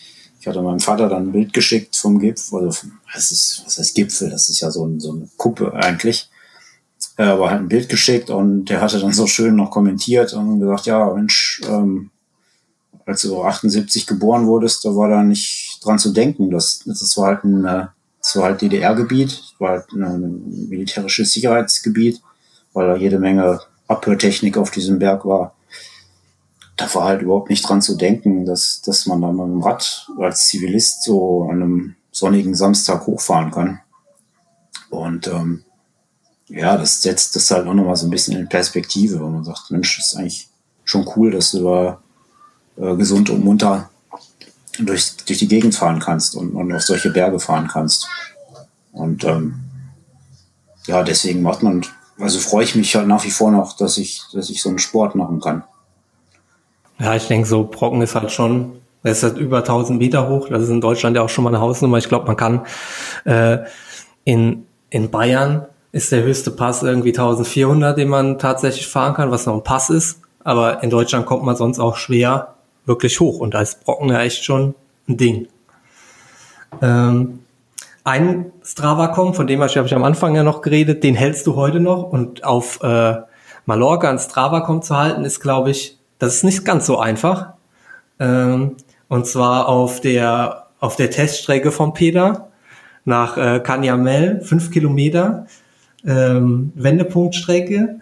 hatte 0.49 0.63
meinem 0.63 0.81
Vater 0.81 1.09
dann 1.09 1.29
ein 1.29 1.33
Bild 1.33 1.53
geschickt 1.53 1.97
vom 1.97 2.19
Gipfel. 2.19 2.67
Also, 2.67 2.89
was, 3.13 3.31
ist, 3.31 3.63
was 3.65 3.79
heißt 3.79 3.95
Gipfel? 3.95 4.31
Das 4.31 4.49
ist 4.49 4.61
ja 4.61 4.71
so, 4.71 4.87
ein, 4.87 5.01
so 5.01 5.13
eine 5.13 5.29
Kuppe 5.37 5.73
eigentlich. 5.75 6.31
Äh, 7.17 7.25
aber 7.25 7.51
halt 7.51 7.61
ein 7.61 7.69
Bild 7.69 7.89
geschickt 7.89 8.31
und 8.31 8.67
der 8.67 8.81
hatte 8.81 9.01
dann 9.01 9.13
so 9.13 9.27
schön 9.27 9.57
noch 9.57 9.71
kommentiert 9.71 10.33
und 10.35 10.61
gesagt, 10.61 10.87
ja, 10.87 11.13
Mensch, 11.13 11.61
ähm, 11.69 12.11
als 13.07 13.23
du 13.23 13.43
78 13.43 14.07
geboren 14.07 14.47
wurdest, 14.47 14.85
da 14.85 14.91
war 14.91 15.09
da 15.09 15.23
nicht 15.23 15.81
dran 15.85 15.99
zu 15.99 16.13
denken. 16.13 16.51
Das, 16.51 16.81
das 16.85 17.17
war 17.17 17.29
halt 17.29 17.45
ein, 17.45 17.65
äh, 17.65 17.87
das 18.21 18.37
war 18.37 18.45
halt 18.45 18.63
DDR-Gebiet, 18.63 19.43
war 19.59 19.71
halt 19.71 19.93
ein 19.93 20.69
militärisches 20.69 21.33
Sicherheitsgebiet, 21.33 22.21
weil 22.73 22.87
da 22.87 22.97
jede 22.97 23.19
Menge 23.19 23.61
Abhörtechnik 23.87 24.57
auf 24.57 24.71
diesem 24.71 24.99
Berg 24.99 25.25
war. 25.25 25.55
Da 26.79 26.95
war 26.95 27.05
halt 27.05 27.23
überhaupt 27.23 27.51
nicht 27.51 27.69
dran 27.69 27.83
zu 27.83 27.97
denken, 27.97 28.47
dass, 28.47 28.81
dass 28.81 29.05
man 29.05 29.21
da 29.21 29.31
mit 29.31 29.45
dem 29.45 29.63
Rad 29.63 30.09
als 30.19 30.47
Zivilist 30.47 31.03
so 31.03 31.43
an 31.51 31.63
einem 31.63 31.97
sonnigen 32.11 32.55
Samstag 32.55 33.07
hochfahren 33.07 33.51
kann. 33.51 33.81
Und 34.89 35.27
ähm, 35.27 35.65
ja, 36.49 36.79
das 36.79 37.03
setzt 37.03 37.37
das 37.37 37.51
halt 37.51 37.67
auch 37.67 37.75
nochmal 37.75 37.97
so 37.97 38.07
ein 38.07 38.11
bisschen 38.11 38.39
in 38.39 38.49
Perspektive, 38.49 39.21
wo 39.21 39.27
man 39.27 39.45
sagt, 39.45 39.71
Mensch, 39.71 39.99
ist 39.99 40.17
eigentlich 40.17 40.49
schon 40.85 41.07
cool, 41.15 41.31
dass 41.31 41.51
du 41.51 41.65
da 41.65 42.03
äh, 42.77 42.97
gesund 42.97 43.29
und 43.29 43.45
munter 43.45 43.91
durch, 44.79 45.17
durch 45.27 45.39
die 45.39 45.49
Gegend 45.49 45.75
fahren 45.75 45.99
kannst 45.99 46.37
und, 46.37 46.53
und 46.55 46.73
auf 46.73 46.83
solche 46.83 47.11
Berge 47.11 47.39
fahren 47.39 47.69
kannst. 47.69 48.09
Und 48.93 49.25
ähm, 49.25 49.61
ja, 50.87 51.03
deswegen 51.03 51.43
macht 51.43 51.63
man, 51.63 51.85
also 52.19 52.39
freue 52.39 52.65
ich 52.65 52.75
mich 52.75 52.95
halt 52.97 53.07
nach 53.07 53.25
wie 53.25 53.31
vor 53.31 53.51
noch, 53.51 53.77
dass 53.77 53.99
ich, 53.99 54.23
dass 54.33 54.49
ich 54.49 54.63
so 54.63 54.71
einen 54.71 54.79
Sport 54.79 55.15
machen 55.15 55.41
kann. 55.41 55.65
Ja, 57.01 57.15
ich 57.15 57.29
denke, 57.29 57.47
so 57.47 57.65
Brocken 57.65 58.03
ist 58.03 58.15
halt 58.15 58.33
schon, 58.33 58.73
es 59.03 59.19
ist 59.19 59.23
halt 59.23 59.37
über 59.39 59.59
1000 59.59 59.99
Meter 59.99 60.29
hoch. 60.29 60.49
Das 60.49 60.63
ist 60.63 60.71
in 60.71 60.81
Deutschland 60.81 61.17
ja 61.17 61.23
auch 61.23 61.29
schon 61.29 61.45
mal 61.45 61.51
eine 61.51 61.61
Hausnummer. 61.61 61.99
Ich 61.99 62.09
glaube, 62.09 62.27
man 62.27 62.37
kann 62.37 62.67
äh, 63.25 63.59
in, 64.25 64.67
in 64.91 65.11
Bayern 65.11 65.67
ist 65.93 66.13
der 66.13 66.23
höchste 66.23 66.51
Pass 66.51 66.83
irgendwie 66.83 67.11
1400, 67.11 67.97
den 67.97 68.09
man 68.09 68.39
tatsächlich 68.39 68.87
fahren 68.87 69.15
kann, 69.15 69.31
was 69.31 69.47
noch 69.47 69.55
ein 69.55 69.65
Pass 69.65 69.91
ist. 69.91 70.21
Aber 70.45 70.83
in 70.83 70.91
Deutschland 70.91 71.27
kommt 71.27 71.45
man 71.45 71.57
sonst 71.57 71.79
auch 71.79 71.97
schwer 71.97 72.55
wirklich 72.85 73.21
hoch 73.21 73.39
und 73.39 73.55
da 73.55 73.61
ist 73.61 73.85
Brocken 73.85 74.09
ja 74.09 74.21
echt 74.21 74.45
schon 74.45 74.75
ein 75.09 75.17
Ding. 75.17 75.49
Ähm, 76.81 77.41
ein 78.05 78.53
Strava-Com, 78.65 79.35
von 79.35 79.47
dem 79.47 79.61
habe 79.63 79.87
ich 79.87 79.95
am 79.95 80.05
Anfang 80.05 80.35
ja 80.35 80.43
noch 80.43 80.63
geredet, 80.63 81.05
den 81.05 81.15
hältst 81.15 81.47
du 81.47 81.57
heute 81.57 81.81
noch 81.81 82.05
und 82.05 82.45
auf 82.45 82.83
äh, 82.83 83.17
Mallorca 83.67 84.09
ein 84.09 84.19
Strava-Com 84.19 84.81
zu 84.81 84.97
halten, 84.97 85.25
ist, 85.25 85.41
glaube 85.41 85.71
ich, 85.71 85.98
das 86.19 86.37
ist 86.37 86.45
nicht 86.45 86.65
ganz 86.65 86.87
so 86.87 86.99
einfach. 86.99 87.55
Ähm, 88.19 88.77
und 89.09 89.27
zwar 89.27 89.69
auf 89.69 90.01
der, 90.01 90.67
auf 90.81 90.97
der 90.97 91.11
Teststrecke 91.11 91.71
von 91.71 91.95
Peter 91.95 92.49
nach 93.05 93.37
äh, 93.37 93.61
Canyamel, 93.61 94.43
fünf 94.43 94.71
Kilometer, 94.71 95.47
ähm, 96.05 96.73
Wendepunktstrecke. 96.75 98.01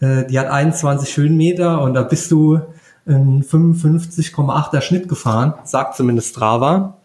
Äh, 0.00 0.24
die 0.26 0.38
hat 0.38 0.48
21 0.48 1.16
Höhenmeter 1.16 1.82
und 1.82 1.94
da 1.94 2.02
bist 2.02 2.30
du 2.30 2.60
in 3.06 3.44
55,8er 3.44 4.80
Schnitt 4.80 5.08
gefahren, 5.08 5.54
sagt 5.64 5.96
zumindest 5.96 6.30
Strava. 6.30 6.96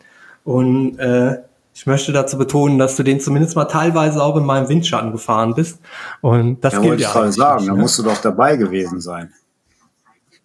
Und 0.43 0.97
äh, 0.97 1.39
ich 1.73 1.85
möchte 1.85 2.11
dazu 2.11 2.37
betonen, 2.37 2.77
dass 2.77 2.95
du 2.95 3.03
den 3.03 3.19
zumindest 3.19 3.55
mal 3.55 3.65
teilweise 3.65 4.21
auch 4.21 4.35
in 4.35 4.45
meinem 4.45 4.67
Windschatten 4.67 5.11
gefahren 5.11 5.53
bist. 5.53 5.79
Und 6.21 6.61
das 6.61 6.73
ja, 6.73 6.79
gilt 6.79 6.99
ja 6.99 7.25
ich 7.25 7.35
sagen, 7.35 7.65
da 7.67 7.73
ne? 7.73 7.79
musst 7.79 7.99
du 7.99 8.03
doch 8.03 8.17
dabei 8.17 8.57
gewesen 8.57 8.99
sein. 8.99 9.31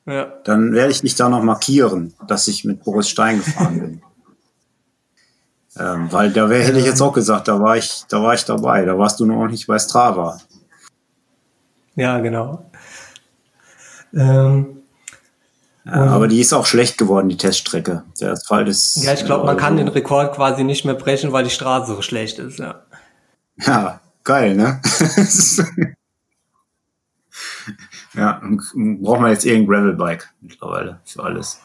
Ja. 0.07 0.33
Dann 0.45 0.73
werde 0.73 0.93
ich 0.93 1.01
dich 1.01 1.17
da 1.17 1.29
noch 1.29 1.43
markieren, 1.43 2.15
dass 2.27 2.49
ich 2.49 2.65
mit 2.65 2.85
Boris 2.85 3.09
Stein 3.09 3.39
gefahren 3.39 3.81
bin. 3.81 4.03
ähm, 5.79 6.13
weil 6.13 6.33
da 6.33 6.49
wär, 6.49 6.65
hätte 6.65 6.79
ich 6.79 6.87
jetzt 6.87 7.03
auch 7.03 7.13
gesagt, 7.13 7.49
da 7.49 7.61
war 7.61 7.77
ich, 7.77 8.05
da 8.09 8.23
war 8.23 8.35
ich 8.35 8.45
dabei. 8.45 8.85
Da 8.85 8.97
warst 8.97 9.19
du 9.19 9.27
noch 9.27 9.49
nicht 9.49 9.67
bei 9.67 9.79
Strava. 9.79 10.39
Ja, 11.97 12.21
genau. 12.21 12.71
Ähm, 14.15 14.77
ja, 15.85 15.93
aber 15.93 16.29
die 16.29 16.41
ist 16.41 16.53
auch 16.53 16.67
schlecht 16.67 16.99
geworden, 16.99 17.29
die 17.29 17.37
Teststrecke. 17.37 18.03
Der 18.21 18.33
Asphalt 18.33 18.69
ist. 18.69 18.97
Ja, 19.05 19.13
ich 19.13 19.25
glaube, 19.25 19.47
man 19.47 19.57
kann 19.57 19.77
den 19.77 19.89
Rekord 19.89 20.35
quasi 20.35 20.65
nicht 20.65 20.85
mehr 20.85 20.95
brechen, 20.95 21.33
weil 21.33 21.45
die 21.45 21.51
Straße 21.51 21.95
so 21.95 22.03
schlecht 22.03 22.39
ist, 22.39 22.59
ja. 22.59 22.83
Ja, 23.59 24.01
geil, 24.25 24.55
ne? 24.55 24.81
ja, 28.17 28.41
braucht 28.75 29.21
man 29.21 29.31
jetzt 29.31 29.45
irgendein 29.45 29.67
Gravelbike 29.69 30.33
mittlerweile 30.41 31.01
für 31.05 31.23
alles. 31.23 31.61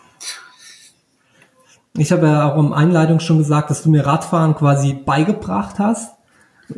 Ich 1.93 2.11
habe 2.11 2.27
ja 2.27 2.51
auch 2.51 2.59
im 2.59 2.73
Einleitung 2.73 3.19
schon 3.19 3.37
gesagt, 3.37 3.69
dass 3.69 3.83
du 3.83 3.89
mir 3.89 4.05
Radfahren 4.05 4.55
quasi 4.55 4.93
beigebracht 4.93 5.79
hast. 5.79 6.13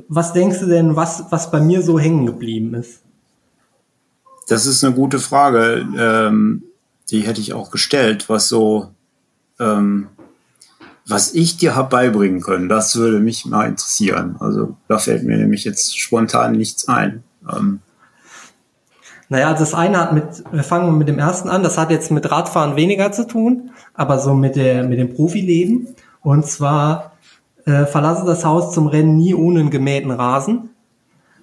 Was 0.07 0.33
denkst 0.33 0.59
du 0.59 0.65
denn, 0.65 0.95
was, 0.95 1.25
was 1.29 1.51
bei 1.51 1.59
mir 1.59 1.81
so 1.83 1.99
hängen 1.99 2.25
geblieben 2.25 2.73
ist? 2.73 3.01
Das 4.47 4.65
ist 4.65 4.83
eine 4.83 4.95
gute 4.95 5.19
Frage. 5.19 5.87
Ähm, 5.97 6.63
die 7.09 7.21
hätte 7.21 7.41
ich 7.41 7.53
auch 7.53 7.69
gestellt, 7.69 8.27
was 8.29 8.49
so, 8.49 8.91
ähm, 9.59 10.07
was 11.05 11.33
ich 11.33 11.57
dir 11.57 11.75
habe 11.75 11.89
beibringen 11.89 12.41
können, 12.41 12.69
das 12.69 12.95
würde 12.95 13.19
mich 13.19 13.45
mal 13.45 13.67
interessieren. 13.67 14.37
Also 14.39 14.77
da 14.87 14.97
fällt 14.97 15.23
mir 15.23 15.37
nämlich 15.37 15.63
jetzt 15.63 15.97
spontan 15.97 16.53
nichts 16.53 16.87
ein. 16.87 17.23
Ähm, 17.51 17.81
naja, 19.33 19.51
das 19.55 19.73
eine 19.73 19.99
hat 19.99 20.13
mit, 20.13 20.43
wir 20.51 20.63
fangen 20.63 20.95
mit 20.95 21.07
dem 21.07 21.17
ersten 21.17 21.49
an, 21.49 21.63
das 21.63 21.79
hat 21.79 21.89
jetzt 21.89 22.11
mit 22.11 22.29
Radfahren 22.29 22.75
weniger 22.75 23.11
zu 23.11 23.25
tun, 23.25 23.71
aber 23.95 24.19
so 24.19 24.35
mit, 24.35 24.55
der, 24.55 24.83
mit 24.83 24.99
dem 24.99 25.11
Profileben. 25.11 25.87
Und 26.21 26.45
zwar 26.45 27.13
äh, 27.65 27.87
verlasse 27.87 28.27
das 28.27 28.45
Haus 28.45 28.75
zum 28.75 28.85
Rennen 28.85 29.17
nie 29.17 29.33
ohne 29.33 29.61
einen 29.61 29.71
gemähten 29.71 30.11
Rasen. 30.11 30.69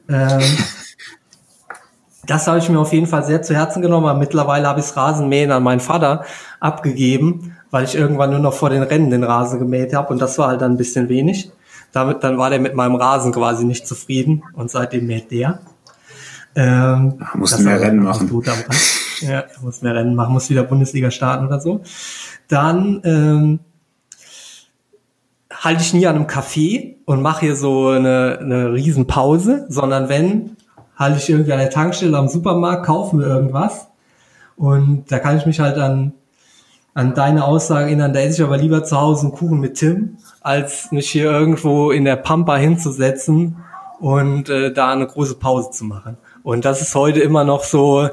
Ähm, 0.09 0.41
das 2.29 2.47
habe 2.47 2.59
ich 2.59 2.69
mir 2.69 2.79
auf 2.79 2.93
jeden 2.93 3.09
Fall 3.09 3.25
sehr 3.25 3.43
zu 3.43 3.57
Herzen 3.57 3.83
genommen, 3.83 4.07
aber 4.07 4.21
mittlerweile 4.21 4.69
habe 4.69 4.79
ich 4.79 4.87
das 4.87 4.97
Rasenmähen 4.97 5.51
an 5.51 5.65
meinen 5.65 5.81
Vater 5.81 6.25
abgegeben, 6.61 7.57
weil 7.73 7.83
ich 7.83 7.97
irgendwann 7.97 8.31
nur 8.31 8.39
noch 8.39 8.55
vor 8.55 8.71
den 8.71 8.85
Rennen 8.85 9.11
den 9.11 9.25
Rasen 9.25 9.59
gemäht 9.59 9.95
habe 9.95 10.13
und 10.13 10.23
das 10.23 10.39
war 10.39 10.47
halt 10.47 10.61
dann 10.61 10.75
ein 10.75 10.79
bisschen 10.79 11.09
wenig. 11.09 11.51
Damit, 11.91 12.23
dann 12.23 12.39
war 12.39 12.51
der 12.51 12.61
mit 12.61 12.77
meinem 12.77 12.95
Rasen 12.95 13.33
quasi 13.33 13.65
nicht 13.65 13.85
zufrieden 13.85 14.45
und 14.55 14.71
seitdem 14.71 15.09
mäht 15.09 15.33
der. 15.33 15.59
Ähm, 16.55 17.19
muss 17.35 17.59
mehr 17.59 17.81
Rennen 17.81 18.03
machen. 18.03 18.29
Ja, 19.21 19.45
muss 19.61 19.83
mehr 19.83 19.95
Rennen 19.95 20.15
machen, 20.15 20.33
muss 20.33 20.51
wieder 20.51 20.65
Bundesliga 20.65 21.11
starten 21.11 21.47
oder 21.47 21.61
so. 21.61 21.83
Dann 22.49 23.01
ähm, 23.05 23.61
halte 25.51 25.83
ich 25.83 25.93
nie 25.93 26.07
an 26.07 26.17
einem 26.17 26.27
Café 26.27 26.97
und 27.05 27.23
mache 27.23 27.47
hier 27.47 27.57
so 27.57 27.89
eine, 27.89 28.39
eine 28.41 28.73
Riesenpause, 28.73 29.67
sondern 29.69 30.09
wenn, 30.09 30.57
halte 30.97 31.19
ich 31.19 31.29
irgendwie 31.29 31.53
an 31.53 31.59
der 31.59 31.71
Tankstelle 31.71 32.17
am 32.17 32.29
Supermarkt, 32.29 32.87
kaufe 32.87 33.17
mir 33.17 33.27
irgendwas. 33.27 33.89
Und 34.57 35.11
da 35.11 35.19
kann 35.19 35.37
ich 35.37 35.47
mich 35.47 35.61
halt 35.61 35.79
an, 35.79 36.13
an 36.95 37.15
deine 37.15 37.45
Aussage 37.45 37.87
erinnern, 37.87 38.13
da 38.13 38.21
esse 38.21 38.43
ich 38.43 38.47
aber 38.47 38.59
lieber 38.59 38.85
zu 38.85 39.01
Hause 39.01 39.23
einen 39.23 39.33
Kuchen 39.33 39.61
mit 39.61 39.77
Tim, 39.77 40.19
als 40.41 40.93
mich 40.93 41.11
hier 41.11 41.31
irgendwo 41.31 41.91
in 41.91 42.05
der 42.05 42.17
Pampa 42.17 42.57
hinzusetzen 42.57 43.57
und 44.01 44.49
äh, 44.49 44.73
da 44.73 44.93
eine 44.93 45.07
große 45.07 45.37
Pause 45.37 45.71
zu 45.71 45.85
machen. 45.85 46.17
Und 46.43 46.65
das 46.65 46.81
ist 46.81 46.95
heute 46.95 47.21
immer 47.21 47.45
noch 47.45 47.65
so 47.65 48.09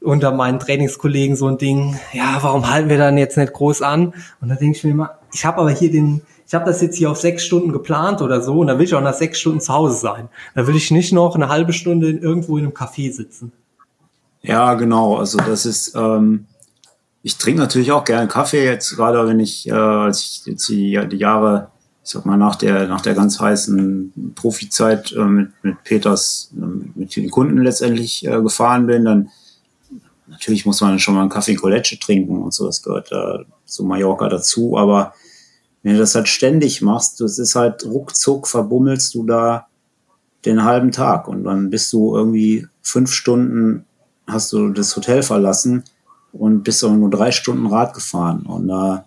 unter 0.00 0.30
meinen 0.32 0.58
Trainingskollegen 0.58 1.36
so 1.36 1.46
ein 1.48 1.58
Ding, 1.58 1.98
ja, 2.12 2.38
warum 2.40 2.70
halten 2.70 2.88
wir 2.88 2.98
dann 2.98 3.18
jetzt 3.18 3.36
nicht 3.36 3.52
groß 3.52 3.82
an? 3.82 4.14
Und 4.40 4.48
da 4.48 4.54
denke 4.54 4.76
ich 4.76 4.84
mir 4.84 4.90
immer, 4.90 5.18
ich 5.32 5.44
habe 5.44 5.60
aber 5.60 5.70
hier 5.70 5.90
den, 5.90 6.22
ich 6.46 6.54
habe 6.54 6.64
das 6.64 6.80
jetzt 6.80 6.96
hier 6.96 7.10
auf 7.10 7.18
sechs 7.18 7.44
Stunden 7.44 7.72
geplant 7.72 8.22
oder 8.22 8.40
so 8.40 8.60
und 8.60 8.68
da 8.68 8.78
will 8.78 8.84
ich 8.84 8.94
auch 8.94 9.00
nach 9.00 9.14
sechs 9.14 9.40
Stunden 9.40 9.60
zu 9.60 9.72
Hause 9.72 9.96
sein. 9.96 10.28
Da 10.54 10.66
will 10.66 10.76
ich 10.76 10.90
nicht 10.90 11.12
noch 11.12 11.34
eine 11.34 11.48
halbe 11.48 11.72
Stunde 11.72 12.10
irgendwo 12.10 12.56
in 12.56 12.64
einem 12.64 12.72
Café 12.72 13.12
sitzen. 13.12 13.52
Ja, 14.42 14.74
genau. 14.74 15.16
Also 15.16 15.38
das 15.38 15.66
ist, 15.66 15.94
ähm, 15.96 16.46
ich 17.22 17.36
trinke 17.38 17.60
natürlich 17.60 17.90
auch 17.90 18.04
gerne 18.04 18.28
Kaffee 18.28 18.64
jetzt, 18.64 18.94
gerade 18.94 19.26
wenn 19.26 19.40
ich, 19.40 19.66
äh, 19.66 19.72
als 19.72 20.20
ich 20.20 20.46
jetzt 20.46 20.68
die, 20.68 21.00
die 21.08 21.16
Jahre, 21.16 21.70
ich 22.06 22.12
sag 22.12 22.24
mal, 22.24 22.36
nach 22.36 22.54
der, 22.54 22.86
nach 22.86 23.00
der 23.00 23.14
ganz 23.14 23.40
heißen 23.40 24.32
Profizeit 24.36 25.10
äh, 25.10 25.24
mit, 25.24 25.50
mit 25.64 25.82
Peters, 25.82 26.52
äh, 26.56 26.64
mit 26.94 27.16
den 27.16 27.28
Kunden 27.30 27.60
letztendlich 27.62 28.24
äh, 28.24 28.40
gefahren 28.40 28.86
bin, 28.86 29.04
dann 29.04 29.30
natürlich 30.28 30.64
muss 30.64 30.80
man 30.80 31.00
schon 31.00 31.14
mal 31.14 31.22
einen 31.22 31.30
Kaffee 31.30 31.56
Collecce 31.56 31.98
trinken 31.98 32.42
und 32.42 32.54
so, 32.54 32.66
das 32.66 32.82
gehört 32.82 33.10
äh, 33.10 33.44
zu 33.64 33.84
Mallorca 33.84 34.28
dazu, 34.28 34.78
aber 34.78 35.14
wenn 35.82 35.94
du 35.94 35.98
das 35.98 36.14
halt 36.14 36.28
ständig 36.28 36.80
machst, 36.80 37.20
das 37.20 37.40
ist 37.40 37.56
halt 37.56 37.84
ruckzuck 37.84 38.46
verbummelst 38.46 39.12
du 39.14 39.24
da 39.24 39.66
den 40.44 40.62
halben 40.62 40.92
Tag 40.92 41.26
und 41.26 41.42
dann 41.42 41.70
bist 41.70 41.92
du 41.92 42.16
irgendwie 42.16 42.68
fünf 42.82 43.10
Stunden 43.10 43.84
hast 44.28 44.52
du 44.52 44.70
das 44.70 44.94
Hotel 44.96 45.24
verlassen 45.24 45.82
und 46.32 46.62
bist 46.62 46.84
aber 46.84 46.94
nur 46.94 47.10
drei 47.10 47.32
Stunden 47.32 47.66
Rad 47.66 47.94
gefahren. 47.94 48.42
Und 48.42 48.68
da 48.68 49.06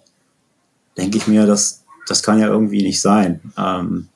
denke 0.97 1.17
ich 1.17 1.27
mir, 1.27 1.45
das, 1.45 1.83
das 2.09 2.23
kann 2.23 2.39
ja 2.39 2.47
irgendwie 2.47 2.81
nicht 2.81 3.01
sein. 3.01 3.39
Ähm, 3.55 4.07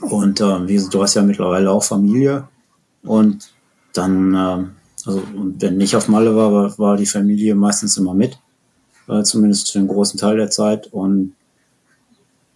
und 0.00 0.40
äh, 0.40 0.68
wie, 0.68 0.82
du 0.90 1.02
hast 1.02 1.14
ja 1.14 1.22
mittlerweile 1.22 1.70
auch 1.70 1.84
Familie. 1.84 2.48
Und 3.02 3.52
dann, 3.92 4.34
äh, 4.34 4.64
also 5.06 5.22
und 5.36 5.60
wenn 5.60 5.80
ich 5.80 5.96
auf 5.96 6.08
Malle 6.08 6.34
war, 6.34 6.52
war, 6.52 6.78
war 6.78 6.96
die 6.96 7.06
Familie 7.06 7.54
meistens 7.54 7.98
immer 7.98 8.14
mit. 8.14 8.38
Äh, 9.06 9.22
zumindest 9.22 9.70
für 9.70 9.78
einen 9.78 9.88
großen 9.88 10.18
Teil 10.18 10.38
der 10.38 10.50
Zeit. 10.50 10.86
Und 10.92 11.34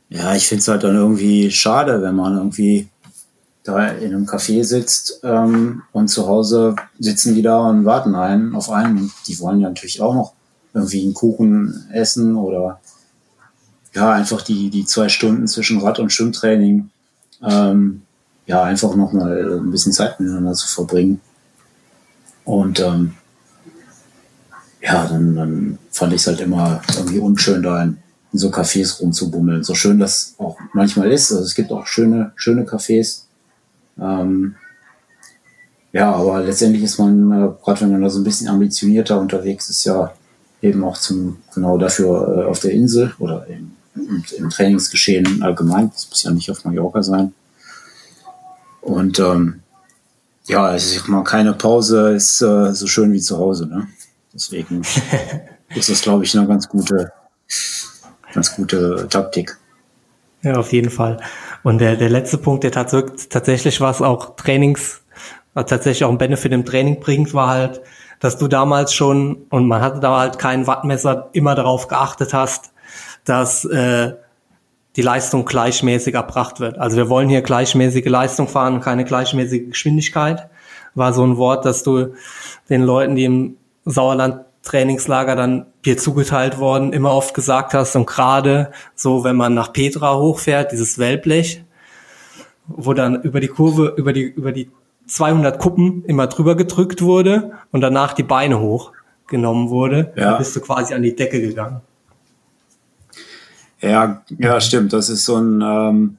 ja, 0.08 0.34
ich 0.34 0.48
finde 0.48 0.62
es 0.62 0.68
halt 0.68 0.82
dann 0.82 0.96
irgendwie 0.96 1.50
schade, 1.50 2.00
wenn 2.00 2.16
man 2.16 2.36
irgendwie 2.36 2.88
da 3.64 3.88
in 3.88 4.14
einem 4.14 4.24
Café 4.24 4.64
sitzt 4.64 5.20
ähm, 5.24 5.82
und 5.92 6.08
zu 6.08 6.26
Hause 6.26 6.74
sitzen 6.98 7.34
die 7.34 7.42
da 7.42 7.58
und 7.68 7.84
warten 7.84 8.14
einen 8.14 8.54
auf 8.54 8.70
einen. 8.70 9.12
Die 9.26 9.38
wollen 9.40 9.60
ja 9.60 9.68
natürlich 9.68 10.00
auch 10.00 10.14
noch 10.14 10.32
irgendwie 10.72 11.02
einen 11.02 11.12
Kuchen 11.12 11.86
essen 11.92 12.36
oder 12.36 12.80
ja, 13.98 14.12
einfach 14.12 14.42
die, 14.42 14.70
die 14.70 14.84
zwei 14.84 15.08
Stunden 15.08 15.48
zwischen 15.48 15.80
Rad- 15.80 15.98
und 15.98 16.12
Schwimmtraining 16.12 16.90
ähm, 17.42 18.02
ja, 18.46 18.62
einfach 18.62 18.94
nochmal 18.94 19.58
ein 19.58 19.72
bisschen 19.72 19.92
Zeit 19.92 20.20
miteinander 20.20 20.52
zu 20.52 20.68
verbringen. 20.68 21.20
Und 22.44 22.78
ähm, 22.78 23.14
ja, 24.80 25.04
dann, 25.06 25.34
dann 25.34 25.78
fand 25.90 26.12
ich 26.12 26.20
es 26.20 26.28
halt 26.28 26.40
immer 26.40 26.80
irgendwie 26.96 27.18
unschön, 27.18 27.60
da 27.60 27.82
in, 27.82 27.98
in 28.32 28.38
so 28.38 28.50
Cafés 28.50 29.00
rumzubummeln. 29.00 29.64
So 29.64 29.74
schön 29.74 29.98
das 29.98 30.34
auch 30.38 30.56
manchmal 30.74 31.10
ist. 31.10 31.32
Also 31.32 31.42
es 31.42 31.56
gibt 31.56 31.72
auch 31.72 31.86
schöne, 31.86 32.30
schöne 32.36 32.62
Cafés. 32.62 33.22
Ähm, 34.00 34.54
ja, 35.92 36.12
aber 36.12 36.40
letztendlich 36.44 36.84
ist 36.84 36.98
man, 37.00 37.32
äh, 37.32 37.48
gerade 37.64 37.80
wenn 37.80 37.90
man 37.90 38.02
da 38.02 38.10
so 38.10 38.20
ein 38.20 38.24
bisschen 38.24 38.46
ambitionierter 38.46 39.20
unterwegs 39.20 39.68
ist, 39.68 39.84
ja 39.84 40.14
eben 40.62 40.84
auch 40.84 40.96
zum 40.96 41.38
genau 41.52 41.78
dafür 41.78 42.44
äh, 42.44 42.44
auf 42.44 42.60
der 42.60 42.70
Insel 42.70 43.12
oder 43.18 43.46
im, 43.48 43.72
im, 44.06 44.24
im 44.36 44.50
Trainingsgeschehen 44.50 45.42
allgemein. 45.42 45.90
Das 45.92 46.08
muss 46.10 46.22
ja 46.22 46.30
nicht 46.30 46.50
auf 46.50 46.64
Mallorca 46.64 47.02
sein. 47.02 47.32
Und 48.80 49.18
ähm, 49.18 49.60
ja, 50.46 50.74
ich 50.74 50.98
sag 50.98 51.08
mal, 51.08 51.24
keine 51.24 51.52
Pause 51.52 52.14
ist 52.14 52.40
äh, 52.40 52.72
so 52.72 52.86
schön 52.86 53.12
wie 53.12 53.20
zu 53.20 53.38
Hause. 53.38 53.66
Ne? 53.66 53.88
Deswegen 54.32 54.82
ist 55.74 55.90
das, 55.90 56.02
glaube 56.02 56.24
ich, 56.24 56.36
eine 56.36 56.46
ganz 56.46 56.68
gute, 56.68 57.12
ganz 58.32 58.54
gute 58.56 59.06
Taktik. 59.08 59.58
Ja, 60.42 60.54
auf 60.54 60.72
jeden 60.72 60.90
Fall. 60.90 61.20
Und 61.62 61.78
der, 61.78 61.96
der 61.96 62.08
letzte 62.10 62.38
Punkt, 62.38 62.64
der 62.64 62.70
tatsächlich 62.70 63.80
was 63.80 64.00
auch 64.00 64.36
Trainings, 64.36 65.02
was 65.54 65.66
tatsächlich 65.66 66.04
auch 66.04 66.10
ein 66.10 66.18
Benefit 66.18 66.52
im 66.52 66.64
Training 66.64 67.00
bringt, 67.00 67.34
war 67.34 67.48
halt, 67.48 67.80
dass 68.20 68.38
du 68.38 68.48
damals 68.48 68.94
schon, 68.94 69.46
und 69.50 69.66
man 69.66 69.80
hatte 69.80 70.00
da 70.00 70.18
halt 70.18 70.38
kein 70.38 70.66
Wattmesser, 70.66 71.30
immer 71.32 71.54
darauf 71.54 71.88
geachtet 71.88 72.32
hast, 72.32 72.72
dass 73.28 73.64
äh, 73.64 74.12
die 74.96 75.02
Leistung 75.02 75.44
gleichmäßig 75.44 76.14
erbracht 76.14 76.60
wird. 76.60 76.78
Also 76.78 76.96
wir 76.96 77.08
wollen 77.08 77.28
hier 77.28 77.42
gleichmäßige 77.42 78.06
Leistung 78.06 78.48
fahren, 78.48 78.80
keine 78.80 79.04
gleichmäßige 79.04 79.68
Geschwindigkeit. 79.68 80.48
War 80.94 81.12
so 81.12 81.24
ein 81.24 81.36
Wort, 81.36 81.64
dass 81.64 81.82
du 81.82 82.14
den 82.68 82.82
Leuten, 82.82 83.14
die 83.14 83.24
im 83.24 83.56
Sauerland 83.84 84.44
Trainingslager 84.62 85.36
dann 85.36 85.66
dir 85.84 85.96
zugeteilt 85.96 86.58
worden, 86.58 86.92
immer 86.92 87.12
oft 87.12 87.32
gesagt 87.32 87.74
hast 87.74 87.96
und 87.96 88.06
gerade 88.06 88.72
so, 88.94 89.24
wenn 89.24 89.36
man 89.36 89.54
nach 89.54 89.72
Petra 89.72 90.16
hochfährt, 90.16 90.72
dieses 90.72 90.98
Wellblech, 90.98 91.62
wo 92.66 92.92
dann 92.92 93.22
über 93.22 93.40
die 93.40 93.48
Kurve, 93.48 93.94
über 93.96 94.12
die, 94.12 94.22
über 94.22 94.52
die 94.52 94.70
200 95.06 95.58
Kuppen 95.58 96.04
immer 96.04 96.26
drüber 96.26 96.54
gedrückt 96.54 97.00
wurde 97.02 97.52
und 97.72 97.80
danach 97.80 98.12
die 98.12 98.22
Beine 98.22 98.60
hochgenommen 98.60 99.70
wurde, 99.70 100.12
ja. 100.16 100.24
dann 100.24 100.38
bist 100.38 100.54
du 100.54 100.60
quasi 100.60 100.92
an 100.92 101.02
die 101.02 101.16
Decke 101.16 101.40
gegangen. 101.40 101.80
Ja, 103.80 104.22
ja, 104.38 104.60
stimmt. 104.60 104.92
Das 104.92 105.08
ist 105.08 105.24
so 105.24 105.36
ein, 105.36 105.60
ähm, 105.62 106.16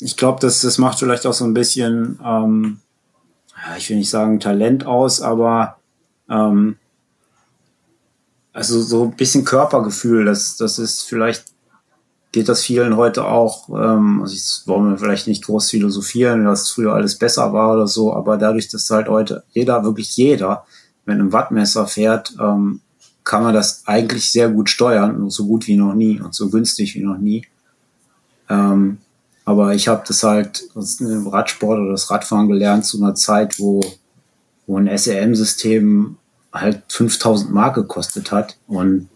ich 0.00 0.16
glaube, 0.16 0.40
das, 0.40 0.60
das 0.60 0.78
macht 0.78 0.98
vielleicht 0.98 1.26
auch 1.26 1.32
so 1.32 1.44
ein 1.44 1.54
bisschen, 1.54 2.20
ähm, 2.24 2.80
ich 3.76 3.90
will 3.90 3.96
nicht 3.96 4.10
sagen 4.10 4.40
Talent 4.40 4.86
aus, 4.86 5.20
aber 5.20 5.78
ähm, 6.28 6.76
also 8.52 8.80
so 8.80 9.04
ein 9.04 9.16
bisschen 9.16 9.44
Körpergefühl, 9.44 10.24
das, 10.24 10.56
das 10.56 10.78
ist 10.78 11.02
vielleicht, 11.02 11.46
geht 12.32 12.48
das 12.48 12.62
vielen 12.62 12.96
heute 12.96 13.24
auch, 13.24 13.68
ähm, 13.70 14.22
also 14.22 14.34
ich 14.34 14.66
wollen 14.66 14.90
wir 14.90 14.98
vielleicht 14.98 15.26
nicht 15.26 15.44
groß 15.44 15.70
philosophieren, 15.70 16.44
dass 16.44 16.70
früher 16.70 16.94
alles 16.94 17.18
besser 17.18 17.52
war 17.52 17.74
oder 17.74 17.86
so, 17.86 18.14
aber 18.14 18.36
dadurch, 18.36 18.68
dass 18.68 18.88
halt 18.90 19.08
heute 19.08 19.44
jeder, 19.50 19.84
wirklich 19.84 20.16
jeder, 20.16 20.64
mit 21.04 21.14
einem 21.14 21.32
Wattmesser 21.32 21.86
fährt, 21.86 22.34
ähm, 22.40 22.80
kann 23.26 23.42
man 23.42 23.52
das 23.52 23.82
eigentlich 23.86 24.30
sehr 24.30 24.48
gut 24.48 24.70
steuern 24.70 25.28
so 25.30 25.46
gut 25.46 25.66
wie 25.66 25.76
noch 25.76 25.94
nie 25.94 26.20
und 26.20 26.34
so 26.34 26.48
günstig 26.48 26.94
wie 26.94 27.02
noch 27.02 27.18
nie. 27.18 27.44
Ähm, 28.48 28.98
aber 29.44 29.74
ich 29.74 29.88
habe 29.88 30.04
das 30.06 30.22
halt 30.22 30.64
im 31.00 31.26
Radsport 31.26 31.80
oder 31.80 31.90
das 31.90 32.08
Radfahren 32.10 32.48
gelernt 32.48 32.86
zu 32.86 33.02
einer 33.02 33.16
Zeit, 33.16 33.58
wo, 33.58 33.80
wo 34.66 34.78
ein 34.78 34.96
SEM-System 34.96 36.16
halt 36.52 36.82
5000 36.88 37.52
Mark 37.52 37.74
gekostet 37.74 38.30
hat 38.30 38.56
und 38.68 39.08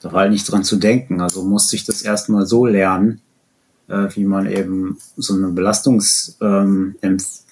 da 0.00 0.12
war 0.12 0.20
halt 0.20 0.32
nicht 0.32 0.50
dran 0.50 0.62
zu 0.62 0.76
denken. 0.76 1.20
Also 1.20 1.42
musste 1.42 1.74
ich 1.74 1.84
das 1.84 2.02
erstmal 2.02 2.46
so 2.46 2.66
lernen, 2.66 3.20
äh, 3.88 4.08
wie 4.14 4.24
man 4.24 4.46
eben 4.46 4.98
so 5.16 5.34
eine 5.34 5.48
Belastungs, 5.48 6.36
ähm, 6.40 6.94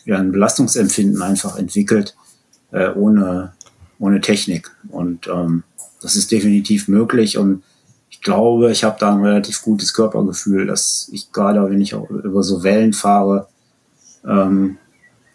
ja, 0.05 0.19
ein 0.19 0.31
Belastungsempfinden 0.31 1.23
einfach 1.23 1.59
entwickelt, 1.59 2.15
äh, 2.71 2.91
ohne, 2.93 3.53
ohne 3.99 4.21
Technik. 4.21 4.71
Und 4.89 5.27
ähm, 5.27 5.65
das 6.03 6.17
ist 6.17 6.31
definitiv 6.31 6.89
möglich 6.89 7.39
und 7.39 7.63
ich 8.11 8.21
glaube, 8.21 8.71
ich 8.71 8.85
habe 8.85 8.99
da 9.01 9.15
ein 9.15 9.23
relativ 9.23 9.63
gutes 9.63 9.95
Körpergefühl, 9.95 10.67
dass 10.67 11.09
ich 11.13 11.33
gerade, 11.33 11.69
wenn 11.71 11.81
ich 11.81 11.95
auch 11.95 12.09
über 12.11 12.43
so 12.43 12.63
Wellen 12.63 12.93
fahre, 12.93 13.49
ähm, 14.25 14.77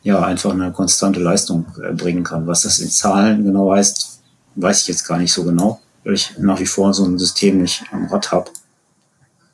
ja, 0.03 0.23
einfach 0.23 0.52
eine 0.52 0.72
konstante 0.72 1.19
Leistung 1.19 1.65
äh, 1.84 1.91
bringen 1.91 2.23
kann. 2.23 2.48
Was 2.48 2.61
das 2.61 2.80
in 2.80 2.89
Zahlen 2.89 3.44
genau 3.44 3.73
heißt, 3.73 4.22
weiß 4.56 4.84
ich 4.84 4.88
jetzt 4.88 5.07
gar 5.07 5.18
nicht 5.18 5.34
so 5.34 5.44
genau, 5.44 5.81
weil 6.03 6.14
ich 6.14 6.38
nach 6.38 6.60
wie 6.60 6.65
vor 6.65 6.94
so 6.94 7.03
ein 7.03 7.18
System 7.18 7.61
nicht 7.61 7.84
am 7.91 8.06
Rad 8.06 8.31
habe. 8.31 8.52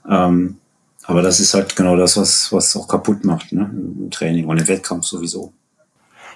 Ähm, 0.08 0.58
aber 1.06 1.22
das 1.22 1.40
ist 1.40 1.54
halt 1.54 1.76
genau 1.76 1.96
das, 1.96 2.18
was, 2.18 2.52
was 2.52 2.76
auch 2.76 2.88
kaputt 2.88 3.24
macht, 3.24 3.52
ne? 3.52 3.70
Im 3.74 4.12
Training 4.12 4.46
und 4.46 4.60
im 4.60 4.68
Wettkampf 4.68 5.06
sowieso. 5.06 5.54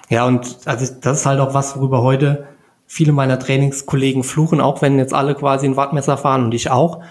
Ja, 0.08 0.26
und 0.26 0.58
also 0.64 0.94
das 1.00 1.20
ist 1.20 1.26
halt 1.26 1.40
auch 1.40 1.54
was, 1.54 1.76
worüber 1.76 2.02
heute 2.02 2.48
viele 2.88 3.12
meiner 3.12 3.38
Trainingskollegen 3.38 4.24
fluchen, 4.24 4.60
auch 4.60 4.82
wenn 4.82 4.98
jetzt 4.98 5.14
alle 5.14 5.34
quasi 5.34 5.66
ein 5.66 5.76
Wattmesser 5.76 6.16
fahren 6.16 6.44
und 6.44 6.54
ich 6.54 6.70
auch, 6.70 7.02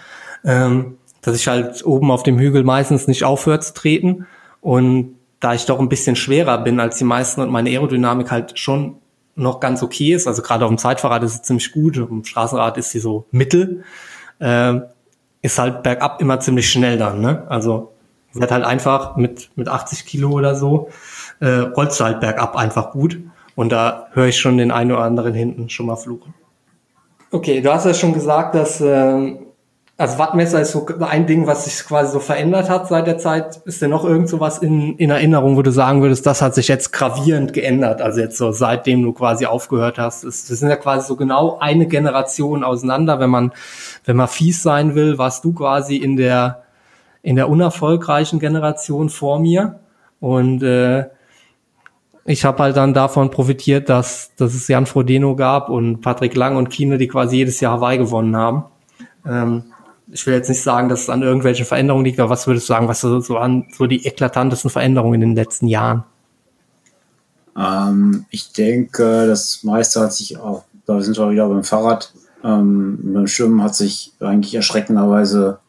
ähm, 0.44 0.98
dass 1.22 1.36
ich 1.36 1.48
halt 1.48 1.86
oben 1.86 2.12
auf 2.12 2.24
dem 2.24 2.40
Hügel 2.40 2.64
meistens 2.64 3.08
nicht 3.08 3.24
aufhört 3.24 3.64
zu 3.64 3.74
treten. 3.74 4.26
Und 4.60 5.16
da 5.40 5.54
ich 5.54 5.66
doch 5.66 5.80
ein 5.80 5.88
bisschen 5.88 6.16
schwerer 6.16 6.58
bin 6.58 6.80
als 6.80 6.98
die 6.98 7.04
meisten 7.04 7.42
und 7.42 7.52
meine 7.52 7.70
Aerodynamik 7.70 8.32
halt 8.32 8.58
schon 8.60 8.96
noch 9.36 9.60
ganz 9.60 9.84
okay 9.84 10.14
ist, 10.14 10.28
also 10.28 10.42
gerade 10.42 10.66
auf 10.66 10.72
dem 10.72 10.80
Zeitfahrrad 10.80 11.22
ist 11.22 11.34
sie 11.34 11.42
ziemlich 11.44 11.72
gut, 11.72 12.00
auf 12.00 12.10
dem 12.10 12.26
Straßenrad 12.26 12.78
ist 12.78 12.90
sie 12.90 13.00
so 13.00 13.28
mittel, 13.30 13.84
äh, 14.40 14.80
ist 15.44 15.60
halt 15.60 15.84
bergab 15.84 16.20
immer 16.22 16.40
ziemlich 16.40 16.70
schnell 16.70 16.98
dann. 16.98 17.22
Ne? 17.22 17.46
Also 17.50 17.94
wird 18.34 18.52
halt 18.52 18.66
einfach 18.66 19.16
mit, 19.16 19.52
mit 19.56 19.68
80 19.68 20.06
Kilo 20.06 20.32
oder 20.32 20.56
so, 20.56 20.90
äh, 21.40 21.48
rollst 21.48 22.00
du 22.00 22.04
halt 22.04 22.20
bergab 22.20 22.56
einfach 22.56 22.92
gut. 22.92 23.20
Und 23.58 23.72
da 23.72 24.10
höre 24.14 24.28
ich 24.28 24.38
schon 24.38 24.60
den 24.60 24.70
einen 24.70 24.92
oder 24.92 25.02
anderen 25.02 25.34
hinten 25.34 25.68
schon 25.68 25.88
mal 25.88 25.96
fluchen. 25.96 26.36
Okay, 27.32 27.60
du 27.60 27.74
hast 27.74 27.88
ja 27.88 27.94
schon 27.96 28.14
gesagt, 28.14 28.54
dass 28.54 28.80
äh, 28.80 29.36
also 29.98 30.20
Wattmesser 30.20 30.62
ist 30.62 30.74
so 30.74 30.86
ein 31.00 31.26
Ding, 31.26 31.48
was 31.48 31.66
sich 31.66 31.84
quasi 31.88 32.12
so 32.12 32.20
verändert 32.20 32.70
hat 32.70 32.88
seit 32.88 33.08
der 33.08 33.18
Zeit. 33.18 33.60
Ist 33.66 33.82
denn 33.82 33.90
noch 33.90 34.06
irgend 34.06 34.30
so 34.30 34.40
was 34.40 34.60
in, 34.60 34.96
in 34.98 35.10
Erinnerung, 35.10 35.58
wo 35.58 35.64
du 35.64 35.72
sagen 35.72 36.04
würdest, 36.04 36.28
das 36.28 36.44
hat 36.44 36.54
sich 36.54 36.68
jetzt 36.68 36.94
gravierend 36.94 37.52
geändert? 37.52 38.00
Also 38.00 38.20
jetzt 38.20 38.38
so 38.38 38.52
seitdem 38.52 39.02
du 39.02 39.12
quasi 39.12 39.48
aufgehört 39.48 39.98
hast. 39.98 40.24
Wir 40.24 40.32
sind 40.32 40.70
ja 40.70 40.76
quasi 40.76 41.08
so 41.08 41.16
genau 41.16 41.58
eine 41.58 41.88
Generation 41.88 42.64
auseinander. 42.64 43.20
Wenn 43.20 43.32
man, 43.32 43.54
wenn 44.06 44.18
man 44.18 44.28
fies 44.28 44.62
sein 44.62 44.94
will, 44.94 45.18
warst 45.18 45.44
du 45.44 45.52
quasi 45.52 45.96
in 45.96 46.16
der, 46.16 46.62
in 47.24 47.36
der 47.36 47.50
unerfolgreichen 47.50 48.38
Generation 48.38 49.10
vor 49.10 49.40
mir. 49.40 49.80
Und 50.20 50.62
äh, 50.62 51.06
ich 52.28 52.44
habe 52.44 52.62
halt 52.62 52.76
dann 52.76 52.94
davon 52.94 53.32
profitiert, 53.32 53.88
dass, 53.88 54.32
dass 54.36 54.54
es 54.54 54.68
Jan 54.68 54.86
Frodeno 54.86 55.38
gab 55.38 55.70
und 55.70 56.02
Patrick 56.02 56.36
Lang 56.36 56.58
und 56.58 56.70
Kine, 56.70 56.98
die 56.98 57.08
quasi 57.08 57.38
jedes 57.38 57.62
Jahr 57.62 57.78
Hawaii 57.78 57.98
gewonnen 57.98 58.36
haben. 58.36 58.66
Ähm, 59.26 59.64
ich 60.12 60.28
will 60.28 60.34
jetzt 60.34 60.50
nicht 60.50 60.62
sagen, 60.62 60.90
dass 60.90 61.04
es 61.04 61.10
an 61.10 61.22
irgendwelchen 61.22 61.66
Veränderungen 61.66 62.04
liegt, 62.04 62.20
aber 62.20 62.30
was 62.30 62.46
würdest 62.46 62.68
du 62.68 62.74
sagen, 62.74 62.90
was 62.90 63.00
so, 63.00 63.22
so 63.22 63.38
an 63.38 63.68
so 63.72 63.88
die 63.88 64.06
eklatantesten 64.06 64.70
Veränderungen 64.70 65.22
in 65.22 65.30
den 65.30 65.36
letzten 65.36 65.68
Jahren? 65.68 66.04
Ähm, 67.58 68.26
ich 68.30 68.52
denke, 68.52 69.26
das 69.26 69.64
meiste 69.64 70.02
hat 70.02 70.12
sich 70.12 70.38
auch, 70.38 70.66
da 70.86 71.00
sind 71.00 71.18
wir 71.18 71.32
wieder 71.32 71.48
beim 71.48 71.64
Fahrrad, 71.64 72.14
ähm, 72.44 73.00
beim 73.14 73.28
Schwimmen 73.28 73.64
hat 73.64 73.76
sich 73.76 74.12
eigentlich 74.20 74.54
erschreckenderweise, 74.54 75.60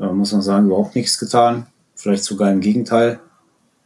äh, 0.00 0.06
muss 0.06 0.32
man 0.32 0.42
sagen, 0.42 0.66
überhaupt 0.66 0.96
nichts 0.96 1.20
getan. 1.20 1.68
Vielleicht 1.94 2.24
sogar 2.24 2.50
im 2.50 2.60
Gegenteil. 2.60 3.20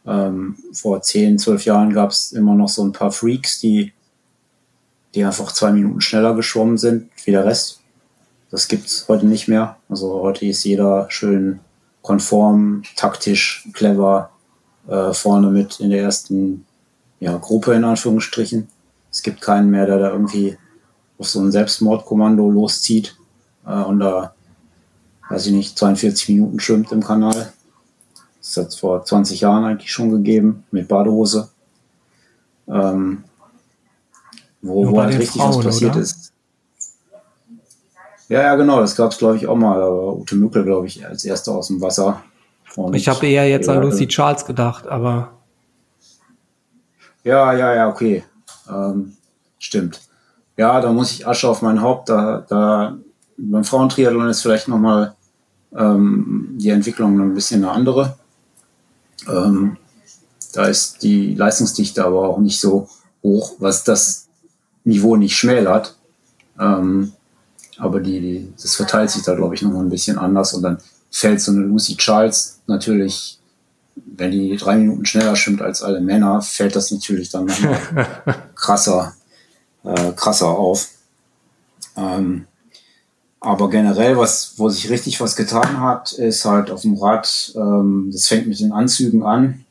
Ähm, 0.09 0.55
vor 0.73 1.01
10, 1.01 1.37
12 1.37 1.65
Jahren 1.65 1.93
gab 1.93 2.09
es 2.09 2.31
immer 2.31 2.55
noch 2.55 2.69
so 2.69 2.83
ein 2.83 2.93
paar 2.93 3.11
Freaks, 3.11 3.59
die, 3.59 3.93
die 5.13 5.23
einfach 5.23 5.51
zwei 5.51 5.71
Minuten 5.71 6.01
schneller 6.01 6.33
geschwommen 6.33 6.79
sind 6.79 7.11
wie 7.25 7.31
der 7.31 7.45
Rest. 7.45 7.81
Das 8.49 8.67
gibt's 8.67 9.05
heute 9.07 9.27
nicht 9.27 9.47
mehr. 9.47 9.77
Also 9.87 10.21
heute 10.21 10.47
ist 10.47 10.63
jeder 10.63 11.05
schön 11.09 11.59
konform, 12.01 12.81
taktisch, 12.95 13.67
clever, 13.73 14.31
äh, 14.87 15.13
vorne 15.13 15.51
mit 15.51 15.79
in 15.79 15.91
der 15.91 16.01
ersten 16.01 16.65
ja, 17.19 17.37
Gruppe 17.37 17.73
in 17.73 17.83
Anführungsstrichen. 17.83 18.67
Es 19.11 19.21
gibt 19.21 19.41
keinen 19.41 19.69
mehr, 19.69 19.85
der 19.85 19.99
da 19.99 20.11
irgendwie 20.11 20.57
auf 21.19 21.29
so 21.29 21.39
ein 21.39 21.51
Selbstmordkommando 21.51 22.49
loszieht 22.49 23.15
äh, 23.67 23.83
und 23.83 23.99
da, 23.99 24.33
weiß 25.29 25.47
ich 25.47 25.53
nicht, 25.53 25.77
42 25.77 26.29
Minuten 26.29 26.59
schwimmt 26.59 26.91
im 26.91 27.03
Kanal. 27.03 27.53
Das 28.39 28.57
hat 28.57 28.67
es 28.67 28.75
vor 28.75 29.03
20 29.03 29.41
Jahren 29.41 29.65
eigentlich 29.65 29.91
schon 29.91 30.11
gegeben, 30.11 30.63
mit 30.71 30.87
Badehose. 30.87 31.49
Ähm, 32.67 33.23
wo, 34.61 34.91
wo 34.91 35.01
halt 35.01 35.17
richtig 35.17 35.41
Frauen, 35.41 35.57
was 35.57 35.65
passiert 35.65 35.91
oder? 35.91 36.01
ist. 36.01 36.33
Ja, 38.27 38.43
ja, 38.43 38.55
genau, 38.55 38.79
das 38.79 38.95
gab 38.95 39.11
es, 39.11 39.17
glaube 39.17 39.37
ich, 39.37 39.47
auch 39.47 39.55
mal. 39.55 39.81
Aber 39.81 40.15
Ute 40.15 40.35
Mückel, 40.35 40.63
glaube 40.63 40.87
ich, 40.87 41.05
als 41.05 41.25
erster 41.25 41.53
aus 41.53 41.67
dem 41.67 41.81
Wasser. 41.81 42.21
Und 42.75 42.95
ich 42.95 43.07
habe 43.07 43.25
eher 43.25 43.49
jetzt 43.49 43.67
an 43.67 43.81
Lucy 43.81 44.07
Charles 44.07 44.45
gedacht, 44.45 44.87
aber. 44.87 45.31
Ja, 47.23 47.53
ja, 47.53 47.73
ja, 47.73 47.89
okay. 47.89 48.23
Ähm, 48.69 49.13
stimmt. 49.57 50.01
Ja, 50.57 50.79
da 50.79 50.91
muss 50.91 51.11
ich 51.11 51.27
Asche 51.27 51.49
auf 51.49 51.61
mein 51.61 51.81
Haupt. 51.81 52.09
Da, 52.09 52.45
da 52.47 52.97
beim 53.37 53.63
Frauentriathlon 53.63 54.29
ist 54.29 54.41
vielleicht 54.41 54.67
nochmal 54.67 55.15
ähm, 55.75 56.49
die 56.57 56.69
Entwicklung 56.69 57.19
ein 57.19 57.33
bisschen 57.33 57.63
eine 57.63 57.73
andere. 57.73 58.18
Ähm, 59.27 59.77
da 60.53 60.65
ist 60.65 61.03
die 61.03 61.35
Leistungsdichte 61.35 62.03
aber 62.03 62.27
auch 62.27 62.39
nicht 62.39 62.59
so 62.59 62.89
hoch, 63.23 63.53
was 63.59 63.83
das 63.83 64.27
Niveau 64.83 65.15
nicht 65.15 65.35
schmälert. 65.35 65.95
Ähm, 66.59 67.13
aber 67.77 67.99
die, 67.99 68.19
die, 68.19 68.53
das 68.61 68.75
verteilt 68.75 69.09
sich 69.09 69.23
da, 69.23 69.35
glaube 69.35 69.55
ich, 69.55 69.61
nochmal 69.61 69.83
ein 69.83 69.89
bisschen 69.89 70.17
anders. 70.17 70.53
Und 70.53 70.63
dann 70.63 70.79
fällt 71.11 71.41
so 71.41 71.51
eine 71.51 71.61
Lucy 71.61 71.95
Charles 71.97 72.59
natürlich, 72.67 73.39
wenn 73.95 74.31
die 74.31 74.55
drei 74.57 74.77
Minuten 74.77 75.05
schneller 75.05 75.35
schwimmt 75.35 75.61
als 75.61 75.81
alle 75.81 76.01
Männer, 76.01 76.41
fällt 76.41 76.75
das 76.75 76.91
natürlich 76.91 77.29
dann 77.29 77.47
krasser, 78.55 79.13
äh, 79.83 80.11
krasser 80.13 80.47
auf. 80.47 80.89
Ähm, 81.95 82.45
aber 83.41 83.69
generell, 83.69 84.17
was, 84.17 84.53
wo 84.57 84.69
sich 84.69 84.89
richtig 84.89 85.21
was 85.21 85.35
getan 85.35 85.79
hat, 85.79 86.11
ist 86.11 86.43
halt 86.43 86.71
auf 86.71 86.81
dem 86.81 86.97
Rad, 86.97 87.53
ähm, 87.55 88.09
das 88.11 88.27
fängt 88.27 88.47
mit 88.47 88.59
den 88.59 88.73
Anzügen 88.73 89.23
an. 89.23 89.63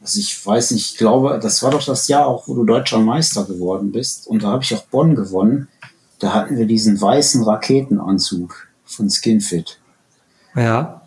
Also 0.00 0.20
ich 0.20 0.46
weiß 0.46 0.70
nicht, 0.70 0.92
ich 0.92 0.98
glaube, 0.98 1.40
das 1.42 1.62
war 1.64 1.72
doch 1.72 1.84
das 1.84 2.06
Jahr 2.06 2.26
auch, 2.26 2.46
wo 2.46 2.54
du 2.54 2.64
deutscher 2.64 3.00
Meister 3.00 3.44
geworden 3.44 3.90
bist. 3.90 4.28
Und 4.28 4.44
da 4.44 4.48
habe 4.48 4.62
ich 4.62 4.72
auch 4.72 4.84
Bonn 4.84 5.16
gewonnen. 5.16 5.68
Da 6.20 6.32
hatten 6.32 6.56
wir 6.56 6.66
diesen 6.66 7.00
weißen 7.00 7.42
Raketenanzug 7.42 8.68
von 8.84 9.10
Skinfit. 9.10 9.80
Ja. 10.54 11.02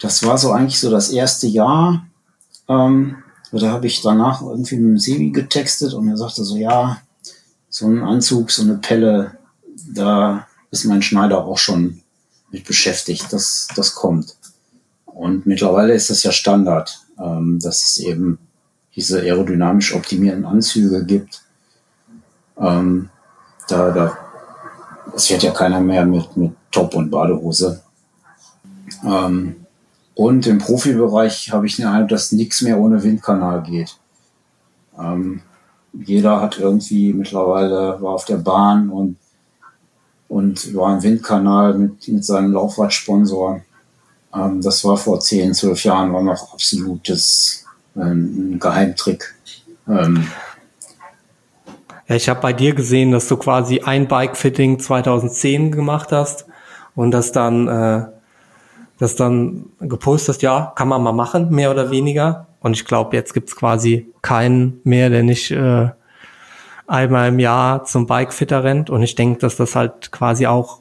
Das 0.00 0.24
war 0.24 0.38
so 0.38 0.52
eigentlich 0.52 0.80
so 0.80 0.90
das 0.90 1.10
erste 1.10 1.46
Jahr. 1.46 2.06
Ähm, 2.66 3.16
da 3.52 3.70
habe 3.70 3.86
ich 3.86 4.00
danach 4.00 4.40
irgendwie 4.40 4.76
mit 4.76 4.84
dem 4.84 4.98
Sebi 4.98 5.30
getextet 5.30 5.92
und 5.92 6.08
er 6.08 6.16
sagte 6.16 6.44
so, 6.44 6.56
ja, 6.56 7.02
so 7.68 7.86
ein 7.86 8.02
Anzug, 8.02 8.50
so 8.50 8.62
eine 8.62 8.76
Pelle, 8.76 9.32
da 9.94 10.46
ist 10.74 10.84
mein 10.84 11.02
Schneider 11.02 11.44
auch 11.44 11.58
schon 11.58 12.02
mit 12.50 12.64
beschäftigt. 12.64 13.32
Das, 13.32 13.68
das 13.76 13.94
kommt. 13.94 14.36
Und 15.06 15.46
mittlerweile 15.46 15.94
ist 15.94 16.10
das 16.10 16.24
ja 16.24 16.32
Standard, 16.32 17.00
ähm, 17.18 17.60
dass 17.62 17.84
es 17.84 17.98
eben 17.98 18.38
diese 18.96 19.20
aerodynamisch 19.20 19.94
optimierten 19.94 20.44
Anzüge 20.44 21.04
gibt. 21.04 21.42
Ähm, 22.58 23.08
da, 23.68 23.90
da, 23.92 24.18
es 25.14 25.26
fährt 25.26 25.44
ja 25.44 25.52
keiner 25.52 25.80
mehr 25.80 26.04
mit, 26.04 26.36
mit 26.36 26.52
Top 26.72 26.94
und 26.94 27.10
Badehose. 27.10 27.82
Ähm, 29.04 29.56
und 30.14 30.46
im 30.46 30.58
Profibereich 30.58 31.52
habe 31.52 31.66
ich 31.66 31.76
den 31.76 31.86
Eindruck, 31.86 32.10
dass 32.10 32.32
nichts 32.32 32.62
mehr 32.62 32.78
ohne 32.78 33.02
Windkanal 33.02 33.62
geht. 33.62 33.96
Ähm, 34.98 35.42
jeder 35.92 36.40
hat 36.40 36.58
irgendwie 36.58 37.12
mittlerweile 37.12 38.00
war 38.00 38.14
auf 38.14 38.24
der 38.24 38.38
Bahn 38.38 38.90
und 38.90 39.16
und 40.34 40.74
war 40.74 40.88
ein 40.92 41.02
Windkanal 41.04 41.74
mit, 41.74 42.08
mit 42.08 42.24
seinem 42.24 42.52
Laufradsponsor. 42.52 43.60
Ähm, 44.34 44.60
das 44.60 44.84
war 44.84 44.96
vor 44.96 45.20
10, 45.20 45.54
12 45.54 45.84
Jahren 45.84 46.12
war 46.12 46.22
noch 46.22 46.52
absolutes 46.52 47.64
ähm, 47.96 48.58
Geheimtrick. 48.58 49.32
Ähm, 49.88 50.26
ja, 52.08 52.16
ich 52.16 52.28
habe 52.28 52.40
bei 52.40 52.52
dir 52.52 52.74
gesehen, 52.74 53.12
dass 53.12 53.28
du 53.28 53.36
quasi 53.36 53.82
ein 53.82 54.08
Bike-Fitting 54.08 54.80
2010 54.80 55.70
gemacht 55.70 56.10
hast 56.10 56.46
und 56.96 57.12
das 57.12 57.30
dann, 57.30 57.68
äh, 57.68 58.06
das 58.98 59.14
dann 59.14 59.66
gepostet, 59.78 60.42
ja, 60.42 60.72
kann 60.74 60.88
man 60.88 61.00
mal 61.00 61.12
machen, 61.12 61.50
mehr 61.50 61.70
oder 61.70 61.92
weniger. 61.92 62.48
Und 62.58 62.72
ich 62.72 62.84
glaube, 62.84 63.14
jetzt 63.14 63.34
gibt's 63.34 63.54
quasi 63.54 64.12
keinen 64.20 64.80
mehr, 64.82 65.10
der 65.10 65.22
nicht 65.22 65.52
äh, 65.52 65.90
einmal 66.86 67.28
im 67.28 67.38
Jahr 67.38 67.84
zum 67.84 68.06
Bikefitter 68.06 68.64
rennt. 68.64 68.90
Und 68.90 69.02
ich 69.02 69.14
denke, 69.14 69.40
dass 69.40 69.56
das 69.56 69.74
halt 69.74 70.12
quasi 70.12 70.46
auch 70.46 70.80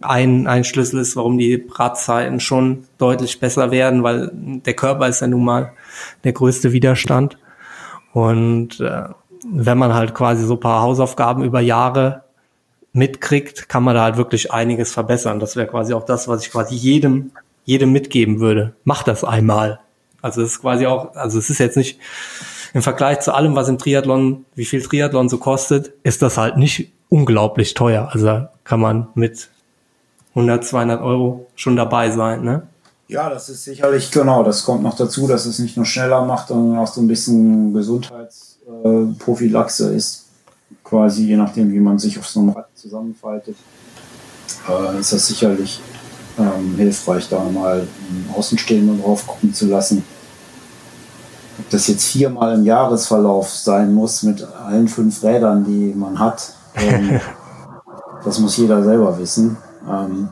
ein, 0.00 0.46
ein 0.46 0.64
Schlüssel 0.64 1.00
ist, 1.00 1.16
warum 1.16 1.38
die 1.38 1.66
Radzeiten 1.70 2.40
schon 2.40 2.84
deutlich 2.98 3.40
besser 3.40 3.70
werden, 3.70 4.02
weil 4.02 4.30
der 4.32 4.74
Körper 4.74 5.08
ist 5.08 5.20
ja 5.20 5.26
nun 5.26 5.44
mal 5.44 5.72
der 6.24 6.32
größte 6.32 6.72
Widerstand. 6.72 7.38
Und 8.12 8.80
äh, 8.80 9.04
wenn 9.44 9.78
man 9.78 9.94
halt 9.94 10.14
quasi 10.14 10.44
so 10.44 10.56
paar 10.56 10.82
Hausaufgaben 10.82 11.44
über 11.44 11.60
Jahre 11.60 12.24
mitkriegt, 12.92 13.68
kann 13.68 13.82
man 13.82 13.94
da 13.94 14.02
halt 14.04 14.16
wirklich 14.16 14.52
einiges 14.52 14.92
verbessern. 14.92 15.40
Das 15.40 15.56
wäre 15.56 15.66
quasi 15.66 15.94
auch 15.94 16.04
das, 16.04 16.28
was 16.28 16.44
ich 16.44 16.52
quasi 16.52 16.74
jedem, 16.74 17.32
jedem 17.64 17.92
mitgeben 17.92 18.40
würde. 18.40 18.74
Mach 18.84 19.02
das 19.02 19.24
einmal. 19.24 19.80
Also 20.20 20.42
es 20.42 20.52
ist 20.52 20.60
quasi 20.60 20.86
auch, 20.86 21.14
also 21.16 21.38
es 21.38 21.50
ist 21.50 21.58
jetzt 21.58 21.76
nicht, 21.76 21.98
im 22.74 22.82
Vergleich 22.82 23.20
zu 23.20 23.32
allem, 23.34 23.54
was 23.54 23.68
im 23.68 23.78
Triathlon, 23.78 24.44
wie 24.54 24.64
viel 24.64 24.82
Triathlon 24.82 25.28
so 25.28 25.36
kostet, 25.38 25.92
ist 26.02 26.22
das 26.22 26.38
halt 26.38 26.56
nicht 26.56 26.90
unglaublich 27.08 27.74
teuer. 27.74 28.08
Also 28.12 28.48
kann 28.64 28.80
man 28.80 29.06
mit 29.14 29.48
100, 30.30 30.64
200 30.64 31.00
Euro 31.02 31.46
schon 31.54 31.76
dabei 31.76 32.10
sein, 32.10 32.42
ne? 32.42 32.66
Ja, 33.08 33.28
das 33.28 33.50
ist 33.50 33.64
sicherlich 33.64 34.10
genau. 34.10 34.42
Das 34.42 34.64
kommt 34.64 34.82
noch 34.82 34.96
dazu, 34.96 35.26
dass 35.26 35.44
es 35.44 35.58
nicht 35.58 35.76
nur 35.76 35.84
schneller 35.84 36.24
macht, 36.24 36.48
sondern 36.48 36.78
auch 36.78 36.86
so 36.86 37.02
ein 37.02 37.08
bisschen 37.08 37.74
Gesundheitsprophylaxe 37.74 39.92
äh, 39.92 39.96
ist. 39.96 40.28
Quasi 40.82 41.26
je 41.26 41.36
nachdem, 41.36 41.70
wie 41.72 41.80
man 41.80 41.98
sich 41.98 42.18
auf 42.18 42.26
so 42.26 42.40
einem 42.40 42.48
Rad 42.50 42.68
zusammenfaltet, 42.74 43.56
äh, 44.66 44.98
ist 44.98 45.12
das 45.12 45.26
sicherlich 45.26 45.78
ähm, 46.38 46.74
hilfreich, 46.76 47.28
da 47.28 47.44
mal 47.44 47.80
einen 47.80 48.30
Außenstehenden 48.34 49.02
drauf 49.02 49.26
gucken 49.26 49.52
zu 49.52 49.66
lassen 49.66 50.02
ob 51.58 51.70
das 51.70 51.86
jetzt 51.88 52.04
viermal 52.04 52.54
im 52.54 52.64
Jahresverlauf 52.64 53.48
sein 53.50 53.92
muss 53.94 54.22
mit 54.22 54.42
allen 54.42 54.88
fünf 54.88 55.22
Rädern, 55.22 55.64
die 55.64 55.92
man 55.94 56.18
hat, 56.18 56.54
ähm, 56.76 57.20
das 58.24 58.38
muss 58.38 58.56
jeder 58.56 58.82
selber 58.82 59.18
wissen. 59.18 59.56
Ähm, 59.88 60.28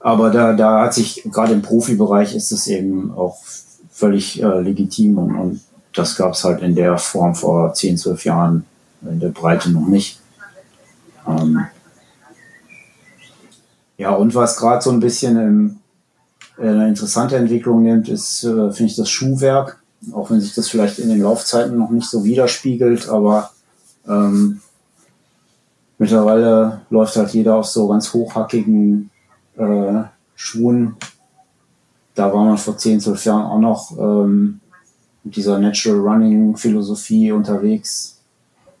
aber 0.00 0.30
da, 0.30 0.52
da 0.52 0.82
hat 0.82 0.94
sich, 0.94 1.22
gerade 1.24 1.52
im 1.52 1.62
Profibereich 1.62 2.34
ist 2.34 2.52
es 2.52 2.66
eben 2.66 3.12
auch 3.16 3.38
völlig 3.90 4.42
äh, 4.42 4.60
legitim 4.60 5.18
und, 5.18 5.34
und 5.34 5.60
das 5.94 6.16
gab 6.16 6.34
es 6.34 6.44
halt 6.44 6.62
in 6.62 6.74
der 6.74 6.98
Form 6.98 7.34
vor 7.34 7.72
10, 7.72 7.96
12 7.98 8.24
Jahren 8.24 8.66
in 9.02 9.20
der 9.20 9.30
Breite 9.30 9.70
noch 9.70 9.86
nicht. 9.86 10.20
Ähm, 11.26 11.66
ja, 13.96 14.10
und 14.10 14.34
was 14.34 14.58
gerade 14.58 14.82
so 14.82 14.90
ein 14.90 15.00
bisschen 15.00 15.36
im, 15.38 15.76
eine 16.58 16.88
interessante 16.88 17.36
Entwicklung 17.36 17.82
nimmt, 17.82 18.08
ist, 18.08 18.44
äh, 18.44 18.72
finde 18.72 18.90
ich, 18.90 18.96
das 18.96 19.10
Schuhwerk. 19.10 19.82
Auch 20.12 20.30
wenn 20.30 20.40
sich 20.40 20.54
das 20.54 20.68
vielleicht 20.68 20.98
in 20.98 21.08
den 21.08 21.22
Laufzeiten 21.22 21.76
noch 21.76 21.90
nicht 21.90 22.08
so 22.08 22.24
widerspiegelt, 22.24 23.08
aber 23.08 23.50
ähm, 24.06 24.60
mittlerweile 25.98 26.82
läuft 26.90 27.16
halt 27.16 27.30
jeder 27.30 27.56
auf 27.56 27.66
so 27.66 27.88
ganz 27.88 28.12
hochhackigen 28.12 29.10
äh, 29.56 30.02
Schuhen. 30.34 30.96
Da 32.14 32.32
war 32.32 32.44
man 32.44 32.58
vor 32.58 32.76
10, 32.76 33.00
12 33.00 33.24
Jahren 33.24 33.44
auch 33.44 33.58
noch 33.58 33.98
ähm, 33.98 34.60
mit 35.24 35.36
dieser 35.36 35.58
Natural 35.58 35.98
Running 35.98 36.56
Philosophie 36.56 37.32
unterwegs. 37.32 38.20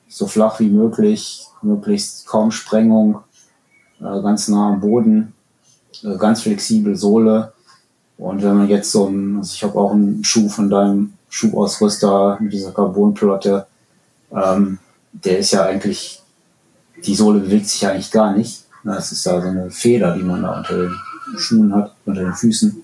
So 0.08 0.26
flach 0.26 0.60
wie 0.60 0.68
möglich, 0.68 1.46
möglichst 1.62 2.26
kaum 2.26 2.50
Sprengung, 2.50 3.20
äh, 4.00 4.22
ganz 4.22 4.48
nah 4.48 4.68
am 4.68 4.80
Boden, 4.80 5.34
äh, 6.04 6.16
ganz 6.16 6.42
flexibel 6.42 6.94
Sohle. 6.94 7.52
Und 8.18 8.42
wenn 8.42 8.56
man 8.56 8.68
jetzt 8.68 8.92
so 8.92 9.06
ein, 9.06 9.38
also 9.38 9.52
ich 9.54 9.62
habe 9.62 9.78
auch 9.78 9.92
einen 9.92 10.24
Schuh 10.24 10.48
von 10.48 10.70
deinem 10.70 11.12
Schuhausrüster 11.28 12.38
mit 12.40 12.52
dieser 12.52 12.72
Carbonplatte, 12.72 13.66
ähm, 14.32 14.78
der 15.12 15.38
ist 15.38 15.52
ja 15.52 15.64
eigentlich, 15.64 16.22
die 17.04 17.14
Sohle 17.14 17.40
bewegt 17.40 17.68
sich 17.68 17.82
ja 17.82 17.90
eigentlich 17.90 18.10
gar 18.10 18.34
nicht. 18.34 18.64
Das 18.84 19.12
ist 19.12 19.26
ja 19.26 19.40
so 19.40 19.48
eine 19.48 19.70
Feder, 19.70 20.14
die 20.14 20.22
man 20.22 20.42
da 20.42 20.58
unter 20.58 20.76
den 20.76 20.94
Schuhen 21.36 21.74
hat, 21.74 21.94
unter 22.04 22.22
den 22.22 22.34
Füßen. 22.34 22.82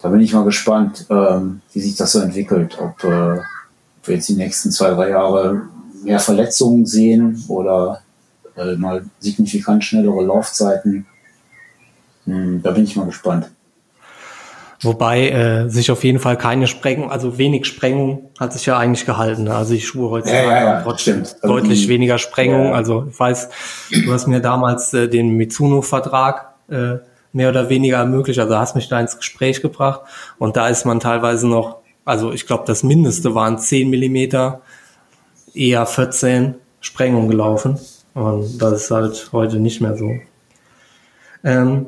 da 0.00 0.08
bin 0.08 0.20
ich 0.20 0.32
mal 0.32 0.44
gespannt, 0.44 1.06
ähm, 1.10 1.60
wie 1.72 1.80
sich 1.80 1.94
das 1.94 2.12
so 2.12 2.20
entwickelt. 2.20 2.78
Ob, 2.80 3.04
äh, 3.04 3.38
ob 3.38 4.08
wir 4.08 4.14
jetzt 4.16 4.28
die 4.28 4.34
nächsten 4.34 4.72
zwei, 4.72 4.90
drei 4.90 5.10
Jahre 5.10 5.62
mehr 6.02 6.18
Verletzungen 6.18 6.86
sehen 6.86 7.44
oder 7.48 8.02
äh, 8.56 8.74
mal 8.76 9.04
signifikant 9.20 9.84
schnellere 9.84 10.24
Laufzeiten. 10.24 11.06
Hm, 12.24 12.62
da 12.62 12.72
bin 12.72 12.84
ich 12.84 12.96
mal 12.96 13.06
gespannt. 13.06 13.50
Wobei 14.82 15.28
äh, 15.28 15.68
sich 15.68 15.92
auf 15.92 16.02
jeden 16.02 16.18
Fall 16.18 16.36
keine 16.36 16.66
Sprengung, 16.66 17.10
also 17.10 17.38
wenig 17.38 17.66
Sprengung 17.66 18.30
hat 18.40 18.52
sich 18.52 18.66
ja 18.66 18.76
eigentlich 18.76 19.06
gehalten. 19.06 19.46
Also 19.46 19.74
ich 19.74 19.86
schwur 19.86 20.10
heute 20.10 20.28
ja, 20.28 20.42
ja, 20.42 20.64
ja, 20.64 20.82
trotzdem 20.82 21.22
deutlich 21.40 21.86
weniger 21.86 22.18
Sprengung. 22.18 22.74
Also 22.74 23.06
ich 23.08 23.18
weiß, 23.18 23.48
du 23.90 24.12
hast 24.12 24.26
mir 24.26 24.40
damals 24.40 24.92
äh, 24.92 25.08
den 25.08 25.36
Mitsuno-Vertrag 25.36 26.54
äh, 26.68 26.96
mehr 27.32 27.50
oder 27.50 27.68
weniger 27.68 27.98
ermöglicht. 27.98 28.40
Also 28.40 28.56
hast 28.58 28.74
mich 28.74 28.88
da 28.88 28.98
ins 28.98 29.16
Gespräch 29.16 29.62
gebracht 29.62 30.00
und 30.38 30.56
da 30.56 30.66
ist 30.68 30.84
man 30.84 30.98
teilweise 30.98 31.46
noch, 31.46 31.78
also 32.04 32.32
ich 32.32 32.48
glaube 32.48 32.64
das 32.66 32.82
Mindeste 32.82 33.36
waren 33.36 33.58
10 33.58 33.88
Millimeter, 33.88 34.62
eher 35.54 35.86
14 35.86 36.56
Sprengung 36.80 37.28
gelaufen. 37.28 37.78
Und 38.14 38.58
das 38.58 38.72
ist 38.72 38.90
halt 38.90 39.28
heute 39.32 39.60
nicht 39.60 39.80
mehr 39.80 39.96
so. 39.96 40.10
Ähm, 41.44 41.86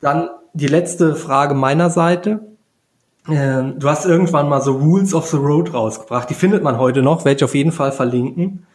dann 0.00 0.28
die 0.54 0.66
letzte 0.66 1.14
Frage 1.14 1.54
meiner 1.54 1.90
Seite. 1.90 2.40
Ähm, 3.28 3.78
du 3.78 3.88
hast 3.88 4.04
irgendwann 4.04 4.48
mal 4.48 4.60
so 4.60 4.72
Rules 4.72 5.14
of 5.14 5.26
the 5.28 5.36
Road 5.36 5.72
rausgebracht. 5.72 6.28
Die 6.28 6.34
findet 6.34 6.62
man 6.62 6.78
heute 6.78 7.02
noch, 7.02 7.24
werde 7.24 7.36
ich 7.36 7.44
auf 7.44 7.54
jeden 7.54 7.72
Fall 7.72 7.92
verlinken. 7.92 8.66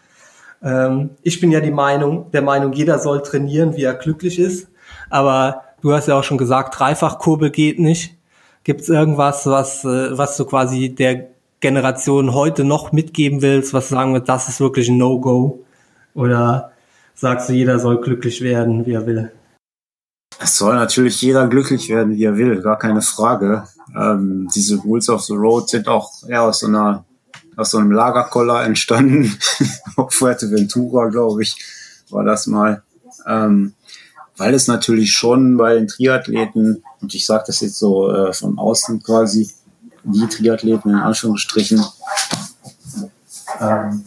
Ähm, 0.64 1.12
ich 1.22 1.40
bin 1.40 1.52
ja 1.52 1.60
die 1.60 1.72
Meinung, 1.72 2.32
der 2.32 2.42
Meinung, 2.42 2.74
jeder 2.74 3.00
soll 3.00 3.22
trainieren, 3.22 3.76
wie 3.76 3.84
er 3.84 3.94
glücklich 3.94 4.40
ist. 4.40 4.70
Aber 5.10 5.64
du 5.82 5.94
hast 5.94 6.08
ja 6.08 6.18
auch 6.18 6.24
schon 6.24 6.38
gesagt, 6.38 6.80
Dreifachkurbel 6.80 7.52
geht 7.52 7.80
nicht. 7.80 8.16
Gibt 8.64 8.82
es 8.82 8.90
irgendwas, 8.90 9.46
was, 9.46 9.84
äh, 9.84 10.18
was 10.18 10.38
du 10.38 10.46
quasi 10.46 10.94
der 10.94 11.28
Generation 11.60 12.34
heute 12.34 12.64
noch 12.64 12.92
mitgeben 12.92 13.42
willst, 13.42 13.74
was 13.74 13.90
sagen 13.90 14.14
wir, 14.14 14.20
das 14.20 14.48
ist 14.48 14.60
wirklich 14.60 14.90
ein 14.90 14.98
No-Go? 14.98 15.64
Oder 16.14 16.72
sagst 17.16 17.50
du, 17.50 17.54
jeder 17.54 17.80
soll 17.80 18.00
glücklich 18.00 18.42
werden, 18.42 18.86
wie 18.86 18.94
er 18.94 19.06
will? 19.06 19.32
Es 20.40 20.58
soll 20.58 20.76
natürlich 20.76 21.22
jeder 21.22 21.48
glücklich 21.48 21.90
werden, 21.90 22.16
wie 22.16 22.24
er 22.24 22.38
will, 22.38 22.62
gar 22.62 22.78
keine 22.78 23.02
Frage. 23.02 23.64
Ähm, 23.96 24.48
diese 24.54 24.78
Rules 24.78 25.10
of 25.10 25.24
the 25.24 25.34
Road 25.34 25.70
sind 25.70 25.88
auch 25.88 26.12
eher 26.28 26.44
aus 26.44 26.60
so 26.60 26.68
einer 26.68 27.06
aus 27.58 27.72
so 27.72 27.80
einem 27.80 27.92
Lagerkoller 27.92 28.64
entstanden. 28.64 29.36
Auf 29.98 30.14
Fuerteventura, 30.14 31.08
glaube 31.08 31.42
ich, 31.42 31.58
war 32.10 32.24
das 32.24 32.48
mal. 32.48 32.84
Ähm, 33.26 33.74
weil 34.38 34.54
es 34.54 34.68
natürlich 34.68 35.12
schon 35.14 35.58
bei 35.58 35.74
den 35.74 35.88
Triathleten, 35.88 36.84
und 37.02 37.16
ich 37.16 37.26
sage 37.26 37.46
das 37.48 37.60
jetzt 37.62 37.80
so 37.80 38.12
äh, 38.12 38.32
von 38.32 38.60
außen 38.60 39.02
quasi, 39.02 39.52
die 40.04 40.28
Triathleten 40.28 40.92
in 40.92 40.98
Anführungsstrichen, 40.98 41.84
ähm, 43.60 44.06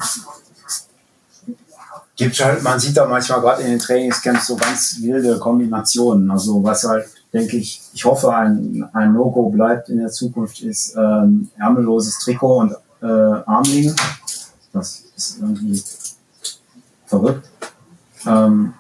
gibt 2.21 2.39
halt, 2.39 2.63
man 2.63 2.79
sieht 2.79 2.99
da 2.99 3.07
manchmal 3.07 3.41
gerade 3.41 3.63
in 3.63 3.71
den 3.71 3.79
Trainingscamps 3.79 4.47
so 4.47 4.57
ganz 4.57 4.97
wilde 5.01 5.39
Kombinationen. 5.39 6.31
Also 6.31 6.63
was 6.63 6.85
halt, 6.85 7.07
denke 7.33 7.57
ich, 7.57 7.81
ich 7.95 8.05
hoffe, 8.05 8.35
ein, 8.35 8.87
ein 8.93 9.15
No-Go 9.15 9.49
bleibt 9.49 9.89
in 9.89 9.99
der 9.99 10.11
Zukunft, 10.11 10.61
ist 10.61 10.95
ähm, 10.97 11.49
ärmelloses 11.59 12.19
Trikot 12.19 12.59
und 12.59 12.73
äh, 13.01 13.07
Armlinge. 13.07 13.97
Das 14.75 15.03
ist 15.17 15.39
irgendwie 15.41 15.83
verrückt. 17.07 17.49
Ähm, 18.27 18.75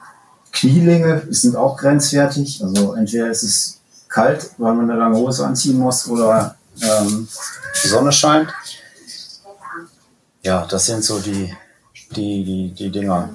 Knielinge 0.52 1.22
sind 1.30 1.56
auch 1.56 1.78
grenzwertig. 1.78 2.62
Also 2.62 2.92
entweder 2.92 3.30
ist 3.30 3.42
es 3.42 3.80
kalt, 4.08 4.50
weil 4.58 4.74
man 4.74 4.90
eine 4.90 5.00
lange 5.00 5.16
Hose 5.16 5.46
anziehen 5.46 5.78
muss, 5.78 6.06
oder 6.08 6.56
ähm, 6.82 7.26
die 7.82 7.88
Sonne 7.88 8.12
scheint. 8.12 8.52
Ja, 10.42 10.66
das 10.66 10.84
sind 10.84 11.02
so 11.02 11.18
die 11.20 11.56
die, 12.16 12.44
die, 12.44 12.74
die 12.74 12.90
Dinger. 12.90 13.30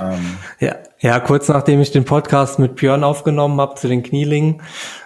Ähm. 0.00 0.38
Ja, 0.58 0.76
ja, 1.00 1.20
kurz 1.20 1.48
nachdem 1.48 1.80
ich 1.80 1.92
den 1.92 2.04
Podcast 2.04 2.58
mit 2.58 2.76
Björn 2.76 3.04
aufgenommen 3.04 3.60
habe 3.60 3.76
zu 3.76 3.88
den 3.88 4.02
Knielingen, 4.02 4.62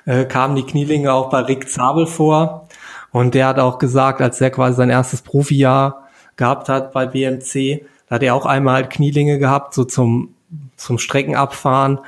äh, 0.06 0.24
kamen 0.24 0.56
die 0.56 0.64
Knielinge 0.64 1.12
auch 1.12 1.30
bei 1.30 1.40
Rick 1.40 1.70
Zabel 1.70 2.06
vor. 2.06 2.68
Und 3.12 3.34
der 3.34 3.46
hat 3.46 3.58
auch 3.58 3.78
gesagt, 3.78 4.20
als 4.20 4.40
er 4.40 4.50
quasi 4.50 4.76
sein 4.76 4.90
erstes 4.90 5.22
Profijahr 5.22 6.08
gehabt 6.36 6.68
hat 6.68 6.92
bei 6.92 7.06
BMC, 7.06 7.84
da 8.08 8.16
hat 8.16 8.22
er 8.22 8.34
auch 8.34 8.46
einmal 8.46 8.74
halt 8.74 8.90
Knielinge 8.90 9.38
gehabt, 9.38 9.74
so 9.74 9.84
zum, 9.84 10.34
zum 10.76 10.98
Streckenabfahren. 10.98 12.00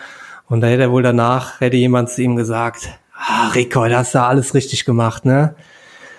Und 0.49 0.61
da 0.61 0.67
hätte 0.67 0.83
er 0.83 0.91
wohl 0.91 1.03
danach, 1.03 1.61
hätte 1.61 1.77
jemand 1.77 2.11
zu 2.11 2.23
ihm 2.23 2.37
gesagt, 2.37 2.89
ah, 3.15 3.49
Rick, 3.55 3.77
heute 3.77 3.97
hast 3.97 4.15
du 4.15 4.23
alles 4.23 4.55
richtig 4.55 4.85
gemacht, 4.85 5.25
ne? 5.25 5.55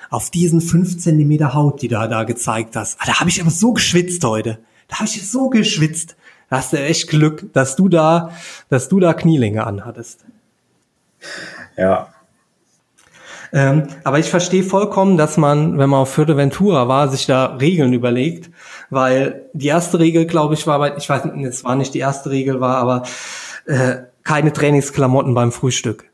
auf 0.09 0.29
diesen 0.29 0.61
fünf 0.61 0.97
Zentimeter 0.99 1.53
Haut, 1.53 1.81
die 1.81 1.87
du 1.87 1.95
da 1.95 2.23
gezeigt 2.23 2.75
hast. 2.75 2.97
Ah, 3.01 3.05
da 3.05 3.19
habe 3.19 3.29
ich 3.29 3.41
aber 3.41 3.51
so 3.51 3.73
geschwitzt 3.73 4.23
heute. 4.23 4.59
Da 4.87 4.97
habe 4.97 5.05
ich 5.05 5.29
so 5.29 5.49
geschwitzt. 5.49 6.15
Da 6.49 6.57
hast 6.57 6.73
du 6.73 6.77
echt 6.77 7.09
Glück, 7.09 7.51
dass 7.53 7.75
du 7.75 7.89
da, 7.89 8.31
dass 8.69 8.87
du 8.87 8.99
da 8.99 9.13
Knielinge 9.13 9.65
anhattest. 9.65 10.25
Ja. 11.75 12.07
Ähm, 13.53 13.87
aber 14.03 14.19
ich 14.19 14.29
verstehe 14.29 14.63
vollkommen, 14.63 15.17
dass 15.17 15.37
man, 15.37 15.77
wenn 15.77 15.89
man 15.89 16.01
auf 16.01 16.13
Fuerteventura 16.13 16.87
war, 16.87 17.07
sich 17.07 17.25
da 17.25 17.55
Regeln 17.55 17.93
überlegt, 17.93 18.49
weil 18.89 19.45
die 19.53 19.67
erste 19.67 19.99
Regel, 19.99 20.25
glaube 20.25 20.53
ich, 20.53 20.67
war, 20.67 20.79
bei, 20.79 20.97
ich 20.97 21.07
weiß 21.07 21.25
nicht, 21.25 21.45
es 21.45 21.63
war 21.63 21.75
nicht 21.75 21.93
die 21.93 21.99
erste 21.99 22.29
Regel, 22.29 22.59
war 22.59 22.77
aber 22.77 23.03
äh, 23.65 23.97
keine 24.23 24.51
Trainingsklamotten 24.51 25.33
beim 25.33 25.51
Frühstück. 25.51 26.09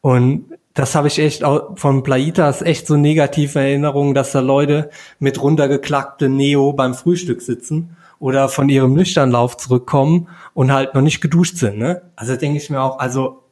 Und 0.00 0.46
das 0.72 0.94
habe 0.94 1.08
ich 1.08 1.18
echt 1.18 1.44
auch 1.44 1.76
von 1.76 2.02
Plaitas 2.02 2.62
echt 2.62 2.86
so 2.86 2.96
negative 2.96 3.58
Erinnerungen, 3.58 4.14
dass 4.14 4.32
da 4.32 4.40
Leute 4.40 4.88
mit 5.18 5.42
runtergeklackte 5.42 6.30
Neo 6.30 6.72
beim 6.72 6.94
Frühstück 6.94 7.42
sitzen 7.42 7.96
oder 8.20 8.48
von 8.48 8.68
ihrem 8.68 8.92
Nüchternlauf 8.92 9.56
zurückkommen 9.56 10.28
und 10.54 10.70
halt 10.70 10.94
noch 10.94 11.00
nicht 11.00 11.20
geduscht 11.20 11.56
sind. 11.56 11.78
Ne? 11.78 12.02
Also 12.14 12.36
denke 12.36 12.58
ich 12.58 12.70
mir 12.70 12.80
auch, 12.80 13.00
also 13.00 13.42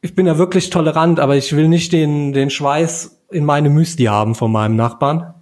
ich 0.00 0.14
bin 0.14 0.26
ja 0.26 0.38
wirklich 0.38 0.70
tolerant, 0.70 1.20
aber 1.20 1.36
ich 1.36 1.54
will 1.54 1.68
nicht 1.68 1.92
den, 1.92 2.32
den 2.32 2.50
Schweiß 2.50 3.20
in 3.30 3.44
meine 3.44 3.70
Müsli 3.70 4.04
haben 4.04 4.34
von 4.34 4.50
meinem 4.50 4.76
Nachbarn. 4.76 5.34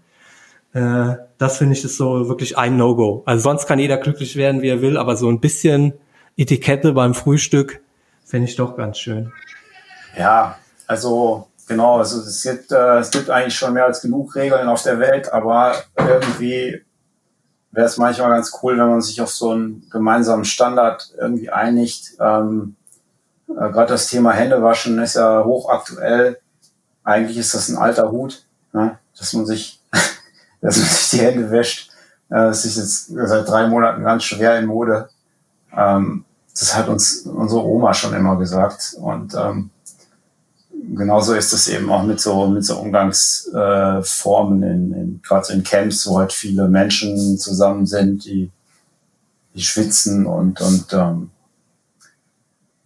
Äh, 0.72 1.14
das 1.38 1.58
finde 1.58 1.74
ich 1.74 1.84
ist 1.84 1.96
so 1.96 2.28
wirklich 2.28 2.58
ein 2.58 2.76
No-Go. 2.76 3.22
Also 3.24 3.42
sonst 3.44 3.66
kann 3.66 3.78
jeder 3.78 3.96
glücklich 3.96 4.36
werden, 4.36 4.62
wie 4.62 4.68
er 4.68 4.82
will, 4.82 4.96
aber 4.96 5.16
so 5.16 5.28
ein 5.28 5.40
bisschen 5.40 5.94
Etikette 6.36 6.92
beim 6.92 7.14
Frühstück 7.14 7.80
finde 8.24 8.48
ich 8.48 8.56
doch 8.56 8.76
ganz 8.76 8.98
schön. 8.98 9.32
Ja, 10.18 10.56
also 10.88 11.48
genau, 11.68 11.98
also 11.98 12.20
es 12.20 12.42
gibt, 12.42 12.72
äh, 12.72 12.98
es 12.98 13.10
gibt 13.10 13.30
eigentlich 13.30 13.54
schon 13.54 13.74
mehr 13.74 13.84
als 13.84 14.02
genug 14.02 14.34
Regeln 14.34 14.68
auf 14.68 14.82
der 14.82 14.98
Welt, 14.98 15.32
aber 15.32 15.74
irgendwie 15.96 16.82
wäre 17.72 17.86
es 17.86 17.96
manchmal 17.96 18.30
ganz 18.30 18.52
cool, 18.62 18.78
wenn 18.78 18.88
man 18.88 19.00
sich 19.00 19.20
auf 19.20 19.30
so 19.30 19.50
einen 19.50 19.88
gemeinsamen 19.90 20.44
Standard 20.44 21.12
irgendwie 21.18 21.50
einigt. 21.50 22.12
Ähm, 22.20 22.76
äh, 23.48 23.70
Gerade 23.70 23.92
das 23.92 24.08
Thema 24.08 24.32
Händewaschen 24.32 24.98
ist 24.98 25.14
ja 25.14 25.44
hochaktuell. 25.44 26.40
Eigentlich 27.04 27.38
ist 27.38 27.54
das 27.54 27.68
ein 27.68 27.78
alter 27.78 28.10
Hut, 28.10 28.44
ne? 28.72 28.98
dass 29.18 29.32
man 29.32 29.46
sich, 29.46 29.80
dass 30.60 30.76
man 30.76 30.86
sich 30.86 31.10
die 31.10 31.20
Hände 31.20 31.50
wäscht. 31.50 31.90
Äh, 32.28 32.34
das 32.34 32.64
ist 32.64 32.76
jetzt 32.76 33.06
seit 33.06 33.48
drei 33.48 33.66
Monaten 33.66 34.02
ganz 34.02 34.24
schwer 34.24 34.58
in 34.58 34.66
Mode. 34.66 35.08
Ähm, 35.76 36.24
das 36.52 36.76
hat 36.76 36.88
uns 36.88 37.22
unsere 37.22 37.64
Oma 37.64 37.94
schon 37.94 38.14
immer 38.14 38.36
gesagt. 38.36 38.96
Und 38.98 39.34
ähm, 39.34 39.70
genauso 40.94 41.34
ist 41.34 41.52
es 41.52 41.68
eben 41.68 41.90
auch 41.90 42.02
mit 42.02 42.20
so, 42.20 42.46
mit 42.46 42.64
so 42.64 42.78
Umgangsformen 42.78 44.62
äh, 44.62 44.72
in, 44.72 44.92
in 44.92 45.20
gerade 45.22 45.46
so 45.46 45.52
in 45.52 45.62
Camps, 45.62 46.06
wo 46.06 46.18
halt 46.18 46.32
viele 46.32 46.68
Menschen 46.68 47.38
zusammen 47.38 47.86
sind, 47.86 48.24
die, 48.24 48.50
die 49.54 49.62
schwitzen 49.62 50.26
und, 50.26 50.60
und 50.60 50.92
ähm, 50.92 51.30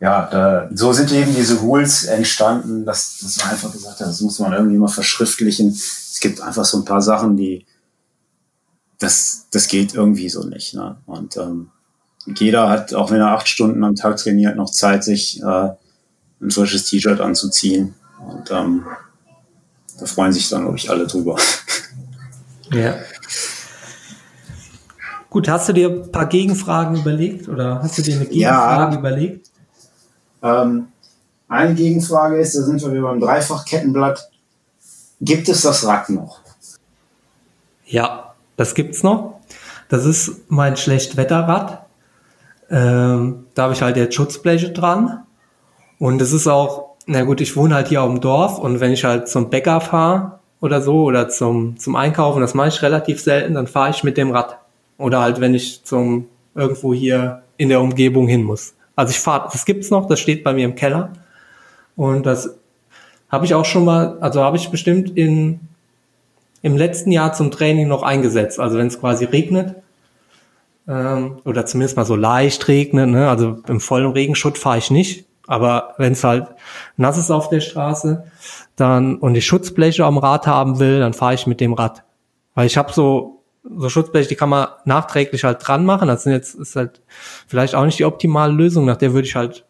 ja, 0.01 0.29
da, 0.31 0.69
so 0.73 0.93
sind 0.93 1.12
eben 1.12 1.35
diese 1.35 1.57
Rules 1.57 2.05
entstanden, 2.05 2.85
dass, 2.85 3.19
dass 3.21 3.39
man 3.39 3.51
einfach 3.51 3.73
gesagt 3.73 4.01
hat, 4.01 4.09
das 4.09 4.21
muss 4.21 4.39
man 4.39 4.53
irgendwie 4.53 4.77
mal 4.77 4.89
verschriftlichen. 4.89 5.69
Es 5.69 6.19
gibt 6.21 6.41
einfach 6.41 6.65
so 6.65 6.79
ein 6.79 6.85
paar 6.85 7.03
Sachen, 7.03 7.37
die 7.37 7.65
das, 8.99 9.47
das 9.51 9.69
geht 9.69 9.95
irgendwie 9.95 10.29
so 10.29 10.45
nicht. 10.45 10.75
Ne? 10.75 10.97
Und 11.07 11.37
ähm, 11.37 11.71
jeder 12.27 12.69
hat, 12.69 12.95
auch 12.95 13.11
wenn 13.11 13.21
er 13.21 13.33
acht 13.33 13.49
Stunden 13.49 13.85
am 13.85 13.97
Tag 13.97 14.16
trainiert, 14.16 14.57
noch 14.57 14.71
Zeit, 14.71 15.05
sich 15.05 15.43
äh, 15.43 15.71
ein 16.45 16.51
frisches 16.51 16.85
T-Shirt 16.85 17.21
anzuziehen. 17.21 17.95
Und 18.21 18.51
ähm, 18.51 18.85
da 19.99 20.07
freuen 20.07 20.33
sich 20.33 20.49
dann, 20.49 20.62
glaube 20.62 20.77
ich, 20.77 20.91
alle 20.91 21.07
drüber. 21.07 21.37
Ja. 22.73 22.97
Gut, 25.29 25.49
hast 25.49 25.69
du 25.69 25.75
dir 25.75 25.91
ein 25.91 26.11
paar 26.11 26.27
Gegenfragen 26.27 26.97
überlegt 26.97 27.47
oder 27.49 27.81
hast 27.83 27.99
du 27.99 28.03
dir 28.03 28.16
eine 28.16 28.25
Gegenfrage 28.25 28.95
ja, 28.95 28.99
überlegt? 28.99 29.51
Ähm, 30.43 30.89
eine 31.47 31.75
Gegenfrage 31.75 32.39
ist, 32.39 32.57
da 32.57 32.62
sind 32.62 32.81
wir 32.81 32.91
wieder 32.91 33.03
beim 33.03 33.21
Dreifachkettenblatt. 33.21 34.31
Gibt 35.21 35.49
es 35.49 35.61
das 35.61 35.87
Rad 35.87 36.09
noch? 36.09 36.41
Ja, 37.85 38.35
das 38.57 38.75
gibt's 38.75 39.03
noch. 39.03 39.41
Das 39.89 40.05
ist 40.05 40.51
mein 40.51 40.77
Schlechtwetterrad. 40.77 41.85
Ähm, 42.71 43.47
da 43.55 43.65
habe 43.65 43.75
ich 43.75 43.83
halt 43.83 43.97
jetzt 43.97 44.15
Schutzbleche 44.15 44.71
dran. 44.71 45.24
Und 46.05 46.20
es 46.20 46.35
ist 46.35 46.47
auch 46.47 46.94
na 47.06 47.22
gut, 47.22 47.40
ich 47.40 47.56
wohne 47.56 47.74
halt 47.74 47.89
hier 47.89 48.02
auf 48.02 48.10
dem 48.10 48.20
Dorf 48.20 48.59
und 48.59 48.78
wenn 48.78 48.93
ich 48.93 49.05
halt 49.05 49.26
zum 49.26 49.48
Bäcker 49.48 49.81
fahre 49.81 50.39
oder 50.60 50.82
so 50.82 51.05
oder 51.05 51.31
zum, 51.31 51.78
zum 51.78 51.97
Einkaufen, 51.97 52.43
das 52.43 52.52
mache 52.52 52.68
ich 52.68 52.82
relativ 52.82 53.22
selten, 53.22 53.55
dann 53.55 53.66
fahre 53.66 53.89
ich 53.89 54.05
mit 54.05 54.18
dem 54.18 54.31
Rad. 54.31 54.59
Oder 54.98 55.22
halt, 55.22 55.40
wenn 55.40 55.55
ich 55.55 55.82
zum 55.82 56.26
irgendwo 56.55 56.93
hier 56.93 57.43
in 57.56 57.70
der 57.70 57.81
Umgebung 57.81 58.28
hin 58.28 58.43
muss. 58.43 58.74
Also 58.97 59.12
ich 59.12 59.18
fahre, 59.18 59.48
das 59.51 59.64
gibt's 59.64 59.90
noch, 59.90 60.06
das 60.06 60.20
steht 60.20 60.44
bei 60.44 60.52
mir 60.52 60.66
im 60.66 60.74
Keller. 60.74 61.10
Und 61.97 62.26
das 62.26 62.55
habe 63.31 63.47
ich 63.47 63.55
auch 63.55 63.64
schon 63.64 63.86
mal, 63.86 64.18
also 64.20 64.43
habe 64.43 64.59
ich 64.59 64.68
bestimmt 64.68 65.16
in, 65.16 65.59
im 66.60 66.76
letzten 66.76 67.12
Jahr 67.12 67.32
zum 67.32 67.51
Training 67.51 67.89
noch 67.89 68.02
eingesetzt. 68.02 68.60
Also 68.60 68.76
wenn 68.76 68.89
es 68.89 69.01
quasi 69.01 69.24
regnet, 69.24 69.74
ähm, 70.86 71.39
oder 71.47 71.64
zumindest 71.64 71.97
mal 71.97 72.05
so 72.05 72.14
leicht 72.14 72.68
regnet, 72.68 73.09
ne? 73.09 73.31
also 73.31 73.59
im 73.68 73.81
vollen 73.81 74.12
Regenschutt 74.12 74.59
fahre 74.59 74.76
ich 74.76 74.90
nicht. 74.90 75.24
Aber 75.47 75.95
wenn 75.99 76.12
es 76.12 76.25
halt 76.25 76.49
nass 76.97 77.19
ist 77.19 77.31
auf 77.31 77.49
der 77.49 77.61
Straße, 77.61 78.25
dann 78.77 79.16
und 79.16 79.35
ich 79.35 79.47
Schutzbleche 79.47 80.05
am 80.05 80.19
Rad 80.19 80.47
haben 80.47 80.79
will, 80.79 81.01
dann 81.01 81.12
fahre 81.12 81.35
ich 81.35 81.47
mit 81.47 81.61
dem 81.61 81.75
Rad. 81.75 82.05
Weil 82.55 82.66
ich 82.66 82.77
habe 82.77 82.93
so 82.93 83.43
so 83.62 83.89
Schutzbleche, 83.89 84.29
die 84.29 84.37
kann 84.37 84.51
man 84.51 84.69
nachträglich 84.85 85.45
halt 85.45 85.66
dran 85.66 85.85
machen. 85.85 86.09
Das 86.09 86.23
sind 86.23 86.33
jetzt 86.33 86.55
ist 86.55 86.77
halt 86.77 87.01
vielleicht 87.47 87.75
auch 87.75 87.85
nicht 87.85 87.99
die 87.99 88.05
optimale 88.05 88.53
Lösung. 88.53 88.85
Nach 88.85 88.97
der 88.97 89.12
würde 89.12 89.27
ich 89.27 89.37
halt 89.37 89.65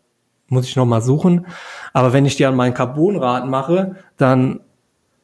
muss 0.49 0.67
ich 0.67 0.77
noch 0.77 0.87
mal 0.87 1.01
suchen. 1.01 1.47
Aber 1.93 2.13
wenn 2.13 2.27
ich 2.27 2.37
die 2.37 2.47
an 2.47 2.57
meinen 2.57 2.75
Carbonrad 2.75 3.47
mache, 3.47 3.97
dann 4.17 4.61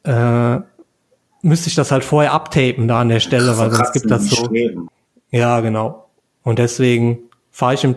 äh, 0.03 0.59
müsste 1.41 1.69
ich 1.69 1.75
das 1.75 1.91
halt 1.91 2.03
vorher 2.03 2.33
abtapen 2.33 2.87
da 2.87 3.01
an 3.01 3.09
der 3.09 3.19
Stelle, 3.19 3.57
weil 3.57 3.71
sonst 3.71 3.93
gibt 3.93 4.09
das 4.09 4.29
so. 4.29 4.49
Ja, 5.29 5.59
genau. 5.61 6.09
Und 6.43 6.59
deswegen 6.59 7.19
fahre 7.51 7.75
ich 7.75 7.83
im 7.83 7.95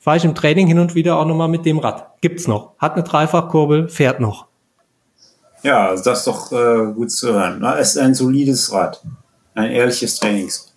fahre 0.00 0.16
ich 0.16 0.24
im 0.24 0.34
Training 0.34 0.66
hin 0.66 0.80
und 0.80 0.94
wieder 0.94 1.18
auch 1.18 1.26
noch 1.26 1.36
mal 1.36 1.48
mit 1.48 1.64
dem 1.64 1.78
Rad. 1.78 2.20
Gibt's 2.20 2.48
noch. 2.48 2.72
Hat 2.78 2.94
eine 2.94 3.04
Dreifachkurbel, 3.04 3.88
fährt 3.88 4.18
noch. 4.18 4.46
Ja, 5.62 5.94
das 5.94 6.18
ist 6.20 6.26
doch 6.26 6.50
äh, 6.52 6.92
gut 6.92 7.12
zu 7.12 7.32
hören. 7.34 7.62
Es 7.78 7.90
ist 7.90 7.98
ein 7.98 8.14
solides 8.14 8.72
Rad. 8.72 9.02
Ein 9.54 9.70
ehrliches 9.70 10.18
Trainingsrad. 10.18 10.72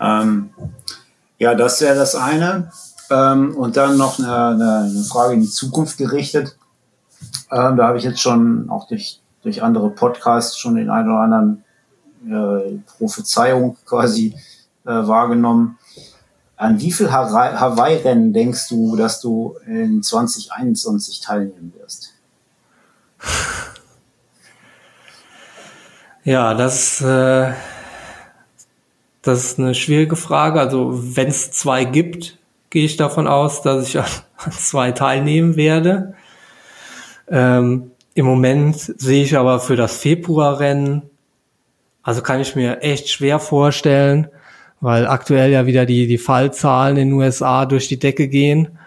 Ähm, 0.00 0.50
ja, 1.38 1.54
das 1.54 1.80
wäre 1.80 1.96
das 1.96 2.14
eine. 2.14 2.70
Ähm, 3.10 3.56
und 3.56 3.76
dann 3.76 3.98
noch 3.98 4.20
eine, 4.20 4.46
eine, 4.46 4.78
eine, 4.90 5.02
Frage 5.02 5.34
in 5.34 5.40
die 5.40 5.50
Zukunft 5.50 5.98
gerichtet. 5.98 6.56
Ähm, 7.50 7.76
da 7.76 7.88
habe 7.88 7.98
ich 7.98 8.04
jetzt 8.04 8.20
schon 8.20 8.70
auch 8.70 8.86
durch, 8.86 9.20
durch 9.42 9.62
andere 9.62 9.90
Podcasts 9.90 10.56
schon 10.56 10.76
den 10.76 10.88
einen 10.88 11.08
oder 11.08 11.20
anderen 11.20 11.64
äh, 12.28 12.78
Prophezeiung 12.96 13.76
quasi 13.84 14.36
äh, 14.84 14.90
wahrgenommen. 14.90 15.78
An 16.60 16.78
wie 16.78 16.92
viel 16.92 17.10
Hawaii-Rennen 17.10 18.34
denkst 18.34 18.68
du, 18.68 18.94
dass 18.94 19.22
du 19.22 19.56
in 19.66 20.02
2021 20.02 21.22
teilnehmen 21.22 21.72
wirst? 21.78 22.12
Ja, 26.22 26.52
das, 26.52 27.00
äh, 27.00 27.54
das 29.22 29.44
ist 29.44 29.58
eine 29.58 29.74
schwierige 29.74 30.16
Frage. 30.16 30.60
Also 30.60 30.90
wenn 31.16 31.28
es 31.28 31.50
zwei 31.50 31.86
gibt, 31.86 32.36
gehe 32.68 32.84
ich 32.84 32.98
davon 32.98 33.26
aus, 33.26 33.62
dass 33.62 33.88
ich 33.88 33.98
an, 33.98 34.04
zwei 34.52 34.92
teilnehmen 34.92 35.56
werde. 35.56 36.12
Ähm, 37.28 37.92
Im 38.12 38.26
Moment 38.26 38.76
sehe 38.76 39.24
ich 39.24 39.34
aber 39.34 39.60
für 39.60 39.76
das 39.76 39.96
Februarrennen, 39.96 41.08
also 42.02 42.20
kann 42.20 42.42
ich 42.42 42.54
mir 42.54 42.82
echt 42.82 43.08
schwer 43.08 43.38
vorstellen, 43.38 44.28
weil 44.80 45.06
aktuell 45.06 45.50
ja 45.50 45.66
wieder 45.66 45.86
die, 45.86 46.06
die 46.06 46.18
Fallzahlen 46.18 46.96
in 46.96 47.08
den 47.10 47.18
USA 47.18 47.66
durch 47.66 47.88
die 47.88 47.98
Decke 47.98 48.28
gehen. 48.28 48.78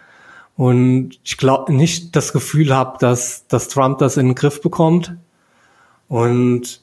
Und 0.56 1.20
ich 1.24 1.38
glaube 1.38 1.74
nicht 1.74 2.15
das 2.15 2.34
Gefühl 2.34 2.76
habe, 2.76 2.98
dass, 2.99 3.48
dass 3.48 3.70
Trump 3.70 3.99
das 3.99 4.18
in 4.18 4.28
den 4.28 4.36
Griff 4.36 4.61
bekommt. 4.61 5.15
Und 6.07 6.82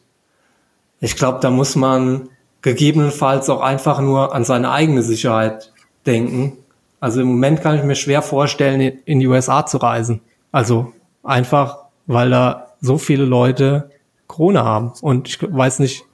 ich 1.00 1.16
glaube, 1.16 1.38
da 1.40 1.50
muss 1.50 1.76
man 1.76 2.28
gegebenenfalls 2.62 3.48
auch 3.48 3.60
einfach 3.60 4.00
nur 4.00 4.34
an 4.34 4.44
seine 4.44 4.70
eigene 4.70 5.02
Sicherheit 5.02 5.72
denken. 6.06 6.58
Also 7.00 7.20
im 7.20 7.28
Moment 7.28 7.62
kann 7.62 7.76
ich 7.76 7.84
mir 7.84 7.94
schwer 7.94 8.22
vorstellen, 8.22 8.80
in 8.80 9.20
die 9.20 9.26
USA 9.26 9.64
zu 9.64 9.78
reisen. 9.78 10.20
Also 10.52 10.92
einfach, 11.22 11.78
weil 12.06 12.30
da 12.30 12.72
so 12.80 12.98
viele 12.98 13.24
Leute 13.24 13.90
Corona 14.26 14.64
haben. 14.64 14.92
Und 15.00 15.28
ich 15.28 15.38
weiß 15.40 15.78
nicht, 15.78 16.04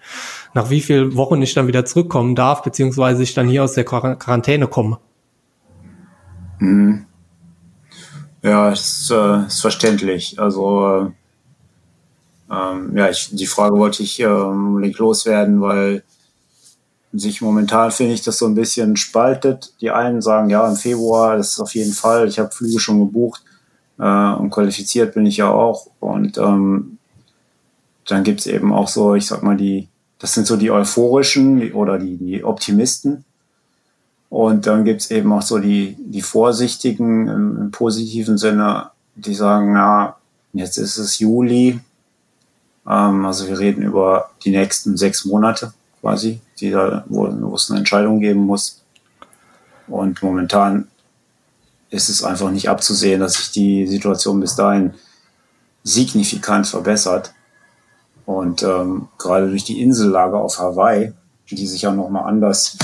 nach 0.56 0.70
wie 0.70 0.80
vielen 0.80 1.14
Wochen 1.16 1.40
ich 1.42 1.52
dann 1.52 1.66
wieder 1.66 1.84
zurückkommen 1.84 2.34
darf, 2.34 2.62
beziehungsweise 2.62 3.22
ich 3.22 3.34
dann 3.34 3.46
hier 3.46 3.62
aus 3.62 3.74
der 3.74 3.84
Quarantäne 3.84 4.66
komme. 4.66 4.98
Mhm. 6.58 7.04
Ja, 8.42 8.70
ist, 8.70 9.10
äh, 9.10 9.46
ist 9.46 9.60
verständlich. 9.60 10.40
Also 10.40 11.12
äh, 12.48 12.52
ähm, 12.54 12.96
ja, 12.96 13.10
ich, 13.10 13.28
die 13.32 13.46
Frage 13.46 13.76
wollte 13.76 14.02
ich 14.02 14.18
ähm, 14.18 14.82
loswerden, 14.96 15.60
weil 15.60 16.02
sich 17.12 17.42
momentan 17.42 17.90
finde 17.90 18.14
ich 18.14 18.22
das 18.22 18.38
so 18.38 18.46
ein 18.46 18.54
bisschen 18.54 18.96
spaltet. 18.96 19.74
Die 19.82 19.90
einen 19.90 20.22
sagen, 20.22 20.48
ja, 20.48 20.66
im 20.66 20.76
Februar, 20.76 21.36
das 21.36 21.52
ist 21.52 21.60
auf 21.60 21.74
jeden 21.74 21.92
Fall, 21.92 22.28
ich 22.28 22.38
habe 22.38 22.50
Flüge 22.50 22.80
schon 22.80 22.98
gebucht 23.00 23.42
äh, 23.98 24.32
und 24.32 24.48
qualifiziert 24.50 25.12
bin 25.12 25.26
ich 25.26 25.36
ja 25.36 25.50
auch. 25.50 25.88
Und 26.00 26.38
ähm, 26.38 26.96
dann 28.06 28.22
gibt's 28.24 28.46
eben 28.46 28.72
auch 28.72 28.88
so, 28.88 29.14
ich 29.14 29.26
sag 29.26 29.42
mal, 29.42 29.56
die, 29.56 29.88
das 30.18 30.34
sind 30.34 30.46
so 30.46 30.56
die 30.56 30.70
euphorischen 30.70 31.72
oder 31.72 31.98
die, 31.98 32.16
die 32.16 32.44
Optimisten. 32.44 33.24
Und 34.28 34.66
dann 34.66 34.84
gibt's 34.84 35.10
eben 35.10 35.32
auch 35.32 35.42
so 35.42 35.58
die, 35.58 35.96
die 35.98 36.22
Vorsichtigen 36.22 37.28
im, 37.28 37.58
im 37.58 37.70
positiven 37.70 38.38
Sinne, 38.38 38.90
die 39.14 39.34
sagen, 39.34 39.74
ja, 39.74 40.16
jetzt 40.52 40.78
ist 40.78 40.98
es 40.98 41.18
Juli. 41.18 41.80
Ähm, 42.86 43.24
also 43.24 43.46
wir 43.46 43.58
reden 43.58 43.82
über 43.82 44.30
die 44.44 44.50
nächsten 44.50 44.96
sechs 44.96 45.24
Monate 45.24 45.72
quasi, 46.00 46.40
die 46.60 46.70
da, 46.70 47.04
wo, 47.08 47.28
wo 47.40 47.54
es 47.54 47.70
eine 47.70 47.78
Entscheidung 47.80 48.20
geben 48.20 48.40
muss. 48.40 48.82
Und 49.86 50.22
momentan 50.22 50.88
ist 51.90 52.08
es 52.08 52.24
einfach 52.24 52.50
nicht 52.50 52.68
abzusehen, 52.68 53.20
dass 53.20 53.34
sich 53.34 53.50
die 53.52 53.86
Situation 53.86 54.40
bis 54.40 54.56
dahin 54.56 54.94
signifikant 55.84 56.66
verbessert. 56.66 57.32
Und 58.26 58.62
ähm, 58.64 59.08
gerade 59.18 59.48
durch 59.48 59.64
die 59.64 59.80
Insellage 59.80 60.36
auf 60.36 60.58
Hawaii, 60.58 61.12
die 61.48 61.66
sich 61.66 61.82
ja 61.82 61.92
nochmal 61.92 62.24
anders 62.24 62.76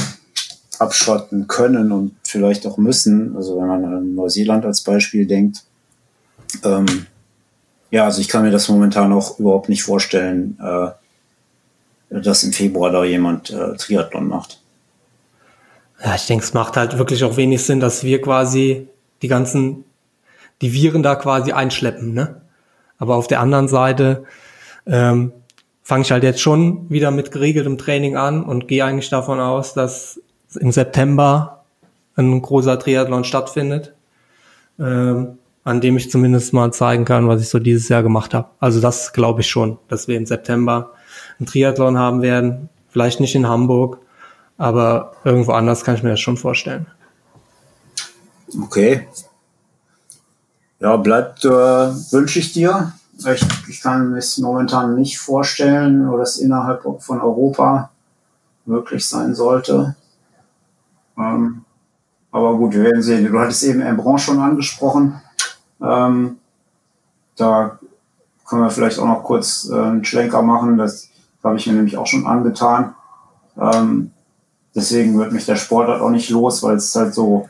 abschotten 0.78 1.48
können 1.48 1.92
und 1.92 2.14
vielleicht 2.22 2.66
auch 2.66 2.78
müssen, 2.78 3.36
also 3.36 3.60
wenn 3.60 3.66
man 3.66 3.84
an 3.84 4.14
Neuseeland 4.14 4.64
als 4.64 4.82
Beispiel 4.82 5.26
denkt, 5.26 5.64
ähm, 6.64 7.06
ja, 7.90 8.04
also 8.04 8.20
ich 8.20 8.28
kann 8.28 8.42
mir 8.42 8.50
das 8.50 8.68
momentan 8.68 9.12
auch 9.12 9.38
überhaupt 9.38 9.68
nicht 9.68 9.82
vorstellen, 9.82 10.58
äh, 10.60 10.90
dass 12.22 12.44
im 12.44 12.52
Februar 12.52 12.90
da 12.90 13.04
jemand 13.04 13.50
äh, 13.50 13.76
Triathlon 13.76 14.28
macht. 14.28 14.60
Ja, 16.04 16.14
ich 16.14 16.26
denke, 16.26 16.44
es 16.44 16.54
macht 16.54 16.76
halt 16.76 16.98
wirklich 16.98 17.22
auch 17.24 17.36
wenig 17.36 17.62
Sinn, 17.64 17.80
dass 17.80 18.02
wir 18.02 18.20
quasi 18.20 18.88
die 19.22 19.28
ganzen, 19.28 19.84
die 20.60 20.72
Viren 20.72 21.02
da 21.02 21.14
quasi 21.14 21.52
einschleppen, 21.52 22.12
ne? 22.12 22.40
Aber 22.98 23.16
auf 23.16 23.26
der 23.26 23.40
anderen 23.40 23.68
Seite 23.68 24.24
ähm, 24.86 25.32
fange 25.82 26.02
ich 26.02 26.12
halt 26.12 26.22
jetzt 26.22 26.40
schon 26.40 26.88
wieder 26.90 27.10
mit 27.10 27.32
geregeltem 27.32 27.78
Training 27.78 28.16
an 28.16 28.44
und 28.44 28.68
gehe 28.68 28.84
eigentlich 28.84 29.10
davon 29.10 29.40
aus, 29.40 29.74
dass 29.74 30.20
im 30.58 30.72
September 30.72 31.64
ein 32.16 32.42
großer 32.42 32.78
Triathlon 32.78 33.24
stattfindet, 33.24 33.94
ähm, 34.78 35.38
an 35.64 35.80
dem 35.80 35.96
ich 35.96 36.10
zumindest 36.10 36.52
mal 36.52 36.72
zeigen 36.72 37.04
kann, 37.04 37.28
was 37.28 37.40
ich 37.40 37.48
so 37.48 37.58
dieses 37.58 37.88
Jahr 37.88 38.02
gemacht 38.02 38.34
habe. 38.34 38.48
Also 38.60 38.80
das 38.80 39.12
glaube 39.12 39.40
ich 39.40 39.50
schon, 39.50 39.78
dass 39.88 40.08
wir 40.08 40.16
im 40.16 40.26
September 40.26 40.92
einen 41.38 41.46
Triathlon 41.46 41.98
haben 41.98 42.22
werden. 42.22 42.68
Vielleicht 42.88 43.20
nicht 43.20 43.34
in 43.34 43.48
Hamburg, 43.48 43.98
aber 44.58 45.12
irgendwo 45.24 45.52
anders 45.52 45.84
kann 45.84 45.94
ich 45.94 46.02
mir 46.02 46.10
das 46.10 46.20
schon 46.20 46.36
vorstellen. 46.36 46.86
Okay. 48.60 49.08
Ja, 50.80 50.96
bleibt, 50.96 51.44
äh, 51.44 51.48
wünsche 51.48 52.38
ich 52.38 52.52
dir. 52.52 52.92
Ich, 53.26 53.46
ich 53.68 53.80
kann 53.80 54.14
es 54.14 54.38
momentan 54.38 54.94
nicht 54.94 55.18
vorstellen, 55.18 56.08
oder 56.08 56.22
es 56.22 56.38
innerhalb 56.38 56.82
von 57.00 57.20
Europa 57.20 57.90
möglich 58.64 59.06
sein 59.08 59.34
sollte. 59.34 59.96
Ähm, 61.18 61.64
aber 62.30 62.56
gut, 62.56 62.72
wir 62.72 62.84
werden 62.84 63.02
sehen. 63.02 63.30
Du 63.30 63.38
hattest 63.38 63.62
eben 63.64 63.82
Embran 63.82 64.18
schon 64.18 64.40
angesprochen. 64.40 65.20
Ähm, 65.80 66.38
da 67.36 67.78
können 68.46 68.62
wir 68.62 68.70
vielleicht 68.70 68.98
auch 68.98 69.06
noch 69.06 69.22
kurz 69.22 69.68
äh, 69.70 69.78
einen 69.78 70.04
Schlenker 70.04 70.42
machen. 70.42 70.78
Das 70.78 71.08
habe 71.44 71.56
ich 71.56 71.66
mir 71.66 71.74
nämlich 71.74 71.96
auch 71.96 72.06
schon 72.06 72.26
angetan. 72.26 72.94
Ähm, 73.58 74.12
deswegen 74.74 75.18
wird 75.18 75.32
mich 75.32 75.44
der 75.44 75.56
Sportart 75.56 76.00
auch 76.00 76.10
nicht 76.10 76.30
los, 76.30 76.62
weil 76.62 76.76
es 76.76 76.94
halt 76.94 77.14
so 77.14 77.48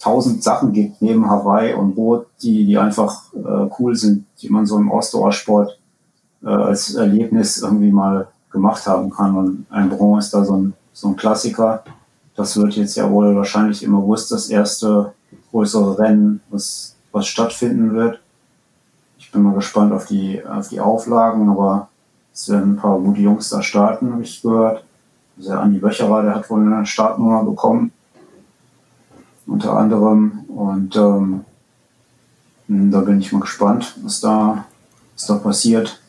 tausend 0.00 0.42
Sachen 0.42 0.72
gibt 0.72 1.00
neben 1.02 1.28
Hawaii 1.28 1.74
und 1.74 1.94
Boot, 1.94 2.26
die, 2.42 2.64
die 2.66 2.78
einfach 2.78 3.32
äh, 3.34 3.68
cool 3.78 3.94
sind, 3.94 4.24
die 4.40 4.48
man 4.48 4.66
so 4.66 4.78
im 4.78 4.90
Ausdauersport 4.90 5.78
äh, 6.42 6.48
als 6.48 6.94
Erlebnis 6.94 7.58
irgendwie 7.58 7.92
mal 7.92 8.28
gemacht 8.50 8.86
haben 8.86 9.10
kann. 9.10 9.36
Und 9.36 9.66
ein 9.70 9.90
Bron 9.90 10.18
ist 10.18 10.32
da 10.32 10.44
so 10.44 10.56
ein, 10.56 10.72
so 10.92 11.08
ein 11.08 11.16
Klassiker. 11.16 11.84
Das 12.34 12.56
wird 12.56 12.74
jetzt 12.74 12.96
ja 12.96 13.10
wohl 13.10 13.36
wahrscheinlich 13.36 13.82
im 13.82 13.94
August 13.94 14.32
das 14.32 14.48
erste 14.48 15.12
größere 15.50 15.98
Rennen, 15.98 16.40
was, 16.48 16.96
was 17.12 17.26
stattfinden 17.26 17.92
wird. 17.92 18.20
Ich 19.18 19.30
bin 19.30 19.42
mal 19.42 19.54
gespannt 19.54 19.92
auf 19.92 20.06
die, 20.06 20.42
auf 20.44 20.68
die 20.68 20.80
Auflagen, 20.80 21.48
aber 21.50 21.88
es 22.32 22.48
werden 22.48 22.72
ein 22.72 22.76
paar 22.76 22.98
gute 22.98 23.20
Jungs 23.20 23.50
da 23.50 23.62
starten, 23.62 24.12
habe 24.12 24.22
ich 24.22 24.40
gehört. 24.40 24.82
Also 25.36 25.50
der 25.50 25.60
Andi 25.60 25.78
Böcherer, 25.78 26.22
der 26.22 26.34
hat 26.36 26.48
wohl 26.48 26.60
eine 26.60 26.86
Startnummer 26.86 27.44
bekommen. 27.44 27.92
Unter 29.50 29.76
anderem. 29.76 30.44
Und 30.46 30.94
ähm, 30.94 31.44
da 32.68 33.00
bin 33.00 33.20
ich 33.20 33.32
mal 33.32 33.40
gespannt, 33.40 33.96
was 34.02 34.20
da, 34.20 34.64
was 35.14 35.26
da 35.26 35.34
passiert. 35.34 36.00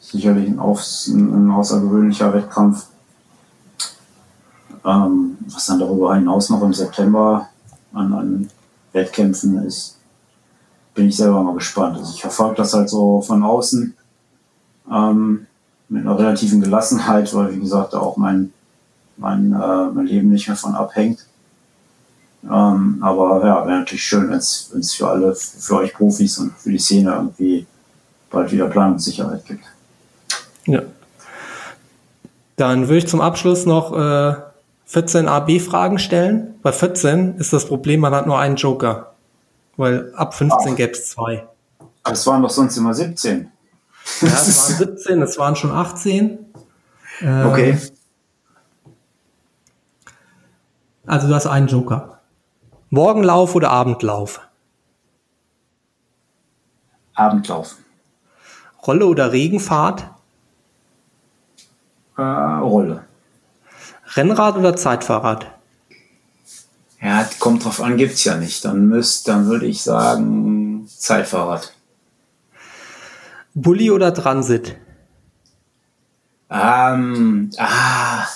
Sicherlich 0.00 0.48
ein, 0.48 0.58
ein 0.58 1.50
außergewöhnlicher 1.50 2.32
Wettkampf. 2.32 2.86
Ähm, 4.84 5.36
was 5.46 5.66
dann 5.66 5.80
darüber 5.80 6.14
hinaus 6.14 6.48
noch 6.48 6.62
im 6.62 6.72
September 6.72 7.48
an, 7.92 8.12
an 8.14 8.48
Wettkämpfen 8.92 9.58
ist, 9.64 9.98
bin 10.94 11.08
ich 11.08 11.16
selber 11.16 11.42
mal 11.42 11.54
gespannt. 11.54 11.98
Also 11.98 12.14
ich 12.14 12.22
verfolge 12.22 12.56
das 12.56 12.72
halt 12.72 12.88
so 12.88 13.20
von 13.20 13.42
außen 13.42 13.94
ähm, 14.90 15.46
mit 15.90 16.06
einer 16.06 16.18
relativen 16.18 16.62
Gelassenheit, 16.62 17.32
weil 17.34 17.54
wie 17.54 17.60
gesagt 17.60 17.94
auch 17.94 18.16
mein, 18.16 18.52
mein, 19.18 19.52
äh, 19.52 19.90
mein 19.92 20.06
Leben 20.06 20.30
nicht 20.30 20.48
mehr 20.48 20.56
von 20.56 20.74
abhängt. 20.74 21.26
Ähm, 22.44 22.98
aber 23.00 23.44
ja, 23.44 23.66
wäre 23.66 23.78
natürlich 23.78 24.04
schön, 24.04 24.28
wenn 24.28 24.38
es 24.38 24.94
für 24.96 25.08
alle, 25.08 25.34
für 25.34 25.76
euch 25.76 25.94
Profis 25.94 26.38
und 26.38 26.52
für 26.58 26.70
die 26.70 26.78
Szene 26.78 27.12
irgendwie 27.12 27.66
bald 28.30 28.50
wieder 28.50 28.68
Planungssicherheit 28.68 29.44
gibt. 29.46 29.64
Ja. 30.66 30.82
Dann 32.56 32.88
würde 32.88 32.98
ich 32.98 33.06
zum 33.06 33.20
Abschluss 33.20 33.66
noch 33.66 33.96
äh, 33.96 34.34
14 34.86 35.28
AB-Fragen 35.28 35.98
stellen. 35.98 36.54
Bei 36.62 36.72
14 36.72 37.36
ist 37.36 37.52
das 37.52 37.66
Problem, 37.66 38.00
man 38.00 38.14
hat 38.14 38.26
nur 38.26 38.38
einen 38.38 38.56
Joker. 38.56 39.14
Weil 39.76 40.12
ab 40.14 40.34
15 40.34 40.76
gäbe 40.76 40.92
es 40.92 41.10
zwei. 41.10 41.46
Das 42.04 42.26
waren 42.26 42.42
doch 42.42 42.50
sonst 42.50 42.76
immer 42.76 42.92
17. 42.92 43.50
Ja, 44.20 44.28
es 44.28 44.78
waren 44.80 44.88
17, 44.96 45.22
es 45.22 45.38
waren 45.38 45.56
schon 45.56 45.70
18. 45.70 46.38
Ähm, 47.20 47.46
okay. 47.46 47.78
Also 51.06 51.28
du 51.28 51.34
hast 51.34 51.46
einen 51.46 51.68
Joker. 51.68 52.20
Morgenlauf 52.94 53.54
oder 53.54 53.70
Abendlauf? 53.70 54.42
Abendlauf. 57.14 57.76
Rolle 58.86 59.06
oder 59.06 59.32
Regenfahrt? 59.32 60.04
Äh, 62.18 62.20
Rolle. 62.20 63.06
Rennrad 64.14 64.58
oder 64.58 64.76
Zeitfahrrad? 64.76 65.50
Ja, 67.00 67.26
kommt 67.38 67.64
drauf 67.64 67.80
an, 67.80 67.96
gibt's 67.96 68.24
ja 68.24 68.36
nicht. 68.36 68.62
Dann 68.62 68.88
müsst, 68.88 69.26
dann 69.26 69.46
würde 69.46 69.64
ich 69.64 69.82
sagen 69.82 70.86
Zeitfahrrad. 70.86 71.74
Bulli 73.54 73.90
oder 73.90 74.12
Transit? 74.12 74.76
Ähm, 76.50 77.48
ah, 77.56 78.26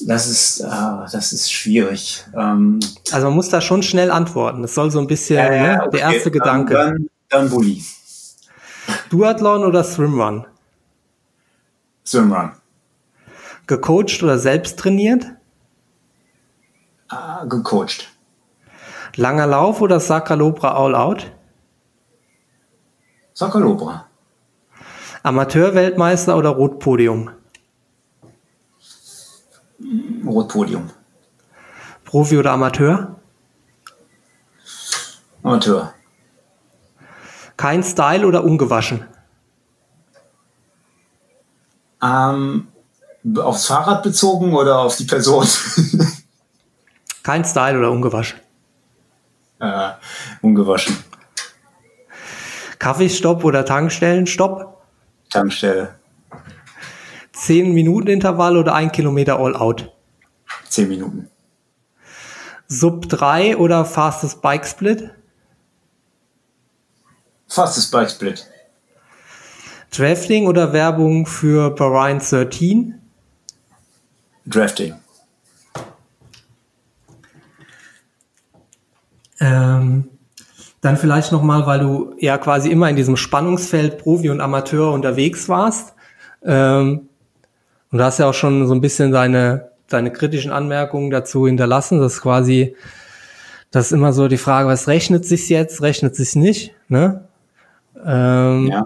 das 0.00 0.26
ist, 0.26 0.64
ah, 0.64 1.06
das 1.10 1.32
ist 1.32 1.52
schwierig. 1.52 2.24
Ähm, 2.34 2.80
also 3.12 3.26
man 3.26 3.36
muss 3.36 3.48
da 3.48 3.60
schon 3.60 3.82
schnell 3.82 4.10
antworten. 4.10 4.62
Das 4.62 4.74
soll 4.74 4.90
so 4.90 4.98
ein 4.98 5.06
bisschen 5.06 5.38
äh, 5.38 5.76
ne, 5.76 5.82
okay. 5.82 5.96
der 5.96 6.12
erste 6.12 6.30
Gedanke. 6.30 6.74
Dann, 6.74 7.08
dann 7.28 7.50
Bulli. 7.50 7.84
Duathlon 9.10 9.64
oder 9.64 9.84
Swimrun? 9.84 10.46
Swimrun. 12.04 12.52
Gecoacht 13.66 14.22
oder 14.22 14.38
selbst 14.38 14.78
trainiert? 14.78 15.26
Uh, 17.12 17.48
gecoacht. 17.48 18.08
Langer 19.16 19.46
Lauf 19.46 19.80
oder 19.80 19.98
Sakalobra 19.98 20.74
All 20.74 20.94
Out? 20.94 21.32
Sakalobra. 23.32 24.06
Amateurweltmeister 25.22 26.36
oder 26.36 26.50
Rotpodium? 26.50 27.30
Rotpodium. 30.28 30.90
Profi 32.04 32.38
oder 32.38 32.52
Amateur? 32.52 33.16
Amateur. 35.42 35.92
Kein 37.56 37.82
Style 37.82 38.26
oder 38.26 38.44
ungewaschen? 38.44 39.04
Ähm, 42.02 42.68
aufs 43.38 43.66
Fahrrad 43.66 44.02
bezogen 44.02 44.54
oder 44.54 44.78
auf 44.80 44.96
die 44.96 45.04
Person? 45.04 45.46
Kein 47.22 47.44
Style 47.44 47.78
oder 47.78 47.90
ungewaschen? 47.90 48.38
Äh, 49.58 49.90
ungewaschen. 50.42 50.96
Kaffeestopp 52.78 53.42
oder 53.42 53.64
Tankstellenstopp? 53.64 54.82
Tankstelle. 55.30 55.94
10 57.32 57.72
Minuten 57.72 58.08
Intervall 58.08 58.56
oder 58.56 58.74
1 58.74 58.92
Kilometer 58.92 59.38
All 59.38 59.56
Out? 59.56 59.95
10 60.76 60.88
Minuten. 60.88 61.30
Sub 62.68 63.08
3 63.08 63.56
oder 63.56 63.84
Fastest 63.84 64.42
Bike 64.42 64.66
Split? 64.66 65.10
Fastest 67.48 67.90
Bike 67.90 68.10
Split. 68.10 68.46
Drafting 69.90 70.46
oder 70.46 70.72
Werbung 70.72 71.26
für 71.26 71.70
Bahrain 71.70 72.18
13? 72.18 73.00
Drafting. 74.44 74.94
Ähm, 79.40 80.08
dann 80.82 80.96
vielleicht 80.98 81.32
nochmal, 81.32 81.66
weil 81.66 81.80
du 81.80 82.14
ja 82.18 82.36
quasi 82.36 82.70
immer 82.70 82.90
in 82.90 82.96
diesem 82.96 83.16
Spannungsfeld 83.16 83.98
Profi 83.98 84.28
und 84.28 84.40
Amateur 84.42 84.92
unterwegs 84.92 85.48
warst. 85.48 85.94
Ähm, 86.42 87.08
und 87.90 87.98
du 87.98 88.04
hast 88.04 88.18
ja 88.18 88.28
auch 88.28 88.34
schon 88.34 88.66
so 88.66 88.74
ein 88.74 88.80
bisschen 88.80 89.12
deine, 89.12 89.70
deine 89.88 90.12
kritischen 90.12 90.52
Anmerkungen 90.52 91.10
dazu 91.10 91.46
hinterlassen. 91.46 92.00
Das 92.00 92.14
ist 92.14 92.22
quasi, 92.22 92.76
das 93.70 93.86
ist 93.86 93.92
immer 93.92 94.12
so 94.12 94.28
die 94.28 94.36
Frage, 94.36 94.68
was 94.68 94.88
rechnet 94.88 95.24
sich 95.24 95.48
jetzt, 95.48 95.82
rechnet 95.82 96.16
sich 96.16 96.36
nicht, 96.36 96.74
ne? 96.88 97.24
Ähm, 98.04 98.68
ja. 98.68 98.84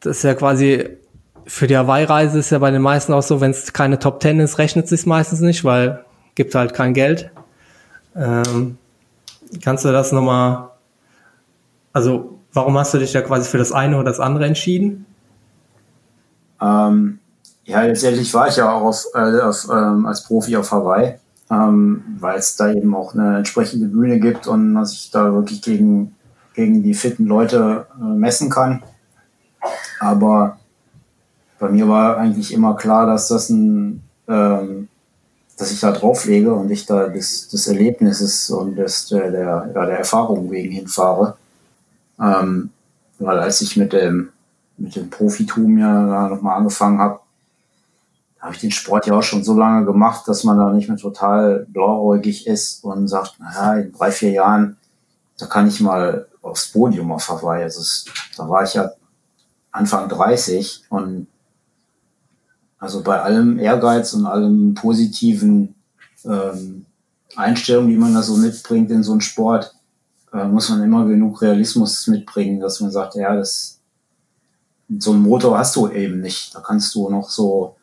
Das 0.00 0.18
ist 0.18 0.22
ja 0.24 0.34
quasi 0.34 0.98
für 1.46 1.66
die 1.66 1.76
Hawaii-Reise 1.76 2.38
ist 2.38 2.50
ja 2.50 2.58
bei 2.58 2.70
den 2.70 2.82
meisten 2.82 3.12
auch 3.12 3.22
so, 3.22 3.40
wenn 3.40 3.50
es 3.50 3.72
keine 3.72 3.98
Top 3.98 4.20
Ten 4.20 4.40
ist, 4.40 4.58
rechnet 4.58 4.88
sich 4.88 5.06
meistens 5.06 5.40
nicht, 5.40 5.64
weil 5.64 6.04
gibt 6.34 6.54
halt 6.54 6.74
kein 6.74 6.94
Geld. 6.94 7.30
Ähm, 8.16 8.78
kannst 9.62 9.84
du 9.84 9.92
das 9.92 10.12
nochmal, 10.12 10.70
also 11.92 12.38
warum 12.52 12.78
hast 12.78 12.94
du 12.94 12.98
dich 12.98 13.12
da 13.12 13.22
quasi 13.22 13.48
für 13.48 13.58
das 13.58 13.72
eine 13.72 13.96
oder 13.96 14.04
das 14.04 14.20
andere 14.20 14.46
entschieden? 14.46 15.06
Ähm, 16.60 17.18
ja, 17.64 17.82
letztendlich 17.82 18.32
war 18.34 18.48
ich 18.48 18.56
ja 18.56 18.70
auch 18.72 18.82
auf, 18.82 19.06
äh, 19.14 19.40
auf, 19.40 19.68
ähm, 19.72 20.06
als 20.06 20.24
Profi 20.24 20.56
auf 20.56 20.72
Hawaii, 20.72 21.14
ähm, 21.50 22.02
weil 22.18 22.38
es 22.38 22.56
da 22.56 22.72
eben 22.72 22.94
auch 22.94 23.14
eine 23.14 23.38
entsprechende 23.38 23.86
Bühne 23.86 24.18
gibt 24.18 24.46
und 24.46 24.74
dass 24.74 24.92
ich 24.92 25.10
da 25.10 25.32
wirklich 25.32 25.62
gegen, 25.62 26.16
gegen 26.54 26.82
die 26.82 26.94
fitten 26.94 27.26
Leute 27.26 27.86
äh, 28.00 28.04
messen 28.04 28.50
kann. 28.50 28.82
Aber 30.00 30.58
bei 31.58 31.68
mir 31.68 31.88
war 31.88 32.16
eigentlich 32.16 32.52
immer 32.52 32.74
klar, 32.74 33.06
dass 33.06 33.28
das 33.28 33.48
ein, 33.48 34.02
ähm, 34.26 34.88
dass 35.56 35.70
ich 35.70 35.78
da 35.78 35.92
drauflege 35.92 36.52
und 36.52 36.70
ich 36.70 36.86
da 36.86 37.08
des, 37.08 37.48
des 37.48 37.68
Erlebnisses 37.68 38.50
und 38.50 38.74
des, 38.74 39.06
der, 39.06 39.30
der, 39.30 39.70
ja, 39.72 39.86
der 39.86 39.98
Erfahrung 39.98 40.50
wegen 40.50 40.72
hinfahre. 40.72 41.36
Ähm, 42.20 42.70
weil 43.20 43.38
als 43.38 43.60
ich 43.60 43.76
mit 43.76 43.92
dem, 43.92 44.30
mit 44.76 44.96
dem 44.96 45.08
Profitum 45.10 45.78
ja 45.78 46.28
nochmal 46.28 46.56
angefangen 46.56 46.98
habe, 46.98 47.20
habe 48.42 48.54
ich 48.54 48.60
den 48.60 48.72
Sport 48.72 49.06
ja 49.06 49.14
auch 49.14 49.22
schon 49.22 49.44
so 49.44 49.54
lange 49.54 49.86
gemacht, 49.86 50.26
dass 50.26 50.42
man 50.42 50.58
da 50.58 50.70
nicht 50.72 50.88
mehr 50.88 50.98
total 50.98 51.64
blauäugig 51.68 52.48
ist 52.48 52.82
und 52.82 53.06
sagt, 53.06 53.38
naja, 53.38 53.76
in 53.76 53.92
drei, 53.92 54.10
vier 54.10 54.32
Jahren, 54.32 54.76
da 55.38 55.46
kann 55.46 55.68
ich 55.68 55.80
mal 55.80 56.26
aufs 56.42 56.72
Podium 56.72 57.12
auf 57.12 57.28
Hawaii. 57.28 57.62
Also 57.62 57.80
es, 57.80 58.04
da 58.36 58.48
war 58.48 58.64
ich 58.64 58.74
ja 58.74 58.90
Anfang 59.70 60.08
30 60.08 60.84
und 60.88 61.28
also 62.80 63.02
bei 63.02 63.22
allem 63.22 63.60
Ehrgeiz 63.60 64.12
und 64.12 64.26
allem 64.26 64.74
positiven 64.74 65.76
ähm, 66.24 66.84
Einstellung, 67.36 67.86
die 67.86 67.96
man 67.96 68.12
da 68.12 68.22
so 68.22 68.36
mitbringt 68.36 68.90
in 68.90 69.04
so 69.04 69.12
einen 69.12 69.20
Sport, 69.20 69.72
äh, 70.32 70.44
muss 70.44 70.68
man 70.68 70.82
immer 70.82 71.06
genug 71.06 71.40
Realismus 71.42 72.08
mitbringen, 72.08 72.58
dass 72.58 72.80
man 72.80 72.90
sagt, 72.90 73.14
ja, 73.14 73.36
das 73.36 73.78
so 74.98 75.12
einen 75.12 75.22
Motor 75.22 75.56
hast 75.56 75.76
du 75.76 75.88
eben 75.88 76.20
nicht. 76.20 76.52
Da 76.56 76.60
kannst 76.60 76.92
du 76.96 77.08
noch 77.08 77.30
so 77.30 77.76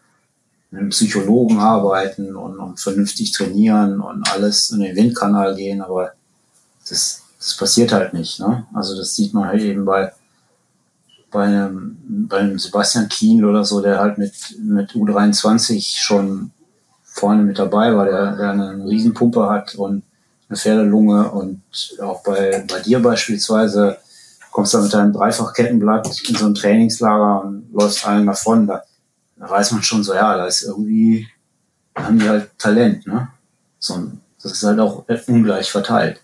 einem 0.72 0.90
Psychologen 0.90 1.60
arbeiten 1.60 2.36
und, 2.36 2.60
und 2.60 2.80
vernünftig 2.80 3.32
trainieren 3.32 4.02
und 4.02 4.32
alles 4.32 4.72
in 4.72 4.82
den 4.82 4.96
Windkanal 4.96 5.56
gehen, 5.56 5.82
aber 5.82 6.14
das, 6.88 7.24
das 7.38 7.58
passiert 7.58 7.92
halt 7.92 8.14
nicht. 8.14 8.40
Ne? 8.40 8.66
Also 8.74 8.96
das 8.96 9.16
sieht 9.16 9.34
man 9.34 9.48
halt 9.48 9.62
eben 9.62 9.86
bei 9.86 10.12
bei 11.32 11.44
einem, 11.44 11.98
bei 12.28 12.38
einem 12.38 12.60
Sebastian 12.60 13.10
Kienl 13.10 13.46
oder 13.46 13.64
so, 13.64 13.82
der 13.82 14.00
halt 14.00 14.18
mit, 14.18 14.34
mit 14.60 14.92
U23 14.92 15.98
schon 16.00 16.52
vorne 17.04 17.44
mit 17.44 17.60
dabei 17.60 17.96
war, 17.96 18.06
der, 18.06 18.36
der 18.36 18.52
eine 18.52 18.86
Riesenpumpe 18.86 19.50
hat 19.50 19.76
und 19.76 20.04
eine 20.48 20.58
Pferdelunge 20.58 21.30
und 21.32 21.62
auch 22.02 22.24
bei, 22.24 22.66
bei 22.68 22.80
dir 22.80 23.02
beispielsweise 23.02 23.98
kommst 24.52 24.74
dann 24.74 24.84
mit 24.84 24.94
deinem 24.94 25.14
Dreifachkettenblatt 25.14 26.08
in 26.28 26.36
so 26.36 26.48
ein 26.48 26.56
Trainingslager 26.56 27.44
und 27.44 27.72
läufst 27.72 28.06
allen 28.08 28.26
davon. 28.26 28.66
Da, 28.66 28.84
da 29.40 29.50
weiß 29.50 29.72
man 29.72 29.84
schon 29.84 30.04
so, 30.04 30.14
ja, 30.14 30.36
da 30.36 30.46
ist 30.46 30.64
irgendwie, 30.64 31.28
da 31.96 32.04
haben 32.04 32.20
die 32.20 32.28
halt 32.28 32.58
Talent, 32.60 33.08
ne? 33.08 33.30
So, 33.80 34.12
das 34.44 34.52
ist 34.52 34.64
halt 34.64 34.80
auch 34.80 35.06
ungleich 35.28 35.72
verteilt. 35.72 36.22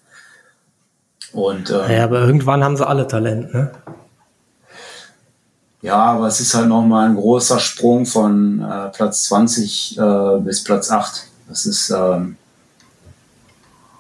Und, 1.32 1.70
äh, 1.70 1.98
ja, 1.98 2.04
aber 2.04 2.22
irgendwann 2.22 2.64
haben 2.64 2.78
sie 2.78 2.86
alle 2.86 3.08
Talent, 3.08 3.54
ne? 3.54 3.72
Ja, 5.82 5.98
aber 5.98 6.28
es 6.28 6.40
ist 6.40 6.54
halt 6.54 6.68
nochmal 6.68 7.08
ein 7.08 7.16
großer 7.16 7.60
Sprung 7.60 8.06
von 8.06 8.62
äh, 8.62 8.90
Platz 8.90 9.24
20 9.26 9.98
äh, 9.98 10.40
bis 10.40 10.64
Platz 10.64 10.90
8. 10.90 11.28
Das 11.48 11.66
ist, 11.66 11.92
ähm, 11.92 12.38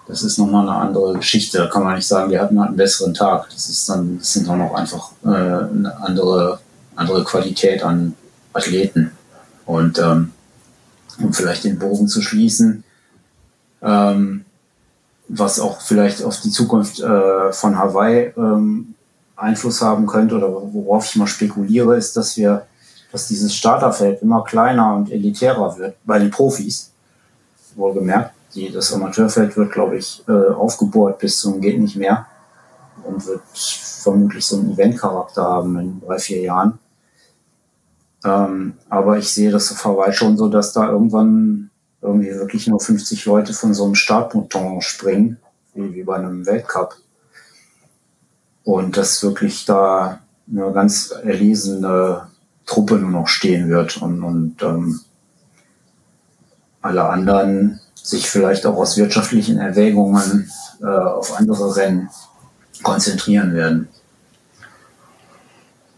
das 0.07 0.23
ist 0.23 0.39
nochmal 0.39 0.67
eine 0.67 0.77
andere 0.77 1.13
Geschichte. 1.13 1.59
Da 1.59 1.67
kann 1.67 1.83
man 1.83 1.95
nicht 1.95 2.07
sagen, 2.07 2.31
wir 2.31 2.41
hatten 2.41 2.59
halt 2.59 2.69
einen 2.69 2.77
besseren 2.77 3.13
Tag. 3.13 3.49
Das 3.51 3.69
ist 3.69 3.87
dann, 3.87 4.17
das 4.17 4.33
sind 4.33 4.47
dann 4.47 4.61
auch 4.61 4.73
einfach 4.73 5.11
äh, 5.23 5.27
eine 5.27 5.95
andere, 6.01 6.59
andere 6.95 7.23
Qualität 7.23 7.83
an 7.83 8.15
Athleten. 8.55 9.11
Und 9.65 9.99
ähm, 9.99 10.31
um 11.19 11.33
vielleicht 11.33 11.63
den 11.63 11.79
Bogen 11.79 12.07
zu 12.07 12.21
schließen, 12.21 12.83
ähm, 13.81 14.45
was 15.27 15.59
auch 15.59 15.81
vielleicht 15.81 16.23
auf 16.23 16.39
die 16.41 16.51
Zukunft 16.51 16.99
äh, 16.99 17.51
von 17.51 17.77
Hawaii 17.77 18.33
ähm, 18.37 18.95
Einfluss 19.35 19.81
haben 19.81 20.05
könnte 20.05 20.35
oder 20.35 20.51
worauf 20.51 21.05
ich 21.05 21.15
mal 21.15 21.27
spekuliere, 21.27 21.97
ist, 21.97 22.15
dass 22.15 22.37
wir, 22.37 22.65
dass 23.11 23.27
dieses 23.27 23.53
Starterfeld 23.53 24.21
immer 24.21 24.43
kleiner 24.43 24.95
und 24.95 25.11
elitärer 25.11 25.77
wird 25.77 25.95
bei 26.05 26.19
den 26.19 26.31
Profis, 26.31 26.91
wohlgemerkt 27.75 28.35
die, 28.55 28.71
das 28.71 28.93
Amateurfeld 28.93 29.55
wird, 29.57 29.71
glaube 29.71 29.97
ich, 29.97 30.23
äh, 30.27 30.31
aufgebohrt 30.31 31.19
bis 31.19 31.39
zum 31.39 31.61
geht 31.61 31.79
nicht 31.79 31.95
mehr 31.95 32.25
und 33.03 33.25
wird 33.27 33.41
vermutlich 33.53 34.45
so 34.45 34.57
einen 34.57 34.71
Eventcharakter 34.71 35.43
haben 35.43 35.77
in 35.77 36.01
drei, 36.01 36.17
vier 36.17 36.41
Jahren. 36.41 36.79
Ähm, 38.25 38.73
aber 38.89 39.17
ich 39.17 39.31
sehe 39.31 39.51
das 39.51 39.85
Hawaii 39.85 40.11
schon 40.11 40.35
so, 40.35 40.49
dass 40.49 40.73
da 40.73 40.89
irgendwann 40.89 41.69
irgendwie 42.01 42.31
wirklich 42.31 42.67
nur 42.67 42.79
50 42.79 43.25
Leute 43.25 43.53
von 43.53 43.73
so 43.73 43.85
einem 43.85 43.95
Startbouton 43.95 44.81
springen, 44.81 45.37
wie, 45.73 45.93
wie 45.93 46.03
bei 46.03 46.15
einem 46.15 46.45
Weltcup. 46.45 46.95
Und 48.63 48.97
dass 48.97 49.21
wirklich 49.21 49.65
da 49.65 50.21
eine 50.49 50.71
ganz 50.73 51.11
erlesene 51.11 52.27
Truppe 52.65 52.95
nur 52.95 53.11
noch 53.11 53.27
stehen 53.27 53.69
wird 53.69 54.01
und, 54.01 54.23
und 54.23 54.63
ähm, 54.63 54.99
alle 56.81 57.03
anderen 57.03 57.79
sich 57.93 58.29
vielleicht 58.29 58.65
auch 58.65 58.75
aus 58.75 58.97
wirtschaftlichen 58.97 59.59
Erwägungen 59.59 60.51
äh, 60.81 60.85
auf 60.85 61.37
andere 61.37 61.75
Rennen 61.75 62.09
konzentrieren 62.83 63.53
werden. 63.53 63.87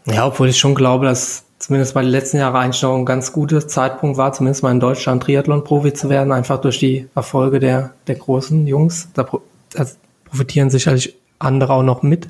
Ja, 0.06 0.26
obwohl 0.26 0.50
ich 0.50 0.58
schon 0.58 0.76
glaube, 0.76 1.06
dass 1.06 1.44
zumindest 1.60 1.94
bei 1.94 2.02
den 2.02 2.12
letzten 2.12 2.38
Jahren 2.38 2.56
eigentlich 2.56 2.82
noch 2.82 2.96
ein 2.96 3.06
ganz 3.06 3.34
guter 3.34 3.68
Zeitpunkt 3.68 4.18
war, 4.18 4.34
zumindest 4.34 4.64
mal 4.64 4.72
in 4.72 4.80
Deutschland 4.80 5.24
Triathlon-Profi 5.24 5.94
zu 5.94 6.10
werden, 6.10 6.32
einfach 6.32 6.62
durch 6.62 6.80
die 6.80 7.08
Erfolge 7.16 7.60
der, 7.60 7.92
der 8.08 8.16
großen 8.16 8.68
Jungs. 8.68 9.10
Da, 9.14 9.26
da 9.72 9.86
profitieren 10.26 10.70
sicherlich 10.70 11.18
andere 11.40 11.74
auch 11.74 11.84
noch 11.84 12.04
mit. 12.04 12.28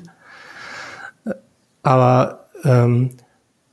Aber 1.82 2.46
ähm, 2.64 3.10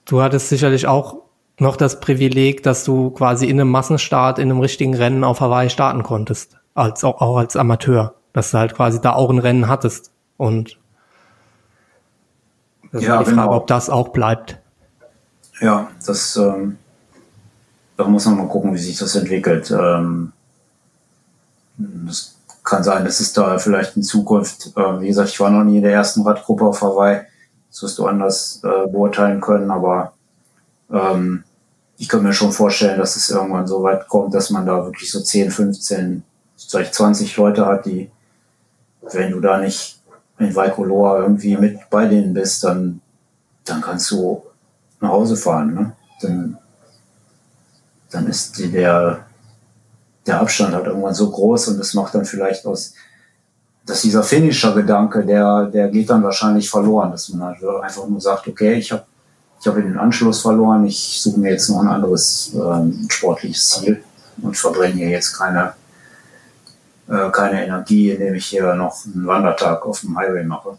du 0.06 0.22
hattest 0.22 0.50
sicherlich 0.50 0.88
auch 0.88 1.18
noch 1.58 1.78
das 1.78 2.00
Privileg, 2.00 2.64
dass 2.64 2.84
du 2.84 3.12
quasi 3.12 3.46
in 3.46 3.60
einem 3.60 3.72
Massenstart, 3.72 4.40
in 4.40 4.52
einem 4.52 4.60
richtigen 4.60 4.94
Rennen 4.94 5.24
auf 5.24 5.40
Hawaii 5.40 5.70
starten 5.70 6.04
konntest. 6.04 6.58
Als, 6.74 7.04
auch, 7.06 7.22
auch 7.22 7.38
als 7.38 7.56
Amateur. 7.56 8.14
Dass 8.34 8.52
du 8.52 8.58
halt 8.58 8.76
quasi 8.76 9.00
da 9.00 9.14
auch 9.14 9.30
ein 9.30 9.40
Rennen 9.40 9.70
hattest. 9.70 10.12
Und 10.36 10.78
das 12.92 13.04
ja, 13.04 13.22
ist 13.22 13.30
die 13.30 13.34
Frage, 13.34 13.48
genau. 13.48 13.58
ob 13.58 13.68
das 13.68 13.90
auch 13.90 14.10
bleibt. 14.10 14.60
Ja, 15.62 15.90
das, 16.06 16.36
ähm, 16.36 16.78
da 17.98 18.06
muss 18.06 18.26
man 18.26 18.38
mal 18.38 18.48
gucken, 18.48 18.74
wie 18.74 18.80
sich 18.80 18.98
das 18.98 19.16
entwickelt. 19.16 19.72
Ähm, 19.72 20.34
das 21.78 22.36
kann 22.64 22.84
sein, 22.84 23.06
dass 23.06 23.20
es 23.20 23.32
da 23.32 23.58
vielleicht 23.60 23.96
in 23.96 24.04
Zukunft, 24.04 24.74
äh, 24.76 25.00
wie 25.00 25.08
gesagt, 25.08 25.30
ich 25.30 25.40
war 25.40 25.50
noch 25.50 25.64
nie 25.64 25.78
in 25.78 25.84
der 25.84 25.94
ersten 25.94 26.22
Radgruppe 26.24 26.66
auf 26.66 26.82
Hawaii, 26.82 27.22
das 27.70 27.84
wirst 27.84 27.98
du 27.98 28.06
anders 28.06 28.62
äh, 28.64 28.88
beurteilen 28.88 29.40
können, 29.40 29.72
aber 29.72 30.14
ähm, 30.92 31.44
ich 31.98 32.10
könnte 32.10 32.26
mir 32.26 32.34
schon 32.34 32.52
vorstellen, 32.52 33.00
dass 33.00 33.16
es 33.16 33.30
irgendwann 33.30 33.68
so 33.68 33.84
weit 33.84 34.08
kommt, 34.08 34.34
dass 34.34 34.50
man 34.50 34.66
da 34.66 34.84
wirklich 34.84 35.12
so 35.12 35.22
10, 35.22 35.52
15, 35.52 36.24
vielleicht 36.58 36.94
20 36.94 37.38
Leute 37.38 37.66
hat, 37.66 37.86
die, 37.86 38.10
wenn 39.02 39.32
du 39.32 39.40
da 39.40 39.60
nicht 39.60 40.02
in 40.40 40.54
Vaikoloa 40.54 41.20
irgendwie 41.20 41.56
mit 41.56 41.90
bei 41.90 42.08
denen 42.08 42.34
bist, 42.34 42.64
dann, 42.64 43.00
dann 43.64 43.82
kannst 43.82 44.12
du 44.12 44.44
nach 45.06 45.14
Hause 45.14 45.36
fahren. 45.36 45.74
Ne? 45.74 45.92
Dann, 46.22 46.58
dann 48.12 48.28
ist 48.28 48.58
die, 48.58 48.72
der, 48.72 49.26
der 50.26 50.42
Abstand 50.42 50.74
halt 50.74 50.88
irgendwann 50.88 51.14
so 51.14 51.30
groß 51.30 51.70
und 51.70 51.80
das 51.80 51.94
macht 51.94 52.16
dann 52.16 52.26
vielleicht 52.26 52.66
aus, 52.66 52.94
dass 53.86 54.02
dieser 54.02 54.24
Finisher-Gedanke, 54.24 55.26
der, 55.26 55.66
der 55.66 55.90
geht 55.90 56.10
dann 56.10 56.24
wahrscheinlich 56.24 56.70
verloren, 56.70 57.12
dass 57.12 57.30
man 57.30 57.50
halt 57.50 57.64
einfach 57.84 58.08
nur 58.08 58.20
sagt, 58.20 58.48
okay, 58.48 58.74
ich 58.74 58.92
habe 58.92 59.04
ich 59.66 59.68
habe 59.68 59.82
den 59.82 59.98
Anschluss 59.98 60.42
verloren, 60.42 60.86
ich 60.86 61.20
suche 61.22 61.40
mir 61.40 61.52
jetzt 61.52 61.70
noch 61.70 61.80
ein 61.80 61.88
anderes 61.88 62.54
ähm, 62.54 63.08
sportliches 63.10 63.70
Ziel 63.70 64.04
und 64.42 64.56
verbrenne 64.56 64.94
hier 64.94 65.10
jetzt 65.10 65.34
keine, 65.34 65.74
äh, 67.08 67.32
keine 67.32 67.66
Energie, 67.66 68.12
indem 68.12 68.36
ich 68.36 68.46
hier 68.46 68.76
noch 68.76 69.06
einen 69.06 69.26
Wandertag 69.26 69.84
auf 69.84 70.02
dem 70.02 70.16
Highway 70.18 70.44
mache. 70.44 70.78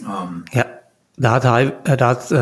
Ähm, 0.00 0.44
ja, 0.50 0.65
da 1.16 1.32
hat, 1.32 1.88
äh, 1.88 1.96
da 1.96 2.08
hat 2.08 2.30
äh, 2.30 2.34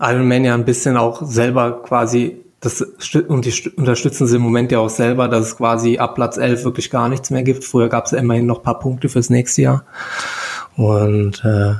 Ironman 0.00 0.44
ja 0.44 0.54
ein 0.54 0.64
bisschen 0.64 0.96
auch 0.96 1.22
selber 1.22 1.82
quasi 1.82 2.40
das 2.60 2.80
und 3.28 3.44
die 3.44 3.70
unterstützen 3.76 4.26
sie 4.26 4.36
im 4.36 4.42
Moment 4.42 4.72
ja 4.72 4.78
auch 4.78 4.88
selber, 4.88 5.28
dass 5.28 5.48
es 5.48 5.56
quasi 5.56 5.98
ab 5.98 6.14
Platz 6.14 6.38
11 6.38 6.64
wirklich 6.64 6.90
gar 6.90 7.10
nichts 7.10 7.28
mehr 7.28 7.42
gibt. 7.42 7.64
Früher 7.64 7.90
gab 7.90 8.06
es 8.06 8.12
ja 8.12 8.18
immerhin 8.18 8.46
noch 8.46 8.62
paar 8.62 8.78
Punkte 8.78 9.10
fürs 9.10 9.28
nächste 9.28 9.62
Jahr. 9.62 9.84
Und 10.76 11.44
äh, 11.44 11.74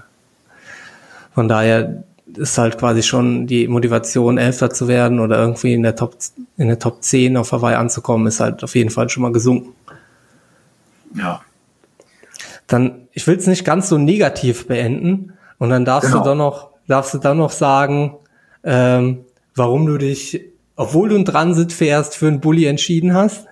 von 1.34 1.48
daher 1.48 2.04
ist 2.36 2.58
halt 2.58 2.78
quasi 2.78 3.02
schon 3.02 3.46
die 3.46 3.66
Motivation, 3.66 4.36
Elfter 4.36 4.70
zu 4.70 4.86
werden 4.86 5.20
oder 5.20 5.38
irgendwie 5.38 5.72
in 5.72 5.82
der 5.82 5.96
Top, 5.96 6.16
in 6.58 6.68
der 6.68 6.78
Top 6.78 7.02
10 7.02 7.38
auf 7.38 7.52
Hawaii 7.52 7.76
anzukommen, 7.76 8.26
ist 8.26 8.40
halt 8.40 8.62
auf 8.62 8.74
jeden 8.74 8.90
Fall 8.90 9.08
schon 9.08 9.22
mal 9.22 9.32
gesunken. 9.32 9.72
Ja. 11.14 11.40
Dann, 12.66 13.08
ich 13.12 13.26
will 13.26 13.36
es 13.36 13.46
nicht 13.46 13.64
ganz 13.64 13.88
so 13.88 13.96
negativ 13.96 14.66
beenden 14.66 15.32
und 15.58 15.70
dann 15.70 15.84
darfst 15.84 16.10
genau. 16.10 16.22
du 16.22 16.28
dann 16.28 16.38
noch, 16.38 16.70
darfst 16.86 17.14
du 17.14 17.18
dann 17.18 17.38
noch 17.38 17.50
sagen, 17.50 18.16
ähm, 18.62 19.24
warum 19.54 19.86
du 19.86 19.98
dich, 19.98 20.44
obwohl 20.76 21.08
du 21.08 21.16
einen 21.16 21.24
Transit 21.24 21.72
fährst, 21.72 22.16
für 22.16 22.28
einen 22.28 22.40
Bulli 22.40 22.66
entschieden 22.66 23.14
hast? 23.14 23.46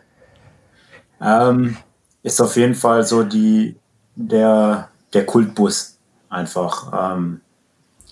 Ähm, 1.20 1.76
ist 2.22 2.40
auf 2.40 2.56
jeden 2.56 2.74
Fall 2.74 3.04
so 3.04 3.22
die, 3.22 3.76
der, 4.16 4.88
der 5.12 5.26
Kultbus 5.26 5.96
einfach. 6.28 7.14
Ähm, 7.14 7.40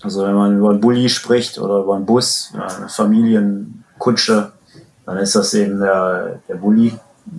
also 0.02 0.24
wenn 0.24 0.34
man 0.34 0.58
über 0.58 0.70
einen 0.70 0.80
Bulli 0.80 1.08
spricht 1.08 1.58
oder 1.58 1.80
über 1.80 1.96
einen 1.96 2.06
Bus, 2.06 2.52
eine 2.54 2.88
Familienkutsche, 2.88 4.52
dann 5.04 5.18
ist 5.18 5.34
das 5.34 5.52
eben 5.54 5.80
der, 5.80 6.40
der 6.48 6.54
Bulli, 6.54 6.88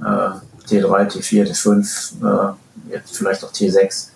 äh, 0.01 0.29
T3, 0.67 1.09
T4, 1.09 1.49
T5, 1.49 2.51
äh, 2.51 2.53
jetzt 2.91 3.17
vielleicht 3.17 3.43
auch 3.43 3.51
T6. 3.51 4.09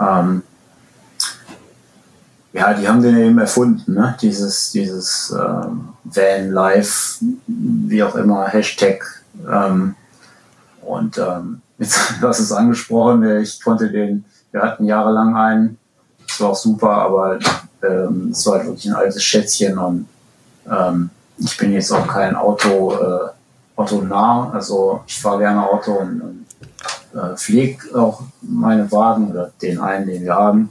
Ähm, 0.00 0.42
ja, 2.52 2.72
die 2.74 2.88
haben 2.88 3.02
den 3.02 3.16
eben 3.16 3.38
erfunden, 3.38 3.94
ne? 3.94 4.16
dieses, 4.20 4.70
dieses 4.70 5.34
ähm, 5.38 5.90
Van 6.04 6.50
Life, 6.50 7.18
wie 7.46 8.02
auch 8.02 8.14
immer, 8.14 8.46
Hashtag. 8.46 9.04
Ähm, 9.50 9.94
und 10.82 11.18
ähm, 11.18 11.60
jetzt 11.78 12.20
hast 12.22 12.40
du 12.40 12.44
es 12.44 12.52
angesprochen, 12.52 13.40
ich 13.40 13.62
konnte 13.62 13.90
den, 13.90 14.24
wir 14.50 14.62
hatten 14.62 14.84
jahrelang 14.84 15.36
einen, 15.36 15.78
das 16.26 16.40
war 16.40 16.50
auch 16.50 16.56
super, 16.56 16.90
aber 16.90 17.38
ähm, 17.82 18.30
es 18.32 18.46
war 18.46 18.54
halt 18.54 18.66
wirklich 18.66 18.86
ein 18.86 18.94
altes 18.94 19.22
Schätzchen 19.22 19.78
und 19.78 20.08
ähm, 20.70 21.10
ich 21.38 21.56
bin 21.56 21.72
jetzt 21.72 21.92
auch 21.92 22.06
kein 22.06 22.34
Auto, 22.34 22.94
äh, 22.94 23.28
Auto 23.76 24.02
nah, 24.02 24.50
also 24.52 25.02
ich 25.06 25.20
fahre 25.20 25.38
gerne 25.38 25.68
Auto 25.68 25.92
und, 25.92 26.20
und 26.20 26.46
äh, 27.14 27.36
pflege 27.36 27.98
auch 27.98 28.22
meine 28.42 28.90
Wagen 28.90 29.30
oder 29.30 29.52
den 29.62 29.80
einen, 29.80 30.06
den 30.06 30.24
wir 30.24 30.34
haben. 30.34 30.70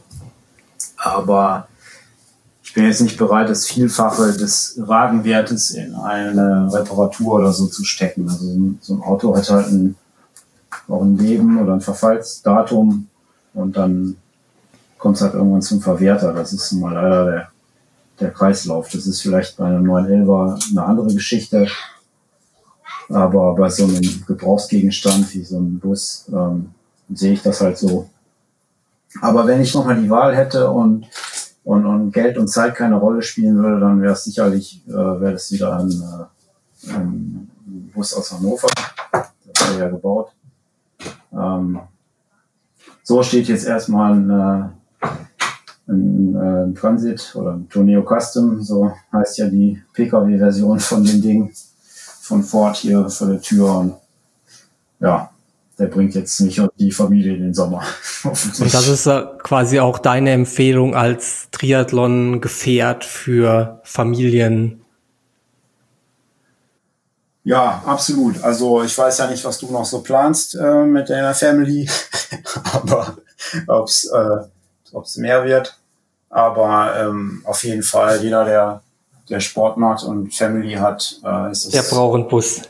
Aber 1.15 1.67
ich 2.63 2.73
bin 2.73 2.85
jetzt 2.85 3.01
nicht 3.01 3.17
bereit, 3.17 3.49
das 3.49 3.65
Vielfache 3.65 4.33
des 4.33 4.75
Wagenwertes 4.77 5.71
in 5.71 5.95
eine 5.95 6.69
Reparatur 6.71 7.35
oder 7.35 7.53
so 7.53 7.67
zu 7.67 7.83
stecken. 7.83 8.29
Also 8.29 8.45
so 8.81 8.95
ein 8.95 9.01
Auto 9.01 9.35
hat 9.35 9.49
halt 9.49 9.67
ein, 9.67 9.95
auch 10.87 11.01
ein 11.01 11.17
Leben 11.17 11.59
oder 11.59 11.73
ein 11.73 11.81
Verfallsdatum 11.81 13.07
und 13.53 13.77
dann 13.77 14.17
kommt 14.97 15.15
es 15.15 15.21
halt 15.21 15.33
irgendwann 15.33 15.61
zum 15.61 15.81
Verwerter. 15.81 16.33
Das 16.33 16.53
ist 16.53 16.71
mal 16.73 16.93
leider 16.93 17.25
der, 17.25 17.47
der 18.19 18.31
Kreislauf. 18.31 18.89
Das 18.89 19.07
ist 19.07 19.21
vielleicht 19.21 19.57
bei 19.57 19.65
einem 19.65 19.89
911er 19.89 20.69
eine 20.71 20.85
andere 20.85 21.13
Geschichte. 21.13 21.67
Aber 23.09 23.55
bei 23.55 23.69
so 23.69 23.85
einem 23.85 24.25
Gebrauchsgegenstand 24.27 25.33
wie 25.33 25.43
so 25.43 25.57
einem 25.57 25.79
Bus 25.79 26.25
ähm, 26.31 26.71
sehe 27.13 27.33
ich 27.33 27.41
das 27.41 27.61
halt 27.61 27.77
so. 27.77 28.09
Aber 29.21 29.47
wenn 29.47 29.61
ich 29.61 29.73
nochmal 29.73 29.99
die 29.99 30.09
Wahl 30.09 30.35
hätte 30.35 30.69
und, 30.69 31.07
und, 31.63 31.85
und 31.85 32.11
Geld 32.11 32.37
und 32.37 32.47
Zeit 32.47 32.75
keine 32.75 32.95
Rolle 32.95 33.21
spielen 33.21 33.57
würde, 33.57 33.79
dann 33.79 34.01
wäre 34.01 34.13
es 34.13 34.23
sicherlich, 34.23 34.83
äh, 34.87 34.91
wäre 34.93 35.33
das 35.33 35.51
wieder 35.51 35.77
ein, 35.77 35.89
äh, 35.91 36.93
ein 36.93 37.49
Bus 37.93 38.13
aus 38.13 38.31
Hannover. 38.31 38.67
Das 39.11 39.69
wurde 39.69 39.79
ja 39.79 39.89
gebaut. 39.89 40.31
Ähm, 41.33 41.79
so 43.03 43.23
steht 43.23 43.47
jetzt 43.47 43.65
erstmal 43.65 44.13
ein, 44.13 44.29
äh, 44.29 45.07
ein, 45.87 46.35
äh, 46.35 46.63
ein 46.65 46.75
Transit 46.75 47.35
oder 47.35 47.53
ein 47.53 47.69
Tourneo 47.69 48.03
Custom, 48.03 48.61
so 48.61 48.91
heißt 49.13 49.37
ja 49.37 49.47
die 49.47 49.81
Pkw-Version 49.93 50.79
von 50.79 51.03
dem 51.03 51.21
Ding 51.21 51.51
von 52.21 52.43
Ford 52.43 52.75
hier 52.75 53.09
vor 53.09 53.27
der 53.27 53.41
Tür 53.41 53.77
und 53.77 53.93
ja, 54.99 55.29
der 55.79 55.87
bringt 55.87 56.15
jetzt 56.15 56.39
nicht 56.39 56.61
die 56.79 56.91
Familie 56.91 57.35
in 57.35 57.41
den 57.41 57.53
Sommer. 57.53 57.83
Und 58.23 58.73
das 58.73 58.87
ist 58.87 59.09
quasi 59.43 59.79
auch 59.79 59.99
deine 59.99 60.31
Empfehlung 60.31 60.95
als 60.95 61.49
Triathlon-Gefährt 61.51 63.05
für 63.05 63.79
Familien. 63.83 64.81
Ja, 67.43 67.81
absolut. 67.85 68.43
Also 68.43 68.83
ich 68.83 68.97
weiß 68.97 69.19
ja 69.19 69.27
nicht, 69.27 69.45
was 69.45 69.57
du 69.59 69.71
noch 69.71 69.85
so 69.85 70.01
planst 70.01 70.55
äh, 70.55 70.83
mit 70.83 71.09
deiner 71.09 71.33
Family, 71.33 71.89
aber 72.73 73.17
ob 73.67 73.87
es 73.87 74.11
äh, 74.11 75.19
mehr 75.21 75.45
wird. 75.45 75.77
Aber 76.29 76.93
ähm, 76.99 77.41
auf 77.45 77.63
jeden 77.63 77.83
Fall, 77.83 78.21
jeder, 78.21 78.43
der, 78.43 78.81
der 79.29 79.39
Sport 79.39 79.77
macht 79.77 80.03
und 80.03 80.33
Family 80.33 80.73
hat, 80.73 81.21
äh, 81.23 81.51
ist 81.51 81.65
es. 81.65 81.71
Der 81.71 81.83
braucht 81.83 82.15
einen 82.15 82.27
Bus 82.27 82.63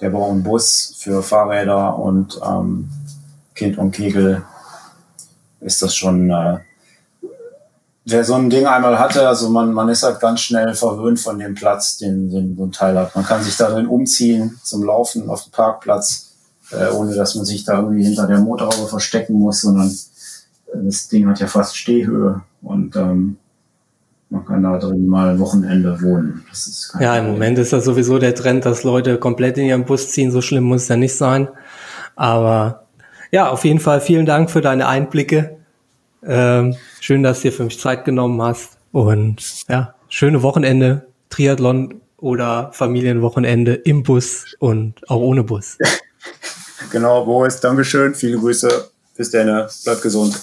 der 0.00 0.10
braucht 0.10 0.32
einen 0.32 0.42
Bus 0.42 0.94
für 0.98 1.22
Fahrräder 1.22 1.98
und 1.98 2.40
ähm, 2.44 2.88
Kind 3.54 3.78
und 3.78 3.92
Kegel 3.92 4.42
ist 5.60 5.80
das 5.82 5.94
schon, 5.94 6.30
äh, 6.30 6.58
wer 8.04 8.24
so 8.24 8.34
ein 8.34 8.50
Ding 8.50 8.66
einmal 8.66 8.98
hatte, 8.98 9.26
also 9.26 9.48
man, 9.48 9.72
man 9.72 9.88
ist 9.88 10.02
halt 10.02 10.20
ganz 10.20 10.40
schnell 10.40 10.74
verwöhnt 10.74 11.18
von 11.18 11.38
dem 11.38 11.54
Platz, 11.54 11.96
den, 11.96 12.30
den 12.30 12.56
so 12.56 12.64
ein 12.64 12.72
Teil 12.72 12.98
hat. 12.98 13.14
Man 13.16 13.24
kann 13.24 13.42
sich 13.42 13.56
darin 13.56 13.86
umziehen 13.86 14.58
zum 14.62 14.84
Laufen 14.84 15.28
auf 15.30 15.44
dem 15.44 15.52
Parkplatz, 15.52 16.32
äh, 16.70 16.88
ohne 16.90 17.14
dass 17.14 17.34
man 17.34 17.44
sich 17.44 17.64
da 17.64 17.80
irgendwie 17.80 18.04
hinter 18.04 18.26
der 18.26 18.38
Motorhaube 18.38 18.88
verstecken 18.88 19.34
muss, 19.34 19.62
sondern 19.62 19.90
das 20.74 21.08
Ding 21.08 21.26
hat 21.28 21.40
ja 21.40 21.46
fast 21.46 21.76
Stehhöhe 21.76 22.42
und 22.62 22.96
ähm, 22.96 23.38
man 24.28 24.44
kann 24.44 24.62
da 24.62 24.78
drin 24.78 25.06
mal 25.06 25.38
Wochenende 25.38 26.00
wohnen. 26.02 26.44
ja, 26.98 27.16
im 27.16 27.26
Moment 27.26 27.58
ist 27.58 27.72
das 27.72 27.84
sowieso 27.84 28.18
der 28.18 28.34
Trend, 28.34 28.64
dass 28.64 28.82
Leute 28.82 29.18
komplett 29.18 29.56
in 29.58 29.66
ihren 29.66 29.84
Bus 29.84 30.10
ziehen. 30.10 30.30
So 30.30 30.40
schlimm 30.40 30.64
muss 30.64 30.82
es 30.82 30.88
ja 30.88 30.96
nicht 30.96 31.14
sein. 31.14 31.48
Aber 32.16 32.86
ja, 33.30 33.50
auf 33.50 33.64
jeden 33.64 33.80
Fall 33.80 34.00
vielen 34.00 34.26
Dank 34.26 34.50
für 34.50 34.60
deine 34.60 34.88
Einblicke. 34.88 35.58
Ähm, 36.24 36.74
schön, 37.00 37.22
dass 37.22 37.38
du 37.38 37.48
dir 37.48 37.52
für 37.52 37.64
mich 37.64 37.78
Zeit 37.78 38.04
genommen 38.04 38.42
hast. 38.42 38.78
Und 38.90 39.64
ja, 39.68 39.94
schöne 40.08 40.42
Wochenende, 40.42 41.06
Triathlon 41.30 42.00
oder 42.16 42.70
Familienwochenende 42.72 43.74
im 43.74 44.02
Bus 44.02 44.56
und 44.58 45.08
auch 45.08 45.20
ohne 45.20 45.44
Bus. 45.44 45.78
genau, 46.90 47.24
Boris, 47.24 47.60
Dankeschön. 47.60 48.14
Viele 48.14 48.38
Grüße. 48.38 48.90
Bis 49.16 49.30
dann. 49.30 49.68
Bleib 49.84 50.02
gesund. 50.02 50.42